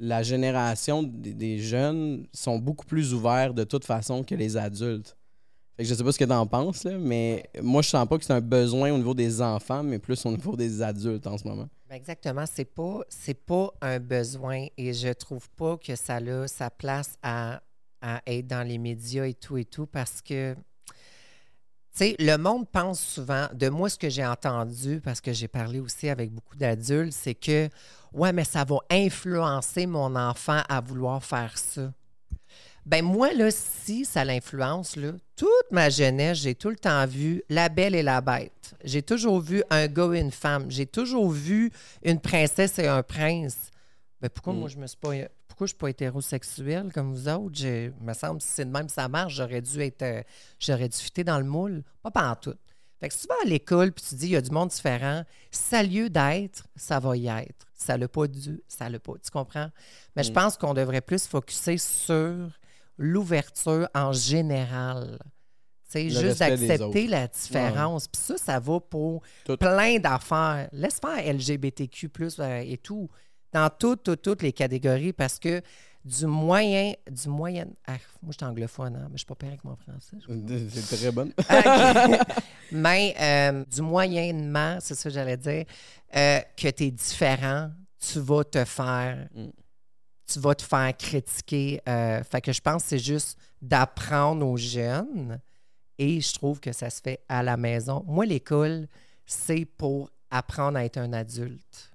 la 0.00 0.22
génération 0.22 1.02
des, 1.02 1.58
jeunes 1.58 2.26
sont 2.32 2.58
beaucoup 2.58 2.86
plus 2.86 3.12
ouverts 3.12 3.52
de 3.52 3.64
toute 3.64 3.84
façon 3.84 4.24
que 4.24 4.34
les 4.34 4.56
adultes. 4.56 5.14
Fait 5.76 5.82
que 5.84 5.88
je 5.88 5.94
sais 5.94 6.02
pas 6.02 6.10
ce 6.10 6.18
que 6.18 6.24
tu 6.24 6.32
en 6.32 6.46
penses, 6.46 6.86
mais 6.86 7.44
moi, 7.62 7.82
je 7.82 7.90
sens 7.90 8.08
pas 8.08 8.18
que 8.18 8.24
c'est 8.24 8.32
un 8.32 8.40
besoin 8.40 8.90
au 8.92 8.96
niveau 8.96 9.14
des 9.14 9.42
enfants, 9.42 9.82
mais 9.82 9.98
plus 9.98 10.24
au 10.24 10.30
niveau 10.30 10.56
des 10.56 10.80
adultes 10.80 11.26
en 11.26 11.36
ce 11.36 11.46
moment. 11.46 11.68
Ben, 11.88 11.96
Exactement, 11.96 12.44
c'est 12.46 12.64
pas 12.64 13.00
pas 13.46 13.70
un 13.82 13.98
besoin 13.98 14.66
et 14.78 14.94
je 14.94 15.12
trouve 15.12 15.48
pas 15.50 15.76
que 15.76 15.94
ça 15.96 16.16
a 16.16 16.48
sa 16.48 16.70
place 16.70 17.16
à, 17.22 17.60
à 18.00 18.22
être 18.26 18.46
dans 18.46 18.66
les 18.66 18.78
médias 18.78 19.26
et 19.26 19.34
tout 19.34 19.58
et 19.58 19.66
tout 19.66 19.86
parce 19.86 20.22
que 20.22 20.56
sais, 21.92 22.16
le 22.18 22.36
monde 22.36 22.68
pense 22.70 23.00
souvent, 23.00 23.48
de 23.52 23.68
moi 23.68 23.88
ce 23.88 23.98
que 23.98 24.08
j'ai 24.08 24.24
entendu, 24.24 25.00
parce 25.02 25.20
que 25.20 25.32
j'ai 25.32 25.48
parlé 25.48 25.80
aussi 25.80 26.08
avec 26.08 26.30
beaucoup 26.30 26.56
d'adultes, 26.56 27.12
c'est 27.12 27.34
que 27.34 27.68
ouais, 28.12 28.32
mais 28.32 28.44
ça 28.44 28.64
va 28.64 28.78
influencer 28.90 29.86
mon 29.86 30.14
enfant 30.16 30.62
à 30.68 30.80
vouloir 30.80 31.22
faire 31.24 31.56
ça. 31.58 31.92
Ben 32.86 33.04
moi, 33.04 33.32
là, 33.34 33.50
si 33.50 34.04
ça 34.04 34.24
l'influence, 34.24 34.96
là, 34.96 35.12
toute 35.36 35.70
ma 35.70 35.90
jeunesse, 35.90 36.38
j'ai 36.38 36.54
tout 36.54 36.70
le 36.70 36.76
temps 36.76 37.06
vu 37.06 37.42
La 37.48 37.68
Belle 37.68 37.94
et 37.94 38.02
la 38.02 38.20
Bête. 38.20 38.74
J'ai 38.84 39.02
toujours 39.02 39.40
vu 39.40 39.62
un 39.68 39.86
gars 39.86 40.12
et 40.14 40.20
une 40.20 40.30
femme. 40.30 40.70
J'ai 40.70 40.86
toujours 40.86 41.30
vu 41.30 41.70
une 42.02 42.18
princesse 42.20 42.78
et 42.78 42.88
un 42.88 43.02
prince. 43.02 43.70
Ben 44.20 44.28
pourquoi 44.30 44.54
Mm. 44.54 44.58
moi, 44.58 44.68
je 44.68 44.76
me 44.78 44.86
suis 44.86 44.96
pas... 44.96 45.10
Pourquoi 45.60 45.66
je 45.66 45.72
suis 45.72 45.78
pas 45.78 45.88
hétérosexuel 45.90 46.90
comme 46.90 47.12
vous 47.12 47.28
autres? 47.28 47.54
J'ai- 47.54 47.92
me 48.00 48.14
semble, 48.14 48.40
si 48.40 48.48
c'est 48.48 48.64
de 48.64 48.70
même 48.70 48.88
ça 48.88 49.08
marche, 49.08 49.34
j'aurais 49.34 49.60
dû 49.60 49.78
être... 49.82 50.00
euh, 50.00 50.22
j'aurais 50.58 50.88
dû 50.88 50.96
fitter 50.96 51.22
dans 51.22 51.38
le 51.38 51.44
moule. 51.44 51.82
Pas 52.02 52.10
pendant 52.10 52.34
tout. 52.36 52.54
Fait 52.98 53.08
que 53.10 53.14
si 53.14 53.20
tu 53.20 53.26
vas 53.28 53.34
à 53.44 53.46
l'école 53.46 53.92
puis 53.92 54.02
tu 54.08 54.14
dis 54.14 54.24
il 54.28 54.30
y 54.30 54.36
a 54.36 54.40
du 54.40 54.50
monde 54.50 54.70
différent, 54.70 55.22
ça 55.50 55.80
a 55.80 55.82
lieu 55.82 56.08
d'être, 56.08 56.64
ça 56.76 56.98
va 56.98 57.14
y 57.14 57.26
être. 57.28 57.66
Ça 57.74 57.98
l'a 57.98 58.08
pas 58.08 58.26
dû, 58.26 58.62
ça 58.68 58.88
l'a 58.88 58.98
pas. 58.98 59.12
Tu 59.22 59.30
comprends? 59.30 59.68
Mais 60.16 60.22
je 60.22 60.30
Mm. 60.30 60.34
pense 60.34 60.56
qu'on 60.56 60.72
devrait 60.72 61.02
plus 61.02 61.26
focuser 61.26 61.76
sur 61.76 62.58
l'ouverture 62.96 63.86
en 63.94 64.12
général. 64.12 65.18
Le 65.94 66.08
juste 66.08 66.38
d'accepter 66.38 67.06
la 67.06 67.26
différence. 67.26 68.08
Puis 68.08 68.22
ça, 68.22 68.38
ça 68.38 68.58
va 68.60 68.80
pour 68.80 69.20
Tout. 69.44 69.58
plein 69.58 69.98
d'affaires. 69.98 70.70
Laisse 70.72 71.00
faire 71.00 71.18
LGBTQ, 71.34 72.10
euh, 72.38 72.60
et 72.64 72.78
tout. 72.78 73.10
Dans 73.52 73.70
toutes, 73.70 74.02
toutes, 74.02 74.22
toutes 74.22 74.42
les 74.42 74.52
catégories, 74.52 75.12
parce 75.12 75.38
que 75.38 75.62
du 76.04 76.26
moyen. 76.26 76.94
Du 77.10 77.28
moyen. 77.28 77.66
Ah, 77.86 77.92
moi, 78.22 78.32
je 78.32 78.36
suis 78.38 78.44
anglophone, 78.44 78.96
hein, 78.96 79.06
mais 79.10 79.16
je 79.16 79.18
suis 79.18 79.26
pas 79.26 79.34
pire 79.34 79.48
avec 79.48 79.64
mon 79.64 79.76
français. 79.76 80.16
C'est 80.70 80.96
très 80.96 81.10
bonne. 81.12 81.32
Mais 82.72 83.14
euh, 83.20 83.64
du 83.64 83.82
moyennement, 83.82 84.78
c'est 84.80 84.94
ça 84.94 85.08
que 85.08 85.14
j'allais 85.14 85.36
dire, 85.36 85.64
euh, 86.16 86.40
que 86.56 86.68
tu 86.68 86.84
es 86.84 86.90
différent, 86.90 87.70
tu 87.98 88.20
vas 88.20 88.44
te 88.44 88.64
faire. 88.64 89.28
Mm. 89.34 89.48
Tu 90.32 90.38
vas 90.38 90.54
te 90.54 90.62
faire 90.62 90.96
critiquer. 90.96 91.80
euh, 91.88 92.22
fait 92.22 92.40
que 92.40 92.52
je 92.52 92.60
pense 92.60 92.84
que 92.84 92.88
c'est 92.90 92.98
juste 93.00 93.36
d'apprendre 93.60 94.46
aux 94.46 94.56
jeunes. 94.56 95.40
Et 95.98 96.20
je 96.20 96.32
trouve 96.32 96.60
que 96.60 96.72
ça 96.72 96.88
se 96.88 97.00
fait 97.02 97.20
à 97.28 97.42
la 97.42 97.56
maison. 97.56 98.04
Moi, 98.06 98.24
l'école, 98.24 98.86
c'est 99.26 99.64
pour 99.64 100.08
apprendre 100.30 100.78
à 100.78 100.84
être 100.84 100.98
un 100.98 101.12
adulte. 101.12 101.89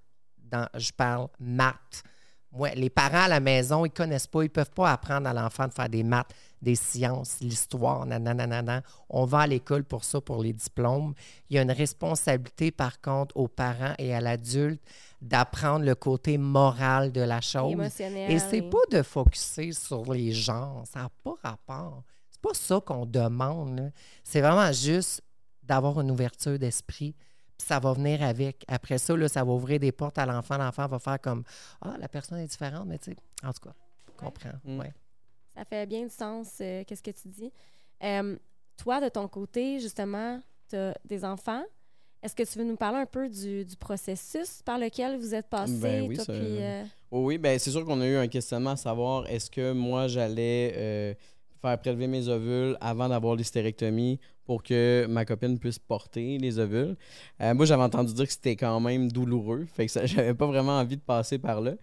Dans, 0.56 0.80
je 0.80 0.92
parle 0.92 1.28
maths. 1.40 2.04
Moi, 2.52 2.70
les 2.76 2.90
parents 2.90 3.24
à 3.24 3.28
la 3.28 3.42
maison, 3.42 3.86
ils 3.86 3.92
connaissent 3.92 4.28
pas, 4.28 4.44
ils 4.44 4.50
peuvent 4.50 4.72
pas 4.72 4.90
apprendre 4.90 5.28
à 5.28 5.34
l'enfant 5.34 5.68
de 5.68 5.74
faire 5.74 5.90
des 5.90 6.04
maths, 6.04 6.32
des 6.62 6.76
sciences, 6.76 7.42
l'histoire, 7.42 8.06
nanana. 8.06 8.82
On 9.10 9.26
va 9.26 9.40
à 9.40 9.48
l'école 9.48 9.84
pour 9.84 10.06
ça, 10.06 10.22
pour 10.22 10.42
les 10.42 10.54
diplômes. 10.54 11.14
Il 11.50 11.58
y 11.58 11.60
a 11.60 11.64
une 11.64 11.72
responsabilité, 11.72 12.72
par 12.72 13.02
contre, 13.02 13.36
aux 13.36 13.50
parents 13.50 13.94
et 13.98 14.16
à 14.16 14.22
l'adulte 14.22 14.82
d'apprendre 15.22 15.84
le 15.84 15.96
côté 15.96 16.38
moral 16.38 17.12
de 17.12 17.22
la 17.22 17.42
chose. 17.42 17.74
Émotionnel. 17.74 18.32
Et 18.32 18.40
c'est 18.40 18.62
pas 18.62 18.78
de 18.90 19.02
focuser 19.02 19.74
sur 19.74 20.14
les 20.14 20.32
genres. 20.32 20.84
Ça 20.92 21.00
n'a 21.00 21.10
pas 21.24 21.36
rapport. 21.44 22.04
C'est 22.30 22.42
pas 22.42 22.54
ça 22.54 22.80
qu'on 22.80 23.06
demande. 23.06 23.92
C'est 24.24 24.42
vraiment 24.42 24.72
juste 24.72 25.22
d'avoir 25.62 26.00
une 26.00 26.12
ouverture 26.12 26.58
d'esprit. 26.58 27.16
Puis 27.58 27.68
ça 27.68 27.80
va 27.80 27.94
venir 27.94 28.22
avec. 28.24 28.64
Après 28.68 28.98
ça, 28.98 29.16
là, 29.16 29.28
ça 29.28 29.44
va 29.44 29.52
ouvrir 29.52 29.80
des 29.80 29.92
portes 29.92 30.18
à 30.18 30.26
l'enfant. 30.26 30.58
L'enfant 30.58 30.88
va 30.88 31.00
faire 31.00 31.20
comme 31.22 31.44
Ah, 31.82 31.96
la 32.00 32.08
personne 32.08 32.40
est 32.40 32.48
différente, 32.48 32.86
mais 32.88 32.98
tu 32.98 33.12
sais, 33.12 33.18
en 33.44 33.54
tout 33.54 33.62
cas, 33.70 33.74
je 34.08 34.12
comprends. 34.26 34.50
Mm. 34.66 34.80
Ouais. 34.80 34.94
Ça 35.56 35.64
fait 35.66 35.86
bien 35.86 36.04
du 36.04 36.10
sens, 36.10 36.58
euh, 36.62 36.84
qu'est-ce 36.86 37.02
que 37.04 37.12
tu 37.12 37.30
dis. 37.30 37.52
Euh, 38.04 38.36
toi, 38.78 39.00
de 39.00 39.08
ton 39.08 39.28
côté, 39.30 39.80
justement, 39.80 40.42
tu 40.70 40.76
as 40.76 40.94
des 41.06 41.24
enfants. 41.24 41.64
Est-ce 42.22 42.36
que 42.36 42.44
tu 42.44 42.58
veux 42.58 42.66
nous 42.66 42.76
parler 42.76 42.98
un 42.98 43.06
peu 43.06 43.30
du, 43.30 43.64
du 43.64 43.78
processus 43.78 44.62
par 44.64 44.80
lequel 44.80 45.18
vous 45.18 45.34
êtes 45.36 45.48
passé, 45.48 45.78
Ben 45.80 46.08
oui, 46.10 46.16
toi, 46.16 46.26
ça- 46.26 46.34
puis, 46.34 46.42
euh, 46.62 46.84
Oh 47.12 47.24
oui, 47.26 47.38
ben 47.38 47.58
c'est 47.60 47.70
sûr 47.72 47.86
qu'on 47.86 48.02
a 48.02 48.08
eu 48.08 48.16
un 48.18 48.28
questionnement 48.28 48.72
à 48.72 48.76
savoir 48.76 49.28
est-ce 49.30 49.50
que 49.50 49.72
moi 49.72 50.08
j'allais 50.08 50.74
euh, 50.76 51.14
faire 51.62 51.80
prélever 51.80 52.08
mes 52.08 52.28
ovules 52.28 52.76
avant 52.82 53.08
d'avoir 53.08 53.36
l'hystérectomie 53.36 54.20
pour 54.46 54.64
que 54.64 55.06
ma 55.10 55.26
copine 55.26 55.58
puisse 55.60 55.80
porter 55.80 56.38
les 56.38 56.60
ovules. 56.60 56.96
Euh, 57.42 57.54
moi, 57.54 57.66
j'avais 57.66 57.84
entendu 57.84 58.14
dire 58.14 58.26
que 58.26 58.32
c'était 58.32 58.56
quand 58.56 58.80
même 58.80 59.12
douloureux, 59.12 59.66
fait 59.74 59.88
que 59.88 59.92
j'avais 60.08 60.34
pas 60.34 60.46
vraiment 60.46 60.80
envie 60.80 60.98
de 60.98 61.02
passer 61.02 61.38
par 61.38 61.62
là. 61.62 61.74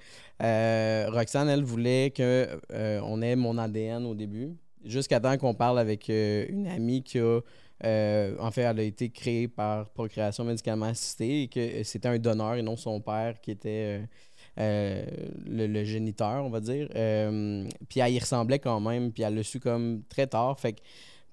Euh, 0.42 1.06
Roxane, 1.10 1.48
elle 1.48 1.64
voulait 1.64 2.10
que 2.10 2.48
euh, 2.72 3.00
on 3.04 3.20
ait 3.22 3.36
mon 3.36 3.58
ADN 3.58 4.06
au 4.06 4.14
début, 4.14 4.56
jusqu'à 4.84 5.20
temps 5.20 5.36
qu'on 5.36 5.54
parle 5.54 5.78
avec 5.78 6.08
euh, 6.10 6.46
une 6.48 6.66
amie 6.66 7.02
qui 7.02 7.18
a 7.18 7.40
en 7.84 8.50
fait, 8.52 8.62
elle 8.62 8.78
a 8.78 8.82
été 8.84 9.10
créée 9.10 9.48
par 9.48 9.88
procréation 9.90 10.44
médicalement 10.44 10.86
assistée 10.86 11.42
et 11.42 11.48
que 11.48 11.82
c'était 11.82 12.06
un 12.06 12.16
donneur 12.16 12.54
et 12.54 12.62
non 12.62 12.76
son 12.76 13.00
père 13.00 13.40
qui 13.40 13.50
était 13.50 14.02
le, 14.56 15.84
géniteur, 15.84 16.44
on 16.44 16.48
va 16.48 16.60
dire. 16.60 16.86
Puis 17.88 17.98
elle 17.98 18.12
y 18.12 18.20
ressemblait 18.20 18.60
quand 18.60 18.78
même, 18.78 19.10
puis 19.10 19.24
elle 19.24 19.34
l'a 19.34 19.42
su 19.42 19.58
comme 19.58 20.04
très 20.08 20.28
tard. 20.28 20.60
Fait 20.60 20.74
que 20.74 20.80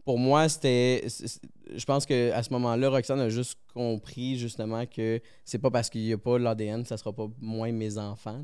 pour 0.06 0.18
moi, 0.18 0.50
c'était. 0.50 1.06
Je 1.76 1.86
pense 1.86 2.06
qu'à 2.06 2.42
ce 2.42 2.52
moment-là, 2.54 2.90
Roxane 2.90 3.20
a 3.20 3.30
juste 3.30 3.60
compris 3.74 4.38
justement 4.38 4.86
que 4.86 5.22
c'est 5.46 5.60
pas 5.60 5.70
parce 5.70 5.90
qu'il 5.90 6.02
n'y 6.02 6.14
a 6.14 6.18
pas 6.18 6.40
l'ADN 6.40 6.84
ça 6.84 6.98
sera 6.98 7.14
pas 7.14 7.28
moins 7.40 7.72
mes 7.72 7.98
enfants. 7.98 8.42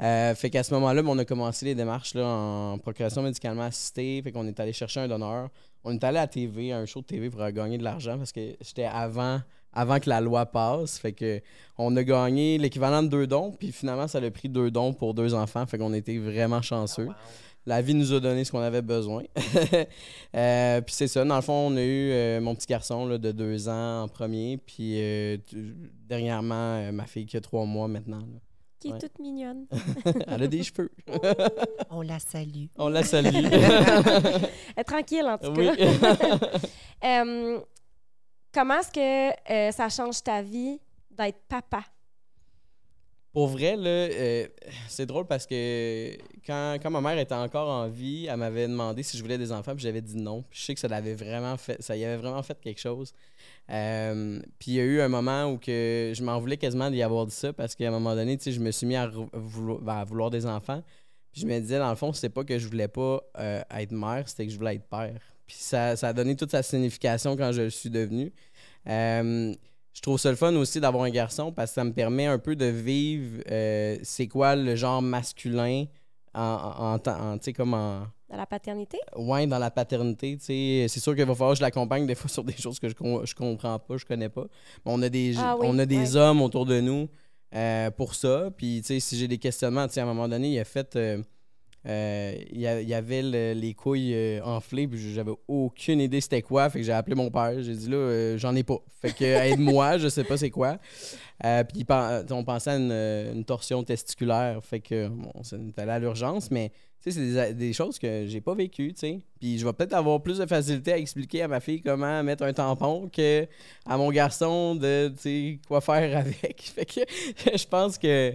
Euh, 0.00 0.34
fait 0.34 0.48
qu'à 0.50 0.62
ce 0.62 0.72
moment-là, 0.74 1.02
on 1.04 1.18
a 1.18 1.24
commencé 1.24 1.66
les 1.66 1.74
démarches 1.74 2.14
là, 2.14 2.26
en 2.26 2.78
procréation 2.78 3.22
médicalement 3.22 3.64
assistée. 3.64 4.20
Fait 4.22 4.32
qu'on 4.32 4.46
est 4.46 4.58
allé 4.60 4.72
chercher 4.72 5.00
un 5.00 5.08
donneur. 5.08 5.50
On 5.84 5.92
est 5.92 6.02
allé 6.04 6.18
à 6.18 6.26
TV, 6.26 6.72
à 6.72 6.78
un 6.78 6.86
show 6.86 7.00
de 7.00 7.06
TV 7.06 7.30
pour 7.30 7.46
gagner 7.50 7.78
de 7.78 7.84
l'argent 7.84 8.16
parce 8.16 8.32
que 8.32 8.56
j'étais 8.60 8.84
avant, 8.84 9.40
avant 9.72 10.00
que 10.00 10.08
la 10.08 10.20
loi 10.20 10.46
passe. 10.46 10.98
Fait 10.98 11.12
que 11.12 11.40
on 11.76 11.94
a 11.96 12.02
gagné 12.02 12.58
l'équivalent 12.58 13.02
de 13.02 13.08
deux 13.08 13.26
dons. 13.26 13.52
Puis 13.52 13.72
finalement, 13.72 14.08
ça 14.08 14.18
a 14.18 14.30
pris 14.30 14.48
deux 14.48 14.70
dons 14.70 14.92
pour 14.92 15.12
deux 15.14 15.34
enfants. 15.34 15.66
Fait 15.66 15.78
qu'on 15.78 15.92
était 15.92 16.18
vraiment 16.18 16.62
chanceux. 16.62 17.08
La 17.68 17.82
vie 17.82 17.92
nous 17.92 18.14
a 18.14 18.18
donné 18.20 18.44
ce 18.44 18.50
qu'on 18.50 18.60
avait 18.60 18.80
besoin. 18.82 19.24
Euh, 20.36 20.82
puis 20.82 20.94
c'est 20.94 21.08
ça. 21.08 21.24
Dans 21.24 21.36
le 21.36 21.40
fond, 21.42 21.68
on 21.72 21.76
a 21.76 21.82
eu 21.82 22.10
euh, 22.12 22.40
mon 22.40 22.54
petit 22.54 22.66
garçon 22.66 23.06
là, 23.06 23.16
de 23.16 23.32
deux 23.32 23.66
ans 23.68 24.02
en 24.02 24.08
premier. 24.08 24.58
Puis 24.58 25.00
euh, 25.00 25.38
dernièrement, 26.06 26.76
euh, 26.76 26.92
ma 26.92 27.06
fille 27.06 27.24
qui 27.24 27.36
a 27.38 27.40
trois 27.40 27.64
mois 27.64 27.88
maintenant. 27.88 28.18
là. 28.18 28.40
qui 28.78 28.88
est 28.88 28.92
ouais. 28.92 28.98
toute 28.98 29.18
mignonne. 29.18 29.66
Elle 30.26 30.42
a 30.42 30.46
des 30.46 30.62
cheveux. 30.62 30.90
On 31.90 32.02
la 32.02 32.18
salue. 32.18 32.66
On 32.76 32.88
la 32.88 33.02
salue. 33.02 33.34
Elle 33.34 34.48
est 34.76 34.84
tranquille, 34.84 35.24
en 35.26 35.38
tout 35.38 35.52
oui. 35.56 35.70
cas. 35.76 36.38
Euh, 37.04 37.60
comment 38.52 38.80
est-ce 38.80 38.92
que 38.92 39.52
euh, 39.52 39.72
ça 39.72 39.88
change 39.88 40.22
ta 40.22 40.42
vie 40.42 40.78
d'être 41.10 41.40
papa? 41.48 41.82
Pour 43.38 43.46
vrai, 43.46 43.76
là, 43.76 43.88
euh, 43.88 44.48
c'est 44.88 45.06
drôle 45.06 45.24
parce 45.24 45.46
que 45.46 46.10
quand, 46.44 46.76
quand 46.82 46.90
ma 46.90 47.00
mère 47.00 47.16
était 47.18 47.36
encore 47.36 47.68
en 47.68 47.86
vie, 47.86 48.26
elle 48.26 48.36
m'avait 48.38 48.66
demandé 48.66 49.04
si 49.04 49.16
je 49.16 49.22
voulais 49.22 49.38
des 49.38 49.52
enfants, 49.52 49.76
puis 49.76 49.84
j'avais 49.84 50.00
dit 50.00 50.16
non. 50.16 50.42
Je 50.50 50.60
sais 50.60 50.74
que 50.74 50.80
ça 50.80 50.88
l'avait 50.88 51.14
vraiment 51.14 51.56
fait, 51.56 51.80
ça 51.80 51.96
y 51.96 52.04
avait 52.04 52.16
vraiment 52.16 52.42
fait 52.42 52.58
quelque 52.60 52.80
chose. 52.80 53.12
Euh, 53.70 54.40
puis 54.58 54.72
il 54.72 54.74
y 54.74 54.80
a 54.80 54.82
eu 54.82 55.00
un 55.00 55.06
moment 55.06 55.52
où 55.52 55.56
que 55.56 56.10
je 56.16 56.24
m'en 56.24 56.40
voulais 56.40 56.56
quasiment 56.56 56.90
d'y 56.90 57.00
avoir 57.00 57.26
dit 57.26 57.34
ça 57.34 57.52
parce 57.52 57.76
qu'à 57.76 57.86
un 57.86 57.90
moment 57.92 58.16
donné, 58.16 58.36
je 58.44 58.58
me 58.58 58.72
suis 58.72 58.88
mis 58.88 58.96
à, 58.96 59.06
re- 59.06 59.28
vouloir, 59.32 59.78
ben, 59.82 59.98
à 59.98 60.04
vouloir 60.04 60.30
des 60.30 60.44
enfants. 60.44 60.82
Puis 61.30 61.42
je 61.42 61.46
me 61.46 61.60
disais, 61.60 61.78
dans 61.78 61.90
le 61.90 61.96
fond, 61.96 62.12
c'était 62.12 62.30
pas 62.30 62.42
que 62.42 62.58
je 62.58 62.66
voulais 62.66 62.88
pas 62.88 63.22
euh, 63.38 63.62
être 63.70 63.92
mère, 63.92 64.28
c'était 64.28 64.46
que 64.46 64.52
je 64.52 64.58
voulais 64.58 64.74
être 64.74 64.88
père. 64.88 65.20
Puis 65.46 65.58
ça, 65.60 65.94
ça 65.94 66.08
a 66.08 66.12
donné 66.12 66.34
toute 66.34 66.50
sa 66.50 66.64
signification 66.64 67.36
quand 67.36 67.52
je 67.52 67.62
le 67.62 67.70
suis 67.70 67.88
devenu. 67.88 68.32
Je 69.94 70.00
trouve 70.00 70.18
ça 70.18 70.30
le 70.30 70.36
fun 70.36 70.54
aussi 70.56 70.80
d'avoir 70.80 71.04
un 71.04 71.10
garçon 71.10 71.52
parce 71.52 71.70
que 71.72 71.74
ça 71.76 71.84
me 71.84 71.92
permet 71.92 72.26
un 72.26 72.38
peu 72.38 72.54
de 72.56 72.66
vivre 72.66 73.42
euh, 73.50 73.96
c'est 74.02 74.28
quoi 74.28 74.54
le 74.56 74.76
genre 74.76 75.02
masculin 75.02 75.86
en, 76.34 76.98
en, 77.04 77.10
en, 77.10 77.38
comme 77.56 77.74
en, 77.74 78.00
De 78.30 78.36
la 78.36 78.46
paternité? 78.46 78.98
ouais, 79.16 79.46
dans 79.46 79.58
la 79.58 79.70
paternité. 79.70 80.36
tu 80.36 80.44
sais. 80.44 80.86
C'est 80.88 81.00
sûr 81.00 81.16
qu'il 81.16 81.24
va 81.24 81.34
falloir 81.34 81.52
que 81.54 81.58
je 81.58 81.62
l'accompagne 81.62 82.06
des 82.06 82.14
fois 82.14 82.28
sur 82.30 82.44
des 82.44 82.56
choses 82.56 82.78
que 82.78 82.88
je, 82.88 82.94
je 83.24 83.34
comprends 83.34 83.78
pas, 83.78 83.96
je 83.96 84.04
connais 84.04 84.28
pas. 84.28 84.44
Mais 84.84 84.92
on 84.92 85.02
a 85.02 85.08
des, 85.08 85.34
Ah 85.38 85.56
oui, 85.58 85.66
on 85.68 85.78
a 85.78 85.86
des 85.86 86.14
ouais. 86.14 86.16
hommes 86.16 86.42
autour 86.42 86.64
de 86.66 86.80
nous 86.80 87.08
euh, 87.54 87.90
pour 87.90 88.14
ça. 88.14 88.50
Puis 88.56 88.82
tu 88.82 88.86
sais, 88.88 89.00
si 89.00 89.16
j'ai 89.18 89.26
des 89.26 89.38
questionnements, 89.38 89.88
tu 89.88 89.94
sais, 89.94 90.00
à 90.00 90.04
un 90.04 90.06
moment 90.06 90.28
donné, 90.28 90.50
il 90.52 90.58
a 90.60 90.64
fait. 90.64 90.94
euh, 90.96 91.22
euh, 91.86 92.34
il 92.50 92.60
y, 92.60 92.66
avait 92.94 93.22
le- 93.22 93.52
les 93.58 93.72
couilles 93.72 94.12
euh, 94.14 94.42
enflées, 94.42 94.88
puis 94.88 95.12
j'avais 95.14 95.32
aucune 95.46 96.00
idée 96.00 96.20
c'était 96.20 96.42
quoi. 96.42 96.68
Fait 96.70 96.80
que 96.80 96.84
j'ai 96.84 96.92
appelé 96.92 97.14
mon 97.14 97.30
père. 97.30 97.62
J'ai 97.62 97.74
dit 97.74 97.88
là, 97.88 97.96
euh, 97.96 98.38
j'en 98.38 98.54
ai 98.56 98.62
pas. 98.64 98.78
Fait 99.00 99.14
que 99.14 99.24
aide-moi, 99.24 99.98
je 99.98 100.08
sais 100.08 100.24
pas 100.24 100.36
c'est 100.36 100.50
quoi. 100.50 100.78
Puis 101.40 101.86
on 102.30 102.44
pensait 102.44 102.70
à 102.70 102.76
une, 102.76 102.92
une 103.36 103.44
torsion 103.44 103.82
testiculaire. 103.84 104.60
Fait 104.64 104.80
que 104.80 105.08
bon, 105.08 105.30
on 105.34 105.42
allé 105.80 105.90
à 105.90 105.98
l'urgence, 105.98 106.50
mais 106.50 106.72
tu 107.00 107.12
sais, 107.12 107.20
c'est 107.20 107.52
des, 107.52 107.54
des 107.54 107.72
choses 107.72 107.96
que 107.96 108.26
j'ai 108.26 108.40
pas 108.40 108.54
vécues, 108.54 108.92
tu 108.92 108.98
sais. 109.00 109.20
Puis 109.38 109.56
je 109.58 109.64
vais 109.64 109.72
peut-être 109.72 109.92
avoir 109.94 110.20
plus 110.20 110.38
de 110.38 110.46
facilité 110.46 110.92
à 110.92 110.98
expliquer 110.98 111.42
à 111.42 111.48
ma 111.48 111.60
fille 111.60 111.80
comment 111.80 112.24
mettre 112.24 112.42
un 112.42 112.52
tampon 112.52 113.08
que 113.08 113.46
à 113.86 113.96
mon 113.96 114.10
garçon 114.10 114.74
de, 114.74 115.08
tu 115.14 115.20
sais, 115.22 115.58
quoi 115.68 115.80
faire 115.80 116.18
avec. 116.26 116.60
Fait 116.74 116.84
que 116.84 117.00
je 117.56 117.66
pense 117.68 117.98
que 117.98 118.34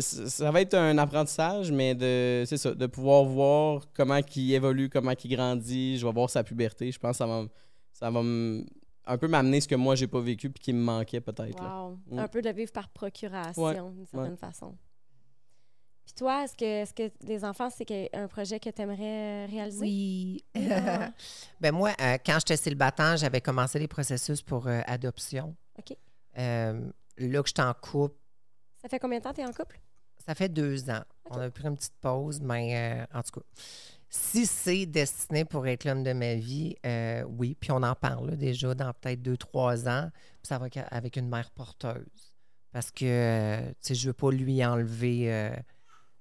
ça 0.00 0.50
va 0.50 0.60
être 0.60 0.74
un 0.74 0.96
apprentissage, 0.98 1.70
mais 1.72 1.94
de, 1.94 2.44
c'est 2.46 2.56
ça, 2.56 2.74
de 2.74 2.86
pouvoir 2.86 3.24
voir 3.24 3.82
comment 3.94 4.18
il 4.34 4.52
évolue, 4.54 4.88
comment 4.88 5.12
il 5.12 5.36
grandit. 5.36 5.98
Je 5.98 6.06
vais 6.06 6.12
voir 6.12 6.30
sa 6.30 6.42
puberté. 6.44 6.90
Je 6.90 6.98
pense 6.98 7.12
que 7.12 7.16
ça 7.18 7.26
va, 7.26 7.44
ça 7.92 8.10
va 8.10 8.20
un 9.06 9.18
peu 9.18 9.28
m'amener 9.28 9.60
ce 9.60 9.68
que 9.68 9.74
moi, 9.74 9.94
j'ai 9.94 10.06
pas 10.06 10.20
vécu 10.20 10.50
puis 10.50 10.62
qui 10.62 10.72
me 10.72 10.82
manquait 10.82 11.20
peut-être. 11.20 11.62
Wow. 11.62 11.98
Mm. 12.10 12.18
Un 12.18 12.28
peu 12.28 12.42
de 12.42 12.50
vivre 12.50 12.72
par 12.72 12.88
procuration, 12.88 13.62
Ouais, 13.62 13.74
d'une 13.74 14.06
certaine 14.06 14.32
ouais. 14.32 14.36
façon. 14.36 14.74
Puis 16.04 16.14
toi, 16.14 16.44
est-ce 16.44 16.56
que, 16.56 16.64
est-ce 16.64 16.92
que 16.92 17.10
les 17.26 17.44
enfants, 17.44 17.70
c'est 17.70 18.10
un 18.14 18.28
projet 18.28 18.60
que 18.60 18.68
tu 18.68 18.82
aimerais 18.82 19.46
réaliser? 19.46 19.80
Oui. 19.80 20.44
Ah. 20.54 21.10
ben 21.60 21.72
moi, 21.72 21.92
euh, 22.00 22.18
quand 22.24 22.38
j'étais 22.40 22.56
célibataire, 22.56 23.16
j'avais 23.16 23.40
commencé 23.40 23.78
les 23.78 23.88
processus 23.88 24.42
pour 24.42 24.66
euh, 24.66 24.80
adoption. 24.86 25.56
OK. 25.78 25.96
Euh, 26.38 26.90
là 27.18 27.42
que 27.42 27.48
je 27.48 27.54
suis 27.56 27.66
en 27.66 27.72
couple, 27.74 28.16
Ça 28.84 28.90
fait 28.90 28.98
combien 28.98 29.18
de 29.18 29.24
temps 29.24 29.30
que 29.30 29.36
tu 29.36 29.40
es 29.40 29.46
en 29.46 29.52
couple? 29.52 29.80
ça 30.26 30.34
fait 30.34 30.48
deux 30.48 30.90
ans. 30.90 31.02
On 31.30 31.38
a 31.38 31.50
pris 31.50 31.66
une 31.66 31.76
petite 31.76 31.96
pause, 32.00 32.40
mais 32.40 32.76
euh, 32.76 33.18
en 33.18 33.22
tout 33.22 33.40
cas, 33.40 33.46
si 34.08 34.46
c'est 34.46 34.86
destiné 34.86 35.44
pour 35.44 35.66
être 35.66 35.84
l'homme 35.84 36.02
de 36.02 36.12
ma 36.12 36.34
vie, 36.34 36.76
euh, 36.86 37.24
oui. 37.24 37.56
Puis 37.58 37.72
on 37.72 37.82
en 37.82 37.94
parle 37.94 38.36
déjà 38.36 38.74
dans 38.74 38.92
peut-être 38.92 39.22
deux, 39.22 39.36
trois 39.36 39.88
ans. 39.88 40.10
Puis 40.12 40.48
ça 40.48 40.58
va 40.58 40.68
avec 40.90 41.16
une 41.16 41.28
mère 41.28 41.50
porteuse. 41.50 42.34
Parce 42.72 42.90
que, 42.90 43.04
euh, 43.04 43.68
tu 43.70 43.74
sais, 43.80 43.94
je 43.94 44.06
veux 44.08 44.14
pas 44.14 44.30
lui 44.30 44.64
enlever 44.64 45.52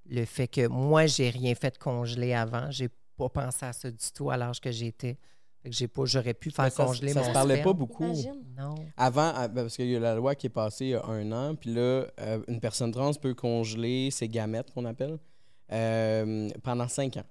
le 0.05 0.25
fait 0.25 0.47
que 0.47 0.67
moi, 0.67 1.05
j'ai 1.05 1.29
rien 1.29 1.55
fait 1.55 1.71
de 1.71 1.77
congelé 1.77 2.33
avant. 2.33 2.69
J'ai 2.71 2.89
pas 3.17 3.29
pensé 3.29 3.65
à 3.65 3.73
ça 3.73 3.89
du 3.89 4.11
tout 4.13 4.29
à 4.29 4.37
l'âge 4.37 4.59
que 4.59 4.71
j'étais. 4.71 5.17
J'ai 5.65 5.87
pas, 5.87 6.05
j'aurais 6.05 6.33
pu 6.33 6.51
faire 6.51 6.71
ça, 6.71 6.85
congeler 6.85 7.13
ça 7.13 7.21
mon 7.21 7.27
se 7.27 7.31
parlait 7.31 7.55
sperme. 7.55 7.71
pas 7.71 7.77
beaucoup. 7.77 8.03
Imagine. 8.03 8.43
Non. 8.57 8.75
Avant, 8.97 9.31
ah, 9.35 9.47
ben, 9.47 9.63
parce 9.63 9.75
qu'il 9.75 9.89
y 9.89 9.95
a 9.95 9.99
la 9.99 10.15
loi 10.15 10.35
qui 10.35 10.47
est 10.47 10.49
passée 10.49 10.85
il 10.85 10.89
y 10.89 10.95
a 10.95 11.05
un 11.05 11.31
an, 11.31 11.55
puis 11.55 11.73
là, 11.73 12.05
euh, 12.19 12.41
une 12.47 12.59
personne 12.59 12.91
trans 12.91 13.13
peut 13.13 13.33
congeler 13.33 14.11
ses 14.11 14.27
gamètes, 14.27 14.71
qu'on 14.71 14.85
appelle, 14.85 15.17
euh, 15.71 16.49
pendant 16.63 16.87
5 16.87 17.17
ans 17.17 17.25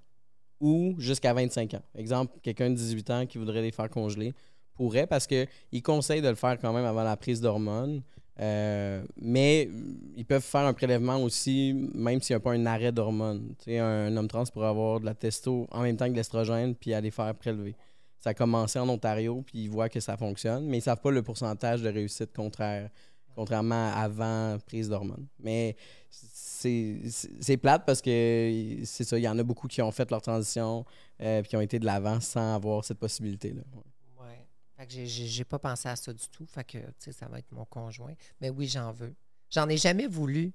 ou 0.59 0.95
jusqu'à 0.97 1.33
25 1.33 1.73
ans. 1.75 1.81
Exemple, 1.95 2.39
quelqu'un 2.41 2.69
de 2.69 2.75
18 2.75 3.09
ans 3.09 3.25
qui 3.25 3.37
voudrait 3.37 3.61
les 3.61 3.71
faire 3.71 3.89
congeler 3.89 4.33
pourrait, 4.75 5.05
parce 5.05 5.27
qu'ils 5.27 5.83
conseillent 5.83 6.21
de 6.21 6.29
le 6.29 6.35
faire 6.35 6.57
quand 6.59 6.73
même 6.73 6.85
avant 6.85 7.03
la 7.03 7.17
prise 7.17 7.41
d'hormones. 7.41 8.01
Euh, 8.39 9.03
mais 9.21 9.69
ils 10.15 10.25
peuvent 10.25 10.41
faire 10.41 10.61
un 10.61 10.73
prélèvement 10.73 11.17
aussi, 11.21 11.73
même 11.93 12.19
s'il 12.21 12.33
n'y 12.33 12.37
a 12.37 12.39
pas 12.39 12.53
un 12.53 12.65
arrêt 12.65 12.91
d'hormones. 12.91 13.53
Tu 13.59 13.65
sais, 13.65 13.77
un, 13.77 14.07
un 14.07 14.17
homme 14.17 14.27
trans 14.27 14.45
pourrait 14.45 14.69
avoir 14.69 14.99
de 14.99 15.05
la 15.05 15.13
testo 15.13 15.67
en 15.69 15.81
même 15.83 15.97
temps 15.97 16.05
que 16.05 16.11
de 16.11 16.15
l'estrogène, 16.15 16.73
puis 16.73 16.93
aller 16.95 17.11
faire 17.11 17.35
prélever. 17.35 17.75
Ça 18.23 18.29
a 18.29 18.33
commencé 18.33 18.79
en 18.79 18.87
Ontario, 18.87 19.41
puis 19.45 19.63
ils 19.65 19.69
voient 19.69 19.89
que 19.89 19.99
ça 19.99 20.15
fonctionne, 20.15 20.65
mais 20.67 20.77
ils 20.77 20.79
ne 20.79 20.83
savent 20.83 21.01
pas 21.01 21.11
le 21.11 21.21
pourcentage 21.21 21.81
de 21.81 21.89
réussite 21.89 22.31
contraire, 22.33 22.89
contrairement 23.35 23.89
à 23.93 24.03
avant 24.03 24.57
prise 24.65 24.87
d'hormones. 24.87 25.27
Mais 25.39 25.75
c'est 26.09 27.57
plate 27.61 27.85
parce 27.85 28.01
que 28.01 28.79
c'est 28.85 29.03
ça, 29.03 29.17
il 29.17 29.23
y 29.23 29.27
en 29.27 29.37
a 29.37 29.43
beaucoup 29.43 29.67
qui 29.67 29.81
ont 29.81 29.91
fait 29.91 30.09
leur 30.09 30.21
transition 30.21 30.85
euh, 31.21 31.41
puis 31.41 31.49
qui 31.49 31.57
ont 31.57 31.61
été 31.61 31.79
de 31.79 31.85
l'avant 31.85 32.21
sans 32.21 32.55
avoir 32.55 32.85
cette 32.85 32.99
possibilité-là. 32.99 33.61
Ouais. 33.75 34.25
Ouais. 34.25 34.47
Fait 34.77 34.85
que 34.87 35.05
j'ai- 35.05 35.43
pas 35.43 35.59
pensé 35.59 35.89
à 35.89 35.97
ça 35.97 36.13
du 36.13 36.29
tout. 36.29 36.45
Fait 36.45 36.63
que, 36.63 36.77
ça 37.11 37.27
va 37.27 37.39
être 37.39 37.51
mon 37.51 37.65
conjoint. 37.65 38.13
Mais 38.39 38.49
oui, 38.49 38.67
j'en 38.67 38.93
veux. 38.93 39.13
J'en 39.49 39.67
ai 39.67 39.75
jamais 39.75 40.07
voulu. 40.07 40.53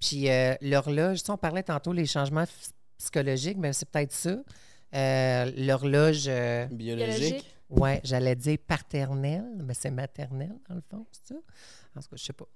Puis 0.00 0.28
euh, 0.28 0.54
l'horloge, 0.60 1.22
sais, 1.22 1.30
on 1.30 1.38
parlait 1.38 1.62
tantôt 1.62 1.94
les 1.94 2.04
changements 2.04 2.44
psychologiques, 2.98 3.56
mais 3.56 3.72
c'est 3.72 3.88
peut-être 3.88 4.12
ça. 4.12 4.36
Euh, 4.94 5.50
l'horloge, 5.56 6.24
euh, 6.28 6.66
Biologique. 6.66 7.44
Ouais, 7.68 8.00
j'allais 8.04 8.36
dire 8.36 8.58
paternelle, 8.64 9.44
mais 9.64 9.74
c'est 9.74 9.90
maternelle, 9.90 10.54
dans 10.68 10.76
le 10.76 10.82
fond, 10.88 11.06
c'est 11.10 11.34
ça? 11.34 11.40
En 11.96 12.00
tout 12.00 12.08
cas, 12.10 12.16
je 12.16 12.24
sais 12.24 12.32
pas. 12.32 12.46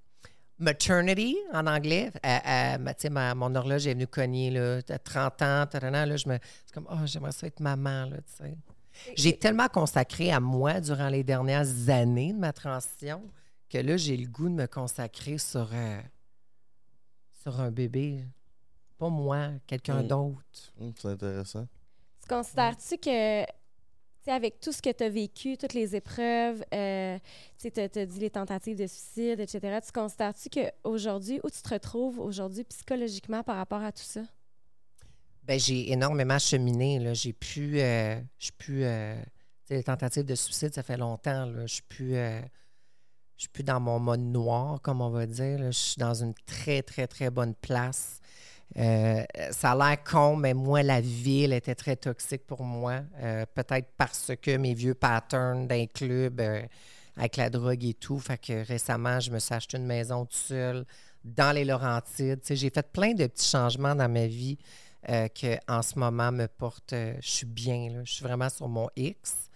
Maternity, 0.57 1.37
en 1.53 1.67
anglais. 1.67 2.11
Euh, 2.25 2.29
euh, 2.47 2.77
ma- 2.77 2.93
sais, 2.95 3.09
ma- 3.09 3.35
mon 3.35 3.53
horloge 3.55 3.87
est 3.87 3.93
venue 3.93 4.07
cogner, 4.07 4.51
là, 4.51 4.79
à 4.89 4.99
30 4.99 5.41
ans, 5.41 5.65
là, 5.73 6.15
je 6.15 6.29
me... 6.29 6.37
C'est 6.65 6.73
comme, 6.73 6.87
oh, 6.89 6.95
j'aimerais 7.05 7.31
ça 7.33 7.47
être 7.47 7.59
maman, 7.59 8.05
là, 8.05 8.17
tu 8.17 8.43
sais. 8.45 8.57
J'ai 9.15 9.37
tellement 9.37 9.67
consacré 9.67 10.31
à 10.31 10.39
moi 10.39 10.79
durant 10.79 11.09
les 11.09 11.23
dernières 11.23 11.89
années 11.89 12.31
de 12.33 12.37
ma 12.39 12.53
transition 12.53 13.21
que 13.69 13.77
là, 13.79 13.97
j'ai 13.97 14.15
le 14.17 14.27
goût 14.27 14.49
de 14.49 14.53
me 14.53 14.67
consacrer 14.67 15.37
sur, 15.37 15.69
euh, 15.73 15.99
sur 17.41 17.59
un 17.59 17.71
bébé. 17.71 18.23
Pas 18.97 19.09
moi, 19.09 19.49
quelqu'un 19.65 20.03
Mm. 20.03 20.07
d'autre. 20.07 20.73
Hum, 20.79 20.93
c'est 20.97 21.07
intéressant. 21.07 21.67
Tu 22.31 22.37
considères-tu 22.37 22.97
que, 22.97 23.43
avec 24.31 24.61
tout 24.61 24.71
ce 24.71 24.81
que 24.81 24.89
tu 24.89 25.03
as 25.03 25.09
vécu, 25.09 25.57
toutes 25.57 25.73
les 25.73 25.97
épreuves, 25.97 26.63
euh, 26.73 27.19
tu 27.59 27.67
as 27.77 28.05
dit 28.05 28.19
les 28.21 28.29
tentatives 28.29 28.77
de 28.77 28.87
suicide, 28.87 29.41
etc., 29.41 29.79
tu 29.85 29.91
considères-tu 29.91 30.49
qu'aujourd'hui, 30.49 31.41
où 31.43 31.49
tu 31.49 31.61
te 31.61 31.67
retrouves 31.67 32.19
aujourd'hui 32.19 32.63
psychologiquement 32.63 33.43
par 33.43 33.57
rapport 33.57 33.81
à 33.81 33.91
tout 33.91 34.05
ça? 34.05 34.21
Ben, 35.43 35.59
j'ai 35.59 35.91
énormément 35.91 36.39
cheminé. 36.39 36.99
Là. 36.99 37.13
J'ai 37.13 37.33
pu. 37.33 37.81
euh, 37.81 38.21
je 38.39 38.51
euh, 38.69 39.21
les 39.69 39.83
tentatives 39.83 40.23
de 40.23 40.35
suicide, 40.35 40.73
ça 40.73 40.83
fait 40.83 40.97
longtemps. 40.97 41.45
Là. 41.45 41.65
Je 41.65 41.73
suis 41.73 41.83
plus. 41.83 42.13
je 42.13 42.43
suis 43.35 43.49
plus 43.49 43.63
dans 43.63 43.81
mon 43.81 43.99
mode 43.99 44.21
noir, 44.21 44.81
comme 44.81 45.01
on 45.01 45.09
va 45.09 45.25
dire. 45.25 45.59
là. 45.59 45.71
Je 45.71 45.77
suis 45.77 45.99
dans 45.99 46.13
une 46.13 46.33
très, 46.45 46.81
très, 46.81 47.07
très 47.07 47.29
bonne 47.29 47.55
place. 47.55 48.20
Euh, 48.77 49.23
ça 49.51 49.71
a 49.71 49.75
l'air 49.75 50.03
con, 50.03 50.35
mais 50.35 50.53
moi, 50.53 50.81
la 50.83 51.01
ville 51.01 51.53
était 51.53 51.75
très 51.75 51.95
toxique 51.95 52.45
pour 52.47 52.63
moi. 52.63 53.01
Euh, 53.19 53.45
Peut-être 53.53 53.89
parce 53.97 54.31
que 54.41 54.55
mes 54.57 54.73
vieux 54.73 54.93
patterns 54.93 55.67
d'un 55.67 55.85
club 55.87 56.39
euh, 56.39 56.61
avec 57.17 57.37
la 57.37 57.49
drogue 57.49 57.83
et 57.83 57.93
tout. 57.93 58.19
Fait 58.19 58.37
que 58.37 58.65
récemment, 58.65 59.19
je 59.19 59.31
me 59.31 59.39
suis 59.39 59.53
acheté 59.53 59.77
une 59.77 59.85
maison 59.85 60.25
toute 60.25 60.35
seule 60.35 60.85
dans 61.23 61.53
les 61.53 61.65
Laurentides. 61.65 62.41
J'ai 62.49 62.69
fait 62.69 62.91
plein 62.91 63.13
de 63.13 63.27
petits 63.27 63.49
changements 63.49 63.95
dans 63.95 64.09
ma 64.09 64.27
vie 64.27 64.57
que 65.05 65.57
en 65.67 65.81
ce 65.81 65.97
moment 65.97 66.31
me 66.31 66.47
porte. 66.47 66.91
je 66.93 67.15
suis 67.29 67.45
bien. 67.45 67.89
là. 67.91 68.03
Je 68.05 68.13
suis 68.13 68.23
vraiment 68.23 68.49
sur 68.49 68.69
mon 68.69 68.87
X. 68.95 69.49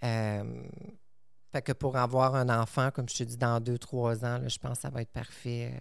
Fait 0.00 1.62
que 1.62 1.72
pour 1.72 1.96
avoir 1.96 2.34
un 2.34 2.48
enfant, 2.48 2.90
comme 2.90 3.08
je 3.08 3.16
te 3.18 3.22
dis, 3.24 3.36
dans 3.36 3.60
deux, 3.60 3.78
trois 3.78 4.24
ans, 4.24 4.38
là, 4.38 4.48
je 4.48 4.58
pense 4.58 4.78
que 4.78 4.82
ça 4.82 4.90
va 4.90 5.02
être 5.02 5.12
parfait. 5.12 5.78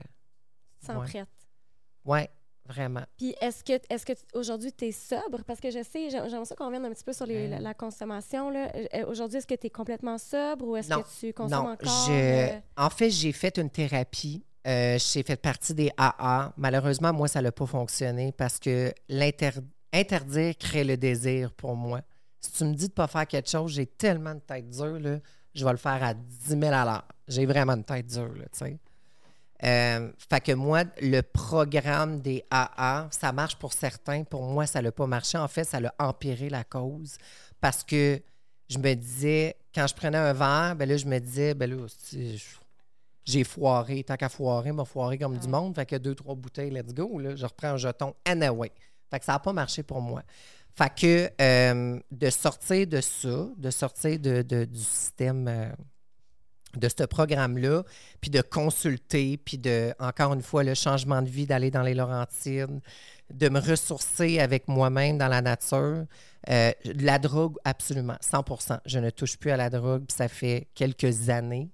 sens 0.86 0.98
Ouais. 0.98 1.08
prête? 1.08 1.28
Oui, 2.06 2.20
vraiment. 2.68 3.04
Puis 3.18 3.36
est-ce 3.42 3.64
que, 3.64 3.74
est-ce 3.90 4.06
que 4.06 4.14
aujourd'hui, 4.34 4.72
tu 4.72 4.86
es 4.86 4.92
sobre? 4.92 5.44
Parce 5.46 5.60
que 5.60 5.70
je 5.72 5.84
sais, 5.84 6.10
j'ai- 6.10 6.30
j'aimerais 6.30 6.46
ça 6.46 6.56
qu'on 6.56 6.66
revienne 6.68 6.86
un 6.86 6.92
petit 6.92 7.04
peu 7.04 7.14
sur 7.14 7.26
les- 7.26 7.36
Ouais. 7.44 7.48
la, 7.48 7.60
la 7.60 7.74
consommation. 7.74 8.50
là. 8.50 8.72
Euh, 8.94 9.06
Aujourd'hui, 9.08 9.38
est-ce 9.38 9.48
que 9.48 9.56
tu 9.56 9.68
es 9.68 9.70
complètement 9.70 10.18
sobre 10.18 10.66
ou 10.68 10.76
est-ce 10.76 10.90
que 10.90 11.20
tu 11.20 11.34
consommes 11.34 11.64
Non, 11.66 11.72
encore? 11.72 12.06
je- 12.08 12.12
euh, 12.12 12.60
en 12.78 12.90
fait, 12.90 13.10
j'ai 13.10 13.32
fait 13.32 13.58
une 13.58 13.70
thérapie. 13.70 14.44
Euh, 14.68 14.98
j'ai 15.00 15.24
fait 15.24 15.38
partie 15.38 15.74
des 15.74 15.92
AA. 15.98 16.52
Malheureusement, 16.58 17.14
moi, 17.14 17.28
ça 17.30 17.42
n'a 17.42 17.52
pas 17.54 17.66
fonctionné 17.66 18.34
parce 18.34 18.60
que 18.60 18.92
l'inter- 19.08 19.52
interdire 19.94 20.58
crée 20.58 20.84
le 20.84 20.98
désir 20.98 21.54
pour 21.54 21.76
moi. 21.76 22.02
Si 22.42 22.52
tu 22.52 22.66
me 22.66 22.74
dis 22.74 22.88
de 22.88 22.92
ne 22.92 22.96
pas 22.96 23.08
faire 23.08 23.26
quelque 23.28 23.50
chose, 23.50 23.72
j'ai 23.72 23.86
tellement 23.86 24.36
de 24.36 24.40
tête 24.42 24.70
dure, 24.70 25.00
là, 25.00 25.20
je 25.56 25.64
vais 25.66 25.72
le 25.72 25.78
faire 25.78 26.04
à 26.04 26.14
10 26.14 26.50
000 26.60 26.64
à 26.66 26.84
l'heure. 26.86 27.08
J'ai 27.28 27.46
vraiment 27.46 27.74
une 27.74 27.84
tête 27.84 28.06
dure, 28.08 28.34
là, 28.36 28.44
tu 28.52 28.60
sais. 28.60 28.78
Euh, 29.64 30.12
fait 30.30 30.42
que 30.42 30.52
moi, 30.52 30.84
le 31.02 31.22
programme 31.22 32.20
des 32.22 32.44
AA, 32.52 33.08
ça 33.12 33.32
marche 33.32 33.56
pour 33.58 33.74
certains. 33.74 34.24
Pour 34.24 34.44
moi, 34.44 34.68
ça 34.68 34.82
n'a 34.82 34.92
pas 34.92 35.08
marché. 35.08 35.38
En 35.38 35.48
fait, 35.48 35.64
ça 35.64 35.80
a 35.98 36.08
empiré 36.08 36.50
la 36.50 36.64
cause 36.64 37.18
parce 37.60 37.84
que 37.84 38.22
je 38.70 38.78
me 38.78 38.94
disais, 38.94 39.56
quand 39.74 39.88
je 39.88 39.96
prenais 39.96 40.18
un 40.18 40.34
verre, 40.34 40.76
ben 40.76 40.88
là, 40.88 40.98
je 40.98 41.06
me 41.06 41.18
disais, 41.20 41.54
ben 41.54 41.70
là, 41.70 41.88
j'ai 43.26 43.44
foiré. 43.44 44.04
Tant 44.04 44.16
qu'à 44.16 44.30
foirer, 44.30 44.72
m'a 44.72 44.86
foiré 44.86 45.18
comme 45.18 45.38
du 45.38 45.48
monde. 45.48 45.76
Fait 45.76 45.86
que 45.86 45.96
deux, 45.96 46.16
trois 46.16 46.36
bouteilles, 46.36 46.70
let's 46.72 46.94
go. 46.94 47.20
Là, 47.20 47.36
je 47.36 47.46
reprends 47.46 47.70
un 47.70 47.78
jeton 47.78 48.14
anyway. 48.26 48.72
Fait 49.10 49.20
que 49.20 49.26
ça 49.26 49.34
n'a 49.34 49.40
pas 49.40 49.54
marché 49.54 49.84
pour 49.84 50.02
moi. 50.02 50.22
Fait 50.76 50.94
que 50.94 51.32
euh, 51.42 52.00
de 52.12 52.30
sortir 52.30 52.86
de 52.86 53.02
ça, 53.02 53.48
de 53.58 53.72
sortir 53.72 54.20
de, 54.20 54.44
de- 54.44 54.66
du 54.66 54.80
système 54.80 55.48
euh, 55.48 55.72
de 56.80 56.90
ce 56.90 57.04
programme-là, 57.04 57.84
puis 58.22 58.30
de 58.30 58.42
consulter, 58.42 59.38
puis 59.38 59.58
de, 59.58 59.94
encore 60.00 60.34
une 60.34 60.42
fois, 60.42 60.64
le 60.64 60.74
changement 60.74 61.22
de 61.22 61.30
vie, 61.30 61.46
d'aller 61.46 61.72
dans 61.72 61.82
les 61.84 61.94
Laurentides, 61.94 62.80
de 63.34 63.50
me 63.50 63.60
ressourcer 63.60 64.40
avec 64.40 64.68
moi-même 64.68 65.18
dans 65.18 65.28
la 65.28 65.42
nature. 65.42 66.06
Euh, 66.50 66.72
la 66.86 67.20
drogue, 67.20 67.56
absolument, 67.66 68.16
100% 68.22 68.80
Je 68.86 69.00
ne 69.00 69.10
touche 69.10 69.38
plus 69.38 69.52
à 69.52 69.58
la 69.58 69.70
drogue, 69.70 70.06
puis 70.08 70.16
ça 70.16 70.28
fait 70.28 70.68
quelques 70.76 71.30
années. 71.30 71.70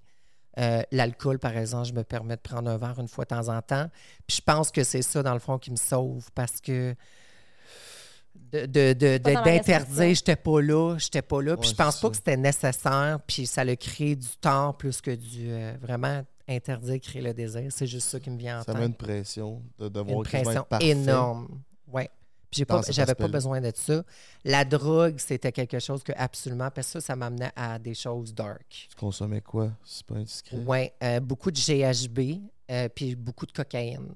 Euh, 0.58 0.82
L'alcool, 0.92 1.38
par 1.38 1.56
exemple, 1.56 1.88
je 1.88 1.92
me 1.94 2.02
permets 2.04 2.36
de 2.36 2.40
prendre 2.40 2.70
un 2.70 2.76
verre 2.78 2.98
une 3.00 3.08
fois 3.08 3.24
de 3.24 3.28
temps 3.30 3.48
en 3.48 3.60
temps. 3.62 3.88
Puis 4.26 4.36
je 4.38 4.42
pense 4.42 4.70
que 4.70 4.82
c'est 4.84 5.02
ça, 5.02 5.22
dans 5.22 5.34
le 5.34 5.40
fond, 5.40 5.58
qui 5.58 5.70
me 5.70 5.76
sauve 5.76 6.28
parce 6.34 6.60
que 6.60 6.90
de- 6.92 6.94
de- 6.94 6.94
de- 6.94 6.94
Pas 6.94 6.98
de- 6.98 6.98
dans 6.98 8.12
la 8.12 8.22
d'interdire, 8.52 10.14
j'étais 10.14 10.36
pas 10.36 10.60
là, 10.60 10.96
j'étais 10.98 11.22
pas 11.22 11.42
là. 11.42 11.56
Puis 11.56 11.68
Ouais, 11.68 11.72
je 11.72 11.76
pense 11.76 11.96
pas 12.00 12.08
ça. 12.08 12.10
que 12.10 12.16
c'était 12.16 12.36
nécessaire, 12.36 13.18
puis 13.26 13.46
ça 13.46 13.64
l'a 13.64 13.76
créé 13.76 14.16
du 14.16 14.28
tort 14.40 14.76
plus 14.76 15.00
que 15.00 15.10
du 15.10 15.50
euh, 15.50 15.74
vraiment 15.80 16.22
interdire, 16.48 17.00
créer 17.00 17.22
le 17.22 17.34
désir. 17.34 17.64
C'est 17.70 17.86
juste 17.86 18.08
ça 18.08 18.20
qui 18.20 18.30
me 18.30 18.36
vient 18.38 18.60
en 18.60 18.62
Ça 18.62 18.72
tête. 18.72 18.80
met 18.80 18.86
une 18.86 18.94
pression 18.94 19.62
de 19.78 19.88
devoir 19.88 20.18
une 20.18 20.24
pression 20.24 20.66
être 20.70 20.82
énorme. 20.82 21.60
Ouais. 21.92 22.10
Puis 22.50 22.64
pas, 22.64 22.82
j'avais 22.88 23.06
pas 23.06 23.24
aspect-là. 23.24 23.28
besoin 23.28 23.60
de 23.60 23.72
ça. 23.74 24.04
La 24.44 24.64
drogue, 24.64 25.16
c'était 25.18 25.50
quelque 25.50 25.80
chose 25.80 26.04
que 26.04 26.12
absolument, 26.16 26.70
parce 26.70 26.86
que 26.86 26.92
ça, 26.92 27.00
ça 27.00 27.16
m'amenait 27.16 27.50
à 27.56 27.78
des 27.80 27.94
choses 27.94 28.32
dark. 28.32 28.86
Tu 28.90 28.94
consommais 28.96 29.40
quoi? 29.40 29.72
C'est 29.84 30.06
pas 30.06 30.14
indiscret. 30.16 30.58
Ouais, 30.58 30.92
euh, 31.02 31.18
beaucoup 31.18 31.50
de 31.50 31.58
GHB, 31.58 32.40
euh, 32.70 32.88
puis 32.94 33.16
beaucoup 33.16 33.46
de 33.46 33.52
cocaïne. 33.52 34.06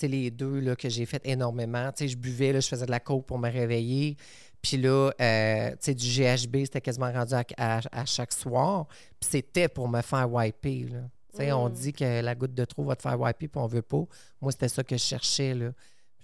C'est 0.00 0.06
les 0.06 0.30
deux 0.30 0.60
là, 0.60 0.76
que 0.76 0.88
j'ai 0.88 1.06
fait 1.06 1.20
énormément. 1.24 1.90
Tu 1.90 2.04
sais, 2.04 2.08
je 2.08 2.16
buvais, 2.16 2.52
là, 2.52 2.60
je 2.60 2.68
faisais 2.68 2.86
de 2.86 2.90
la 2.92 3.00
coke 3.00 3.26
pour 3.26 3.36
me 3.38 3.50
réveiller. 3.50 4.16
Puis 4.62 4.76
là, 4.76 5.10
euh, 5.20 5.70
tu 5.72 5.76
sais, 5.80 5.94
du 5.94 6.06
GHB, 6.06 6.64
c'était 6.66 6.80
quasiment 6.80 7.10
rendu 7.10 7.34
à, 7.34 7.44
à- 7.56 7.80
à 7.90 8.04
chaque 8.04 8.32
soir. 8.32 8.86
Puis 9.18 9.28
c'était 9.30 9.66
pour 9.68 9.88
me 9.88 10.00
faire 10.02 10.32
wiper. 10.32 10.84
Là. 10.84 11.00
Tu 11.32 11.38
sais, 11.38 11.50
on 11.52 11.68
Mm. 11.68 11.72
dit 11.72 11.92
que 11.92 12.20
la 12.20 12.34
goutte 12.36 12.54
de 12.54 12.64
trop 12.64 12.84
va 12.84 12.94
te 12.94 13.02
faire 13.02 13.18
wiper, 13.20 13.48
puis 13.48 13.60
on 13.60 13.66
veut 13.66 13.82
pas. 13.82 14.04
Moi, 14.40 14.52
c'était 14.52 14.68
ça 14.68 14.84
que 14.84 14.96
je 14.96 15.02
cherchais. 15.02 15.52
Là. 15.54 15.72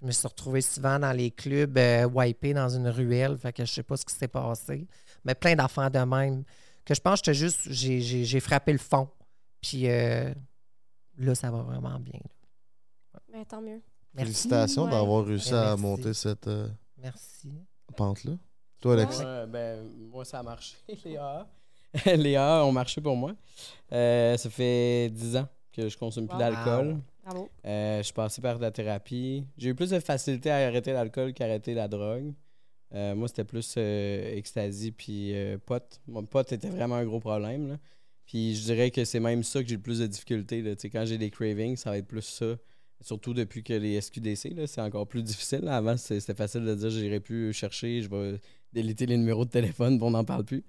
Je 0.01 0.07
me 0.07 0.13
suis 0.13 0.29
retrouvée 0.29 0.61
souvent 0.61 1.01
dans 1.01 1.13
les 1.13 1.33
clubs 1.33 1.77
euh, 1.77 2.07
wipés 2.07 2.55
dans 2.55 2.69
une 2.69 2.87
ruelle. 2.89 3.37
Fait 3.39 3.53
que 3.53 3.65
je 3.65 3.73
sais 3.73 3.83
pas 3.83 3.97
ce 3.97 4.05
qui 4.05 4.15
s'est 4.15 4.29
passé. 4.29 4.87
Mais 5.25 5.35
plein 5.35 5.57
d'affaires 5.57 5.91
de 5.91 5.99
même. 5.99 6.45
Que 6.85 6.95
je 6.95 7.01
pense 7.01 7.21
que 7.23 7.33
j'étais 7.33 7.49
juste. 7.49 7.73
J'ai 7.73 8.41
frappé 8.41 8.71
le 8.71 8.79
fond. 8.79 9.09
Puis 9.61 9.89
euh, 9.91 10.33
là, 11.19 11.35
ça 11.35 11.51
va 11.51 11.63
vraiment 11.63 11.99
bien. 11.99 12.21
Ben, 13.35 13.44
tant 13.44 13.61
mieux. 13.61 13.82
Merci. 14.15 14.32
Félicitations 14.32 14.85
Ouais. 14.85 14.90
d'avoir 14.93 15.27
réussi 15.27 15.52
à 15.52 15.74
monter 15.77 16.15
cette 16.15 16.47
euh, 16.47 16.69
Merci. 16.98 17.51
pente-là. 17.97 18.35
Toi, 18.81 18.93
Alex? 18.94 19.19
Ouais, 19.19 19.47
ben, 19.48 19.89
moi, 20.09 20.24
ça 20.24 20.39
a 20.39 20.43
marché, 20.44 20.77
les 22.15 22.36
AA 22.36 22.65
ont 22.65 22.70
marché 22.70 23.01
pour 23.01 23.16
moi. 23.16 23.35
Euh, 23.93 24.36
ça 24.36 24.48
fait 24.51 25.11
10 25.11 25.36
ans 25.36 25.48
que 25.73 25.89
je 25.89 25.98
consomme 25.98 26.28
plus 26.28 26.35
Wow. 26.36 26.39
d'alcool. 26.40 27.01
Bravo. 27.24 27.48
Euh, 27.66 27.98
je 27.98 28.02
suis 28.05 28.12
passé 28.12 28.40
par 28.40 28.56
de 28.59 28.62
la 28.62 28.70
thérapie. 28.70 29.44
J'ai 29.59 29.70
eu 29.70 29.74
plus 29.74 29.90
de 29.90 29.98
facilité 29.98 30.51
à 30.52 30.69
arrêter 30.69 30.93
l'alcool 30.93 31.32
qu'arrêter 31.32 31.74
la 31.74 31.89
drogue. 31.89 32.35
Euh, 32.94 33.16
moi, 33.16 33.27
c'était 33.27 33.43
plus 33.44 33.74
euh, 33.78 34.36
ecstasy 34.36 34.93
puis 34.93 35.35
euh, 35.35 35.59
pot. 35.59 35.82
Mon 36.06 36.24
pot 36.24 36.52
était 36.52 36.69
vraiment 36.69 36.94
un 36.94 37.05
gros 37.05 37.19
problème. 37.19 37.66
là. 37.69 37.78
Puis 38.27 38.55
je 38.55 38.62
dirais 38.62 38.93
que 38.93 39.05
c'est 39.05 39.19
même 39.19 39.43
ça 39.43 39.61
que 39.61 39.69
j'ai 39.69 39.74
le 39.74 39.82
plus 39.82 39.98
de 39.98 40.06
difficultés. 40.06 40.62
là. 40.62 40.77
Tu 40.77 40.82
sais, 40.82 40.90
Quand 40.90 41.05
j'ai 41.05 41.19
des 41.19 41.31
cravings, 41.31 41.77
ça 41.77 41.90
va 41.90 41.98
être 41.98 42.06
plus 42.06 42.23
ça. 42.23 42.55
Surtout 43.01 43.35
depuis 43.35 43.62
que 43.62 43.75
les 43.75 44.01
SQDC, 44.01 44.66
c'est 44.66 44.81
encore 44.81 45.07
plus 45.07 45.23
difficile. 45.23 45.69
Avant, 45.69 45.97
c'était 45.97 46.35
facile 46.35 46.65
de 46.65 46.75
dire 46.75 46.91
j'irai 46.91 47.21
plus 47.21 47.53
chercher, 47.53 48.01
je 48.01 48.09
vais 48.09 48.41
déliter 48.73 49.05
les 49.07 49.16
numéros 49.19 49.45
de 49.45 49.51
téléphone, 49.51 49.99
on 50.01 50.11
n'en 50.11 50.25
parle 50.25 50.45
plus. 50.45 50.65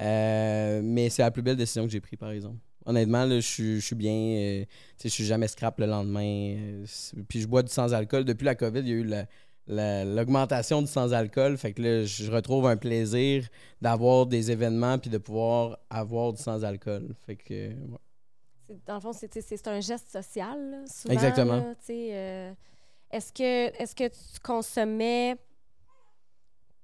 Euh, 0.00 0.80
mais 0.82 1.10
c'est 1.10 1.22
la 1.22 1.30
plus 1.30 1.42
belle 1.42 1.56
décision 1.56 1.84
que 1.84 1.90
j'ai 1.92 2.00
prise, 2.00 2.18
par 2.18 2.30
exemple. 2.30 2.56
Honnêtement, 2.86 3.28
je 3.28 3.40
suis- 3.80 3.94
bien. 3.94 4.12
euh, 4.12 4.64
je 5.02 5.08
suis 5.08 5.24
jamais 5.24 5.48
scrap 5.48 5.78
le 5.80 5.86
lendemain. 5.86 6.54
euh, 6.56 6.84
puis 7.28 7.40
je 7.40 7.46
bois 7.46 7.62
du 7.62 7.72
sans-alcool. 7.72 8.24
Depuis 8.24 8.44
la 8.44 8.54
COVID, 8.54 8.80
il 8.80 8.88
y 8.88 8.92
a 8.92 8.96
eu 8.96 9.04
la- 9.04 9.26
la- 9.66 10.04
l'augmentation 10.04 10.82
du 10.82 10.88
sans-alcool. 10.88 11.56
Fait 11.56 11.72
que 11.72 11.80
là, 11.82 12.04
je 12.04 12.30
retrouve 12.30 12.66
un 12.66 12.76
plaisir 12.76 13.46
d'avoir 13.80 14.26
des 14.26 14.50
événements 14.50 14.98
puis 14.98 15.08
de 15.10 15.18
pouvoir 15.18 15.78
avoir 15.90 16.32
du 16.34 16.42
sans-alcool. 16.42 17.14
Fait 17.26 17.36
que. 17.36 17.70
Dans 18.86 18.94
le 18.94 19.00
fond, 19.00 19.12
c'est 19.12 19.68
un 19.68 19.80
geste 19.80 20.10
social, 20.10 20.70
là, 20.70 20.78
souvent. 20.86 21.14
Exactement. 21.14 21.74
euh, 22.14 22.52
Est-ce 23.10 23.32
que, 23.32 23.82
est 23.82 23.94
que 23.94 24.08
tu 24.08 24.40
consommais 24.42 25.36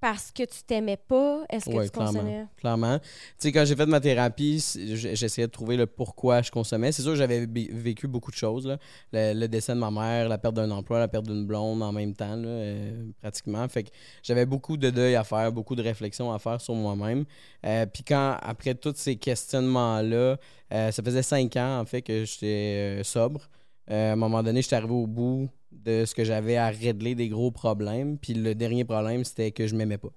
parce 0.01 0.31
que 0.33 0.43
tu 0.45 0.63
t'aimais 0.67 0.97
pas? 0.97 1.45
Est-ce 1.51 1.67
que 1.67 1.75
Ouais, 1.77 1.85
tu 1.85 1.91
clairement. 1.91 2.13
consommais? 2.13 2.47
Clairement. 2.57 2.99
Tu 2.99 3.07
sais, 3.39 3.53
quand 3.53 3.65
j'ai 3.65 3.77
fait 3.77 3.87
ma 3.87 4.01
thérapie, 4.01 4.59
j'essayais 4.95 5.47
de 5.47 5.53
trouver 5.53 5.77
le 5.77 5.87
pourquoi 5.87 6.43
je 6.43 6.51
consommais. 6.51 6.91
C'est 6.93 7.03
sûr 7.03 7.13
que 7.13 7.19
j'avais 7.19 7.47
vécu 7.47 8.09
beaucoup 8.09 8.31
de 8.31 8.37
choses. 8.37 8.67
là. 8.67 8.79
Le, 9.13 9.35
le 9.39 9.49
décès 9.49 9.75
de 9.75 9.79
ma 9.79 9.91
mère, 9.91 10.29
la 10.29 10.39
perte 10.39 10.55
d'un 10.55 10.71
emploi, 10.71 10.99
la 10.99 11.09
perte 11.09 11.27
d'une 11.27 11.47
blonde 11.47 11.83
en 11.83 11.93
même 11.93 12.15
temps, 12.15 12.37
là, 12.37 12.49
euh, 12.49 13.11
pratiquement. 13.21 13.69
Fait 13.69 13.85
que 13.85 13.91
j'avais 14.23 14.47
beaucoup 14.47 14.77
de 14.77 14.91
deuil 14.91 15.17
à 15.17 15.25
faire, 15.25 15.53
beaucoup 15.53 15.75
de 15.77 15.83
réflexions 15.83 16.33
à 16.33 16.39
faire 16.39 16.61
sur 16.61 16.75
moi-même. 16.75 17.25
Euh, 17.67 17.87
Puis 17.87 18.03
quand, 18.03 18.37
après 18.43 18.75
tous 18.75 18.95
ces 18.97 19.17
questionnements-là, 19.17 20.37
euh, 20.73 20.91
ça 20.91 21.03
faisait 21.03 21.23
cinq 21.23 21.57
ans, 21.57 21.81
en 21.81 21.85
fait, 21.85 22.03
que 22.03 22.25
j'étais 22.25 23.01
sobre. 23.05 23.49
À 23.89 24.13
un 24.13 24.17
moment 24.17 24.43
donné, 24.43 24.63
j'étais 24.63 24.77
arrivé 24.77 24.93
au 24.95 25.07
bout 25.07 25.49
de 25.73 26.05
ce 26.05 26.15
que 26.15 26.25
j'avais 26.25 26.57
à 26.57 26.69
régler 26.69 27.15
des 27.15 27.29
gros 27.29 27.51
problèmes. 27.51 28.19
Puis 28.19 28.35
le 28.35 28.55
dernier 28.55 28.85
problème, 28.85 29.25
c'était 29.25 29.51
que 29.51 29.67
je 29.67 29.75
m'aimais 29.75 29.99
pas. 29.99 30.13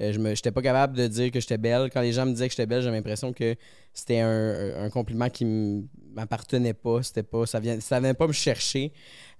Euh, 0.00 0.12
je 0.12 0.18
n'étais 0.18 0.52
pas 0.52 0.62
capable 0.62 0.96
de 0.96 1.06
dire 1.06 1.30
que 1.30 1.40
j'étais 1.40 1.58
belle. 1.58 1.90
Quand 1.92 2.02
les 2.02 2.12
gens 2.12 2.26
me 2.26 2.32
disaient 2.32 2.48
que 2.48 2.52
j'étais 2.52 2.66
belle, 2.66 2.82
j'avais 2.82 2.96
l'impression 2.96 3.32
que 3.32 3.56
c'était 3.94 4.20
un, 4.20 4.90
compliment 4.90 5.30
qui 5.30 5.46
m'appartenait 6.14 6.74
pas. 6.74 7.02
C'était 7.02 7.22
pas 7.22 7.46
ça 7.46 7.60
vient, 7.60 7.80
ça 7.80 7.98
venait 7.98 8.14
pas 8.14 8.26
me 8.26 8.32
chercher. 8.32 8.92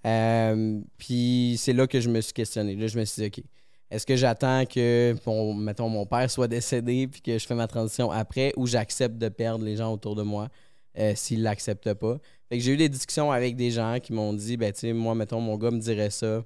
Euh, 0.06 0.80
puis 0.98 1.56
c'est 1.58 1.72
là 1.72 1.86
que 1.86 2.00
je 2.00 2.08
me 2.08 2.20
suis 2.20 2.32
questionné. 2.32 2.74
Là, 2.76 2.86
je 2.86 2.98
me 2.98 3.04
suis 3.04 3.22
dit, 3.22 3.28
OK, 3.28 3.44
est-ce 3.90 4.06
que 4.06 4.16
j'attends 4.16 4.64
que, 4.66 5.14
mon, 5.26 5.54
mettons, 5.54 5.88
mon 5.88 6.06
père 6.06 6.30
soit 6.30 6.48
décédé 6.48 7.06
puis 7.06 7.20
que 7.20 7.38
je 7.38 7.46
fais 7.46 7.54
ma 7.54 7.68
transition 7.68 8.10
après 8.10 8.52
ou 8.56 8.66
j'accepte 8.66 9.16
de 9.16 9.28
perdre 9.28 9.64
les 9.64 9.76
gens 9.76 9.92
autour 9.92 10.16
de 10.16 10.22
moi 10.22 10.48
euh, 10.98 11.12
s'ils 11.14 11.42
l'acceptent 11.42 11.94
pas? 11.94 12.18
Fait 12.48 12.58
que 12.58 12.62
j'ai 12.62 12.72
eu 12.72 12.76
des 12.76 12.88
discussions 12.88 13.32
avec 13.32 13.56
des 13.56 13.70
gens 13.70 13.98
qui 14.00 14.12
m'ont 14.12 14.32
dit, 14.32 14.56
ben, 14.56 14.72
tu 14.72 14.80
sais, 14.80 14.92
moi, 14.92 15.14
mettons, 15.14 15.40
mon 15.40 15.56
gars 15.56 15.70
me 15.70 15.80
dirait 15.80 16.10
ça, 16.10 16.44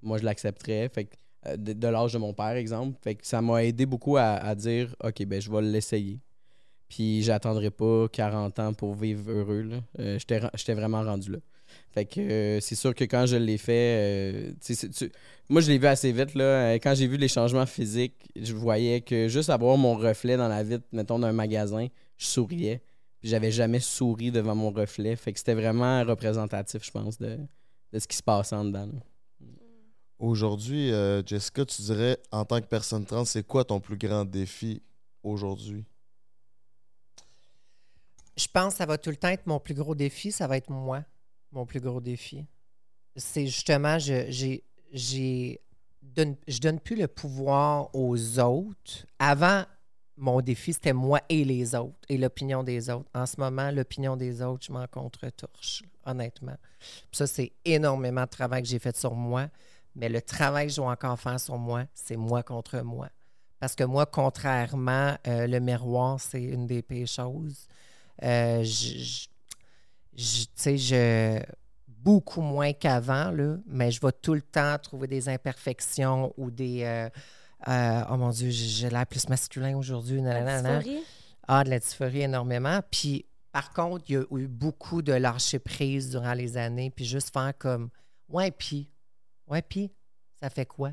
moi, 0.00 0.18
je 0.18 0.24
l'accepterais. 0.24 0.88
Fait 0.88 1.04
que, 1.04 1.14
euh, 1.46 1.56
de, 1.56 1.88
l'âge 1.88 2.12
de 2.12 2.18
mon 2.18 2.32
père, 2.32 2.56
exemple. 2.56 2.98
Fait 3.02 3.14
que 3.14 3.26
ça 3.26 3.42
m'a 3.42 3.64
aidé 3.64 3.84
beaucoup 3.86 4.16
à, 4.16 4.34
à 4.34 4.54
dire, 4.54 4.94
OK, 5.04 5.24
ben, 5.26 5.40
je 5.40 5.50
vais 5.50 5.62
l'essayer. 5.62 6.20
Puis 6.92 7.22
j'attendrai 7.22 7.70
pas 7.70 8.06
40 8.12 8.58
ans 8.58 8.74
pour 8.74 8.94
vivre 8.94 9.30
heureux. 9.30 9.62
là. 9.62 9.76
Euh, 9.98 10.18
J'étais 10.18 10.74
vraiment 10.74 11.02
rendu 11.02 11.32
là. 11.32 11.38
Fait 11.90 12.04
que 12.04 12.20
euh, 12.20 12.60
c'est 12.60 12.74
sûr 12.74 12.94
que 12.94 13.04
quand 13.04 13.24
je 13.24 13.36
l'ai 13.36 13.56
fait, 13.56 14.52
euh, 14.52 14.52
moi 15.48 15.62
je 15.62 15.70
l'ai 15.70 15.78
vu 15.78 15.86
assez 15.86 16.12
vite. 16.12 16.34
Là. 16.34 16.74
Quand 16.74 16.94
j'ai 16.94 17.06
vu 17.06 17.16
les 17.16 17.28
changements 17.28 17.64
physiques, 17.64 18.28
je 18.36 18.52
voyais 18.52 19.00
que 19.00 19.26
juste 19.28 19.48
avoir 19.48 19.78
mon 19.78 19.94
reflet 19.96 20.36
dans 20.36 20.48
la 20.48 20.62
vitre, 20.62 20.84
mettons, 20.92 21.18
d'un 21.18 21.32
magasin, 21.32 21.86
je 22.18 22.26
souriais. 22.26 22.82
Puis 23.22 23.30
j'avais 23.30 23.52
jamais 23.52 23.78
souri 23.78 24.32
devant 24.32 24.56
mon 24.56 24.72
reflet. 24.72 25.14
Fait 25.14 25.32
que 25.32 25.38
c'était 25.38 25.54
vraiment 25.54 26.02
représentatif, 26.04 26.84
je 26.84 26.90
pense, 26.90 27.18
de, 27.18 27.38
de 27.92 27.98
ce 28.00 28.08
qui 28.08 28.16
se 28.16 28.22
passait 28.22 28.56
en 28.56 28.64
dedans. 28.64 28.86
là. 28.86 28.98
Aujourd'hui, 30.18 30.92
euh, 30.92 31.22
Jessica, 31.24 31.64
tu 31.64 31.82
dirais, 31.82 32.18
en 32.32 32.44
tant 32.44 32.60
que 32.60 32.66
personne 32.66 33.06
trans, 33.06 33.24
c'est 33.24 33.46
quoi 33.46 33.64
ton 33.64 33.78
plus 33.78 33.96
grand 33.96 34.24
défi 34.24 34.82
aujourd'hui? 35.22 35.84
Je 38.36 38.48
pense 38.52 38.74
que 38.74 38.78
ça 38.78 38.86
va 38.86 38.98
tout 38.98 39.10
le 39.10 39.16
temps 39.16 39.28
être 39.28 39.46
mon 39.46 39.60
plus 39.60 39.74
gros 39.74 39.94
défi. 39.94 40.32
Ça 40.32 40.48
va 40.48 40.56
être 40.56 40.70
moi, 40.70 41.04
mon 41.52 41.64
plus 41.64 41.80
gros 41.80 42.00
défi. 42.00 42.44
C'est 43.14 43.46
justement, 43.46 44.00
je, 44.00 44.26
j'ai, 44.30 44.64
j'ai 44.92 45.60
donne, 46.02 46.34
je 46.48 46.58
donne 46.58 46.80
plus 46.80 46.96
le 46.96 47.06
pouvoir 47.06 47.88
aux 47.94 48.40
autres. 48.40 49.06
Avant, 49.20 49.64
mon 50.16 50.40
défi, 50.40 50.72
c'était 50.72 50.92
moi 50.92 51.20
et 51.28 51.44
les 51.44 51.74
autres 51.74 51.96
et 52.08 52.18
l'opinion 52.18 52.62
des 52.62 52.90
autres. 52.90 53.08
En 53.14 53.26
ce 53.26 53.40
moment, 53.40 53.70
l'opinion 53.70 54.16
des 54.16 54.42
autres, 54.42 54.64
je 54.66 54.72
m'en 54.72 54.86
contre-torche, 54.86 55.82
honnêtement. 56.04 56.56
Ça, 57.10 57.26
c'est 57.26 57.52
énormément 57.64 58.22
de 58.24 58.28
travail 58.28 58.62
que 58.62 58.68
j'ai 58.68 58.78
fait 58.78 58.96
sur 58.96 59.14
moi. 59.14 59.48
Mais 59.94 60.08
le 60.08 60.22
travail 60.22 60.66
que 60.66 60.72
je 60.72 60.76
dois 60.76 60.90
encore 60.90 61.20
faire 61.20 61.38
sur 61.38 61.58
moi, 61.58 61.84
c'est 61.94 62.16
moi 62.16 62.42
contre 62.42 62.80
moi. 62.80 63.08
Parce 63.60 63.74
que 63.74 63.84
moi, 63.84 64.06
contrairement, 64.06 65.16
euh, 65.26 65.46
le 65.46 65.60
miroir, 65.60 66.18
c'est 66.18 66.42
une 66.42 66.66
des 66.66 66.82
pires 66.82 67.06
choses. 67.06 67.66
Euh, 68.22 68.62
je, 68.64 69.26
je- 70.16 71.40
beaucoup 71.86 72.40
moins 72.40 72.72
qu'avant, 72.72 73.32
mais 73.66 73.90
je 73.90 74.00
vais 74.00 74.12
tout 74.12 74.34
le 74.34 74.42
temps 74.42 74.76
trouver 74.78 75.06
des 75.06 75.28
imperfections 75.28 76.32
ou 76.36 76.50
des. 76.50 76.82
euh, 76.82 77.08
euh, 77.68 78.04
oh 78.10 78.16
mon 78.16 78.30
Dieu, 78.30 78.50
j'ai 78.50 78.90
l'air 78.90 79.06
plus 79.06 79.28
masculin 79.28 79.76
aujourd'hui. 79.76 80.20
Ah, 81.48 81.64
de 81.64 81.70
la 81.70 81.78
dysphorie 81.78 82.22
énormément. 82.22 82.80
Puis, 82.90 83.26
par 83.50 83.72
contre, 83.72 84.04
il 84.08 84.14
y 84.14 84.16
a 84.16 84.24
eu 84.38 84.48
beaucoup 84.48 85.02
de 85.02 85.12
lâcher 85.12 85.58
prise 85.58 86.10
durant 86.10 86.34
les 86.34 86.56
années. 86.56 86.90
Puis, 86.90 87.04
juste 87.04 87.32
faire 87.32 87.52
comme, 87.58 87.90
ouais, 88.28 88.50
puis, 88.50 88.90
ouais, 89.48 89.62
puis, 89.62 89.90
ça 90.40 90.50
fait 90.50 90.66
quoi? 90.66 90.92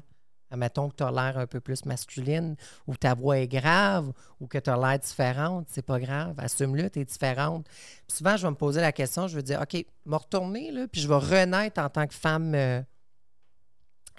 Admettons 0.52 0.90
que 0.90 0.96
tu 0.96 1.04
as 1.04 1.12
l'air 1.12 1.38
un 1.38 1.46
peu 1.46 1.60
plus 1.60 1.86
masculine 1.86 2.56
ou 2.88 2.96
ta 2.96 3.14
voix 3.14 3.38
est 3.38 3.48
grave 3.48 4.12
ou 4.40 4.48
que 4.48 4.58
tu 4.58 4.70
as 4.70 4.78
l'air 4.78 4.98
différente, 4.98 5.68
c'est 5.70 5.84
pas 5.84 6.00
grave. 6.00 6.34
Assume-le, 6.40 6.90
tu 6.90 7.00
es 7.00 7.06
différente. 7.06 7.68
Puis 8.08 8.18
souvent, 8.18 8.36
je 8.36 8.48
vais 8.48 8.52
me 8.52 8.56
poser 8.56 8.82
la 8.82 8.92
question, 8.92 9.28
je 9.28 9.36
vais 9.36 9.44
dire, 9.44 9.62
OK, 9.62 9.86
me 10.06 10.16
retourner, 10.16 10.72
là, 10.72 10.88
puis 10.88 11.02
je 11.02 11.08
vais 11.08 11.16
renaître 11.16 11.80
en 11.80 11.90
tant 11.90 12.08
que 12.08 12.16
femme 12.16 12.56
euh, 12.56 12.82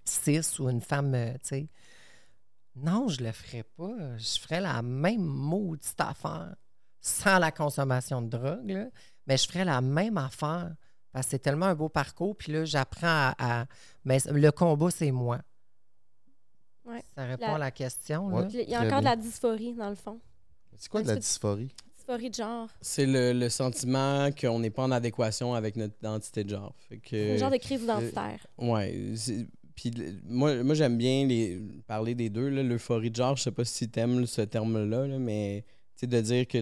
cis 0.05 0.61
ou 0.61 0.71
une 0.71 0.81
femme, 0.81 1.15
euh, 1.15 1.33
tu 1.35 1.49
sais. 1.49 1.69
Non, 2.77 3.09
je 3.09 3.23
le 3.23 3.33
ferais 3.33 3.65
pas. 3.77 4.17
Je 4.19 4.39
ferais 4.41 4.61
la 4.61 4.81
même 4.83 5.23
maudite 5.25 5.95
affaire 5.99 6.55
sans 7.01 7.39
la 7.39 7.51
consommation 7.51 8.21
de 8.23 8.29
drogue, 8.29 8.71
là, 8.71 8.87
mais 9.27 9.37
je 9.37 9.47
ferais 9.47 9.65
la 9.65 9.81
même 9.81 10.17
affaire. 10.19 10.75
Parce 11.13 11.27
que 11.27 11.31
c'est 11.33 11.39
tellement 11.41 11.67
un 11.67 11.75
beau 11.75 11.89
parcours. 11.89 12.37
Puis 12.37 12.53
là, 12.53 12.65
j'apprends 12.65 13.07
à, 13.07 13.35
à- 13.63 13.67
Mais 14.05 14.19
le 14.31 14.51
combat, 14.53 14.91
c'est 14.91 15.11
moi. 15.11 15.41
Ouais. 16.85 17.03
Ça 17.17 17.25
répond 17.25 17.47
La- 17.47 17.55
à 17.55 17.59
la 17.59 17.71
question. 17.71 18.27
Ouais. 18.29 18.43
Là. 18.43 18.49
Puis 18.49 18.63
Il 18.63 18.71
y 18.71 18.75
a 18.75 18.83
encore 18.83 19.01
de 19.01 19.05
la 19.05 19.17
dysphorie, 19.17 19.75
dans 19.75 19.91
le 19.91 19.97
fond. 19.97 20.21
C'est 20.77 20.89
quoi 20.89 21.03
de 21.03 21.09
la 21.09 21.17
dysphorie? 21.17 21.75
Dysphorie 21.97 22.31
de 22.31 22.35
genre. 22.35 22.69
C'est 22.81 23.07
le, 23.07 23.33
le 23.33 23.49
sentiment 23.49 24.31
qu'on 24.33 24.61
n'est 24.61 24.71
pas 24.71 24.85
en 24.85 24.91
adéquation 24.93 25.55
avec 25.55 25.77
notre 25.77 25.95
identité 25.99 26.45
de 26.45 26.51
genre. 26.51 26.75
Fait 26.89 26.99
que, 26.99 27.35
Un 27.35 27.39
genre 27.39 27.51
de 27.51 27.57
crise 27.59 27.83
identitaire. 27.83 28.47
Ouais. 28.57 29.15
Puis 29.81 29.93
moi, 30.29 30.63
moi 30.63 30.75
j'aime 30.75 30.99
bien 30.99 31.27
les, 31.27 31.59
parler 31.87 32.15
des 32.15 32.29
deux. 32.29 32.51
L'euphorie 32.51 33.11
de 33.11 33.17
genre, 33.17 33.37
je 33.37 33.45
sais 33.45 33.51
pas 33.51 33.65
si 33.65 33.89
t'aimes 33.89 34.27
ce 34.27 34.43
terme-là, 34.43 35.07
là, 35.07 35.19
mais 35.19 35.65
de 36.03 36.21
dire 36.21 36.47
que 36.47 36.59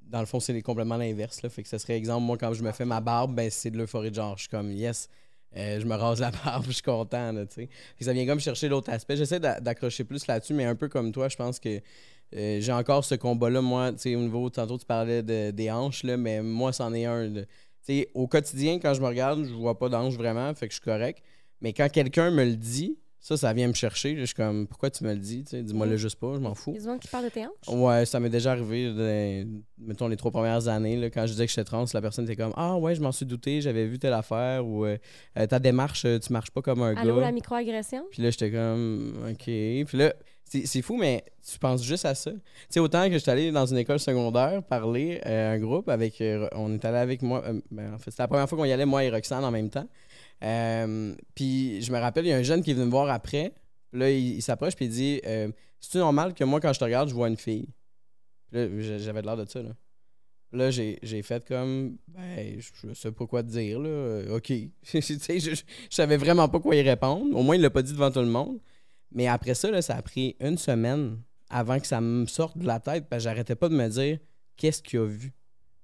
dans 0.00 0.20
le 0.20 0.26
fond, 0.26 0.38
c'est 0.38 0.60
complètement 0.62 0.96
l'inverse. 0.96 1.40
Fait 1.48 1.62
que 1.62 1.68
ce 1.68 1.78
serait 1.78 1.96
exemple, 1.96 2.24
moi, 2.24 2.36
quand 2.38 2.52
je 2.52 2.62
me 2.62 2.70
fais 2.70 2.84
ma 2.84 3.00
barbe, 3.00 3.34
ben, 3.34 3.50
c'est 3.50 3.70
de 3.70 3.78
l'euphorie 3.78 4.10
de 4.10 4.14
genre. 4.14 4.36
Je 4.36 4.42
suis 4.42 4.48
comme, 4.48 4.70
yes, 4.70 5.08
euh, 5.56 5.80
je 5.80 5.86
me 5.86 5.94
rase 5.94 6.20
la 6.20 6.30
barbe, 6.44 6.66
je 6.66 6.72
suis 6.72 6.82
content. 6.82 7.32
Ça 8.00 8.12
vient 8.12 8.26
comme 8.26 8.38
chercher 8.40 8.68
l'autre 8.68 8.90
aspect. 8.90 9.16
J'essaie 9.16 9.40
d'a- 9.40 9.60
d'accrocher 9.60 10.04
plus 10.04 10.26
là-dessus, 10.28 10.54
mais 10.54 10.64
un 10.64 10.76
peu 10.76 10.88
comme 10.88 11.10
toi, 11.10 11.28
je 11.28 11.36
pense 11.36 11.58
que 11.58 11.80
euh, 12.34 12.60
j'ai 12.60 12.72
encore 12.72 13.04
ce 13.04 13.16
combat-là, 13.16 13.60
moi, 13.60 13.92
tu 13.92 13.98
sais, 13.98 14.14
au 14.14 14.20
niveau, 14.20 14.48
tantôt 14.50 14.78
tu 14.78 14.86
parlais 14.86 15.22
de, 15.22 15.50
des 15.50 15.70
hanches, 15.70 16.04
là, 16.04 16.16
mais 16.16 16.42
moi, 16.42 16.72
c'en 16.72 16.94
est 16.94 17.06
un. 17.06 17.32
au 18.14 18.26
quotidien, 18.28 18.78
quand 18.78 18.94
je 18.94 19.00
me 19.00 19.06
regarde, 19.06 19.44
je 19.44 19.52
vois 19.52 19.78
pas 19.78 19.88
d'hanches 19.88 20.14
vraiment, 20.14 20.54
fait 20.54 20.68
que 20.68 20.72
je 20.72 20.80
suis 20.80 20.84
correct. 20.84 21.22
Mais 21.62 21.72
quand 21.72 21.88
quelqu'un 21.90 22.30
me 22.30 22.44
le 22.44 22.56
dit, 22.56 22.98
ça, 23.20 23.36
ça 23.36 23.52
vient 23.52 23.68
me 23.68 23.72
chercher. 23.72 24.16
Je 24.16 24.24
suis 24.24 24.34
comme, 24.34 24.66
pourquoi 24.66 24.90
tu 24.90 25.04
me 25.04 25.12
le 25.12 25.18
dis? 25.20 25.44
Dis-moi 25.44 25.86
le 25.86 25.96
juste 25.96 26.16
pas, 26.16 26.34
je 26.34 26.40
m'en 26.40 26.54
fous. 26.56 26.72
Il 26.72 26.74
y 26.74 26.78
a 26.78 26.80
des 26.80 26.86
gens 26.88 26.98
qui 26.98 27.06
parlent 27.06 27.24
de 27.26 27.30
tes 27.30 27.46
hanches? 27.46 27.68
Ouais, 27.68 28.04
ça 28.04 28.18
m'est 28.18 28.28
déjà 28.30 28.50
arrivé, 28.50 28.92
de- 28.92 29.46
mettons, 29.78 30.08
les 30.08 30.16
trois 30.16 30.32
premières 30.32 30.66
années, 30.66 30.96
là, 30.96 31.08
quand 31.08 31.24
je 31.26 31.30
disais 31.32 31.46
que 31.46 31.50
j'étais 31.52 31.62
trans, 31.62 31.84
la 31.94 32.00
personne 32.02 32.24
était 32.24 32.34
comme 32.34 32.52
Ah 32.56 32.76
ouais, 32.78 32.96
je 32.96 33.00
m'en 33.00 33.12
suis 33.12 33.24
douté, 33.24 33.60
j'avais 33.60 33.86
vu 33.86 34.00
telle 34.00 34.12
affaire, 34.14 34.66
ou 34.66 34.84
euh, 34.84 34.98
Euh, 35.38 35.46
ta 35.46 35.60
démarche, 35.60 36.04
euh, 36.04 36.18
tu 36.18 36.32
marches 36.32 36.50
pas 36.50 36.62
comme 36.62 36.82
un 36.82 36.96
Allô, 36.96 37.14
gars. 37.14 37.20
la 37.20 37.32
microagression? 37.32 38.02
Puis 38.10 38.22
là, 38.24 38.30
j'étais 38.30 38.50
comme, 38.50 39.14
OK. 39.30 39.44
Puis 39.44 39.86
là, 39.92 40.12
c'est 40.44 40.82
fou, 40.82 40.96
mais 40.98 41.24
tu 41.48 41.58
penses 41.60 41.82
juste 41.84 42.04
à 42.04 42.14
ça. 42.16 42.30
Tu 42.32 42.38
sais, 42.70 42.80
autant 42.80 43.06
que 43.08 43.16
j'étais 43.16 43.30
allé 43.30 43.52
dans 43.52 43.64
une 43.66 43.78
école 43.78 44.00
secondaire 44.00 44.62
parler 44.64 45.20
à 45.22 45.52
un 45.52 45.58
groupe 45.60 45.88
avec. 45.88 46.22
on 46.56 46.74
est 46.74 46.84
allé 46.84 46.98
avec 46.98 47.22
moi. 47.22 47.42
ben, 47.70 47.94
en 47.94 47.98
fait, 47.98 48.10
c'était 48.10 48.24
la 48.24 48.28
première 48.28 48.48
fois 48.48 48.58
qu'on 48.58 48.64
y 48.64 48.72
allait, 48.72 48.84
moi 48.84 49.02
et 49.04 49.10
Roxane, 49.10 49.44
en 49.44 49.50
même 49.52 49.70
temps. 49.70 49.86
Euh, 50.42 51.14
puis 51.34 51.82
je 51.82 51.92
me 51.92 51.98
rappelle, 51.98 52.26
il 52.26 52.30
y 52.30 52.32
a 52.32 52.36
un 52.36 52.42
jeune 52.42 52.62
qui 52.62 52.72
est 52.72 52.74
venu 52.74 52.86
me 52.86 52.90
voir 52.90 53.08
après. 53.10 53.52
Là, 53.92 54.10
il, 54.10 54.36
il 54.36 54.42
s'approche, 54.42 54.74
puis 54.74 54.86
il 54.86 54.90
dit 54.90 55.20
euh, 55.26 55.50
C'est-tu 55.80 55.98
normal 55.98 56.34
que 56.34 56.44
moi, 56.44 56.60
quand 56.60 56.72
je 56.72 56.78
te 56.78 56.84
regarde, 56.84 57.08
je 57.08 57.14
vois 57.14 57.28
une 57.28 57.36
fille? 57.36 57.68
Là, 58.50 58.66
j'a- 58.80 58.98
j'avais 58.98 59.22
l'air 59.22 59.36
de 59.36 59.44
ça, 59.44 59.62
là. 59.62 59.70
Là, 60.54 60.70
j'ai 60.70 61.22
fait 61.22 61.46
comme, 61.48 61.96
ben, 62.08 62.60
je 62.60 62.92
sais 62.92 63.10
pas 63.10 63.26
quoi 63.26 63.42
te 63.42 63.48
dire, 63.48 63.80
là. 63.80 63.88
Euh, 63.88 64.36
OK. 64.36 64.52
Je, 64.92 65.00
je, 65.00 65.62
savais 65.88 66.18
vraiment 66.18 66.46
pas 66.46 66.60
quoi 66.60 66.76
y 66.76 66.82
répondre. 66.82 67.34
Au 67.34 67.42
moins, 67.42 67.56
il 67.56 67.62
l'a 67.62 67.70
pas 67.70 67.80
dit 67.80 67.92
devant 67.92 68.10
tout 68.10 68.20
le 68.20 68.26
monde. 68.26 68.58
Mais 69.10 69.28
après 69.28 69.54
ça, 69.54 69.70
là, 69.70 69.80
ça 69.80 69.96
a 69.96 70.02
pris 70.02 70.36
une 70.40 70.58
semaine 70.58 71.18
avant 71.48 71.80
que 71.80 71.86
ça 71.86 72.02
me 72.02 72.26
sorte 72.26 72.58
de 72.58 72.66
la 72.66 72.80
tête, 72.80 73.08
que 73.08 73.18
j'arrêtais 73.18 73.54
pas 73.54 73.70
de 73.70 73.74
me 73.74 73.88
dire, 73.88 74.18
qu'est-ce 74.56 74.82
qu'il 74.82 74.98
a 75.00 75.06
vu 75.06 75.32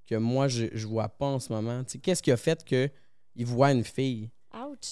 que 0.07 0.17
moi, 0.17 0.49
je, 0.49 0.67
je 0.73 0.87
vois 0.87 1.09
pas 1.09 1.27
en 1.27 1.41
ce 1.41 1.51
moment? 1.51 1.83
Qu'est-ce 2.03 2.23
qui 2.23 2.31
a 2.31 2.37
fait 2.37 2.63
qu'il 2.63 3.47
voit 3.47 3.73
une 3.73 3.85
fille? 3.85 4.31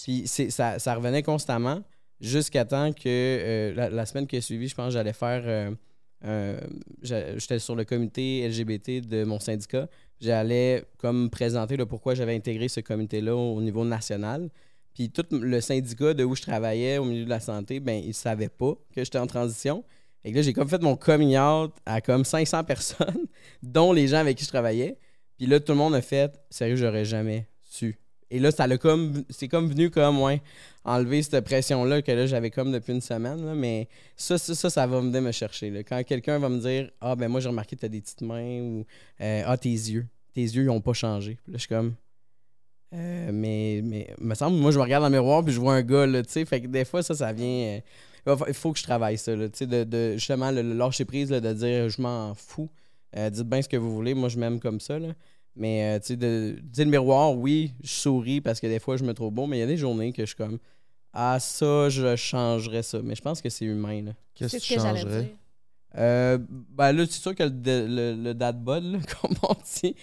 Puis 0.05 0.27
ça, 0.27 0.95
revenait 0.95 1.23
constamment 1.23 1.83
jusqu'à 2.21 2.65
temps 2.65 2.93
que 2.93 3.03
euh, 3.07 3.91
la, 3.91 4.07
semaine 4.07 4.27
qui 4.27 4.37
a 4.37 4.41
suivi, 4.41 4.69
je 4.69 4.75
pense 4.75 4.89
que 4.89 4.93
j'allais 4.93 5.13
faire. 5.13 5.43
euh, 6.25 6.61
J'étais 7.03 7.59
sur 7.59 7.77
le 7.77 7.85
comité 7.85 8.49
LGBT 8.49 9.07
de 9.07 9.25
mon 9.25 9.39
syndicat. 9.39 9.89
J'allais 10.21 10.85
comme 10.99 11.31
présenter 11.31 11.77
pourquoi 11.87 12.15
j'avais 12.15 12.35
intégré 12.35 12.69
ce 12.69 12.81
comité-là 12.81 13.37
au 13.37 13.61
niveau 13.61 13.85
national. 13.85 14.51
Puis 14.95 15.11
tout 15.11 15.27
le 15.31 15.61
syndicat 15.61 16.15
de 16.15 16.25
où 16.25 16.35
je 16.35 16.41
travaillais 16.41 16.97
au 16.97 17.05
milieu 17.05 17.27
de 17.27 17.31
la 17.31 17.41
santé, 17.41 17.81
ben 17.81 18.03
ils 18.03 18.15
savaient 18.15 18.49
pas 18.49 18.73
que 18.95 19.05
j'étais 19.05 19.19
en 19.19 19.27
transition. 19.27 19.85
Et 20.25 20.33
là, 20.33 20.41
j'ai 20.41 20.55
comme 20.55 20.69
fait 20.69 20.83
mon 20.83 20.97
coming 20.97 21.37
out 21.37 21.73
à 21.85 22.01
comme 22.01 22.25
500 22.25 22.65
personnes, 22.65 23.27
dont 23.63 23.93
les 23.93 24.09
gens 24.09 24.17
avec 24.17 24.39
qui 24.39 24.45
je 24.45 24.49
travaillais. 24.49 24.99
Puis 25.37 25.47
là, 25.47 25.61
tout 25.61 25.73
le 25.73 25.79
monde 25.79 25.95
a 25.95 26.01
fait 26.01 26.41
Sérieux, 26.49 26.77
j'aurais 26.77 27.05
jamais 27.05 27.47
su. 27.63 27.99
Et 28.31 28.39
là, 28.41 28.51
ça 28.51 28.67
l'a 28.67 28.77
comme. 28.79 29.23
C'est 29.31 29.49
comme 29.49 29.69
venu 29.69 29.91
comme, 29.91 30.21
ouais, 30.21 30.43
enlever 30.85 31.23
cette 31.23 31.45
pression-là 31.45 32.03
que 32.03 32.11
là, 32.13 32.27
j'avais 32.27 32.51
comme 32.51 32.73
depuis 32.73 32.93
une 32.93 33.01
semaine. 33.01 33.45
là. 33.45 33.55
mais 33.55 33.89
ça, 34.17 34.37
ça, 34.39 34.55
ça, 34.55 34.69
ça 34.71 34.87
va 34.87 35.01
venir 35.01 35.23
me 35.23 35.33
chercher. 35.33 35.71
là. 35.71 35.83
Quand 35.85 36.03
quelqu'un 36.05 36.39
va 36.39 36.49
me 36.49 36.59
dire 36.59 36.91
Ah, 37.01 37.15
ben 37.15 37.29
moi, 37.29 37.41
j'ai 37.41 37.49
remarqué 37.49 37.77
que 37.77 37.81
tu 37.81 37.87
as 37.87 37.89
des 37.89 38.01
petites 38.01 38.23
mains 38.23 38.61
ou 38.61 38.85
euh, 39.21 39.43
Ah, 39.47 39.57
tes 39.57 39.71
yeux. 39.71 40.07
Tes 40.35 40.43
yeux, 40.43 40.63
ils 40.63 40.67
n'ont 40.67 40.81
pas 40.81 40.93
changé. 40.93 41.39
Puis 41.43 41.53
là, 41.53 41.59
je 41.59 41.61
suis 41.61 41.69
comme. 41.69 41.95
Euh, 42.95 43.31
mais, 43.33 43.81
mais, 43.85 44.15
me 44.21 44.35
semble, 44.35 44.57
moi, 44.59 44.71
je 44.71 44.79
me 44.79 44.83
regarde 44.83 45.03
dans 45.03 45.09
le 45.09 45.15
miroir 45.17 45.45
puis 45.45 45.53
je 45.53 45.61
vois 45.61 45.75
un 45.75 45.83
gars, 45.83 46.07
là, 46.07 46.23
tu 46.23 46.31
sais. 46.33 46.45
Fait 46.45 46.61
que 46.61 46.67
des 46.67 46.85
fois, 46.85 47.03
ça, 47.03 47.15
ça 47.15 47.33
vient. 47.33 47.81
euh, 48.27 48.37
il 48.49 48.55
faut 48.55 48.73
que 48.73 48.79
je 48.79 48.85
travaille 48.85 49.19
ça, 49.19 49.35
tu 49.37 49.49
sais, 49.53 49.67
de, 49.67 50.13
justement, 50.15 50.51
le, 50.51 50.63
le 50.63 50.75
lâcher 50.75 51.05
prise, 51.05 51.31
là, 51.31 51.41
de 51.41 51.53
dire 51.53 51.89
je 51.89 52.01
m'en 52.03 52.35
fous. 52.35 52.69
Dites 53.15 53.49
bien 53.49 53.63
ce 53.63 53.69
que 53.69 53.77
vous 53.79 53.95
voulez, 53.95 54.13
moi, 54.15 54.29
je 54.29 54.39
m'aime 54.39 54.61
comme 54.61 54.79
ça, 54.79 54.99
là. 54.99 55.09
Mais, 55.57 55.97
euh, 55.97 55.99
tu 56.01 56.09
sais, 56.09 56.17
de 56.17 56.59
dire 56.63 56.85
le 56.85 56.91
miroir, 56.91 57.35
oui, 57.37 57.73
je 57.83 57.89
souris 57.89 58.41
parce 58.41 58.61
que 58.61 58.67
des 58.67 58.79
fois, 58.79 58.97
je 58.97 59.05
me 59.05 59.15
trouve 59.15 59.33
beau, 59.33 59.47
mais 59.47 59.57
il 59.57 59.61
y 59.61 59.63
a 59.63 59.67
des 59.67 59.77
journées 59.79 60.13
que 60.13 60.23
je 60.23 60.27
suis 60.27 60.37
comme 60.37 60.59
Ah, 61.13 61.39
ça, 61.41 61.89
je 61.89 62.15
changerais 62.17 62.83
ça. 62.83 63.01
Mais 63.03 63.15
je 63.15 63.23
pense 63.23 63.41
que 63.41 63.49
c'est 63.49 63.65
humain, 63.65 64.03
là. 64.03 64.13
Qu'est-ce 64.35 64.59
C'est 64.59 64.61
que 64.61 64.65
tu 64.65 64.75
que 64.75 64.81
j'allais 64.81 65.01
changerais? 65.01 65.35
Euh, 65.99 66.37
ben 66.77 66.93
là, 66.93 67.05
c'est 67.09 67.21
sûr 67.23 67.35
que 67.35 67.43
le, 67.43 67.51
le, 67.87 68.15
le 68.23 68.35
dad 68.35 68.63
bod, 68.63 68.85
là, 68.85 68.99
comme 69.23 69.35
on 69.43 69.55
dit, 69.81 69.95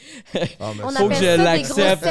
Ah, 0.59 0.71
On 0.83 0.89
Faut 0.89 1.07
que 1.07 1.13
appelle 1.13 1.17
je 1.17 1.23
ça 1.23 1.37
des 1.37 1.43
l'accepte. 1.43 2.03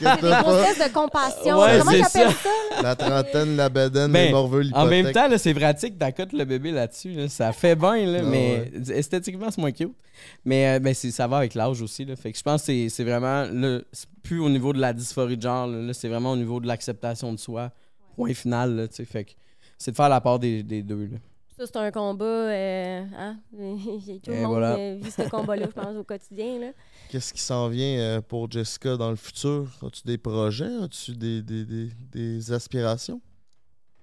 des 0.00 0.04
pas. 0.30 0.42
grossesses 0.42 0.78
de 0.88 0.92
compassion. 0.92 1.58
Ouais, 1.60 1.78
Comment 1.78 1.90
c'est 1.92 2.00
t'appelles 2.00 2.32
ça. 2.32 2.48
ça? 2.76 2.82
La 2.82 2.96
trentaine, 2.96 3.56
la 3.56 3.68
bedaine, 3.68 4.10
Ben, 4.10 4.26
les 4.26 4.32
morveux, 4.32 4.64
En 4.72 4.86
même 4.86 5.12
temps, 5.12 5.28
là, 5.28 5.38
c'est 5.38 5.54
pratique, 5.54 5.96
t'accotes 5.98 6.32
le 6.32 6.44
bébé 6.44 6.72
là-dessus. 6.72 7.12
là. 7.12 7.28
Ça 7.28 7.52
fait 7.52 7.76
bien, 7.76 8.06
là, 8.06 8.18
Ah 8.22 8.28
mais 8.28 8.72
esthétiquement, 8.90 9.50
c'est 9.52 9.60
moins 9.60 9.70
cute. 9.72 9.92
Mais 10.44 10.76
euh, 10.76 10.78
ben, 10.80 10.92
c'est- 10.92 11.12
ça 11.12 11.28
va 11.28 11.36
avec 11.38 11.54
l'âge 11.54 11.80
aussi. 11.80 12.04
Là. 12.04 12.16
Fait 12.16 12.32
que 12.32 12.38
je 12.38 12.42
pense 12.42 12.62
que 12.62 12.66
c'est- 12.66 12.88
c'est 12.88 13.04
vraiment. 13.04 13.44
là, 13.52 13.78
C'est 13.92 14.08
plus 14.24 14.40
au 14.40 14.48
niveau 14.48 14.72
de 14.72 14.80
la 14.80 14.92
dysphorie 14.92 15.36
de 15.36 15.42
genre, 15.42 15.68
là, 15.68 15.78
là, 15.80 15.92
c'est 15.94 16.08
vraiment 16.08 16.32
au 16.32 16.36
niveau 16.36 16.58
de 16.60 16.66
l'acceptation 16.66 17.32
de 17.32 17.38
soi. 17.38 17.70
Point 18.16 18.34
final. 18.34 18.74
Là, 18.74 18.88
tu 18.88 18.96
sais. 18.96 19.04
fait 19.04 19.24
que 19.24 19.30
c'est 19.78 19.92
de 19.92 19.96
faire 19.96 20.08
la 20.08 20.20
part 20.20 20.40
des, 20.40 20.64
des 20.64 20.82
deux. 20.82 21.08
Là. 21.12 21.18
Ça, 21.58 21.66
c'est 21.66 21.76
un 21.76 21.90
combat. 21.90 22.24
euh, 22.24 23.04
hein? 23.16 23.40
Tout 23.52 24.30
le 24.30 24.36
Et 24.36 24.40
monde 24.42 24.50
voilà. 24.52 24.76
euh, 24.76 24.98
vit 25.02 25.10
ce 25.10 25.28
combat-là, 25.28 25.66
je 25.66 25.72
pense, 25.72 25.96
au 25.96 26.04
quotidien. 26.04 26.58
Là. 26.60 26.72
Qu'est-ce 27.08 27.32
qui 27.34 27.40
s'en 27.40 27.68
vient 27.68 27.98
euh, 27.98 28.20
pour 28.20 28.50
Jessica 28.50 28.96
dans 28.96 29.10
le 29.10 29.16
futur? 29.16 29.68
As-tu 29.82 30.02
des 30.06 30.18
projets? 30.18 30.72
As-tu 30.82 31.12
des, 31.16 31.42
des, 31.42 31.64
des, 31.64 31.90
des 32.12 32.52
aspirations? 32.52 33.20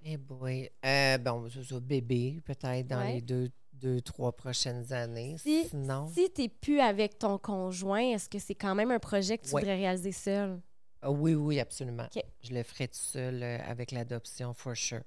Eh 0.03 0.17
boy. 0.17 0.69
Euh, 0.85 1.17
bon, 1.17 1.47
c'est 1.49 1.63
ça, 1.63 1.79
bébé, 1.79 2.41
peut-être 2.45 2.87
dans 2.87 2.97
Ouais. 2.99 3.13
les 3.15 3.21
deux, 3.21 3.49
deux, 3.73 4.01
trois 4.01 4.31
prochaines 4.35 4.91
années. 4.91 5.35
Si- 5.39 5.65
Sinon, 5.69 6.07
Si 6.13 6.29
tu 6.31 6.41
n'es 6.41 6.49
plus 6.49 6.79
avec 6.79 7.17
ton 7.17 7.37
conjoint, 7.37 8.01
est-ce 8.13 8.29
que 8.29 8.37
c'est 8.37 8.53
quand 8.55 8.75
même 8.75 8.91
un 8.91 8.99
projet 8.99 9.37
que 9.37 9.47
tu 9.47 9.53
Ouais. 9.55 9.61
voudrais 9.61 9.77
réaliser 9.77 10.11
seul? 10.11 10.59
Ah 11.01 11.09
oui, 11.11 11.35
oui, 11.35 11.59
absolument. 11.59 12.07
Je 12.41 12.53
le 12.53 12.63
ferai 12.63 12.87
tout 12.87 12.97
seul 12.99 13.41
euh, 13.41 13.57
avec 13.67 13.91
l'adoption, 13.91 14.53
for 14.53 14.75
sure. 14.75 15.01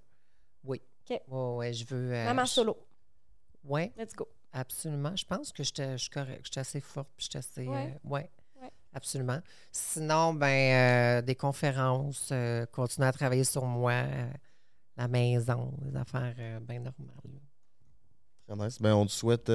Oui. 0.65 0.81
OK. 1.11 1.21
Ouais, 1.29 1.57
ouais, 1.57 1.73
je 1.73 1.85
veux. 1.87 2.13
euh, 2.15 2.25
Maman 2.25 2.45
je- 2.45 2.51
solo. 2.53 2.77
Ouais, 3.65 3.93
Let's 3.97 4.15
go. 4.15 4.29
absolument. 4.53 5.15
Je 5.17 5.25
pense 5.25 5.53
que 5.53 5.63
je 5.63 5.97
suis 5.97 6.11
correct. 6.11 6.43
J'étais 6.47 6.61
assez 6.61 6.81
forte. 6.81 7.09
puis 7.17 7.25
J'étais 7.25 7.39
assez. 7.39 7.67
Ouais. 7.67 7.93
euh, 8.05 8.09
ouais. 8.09 8.31
Ouais. 8.61 8.71
Absolument. 8.93 9.41
Sinon, 9.73 10.35
ben, 10.35 11.19
euh, 11.19 11.23
des 11.23 11.35
conférences, 11.35 12.31
euh, 12.33 12.65
continuer 12.67 13.09
à 13.09 13.13
travailler 13.13 13.45
sur 13.45 13.65
moi, 13.65 13.93
euh, 13.93 14.31
la 14.97 15.09
maison, 15.09 15.73
des 15.83 15.97
affaires 15.97 16.35
euh, 16.39 16.61
bien 16.61 16.81
normales. 16.81 17.41
Très 18.47 18.57
nice. 18.57 18.81
Ben, 18.81 18.95
on 18.95 19.07
te 19.07 19.13
souhaite. 19.13 19.51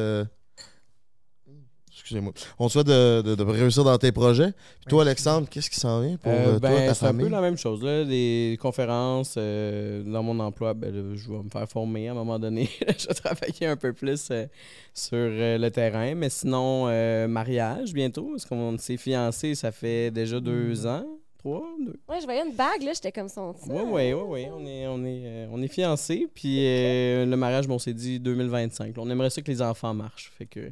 Excusez-moi. 1.96 2.34
On 2.60 2.68
te 2.68 2.72
souhaite 2.74 2.88
de, 2.88 3.22
de- 3.22 3.36
de 3.36 3.44
réussir 3.44 3.84
dans 3.84 3.98
tes 3.98 4.12
projets. 4.12 4.52
Puis 4.52 4.90
toi. 4.90 5.04
Alexandre, 5.04 5.48
qu'est-ce 5.50 5.70
qui 5.70 5.80
s'en 5.80 6.02
vient 6.02 6.18
pour 6.18 6.32
Euh, 6.32 6.56
euh, 6.56 6.60
ben, 6.60 6.70
toi, 6.70 6.80
ta 6.88 6.94
c'est 6.94 7.06
un 7.06 7.12
peu 7.12 7.18
famille? 7.18 7.30
la 7.32 7.42
même 7.42 7.58
chose. 7.58 7.84
Là, 7.84 8.04
des 8.04 8.58
conférences 8.62 9.36
euh, 9.38 10.04
dans 10.04 10.24
mon 10.24 10.40
emploi, 10.40 10.74
ben, 10.74 10.94
là, 10.94 11.16
je 11.16 11.30
vais 11.32 11.44
me 11.44 11.50
faire 11.50 11.68
former 11.70 12.08
à 12.10 12.12
un 12.12 12.16
moment 12.16 12.40
donné. 12.40 12.70
je 12.98 13.08
vais 13.08 13.14
travailler 13.14 13.68
un 13.68 13.76
peu 13.78 13.94
plus 13.94 14.28
euh, 14.32 14.46
sur 14.94 15.18
euh, 15.18 15.58
le 15.58 15.72
terrain. 15.72 16.16
Mais 16.16 16.30
sinon, 16.30 16.86
euh, 16.88 17.28
mariage 17.28 17.94
bientôt. 17.94 18.30
Parce 18.32 18.46
qu'on 18.46 18.78
s'est 18.78 18.98
fiancés, 18.98 19.56
ça 19.56 19.72
fait 19.72 20.12
déjà 20.12 20.40
deux 20.40 20.86
ans. 20.88 21.06
Trois? 21.40 21.64
Deux. 21.86 22.00
Ouais, 22.08 22.20
je 22.22 22.26
voyais 22.26 22.42
une 22.46 22.56
bague, 22.56 22.82
là, 22.84 22.92
j'étais 22.94 23.12
comme 23.12 23.28
son 23.28 23.54
Oui, 23.68 23.82
oui, 23.86 24.14
oui, 24.14 24.22
oui. 24.28 24.46
On 24.58 24.66
est, 24.66 24.88
on 24.88 25.04
est, 25.06 25.24
euh, 25.26 25.48
on 25.52 25.62
est 25.62 25.68
fiancés. 25.68 26.28
Puis 26.34 26.66
euh, 26.66 27.26
le 27.26 27.36
mariage, 27.36 27.68
bon, 27.68 27.76
on 27.76 27.80
s'est 27.80 27.94
dit 27.94 28.20
2025. 28.20 28.96
Là, 28.96 29.04
on 29.06 29.10
aimerait 29.10 29.30
ça 29.30 29.42
que 29.42 29.52
les 29.52 29.62
enfants 29.62 29.94
marchent. 29.94 30.32
Fait 30.38 30.46
que 30.46 30.72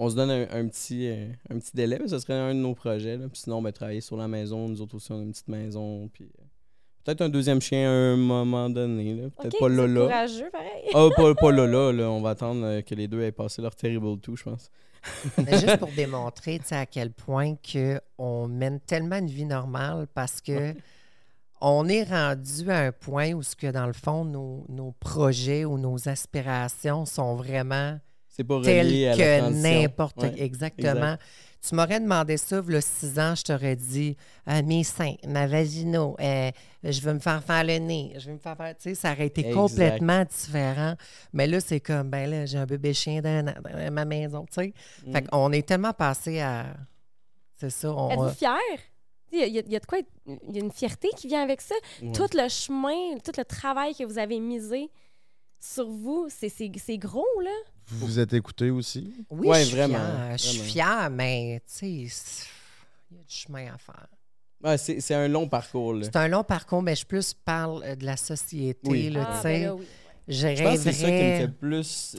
on 0.00 0.08
se 0.08 0.16
donne 0.16 0.30
un, 0.30 0.42
un 0.50 0.66
petit, 0.66 1.08
euh, 1.08 1.26
un 1.50 1.58
petit 1.58 1.72
délai, 1.74 1.98
mais 2.00 2.08
ce 2.08 2.18
serait 2.18 2.32
un 2.32 2.54
de 2.54 2.58
nos 2.60 2.74
projets. 2.74 3.18
Là. 3.18 3.28
Puis 3.28 3.42
sinon, 3.42 3.60
ben, 3.60 3.70
travailler 3.70 4.00
sur 4.00 4.16
la 4.16 4.28
maison. 4.28 4.66
Nous 4.66 4.80
autres 4.80 4.94
aussi, 4.94 5.12
on 5.12 5.18
a 5.20 5.22
une 5.22 5.32
petite 5.32 5.48
maison. 5.48 6.08
Puis 6.10 6.24
euh, 6.24 6.44
peut-être 7.04 7.20
un 7.20 7.28
deuxième 7.28 7.60
chien 7.60 7.86
à 7.86 7.92
un 7.92 8.16
moment 8.16 8.70
donné. 8.70 9.14
là. 9.14 9.28
Peut-être 9.28 9.58
pas 9.58 9.68
c'est 9.68 9.76
Lola. 9.76 10.00
courageux, 10.00 10.50
pareil. 10.50 10.90
Ah, 10.94 11.08
pas, 11.14 11.34
pas 11.34 11.50
Lola. 11.52 11.92
Là. 11.92 12.10
On 12.10 12.22
va 12.22 12.30
attendre 12.30 12.64
euh, 12.64 12.80
que 12.80 12.94
les 12.94 13.08
deux 13.08 13.20
aient 13.20 13.30
passé 13.30 13.60
leur 13.60 13.76
terrible 13.76 14.18
tout, 14.20 14.36
je 14.36 14.44
pense. 14.44 14.70
Mais 15.36 15.52
juste 15.58 15.76
pour 15.76 15.92
démontrer 15.92 16.60
à 16.70 16.86
quel 16.86 17.12
point 17.12 17.56
que 17.56 18.00
on 18.16 18.48
mène 18.48 18.80
tellement 18.80 19.16
une 19.16 19.30
vie 19.30 19.44
normale 19.44 20.06
parce 20.14 20.40
que 20.40 20.74
on 21.60 21.88
est 21.88 22.04
rendu 22.04 22.70
à 22.70 22.86
un 22.86 22.92
point 22.92 23.32
où, 23.32 23.42
ce 23.42 23.54
que 23.54 23.66
dans 23.66 23.86
le 23.86 23.92
fond, 23.92 24.24
nos, 24.24 24.64
nos 24.70 24.92
projets 24.92 25.66
ou 25.66 25.76
nos 25.76 26.08
aspirations 26.08 27.04
sont 27.04 27.34
vraiment 27.34 27.98
C'est 28.30 28.44
pas 28.44 28.56
relié 28.56 29.08
à 29.08 29.16
la 29.16 29.16
que 29.16 29.50
n'importe 29.52 30.22
Ouais. 30.22 30.34
Exactement. 30.38 30.92
exact. 30.94 31.22
Tu 31.68 31.74
m'aurais 31.74 32.00
demandé 32.00 32.38
ça, 32.38 32.62
il 32.66 32.72
y 32.72 32.76
a 32.76 32.80
six 32.80 33.18
ans, 33.18 33.34
je 33.34 33.42
t'aurais 33.42 33.76
dit 33.76 34.16
Ah, 34.46 34.62
mes 34.62 34.82
seins, 34.82 35.16
ma 35.28 35.46
vagino, 35.46 36.16
euh, 36.18 36.50
je 36.82 37.00
veux 37.02 37.12
me 37.12 37.18
faire 37.18 37.44
faire 37.44 37.64
le 37.64 37.76
nez, 37.78 38.14
je 38.16 38.28
veux 38.28 38.32
me 38.34 38.38
faire 38.38 38.56
faire. 38.56 38.74
Tu 38.76 38.82
sais, 38.84 38.94
ça 38.94 39.12
aurait 39.12 39.26
été 39.26 39.42
Exact. 39.42 39.54
complètement 39.54 40.24
différent. 40.24 40.94
Mais 41.34 41.46
là, 41.46 41.60
c'est 41.60 41.80
comme, 41.80 42.08
ben 42.08 42.30
là, 42.30 42.46
j'ai 42.46 42.56
un 42.56 42.64
bébé 42.64 42.94
chien 42.94 43.20
dans, 43.20 43.44
dans 43.44 43.92
ma 43.92 44.04
maison, 44.06 44.46
tu 44.46 44.54
sais. 44.54 44.72
Mm. 45.04 45.12
Fait 45.12 45.22
qu'on 45.28 45.52
est 45.52 45.66
tellement 45.68 45.92
passé 45.92 46.40
à. 46.40 46.66
C'est 47.56 47.68
ça. 47.70 47.92
On, 47.92 48.10
Êtes-vous 48.10 48.38
fiers? 48.38 48.80
Il 49.32 49.38
y, 49.40 49.42
a, 49.42 49.46
il 49.46 49.54
y 49.54 49.58
a- 49.58 49.62
il 49.66 49.72
y 49.72 49.76
a 49.76 49.80
de 49.80 49.86
quoi 49.86 49.98
être- 49.98 50.10
Il 50.48 50.56
y 50.56 50.60
a 50.60 50.64
une 50.64 50.72
fierté 50.72 51.08
qui 51.16 51.28
vient 51.28 51.42
avec 51.42 51.60
ça. 51.60 51.74
Ouais. 52.02 52.10
Tout 52.12 52.26
le 52.32 52.48
chemin, 52.48 53.18
tout 53.22 53.32
le 53.36 53.44
travail 53.44 53.94
que 53.94 54.04
vous 54.04 54.18
avez 54.18 54.40
misé 54.40 54.88
sur 55.60 55.88
vous, 55.88 56.26
c'est- 56.30 56.48
c'est 56.48 56.70
c'est 56.78 56.98
gros, 56.98 57.26
là. 57.42 57.50
Vous 57.88 58.06
vous 58.06 58.18
êtes 58.18 58.32
écouté 58.32 58.70
aussi? 58.70 59.12
Oui, 59.30 59.48
Ouais, 59.48 59.60
je 59.60 59.64
suis 59.66 59.76
vraiment, 59.76 59.98
fière. 59.98 60.38
Je 60.38 60.42
suis 60.46 60.60
fière, 60.60 61.10
mais 61.10 61.60
tu 61.66 61.72
sais, 61.74 61.90
il 61.90 63.16
y 63.16 63.20
a 63.20 63.22
du 63.24 63.34
chemin 63.34 63.72
à 63.74 63.78
faire. 63.78 64.06
Ouais, 64.62 64.78
c'est 64.78 65.00
c'est 65.00 65.14
un 65.14 65.26
long 65.28 65.48
parcours. 65.48 65.94
Là. 65.94 66.04
C'est 66.04 66.16
un 66.16 66.28
long 66.28 66.44
parcours, 66.44 66.82
mais 66.82 66.94
je 66.94 67.04
plus 67.06 67.34
parle 67.34 67.82
euh, 67.84 67.96
de 67.96 68.04
la 68.04 68.16
société, 68.16 68.88
Oui. 68.88 69.10
là, 69.10 69.26
Ah, 69.28 69.40
ben 69.42 69.70
oui. 69.72 69.86
Je 70.28 70.54
Je 70.54 70.62
pense 70.62 70.76
que 70.76 70.82
c'est 70.84 70.92
ça 70.92 71.06
qui 71.06 71.12
me 71.12 71.18
rêverais- 71.18 71.38
fait 71.40 71.48
plus. 71.48 72.16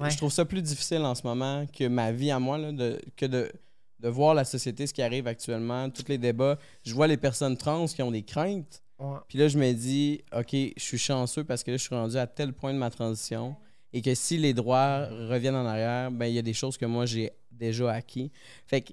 Ouais. 0.00 0.10
Je 0.10 0.16
trouve 0.18 0.32
ça 0.32 0.44
plus 0.44 0.60
difficile 0.60 0.98
en 0.98 1.14
ce 1.14 1.22
moment 1.26 1.64
que 1.66 1.88
ma 1.88 2.12
vie 2.12 2.30
à 2.30 2.38
moi, 2.38 2.58
là, 2.58 2.72
de, 2.72 3.00
que 3.16 3.24
de, 3.24 3.50
de 4.00 4.08
voir 4.10 4.34
la 4.34 4.44
société, 4.44 4.86
ce 4.86 4.92
qui 4.92 5.00
arrive 5.00 5.26
actuellement, 5.26 5.88
tous 5.88 6.04
les 6.08 6.18
débats. 6.18 6.58
Je 6.84 6.92
vois 6.92 7.06
les 7.06 7.16
personnes 7.16 7.56
trans 7.56 7.86
qui 7.86 8.02
ont 8.02 8.10
des 8.10 8.22
craintes. 8.22 8.82
Ouais. 8.98 9.18
Puis 9.28 9.38
là, 9.38 9.48
je 9.48 9.58
me 9.58 9.72
dis, 9.72 10.22
OK, 10.36 10.52
je 10.52 10.82
suis 10.82 10.98
chanceux 10.98 11.44
parce 11.44 11.62
que 11.62 11.70
là, 11.70 11.76
je 11.76 11.82
suis 11.82 11.94
rendu 11.94 12.16
à 12.16 12.26
tel 12.26 12.52
point 12.52 12.72
de 12.72 12.78
ma 12.78 12.90
transition 12.90 13.56
et 13.92 14.02
que 14.02 14.14
si 14.14 14.38
les 14.38 14.54
droits 14.54 15.06
reviennent 15.06 15.54
en 15.54 15.66
arrière, 15.66 16.10
ben 16.10 16.26
il 16.26 16.34
y 16.34 16.38
a 16.38 16.42
des 16.42 16.52
choses 16.52 16.76
que 16.76 16.86
moi, 16.86 17.06
j'ai 17.06 17.32
déjà 17.50 17.92
acquis. 17.92 18.30
Fait 18.66 18.82
que 18.82 18.92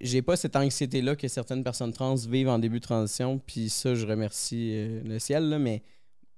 j'ai 0.00 0.22
pas 0.22 0.36
cette 0.36 0.56
anxiété-là 0.56 1.16
que 1.16 1.28
certaines 1.28 1.64
personnes 1.64 1.92
trans 1.92 2.14
vivent 2.14 2.48
en 2.48 2.58
début 2.58 2.78
de 2.78 2.84
transition. 2.84 3.38
Puis 3.38 3.68
ça, 3.70 3.94
je 3.94 4.06
remercie 4.06 4.72
euh, 4.74 5.02
le 5.04 5.18
ciel, 5.18 5.48
là, 5.48 5.58
mais 5.58 5.82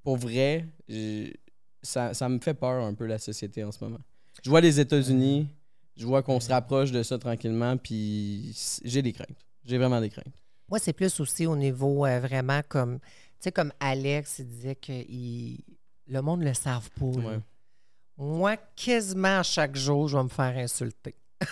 pour 0.03 0.17
vrai, 0.17 0.67
ça, 1.83 2.15
ça 2.15 2.29
me 2.29 2.39
fait 2.39 2.55
peur 2.55 2.85
un 2.85 2.95
peu 2.95 3.07
la 3.07 3.19
société 3.19 3.65
en 3.65 3.73
ce 3.73 3.83
moment. 3.83 4.01
Je 4.43 4.49
vois 4.49 4.61
les 4.61 4.81
États-Unis, 4.81 5.49
je 5.97 6.07
vois 6.07 6.23
qu'on 6.23 6.41
se 6.41 6.49
rapproche 6.49 6.93
de 6.93 7.03
ça 7.03 7.19
tranquillement, 7.19 7.77
puis 7.77 8.57
j'ai 8.85 9.03
des 9.03 9.13
craintes. 9.13 9.47
J'ai 9.65 9.77
vraiment 9.77 10.01
des 10.01 10.09
craintes. 10.09 10.35
Moi, 10.71 10.79
c'est 10.79 10.93
plus 10.93 11.19
aussi 11.21 11.47
au 11.47 11.57
niveau 11.57 12.07
euh, 12.07 12.21
vraiment 12.21 12.61
comme, 12.69 12.99
tu 13.01 13.07
sais, 13.41 13.53
comme 13.53 13.73
Alex, 13.81 14.39
il 14.39 14.47
disait 14.49 14.77
que 14.77 14.93
il- 14.93 15.65
le 16.07 16.23
monde 16.23 16.41
ne 16.41 16.47
le 16.47 16.55
savent 16.55 16.91
pas. 16.91 17.05
Ouais. 17.07 17.39
Moi, 18.17 18.57
quasiment 18.77 19.39
à 19.41 19.43
chaque 19.43 19.77
jour, 19.77 20.07
je 20.09 20.17
vais 20.17 20.23
me 20.23 20.29
faire 20.29 20.57
insulter. 20.57 21.15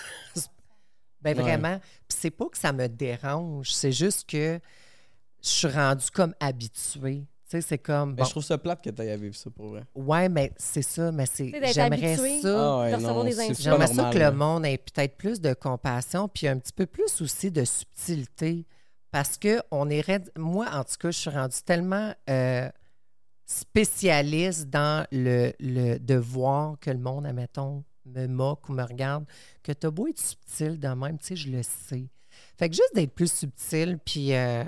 ben 1.21 1.35
Ouais. 1.37 1.43
vraiment. 1.43 1.79
Puis 2.07 2.17
c'est 2.19 2.31
pas 2.31 2.45
que 2.47 2.57
ça 2.57 2.71
me 2.71 2.87
dérange, 2.87 3.71
c'est 3.71 3.91
juste 3.91 4.29
que 4.29 4.59
je 5.43 5.49
suis 5.49 5.67
rendu 5.67 6.05
comme 6.11 6.33
habitué. 6.39 7.23
Tu 7.49 7.57
sais, 7.57 7.61
c'est 7.61 7.77
comme. 7.79 8.11
Mais 8.11 8.17
Bon, 8.17 8.25
je 8.25 8.29
trouve 8.29 8.43
ça 8.43 8.57
plate 8.57 8.81
que 8.83 8.89
tu 8.91 9.01
aies 9.01 9.11
à 9.11 9.17
vivre 9.17 9.35
ça 9.35 9.49
pour 9.49 9.69
vrai. 9.69 9.83
ouais, 9.95 10.29
mais 10.29 10.51
c'est 10.57 10.81
ça, 10.83 11.11
mais 11.11 11.25
c'est. 11.25 11.51
J'aimerais 11.73 12.15
ça. 12.41 12.77
Ah 12.77 12.79
ouais, 12.81 12.97
non, 12.97 13.23
des 13.23 13.53
J'aimerais 13.55 13.87
ça 13.87 14.11
que 14.13 14.19
le 14.19 14.31
monde 14.31 14.65
ait 14.65 14.77
peut-être 14.77 15.17
plus 15.17 15.41
de 15.41 15.53
compassion, 15.53 16.27
puis 16.29 16.47
un 16.47 16.59
petit 16.59 16.73
peu 16.73 16.85
plus 16.85 17.21
aussi 17.21 17.49
de 17.51 17.65
subtilité. 17.65 18.65
Parce 19.11 19.37
que 19.37 19.61
on 19.71 19.89
irait. 19.89 20.23
Moi, 20.37 20.67
en 20.71 20.83
tout 20.83 20.95
cas, 20.99 21.11
je 21.11 21.17
suis 21.17 21.29
rendue 21.29 21.61
tellement 21.65 22.13
euh, 22.29 22.69
spécialiste 23.45 24.69
dans 24.69 25.05
le, 25.11 25.53
le 25.59 25.97
de 25.97 26.15
voir 26.15 26.79
que 26.79 26.91
le 26.91 26.99
monde, 26.99 27.25
admettons, 27.25 27.83
me 28.05 28.27
moque 28.27 28.69
ou 28.69 28.73
me 28.73 28.83
regarde, 28.83 29.25
que 29.63 29.71
t'as 29.71 29.89
beau 29.89 30.07
être 30.07 30.19
subtil 30.19 30.79
de 30.79 30.87
même, 30.87 31.17
tu 31.17 31.27
sais, 31.27 31.35
je 31.35 31.49
le 31.49 31.63
sais. 31.63 32.09
Fait 32.57 32.69
que 32.69 32.75
juste 32.75 32.93
d'être 32.95 33.13
plus 33.13 33.31
subtil, 33.31 33.97
puis 34.03 34.33
euh, 34.33 34.63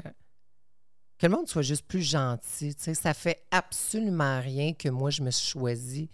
que 1.18 1.28
le 1.28 1.30
monde 1.30 1.48
soit 1.48 1.62
juste 1.62 1.86
plus 1.88 2.02
gentil, 2.02 2.76
tu 2.76 2.84
sais, 2.84 2.94
ça 2.94 3.14
fait 3.14 3.44
absolument 3.52 4.40
rien 4.40 4.74
que 4.74 4.90
moi, 4.90 5.10
je 5.10 5.22
me 5.22 5.32
suis 5.32 5.50
choisie. 5.50 6.10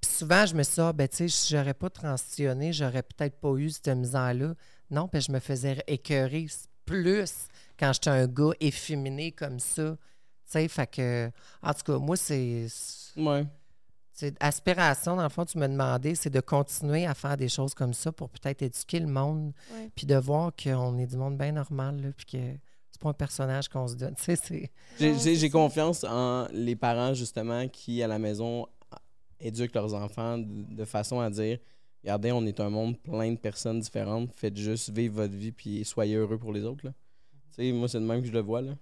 Puis 0.00 0.10
souvent, 0.10 0.46
je 0.46 0.54
me 0.54 0.62
suis 0.62 0.74
dit, 0.74 0.80
ah, 0.80 0.92
ben, 0.92 1.08
tu 1.08 1.16
sais, 1.16 1.28
si 1.28 1.54
j'aurais 1.54 1.74
pas 1.74 1.90
transitionné, 1.90 2.72
j'aurais 2.72 3.02
peut-être 3.02 3.40
pas 3.40 3.54
eu 3.56 3.70
cette 3.70 3.88
misère-là. 3.88 4.54
Non, 4.90 5.08
puis 5.08 5.20
je 5.20 5.32
me 5.32 5.40
faisais 5.40 5.82
écœurer 5.86 6.46
plus 6.84 7.48
quand 7.78 7.92
j'étais 7.92 8.10
un 8.10 8.26
gars 8.26 8.50
efféminé 8.60 9.32
comme 9.32 9.58
ça. 9.60 9.96
Tu 9.96 10.52
sais, 10.52 10.68
fait 10.68 10.86
que, 10.86 11.30
en 11.62 11.74
tout 11.74 11.82
cas, 11.92 11.98
moi, 11.98 12.16
c'est. 12.16 12.66
Ouais. 13.16 13.44
c'est 14.12 14.34
aspiration, 14.40 15.16
dans 15.16 15.22
le 15.24 15.28
fond, 15.28 15.44
tu 15.44 15.58
me 15.58 15.66
demandais, 15.68 16.14
c'est 16.14 16.30
de 16.30 16.40
continuer 16.40 17.04
à 17.06 17.14
faire 17.14 17.36
des 17.36 17.48
choses 17.48 17.74
comme 17.74 17.92
ça 17.94 18.12
pour 18.12 18.30
peut-être 18.30 18.62
éduquer 18.62 19.00
le 19.00 19.08
monde, 19.08 19.52
Ouais. 19.74 19.90
puis 19.94 20.06
de 20.06 20.14
voir 20.16 20.52
qu'on 20.60 20.98
est 20.98 21.06
du 21.06 21.16
monde 21.16 21.36
bien 21.36 21.52
normal, 21.52 22.00
là, 22.00 22.08
puis 22.16 22.26
que 22.26 22.38
c'est 22.90 23.00
pas 23.00 23.10
un 23.10 23.14
personnage 23.14 23.68
qu'on 23.68 23.88
se 23.88 23.94
donne. 23.96 24.14
Tu 24.16 24.36
sais, 24.36 24.36
c'est. 24.36 25.34
J'ai- 25.36 25.50
confiance 25.50 26.04
en 26.04 26.46
les 26.52 26.76
parents, 26.76 27.12
justement, 27.12 27.66
qui, 27.68 28.02
à 28.02 28.06
la 28.06 28.18
maison, 28.18 28.66
éduquent 29.40 29.74
leurs 29.74 29.92
enfants 29.94 30.38
de, 30.38 30.62
de 30.74 30.84
façon 30.84 31.20
à 31.20 31.28
dire 31.28 31.58
Regardez, 32.04 32.30
on 32.30 32.46
est 32.46 32.60
un 32.60 32.70
monde 32.70 32.96
plein 33.02 33.32
de 33.32 33.36
personnes 33.36 33.80
différentes. 33.80 34.30
Faites 34.36 34.56
juste 34.56 34.90
vivre 34.90 35.16
votre 35.16 35.34
vie 35.34 35.50
puis 35.50 35.84
soyez 35.84 36.14
heureux 36.14 36.38
pour 36.38 36.52
les 36.52 36.62
autres. 36.64 36.86
là. 36.86 36.92
Tu 37.56 37.64
sais, 37.64 37.72
moi, 37.72 37.88
c'est 37.88 38.00
de 38.00 38.04
même 38.04 38.20
que 38.20 38.28
je 38.28 38.32
le 38.32 38.40
vois. 38.40 38.60
là. 38.60 38.76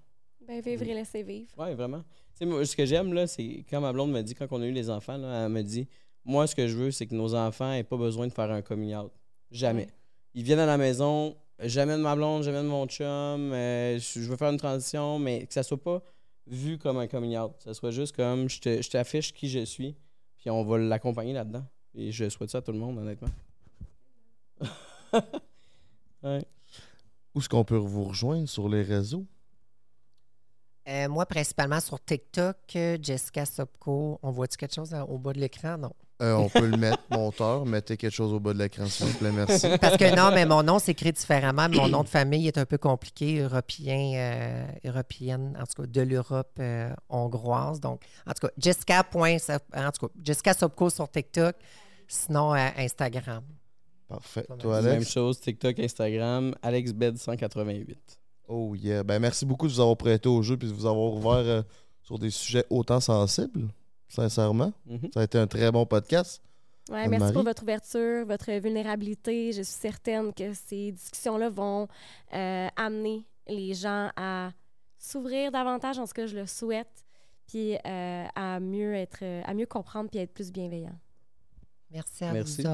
Ben, 0.47 0.61
vivre 0.61 0.83
et 0.83 0.95
laisser 0.95 1.23
vivre. 1.23 1.49
Ouais, 1.57 1.75
vraiment. 1.75 2.03
Tu 2.33 2.39
sais, 2.39 2.47
moi, 2.47 2.65
ce 2.67 2.77
que 2.77 2.85
j'aime, 2.85 3.13
là, 3.13 3.27
c'est 3.27 3.65
quand 3.71 3.81
ma 3.81 3.93
blonde 3.93 4.11
me 4.11 4.21
dit, 4.23 4.35
quand 4.35 4.47
on 4.51 4.61
a 4.61 4.67
eu 4.67 4.73
les 4.73 4.91
enfants, 4.91 5.17
là, 5.17 5.45
elle 5.45 5.53
me 5.53 5.63
dit 5.63 5.87
Moi, 6.25 6.47
ce 6.47 6.55
que 6.55 6.67
je 6.67 6.77
veux, 6.77 6.91
c'est 6.91 7.07
que 7.07 7.15
nos 7.15 7.35
enfants 7.35 7.71
n'aient 7.71 7.85
pas 7.85 7.97
besoin 7.97 8.27
de 8.27 8.33
faire 8.33 8.51
un 8.51 8.61
coming 8.63 8.95
out. 8.95 9.13
Jamais. 9.51 9.89
Ils 10.35 10.43
viennent 10.43 10.59
à 10.59 10.67
la 10.67 10.77
maison, 10.77 11.37
j'amène 11.61 12.01
ma 12.01 12.17
blonde, 12.17 12.43
j'amène 12.43 12.67
mon 12.67 12.87
chum, 12.87 13.07
euh, 13.53 13.99
je 13.99 14.21
veux 14.21 14.37
faire 14.37 14.51
une 14.51 14.59
transition, 14.59 15.19
mais 15.19 15.47
que 15.47 15.55
ça 15.55 15.63
soit 15.63 15.81
pas 15.81 16.03
vu 16.47 16.77
comme 16.77 16.99
un 16.99 17.07
coming 17.07 17.39
out. 17.39 17.57
Que 17.57 17.63
ça 17.63 17.75
soit 17.75 17.93
juste 17.93 18.17
comme 18.17 18.49
je 18.49 18.89
t'affiche 18.91 19.33
qui 19.33 19.49
je 19.49 19.65
suis, 19.65 19.95
puis 20.37 20.51
on 20.51 20.65
va 20.65 20.79
l'accompagner 20.79 21.33
là-dedans. 21.33 21.65
Et 21.95 22.11
je 22.11 22.29
souhaite 22.29 22.51
ça 22.51 22.59
à 22.59 22.63
tout 22.63 22.73
le 22.73 22.79
monde, 22.79 22.99
honnêtement. 22.99 23.29
ouais. 26.25 26.45
Où 27.35 27.41
est-ce 27.41 27.49
qu'on 27.49 27.65
peut 27.65 27.77
vous 27.77 28.05
rejoindre 28.05 28.49
sur 28.49 28.69
les 28.69 28.83
réseaux? 28.83 29.27
Euh, 30.87 31.09
moi, 31.09 31.25
principalement 31.27 31.81
sur 31.81 31.99
TikTok, 32.05 32.57
euh, 32.77 32.99
Jessica 33.03 33.47
Sopko. 33.47 34.19
On 34.23 34.31
voit-tu 34.31 34.57
quelque 34.59 34.75
chose 34.75 34.93
en- 34.93 35.05
au 35.05 35.19
bas 35.19 35.33
de 35.33 35.41
l'écran? 35.41 35.79
Non. 35.79 35.93
Euh, 36.23 36.35
on 36.35 36.49
peut 36.51 36.67
le 36.67 36.77
mettre, 36.77 37.03
monteur. 37.11 37.65
Mettez 37.65 37.97
quelque 37.97 38.13
chose 38.13 38.33
au 38.35 38.39
bas 38.39 38.53
de 38.53 38.59
l'écran, 38.59 38.87
s'il 38.87 39.07
vous 39.07 39.19
plaît. 39.19 39.33
Merci. 39.33 39.67
Parce 39.81 39.97
que 39.97 40.15
non, 40.15 40.31
mais 40.33 40.45
mon 40.45 40.63
nom 40.63 40.79
s'écrit 40.79 41.13
différemment. 41.13 41.69
Mon 41.71 41.89
nom 41.89 42.03
de 42.05 42.09
famille 42.09 42.47
est 42.47 42.59
un 42.59 42.67
peu 42.67 42.77
compliqué, 42.79 43.41
européen, 43.41 44.13
euh, 44.15 44.67
européenne, 44.85 45.57
en 45.59 45.65
tout 45.65 45.83
cas 45.83 45.89
de 45.89 46.01
l'Europe 46.03 46.61
hongroise. 47.09 47.81
Donc, 47.81 48.03
en 48.27 48.33
tout 48.33 48.47
cas, 48.47 48.53
Jessica. 48.59 49.03
point 49.05 49.39
En 49.75 49.91
tout 49.91 50.07
cas, 50.07 50.13
Jessica 50.23 50.53
Sopko 50.53 50.91
sur 50.91 51.11
TikTok, 51.11 51.57
sinon 52.07 52.53
Instagram. 52.53 53.43
Parfait. 54.09 54.47
Toi, 54.59 54.83
Même 54.83 55.05
chose, 55.05 55.41
TikTok, 55.41 55.79
Instagram, 55.79 56.55
AlexBed188. 56.63 57.97
Oh 58.49 58.75
yeah. 58.75 59.03
Ben, 59.03 59.19
merci 59.19 59.47
beaucoup 59.47 59.67
de 59.67 59.73
vous 59.73 59.81
avoir 59.81 59.97
prêté 59.97 60.29
au 60.29 60.43
jeu 60.43 60.55
et 60.55 60.59
de 60.59 60.73
vous 60.73 60.87
avoir 60.87 61.13
ouvert 61.13 61.33
euh, 61.33 61.63
sur 62.03 62.19
des 62.19 62.31
sujets 62.31 62.65
autant 62.69 63.01
sensibles. 63.01 63.69
Sincèrement. 64.09 64.73
Mhm. 64.87 65.11
Ça 65.13 65.21
a 65.21 65.25
été 65.25 65.39
un 65.39 65.47
très 65.47 65.73
bon 65.73 65.87
podcast. 65.87 66.43
Ouais, 66.91 67.09
merci 67.09 67.33
pour 67.33 67.45
votre 67.45 67.63
ouverture, 67.63 68.27
votre 68.27 68.53
vulnérabilité. 68.61 69.53
Je 69.53 69.63
suis 69.63 69.73
certaine 69.75 70.35
que 70.35 70.53
ces 70.53 70.93
discussions-là 70.93 71.49
vont 71.49 71.89
euh, 72.35 72.69
amener 72.77 73.27
les 73.49 73.73
gens 73.73 74.11
à 74.17 74.51
s'ouvrir 74.99 75.51
davantage, 75.51 75.99
en 75.99 76.05
ce 76.05 76.13
que 76.13 76.27
je 76.27 76.37
le 76.37 76.47
souhaite, 76.47 77.05
puis 77.47 77.77
euh, 77.87 78.27
à 78.35 78.61
mieux 78.61 78.95
être, 78.95 79.25
à 79.45 79.55
mieux 79.55 79.67
comprendre 79.67 80.11
puis 80.11 80.21
être 80.21 80.35
plus 80.35 80.53
bienveillant. 80.53 80.99
Merci 81.95 82.25
à 82.25 82.33
Merci. 82.33 82.63
vous 82.63 82.69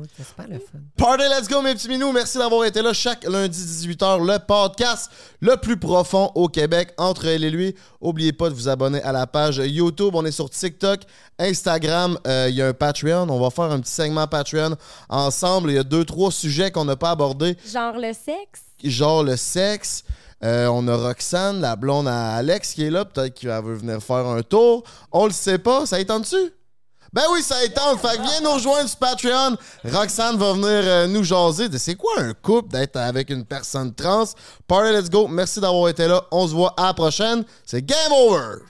autres. 0.00 0.10
C'est 0.16 0.24
super 0.26 0.48
le 0.48 0.58
fun. 0.58 0.78
Party, 0.96 1.24
let's 1.24 1.46
go, 1.46 1.60
mes 1.60 1.74
petits 1.74 1.88
minous. 1.88 2.10
Merci 2.10 2.38
d'avoir 2.38 2.64
été 2.64 2.80
là 2.80 2.94
chaque 2.94 3.24
lundi 3.24 3.58
18h. 3.58 4.24
Le 4.26 4.38
podcast 4.38 5.10
le 5.40 5.56
plus 5.58 5.76
profond 5.76 6.32
au 6.34 6.48
Québec 6.48 6.94
entre 6.96 7.26
elle 7.26 7.44
et 7.44 7.50
lui. 7.50 7.74
Oubliez 8.00 8.32
pas 8.32 8.48
de 8.48 8.54
vous 8.54 8.70
abonner 8.70 9.02
à 9.02 9.12
la 9.12 9.26
page 9.26 9.58
YouTube. 9.58 10.14
On 10.14 10.24
est 10.24 10.32
sur 10.32 10.48
TikTok, 10.48 11.00
Instagram. 11.38 12.18
Euh, 12.26 12.46
Il 12.48 12.54
y 12.54 12.62
a 12.62 12.68
un 12.68 12.72
Patreon. 12.72 13.28
On 13.28 13.38
va 13.38 13.50
faire 13.50 13.70
un 13.70 13.78
petit 13.80 13.92
segment 13.92 14.26
Patreon 14.26 14.74
ensemble. 15.10 15.70
Il 15.70 15.74
y 15.74 15.78
a 15.78 15.84
deux, 15.84 16.06
trois 16.06 16.32
sujets 16.32 16.70
qu'on 16.70 16.86
n'a 16.86 16.96
pas 16.96 17.10
abordés, 17.10 17.58
Genre 17.70 17.98
le 17.98 18.14
sexe. 18.14 18.62
genre 18.82 19.22
le 19.22 19.36
sexe. 19.36 20.02
Euh, 20.44 20.66
on 20.68 20.88
a 20.88 20.96
Roxane, 20.96 21.60
la 21.60 21.76
blonde 21.76 22.08
à 22.08 22.34
Alex 22.36 22.72
qui 22.72 22.84
est 22.84 22.90
là. 22.90 23.04
Peut-être 23.04 23.34
qu'elle 23.38 23.62
veut 23.62 23.74
venir 23.74 24.02
faire 24.02 24.26
un 24.26 24.42
tour. 24.42 24.82
On 25.12 25.26
le 25.26 25.32
sait 25.32 25.58
pas. 25.58 25.84
Ça 25.84 26.00
y 26.00 26.06
tente 26.06 26.22
dessus? 26.22 26.52
Ben 27.12 27.24
oui, 27.30 27.42
ça 27.42 27.62
étonne. 27.62 27.98
Fait 27.98 28.16
que 28.16 28.22
viens 28.22 28.40
nous 28.42 28.54
rejoindre 28.54 28.88
sur 28.88 28.98
Patreon. 28.98 29.56
Roxane 29.84 30.38
va 30.38 30.52
venir 30.54 30.68
euh, 30.68 31.06
nous 31.06 31.22
jaser 31.22 31.68
de 31.68 31.76
c'est 31.76 31.94
quoi 31.94 32.12
un 32.18 32.32
couple 32.32 32.70
d'être 32.70 32.96
avec 32.96 33.28
une 33.28 33.44
personne 33.44 33.94
trans. 33.94 34.24
Party, 34.66 34.92
let's 34.92 35.10
go. 35.10 35.28
Merci 35.28 35.60
d'avoir 35.60 35.90
été 35.90 36.08
là. 36.08 36.24
On 36.30 36.48
se 36.48 36.54
voit 36.54 36.72
à 36.76 36.86
la 36.86 36.94
prochaine. 36.94 37.44
C'est 37.66 37.84
Game 37.84 38.12
Over. 38.12 38.62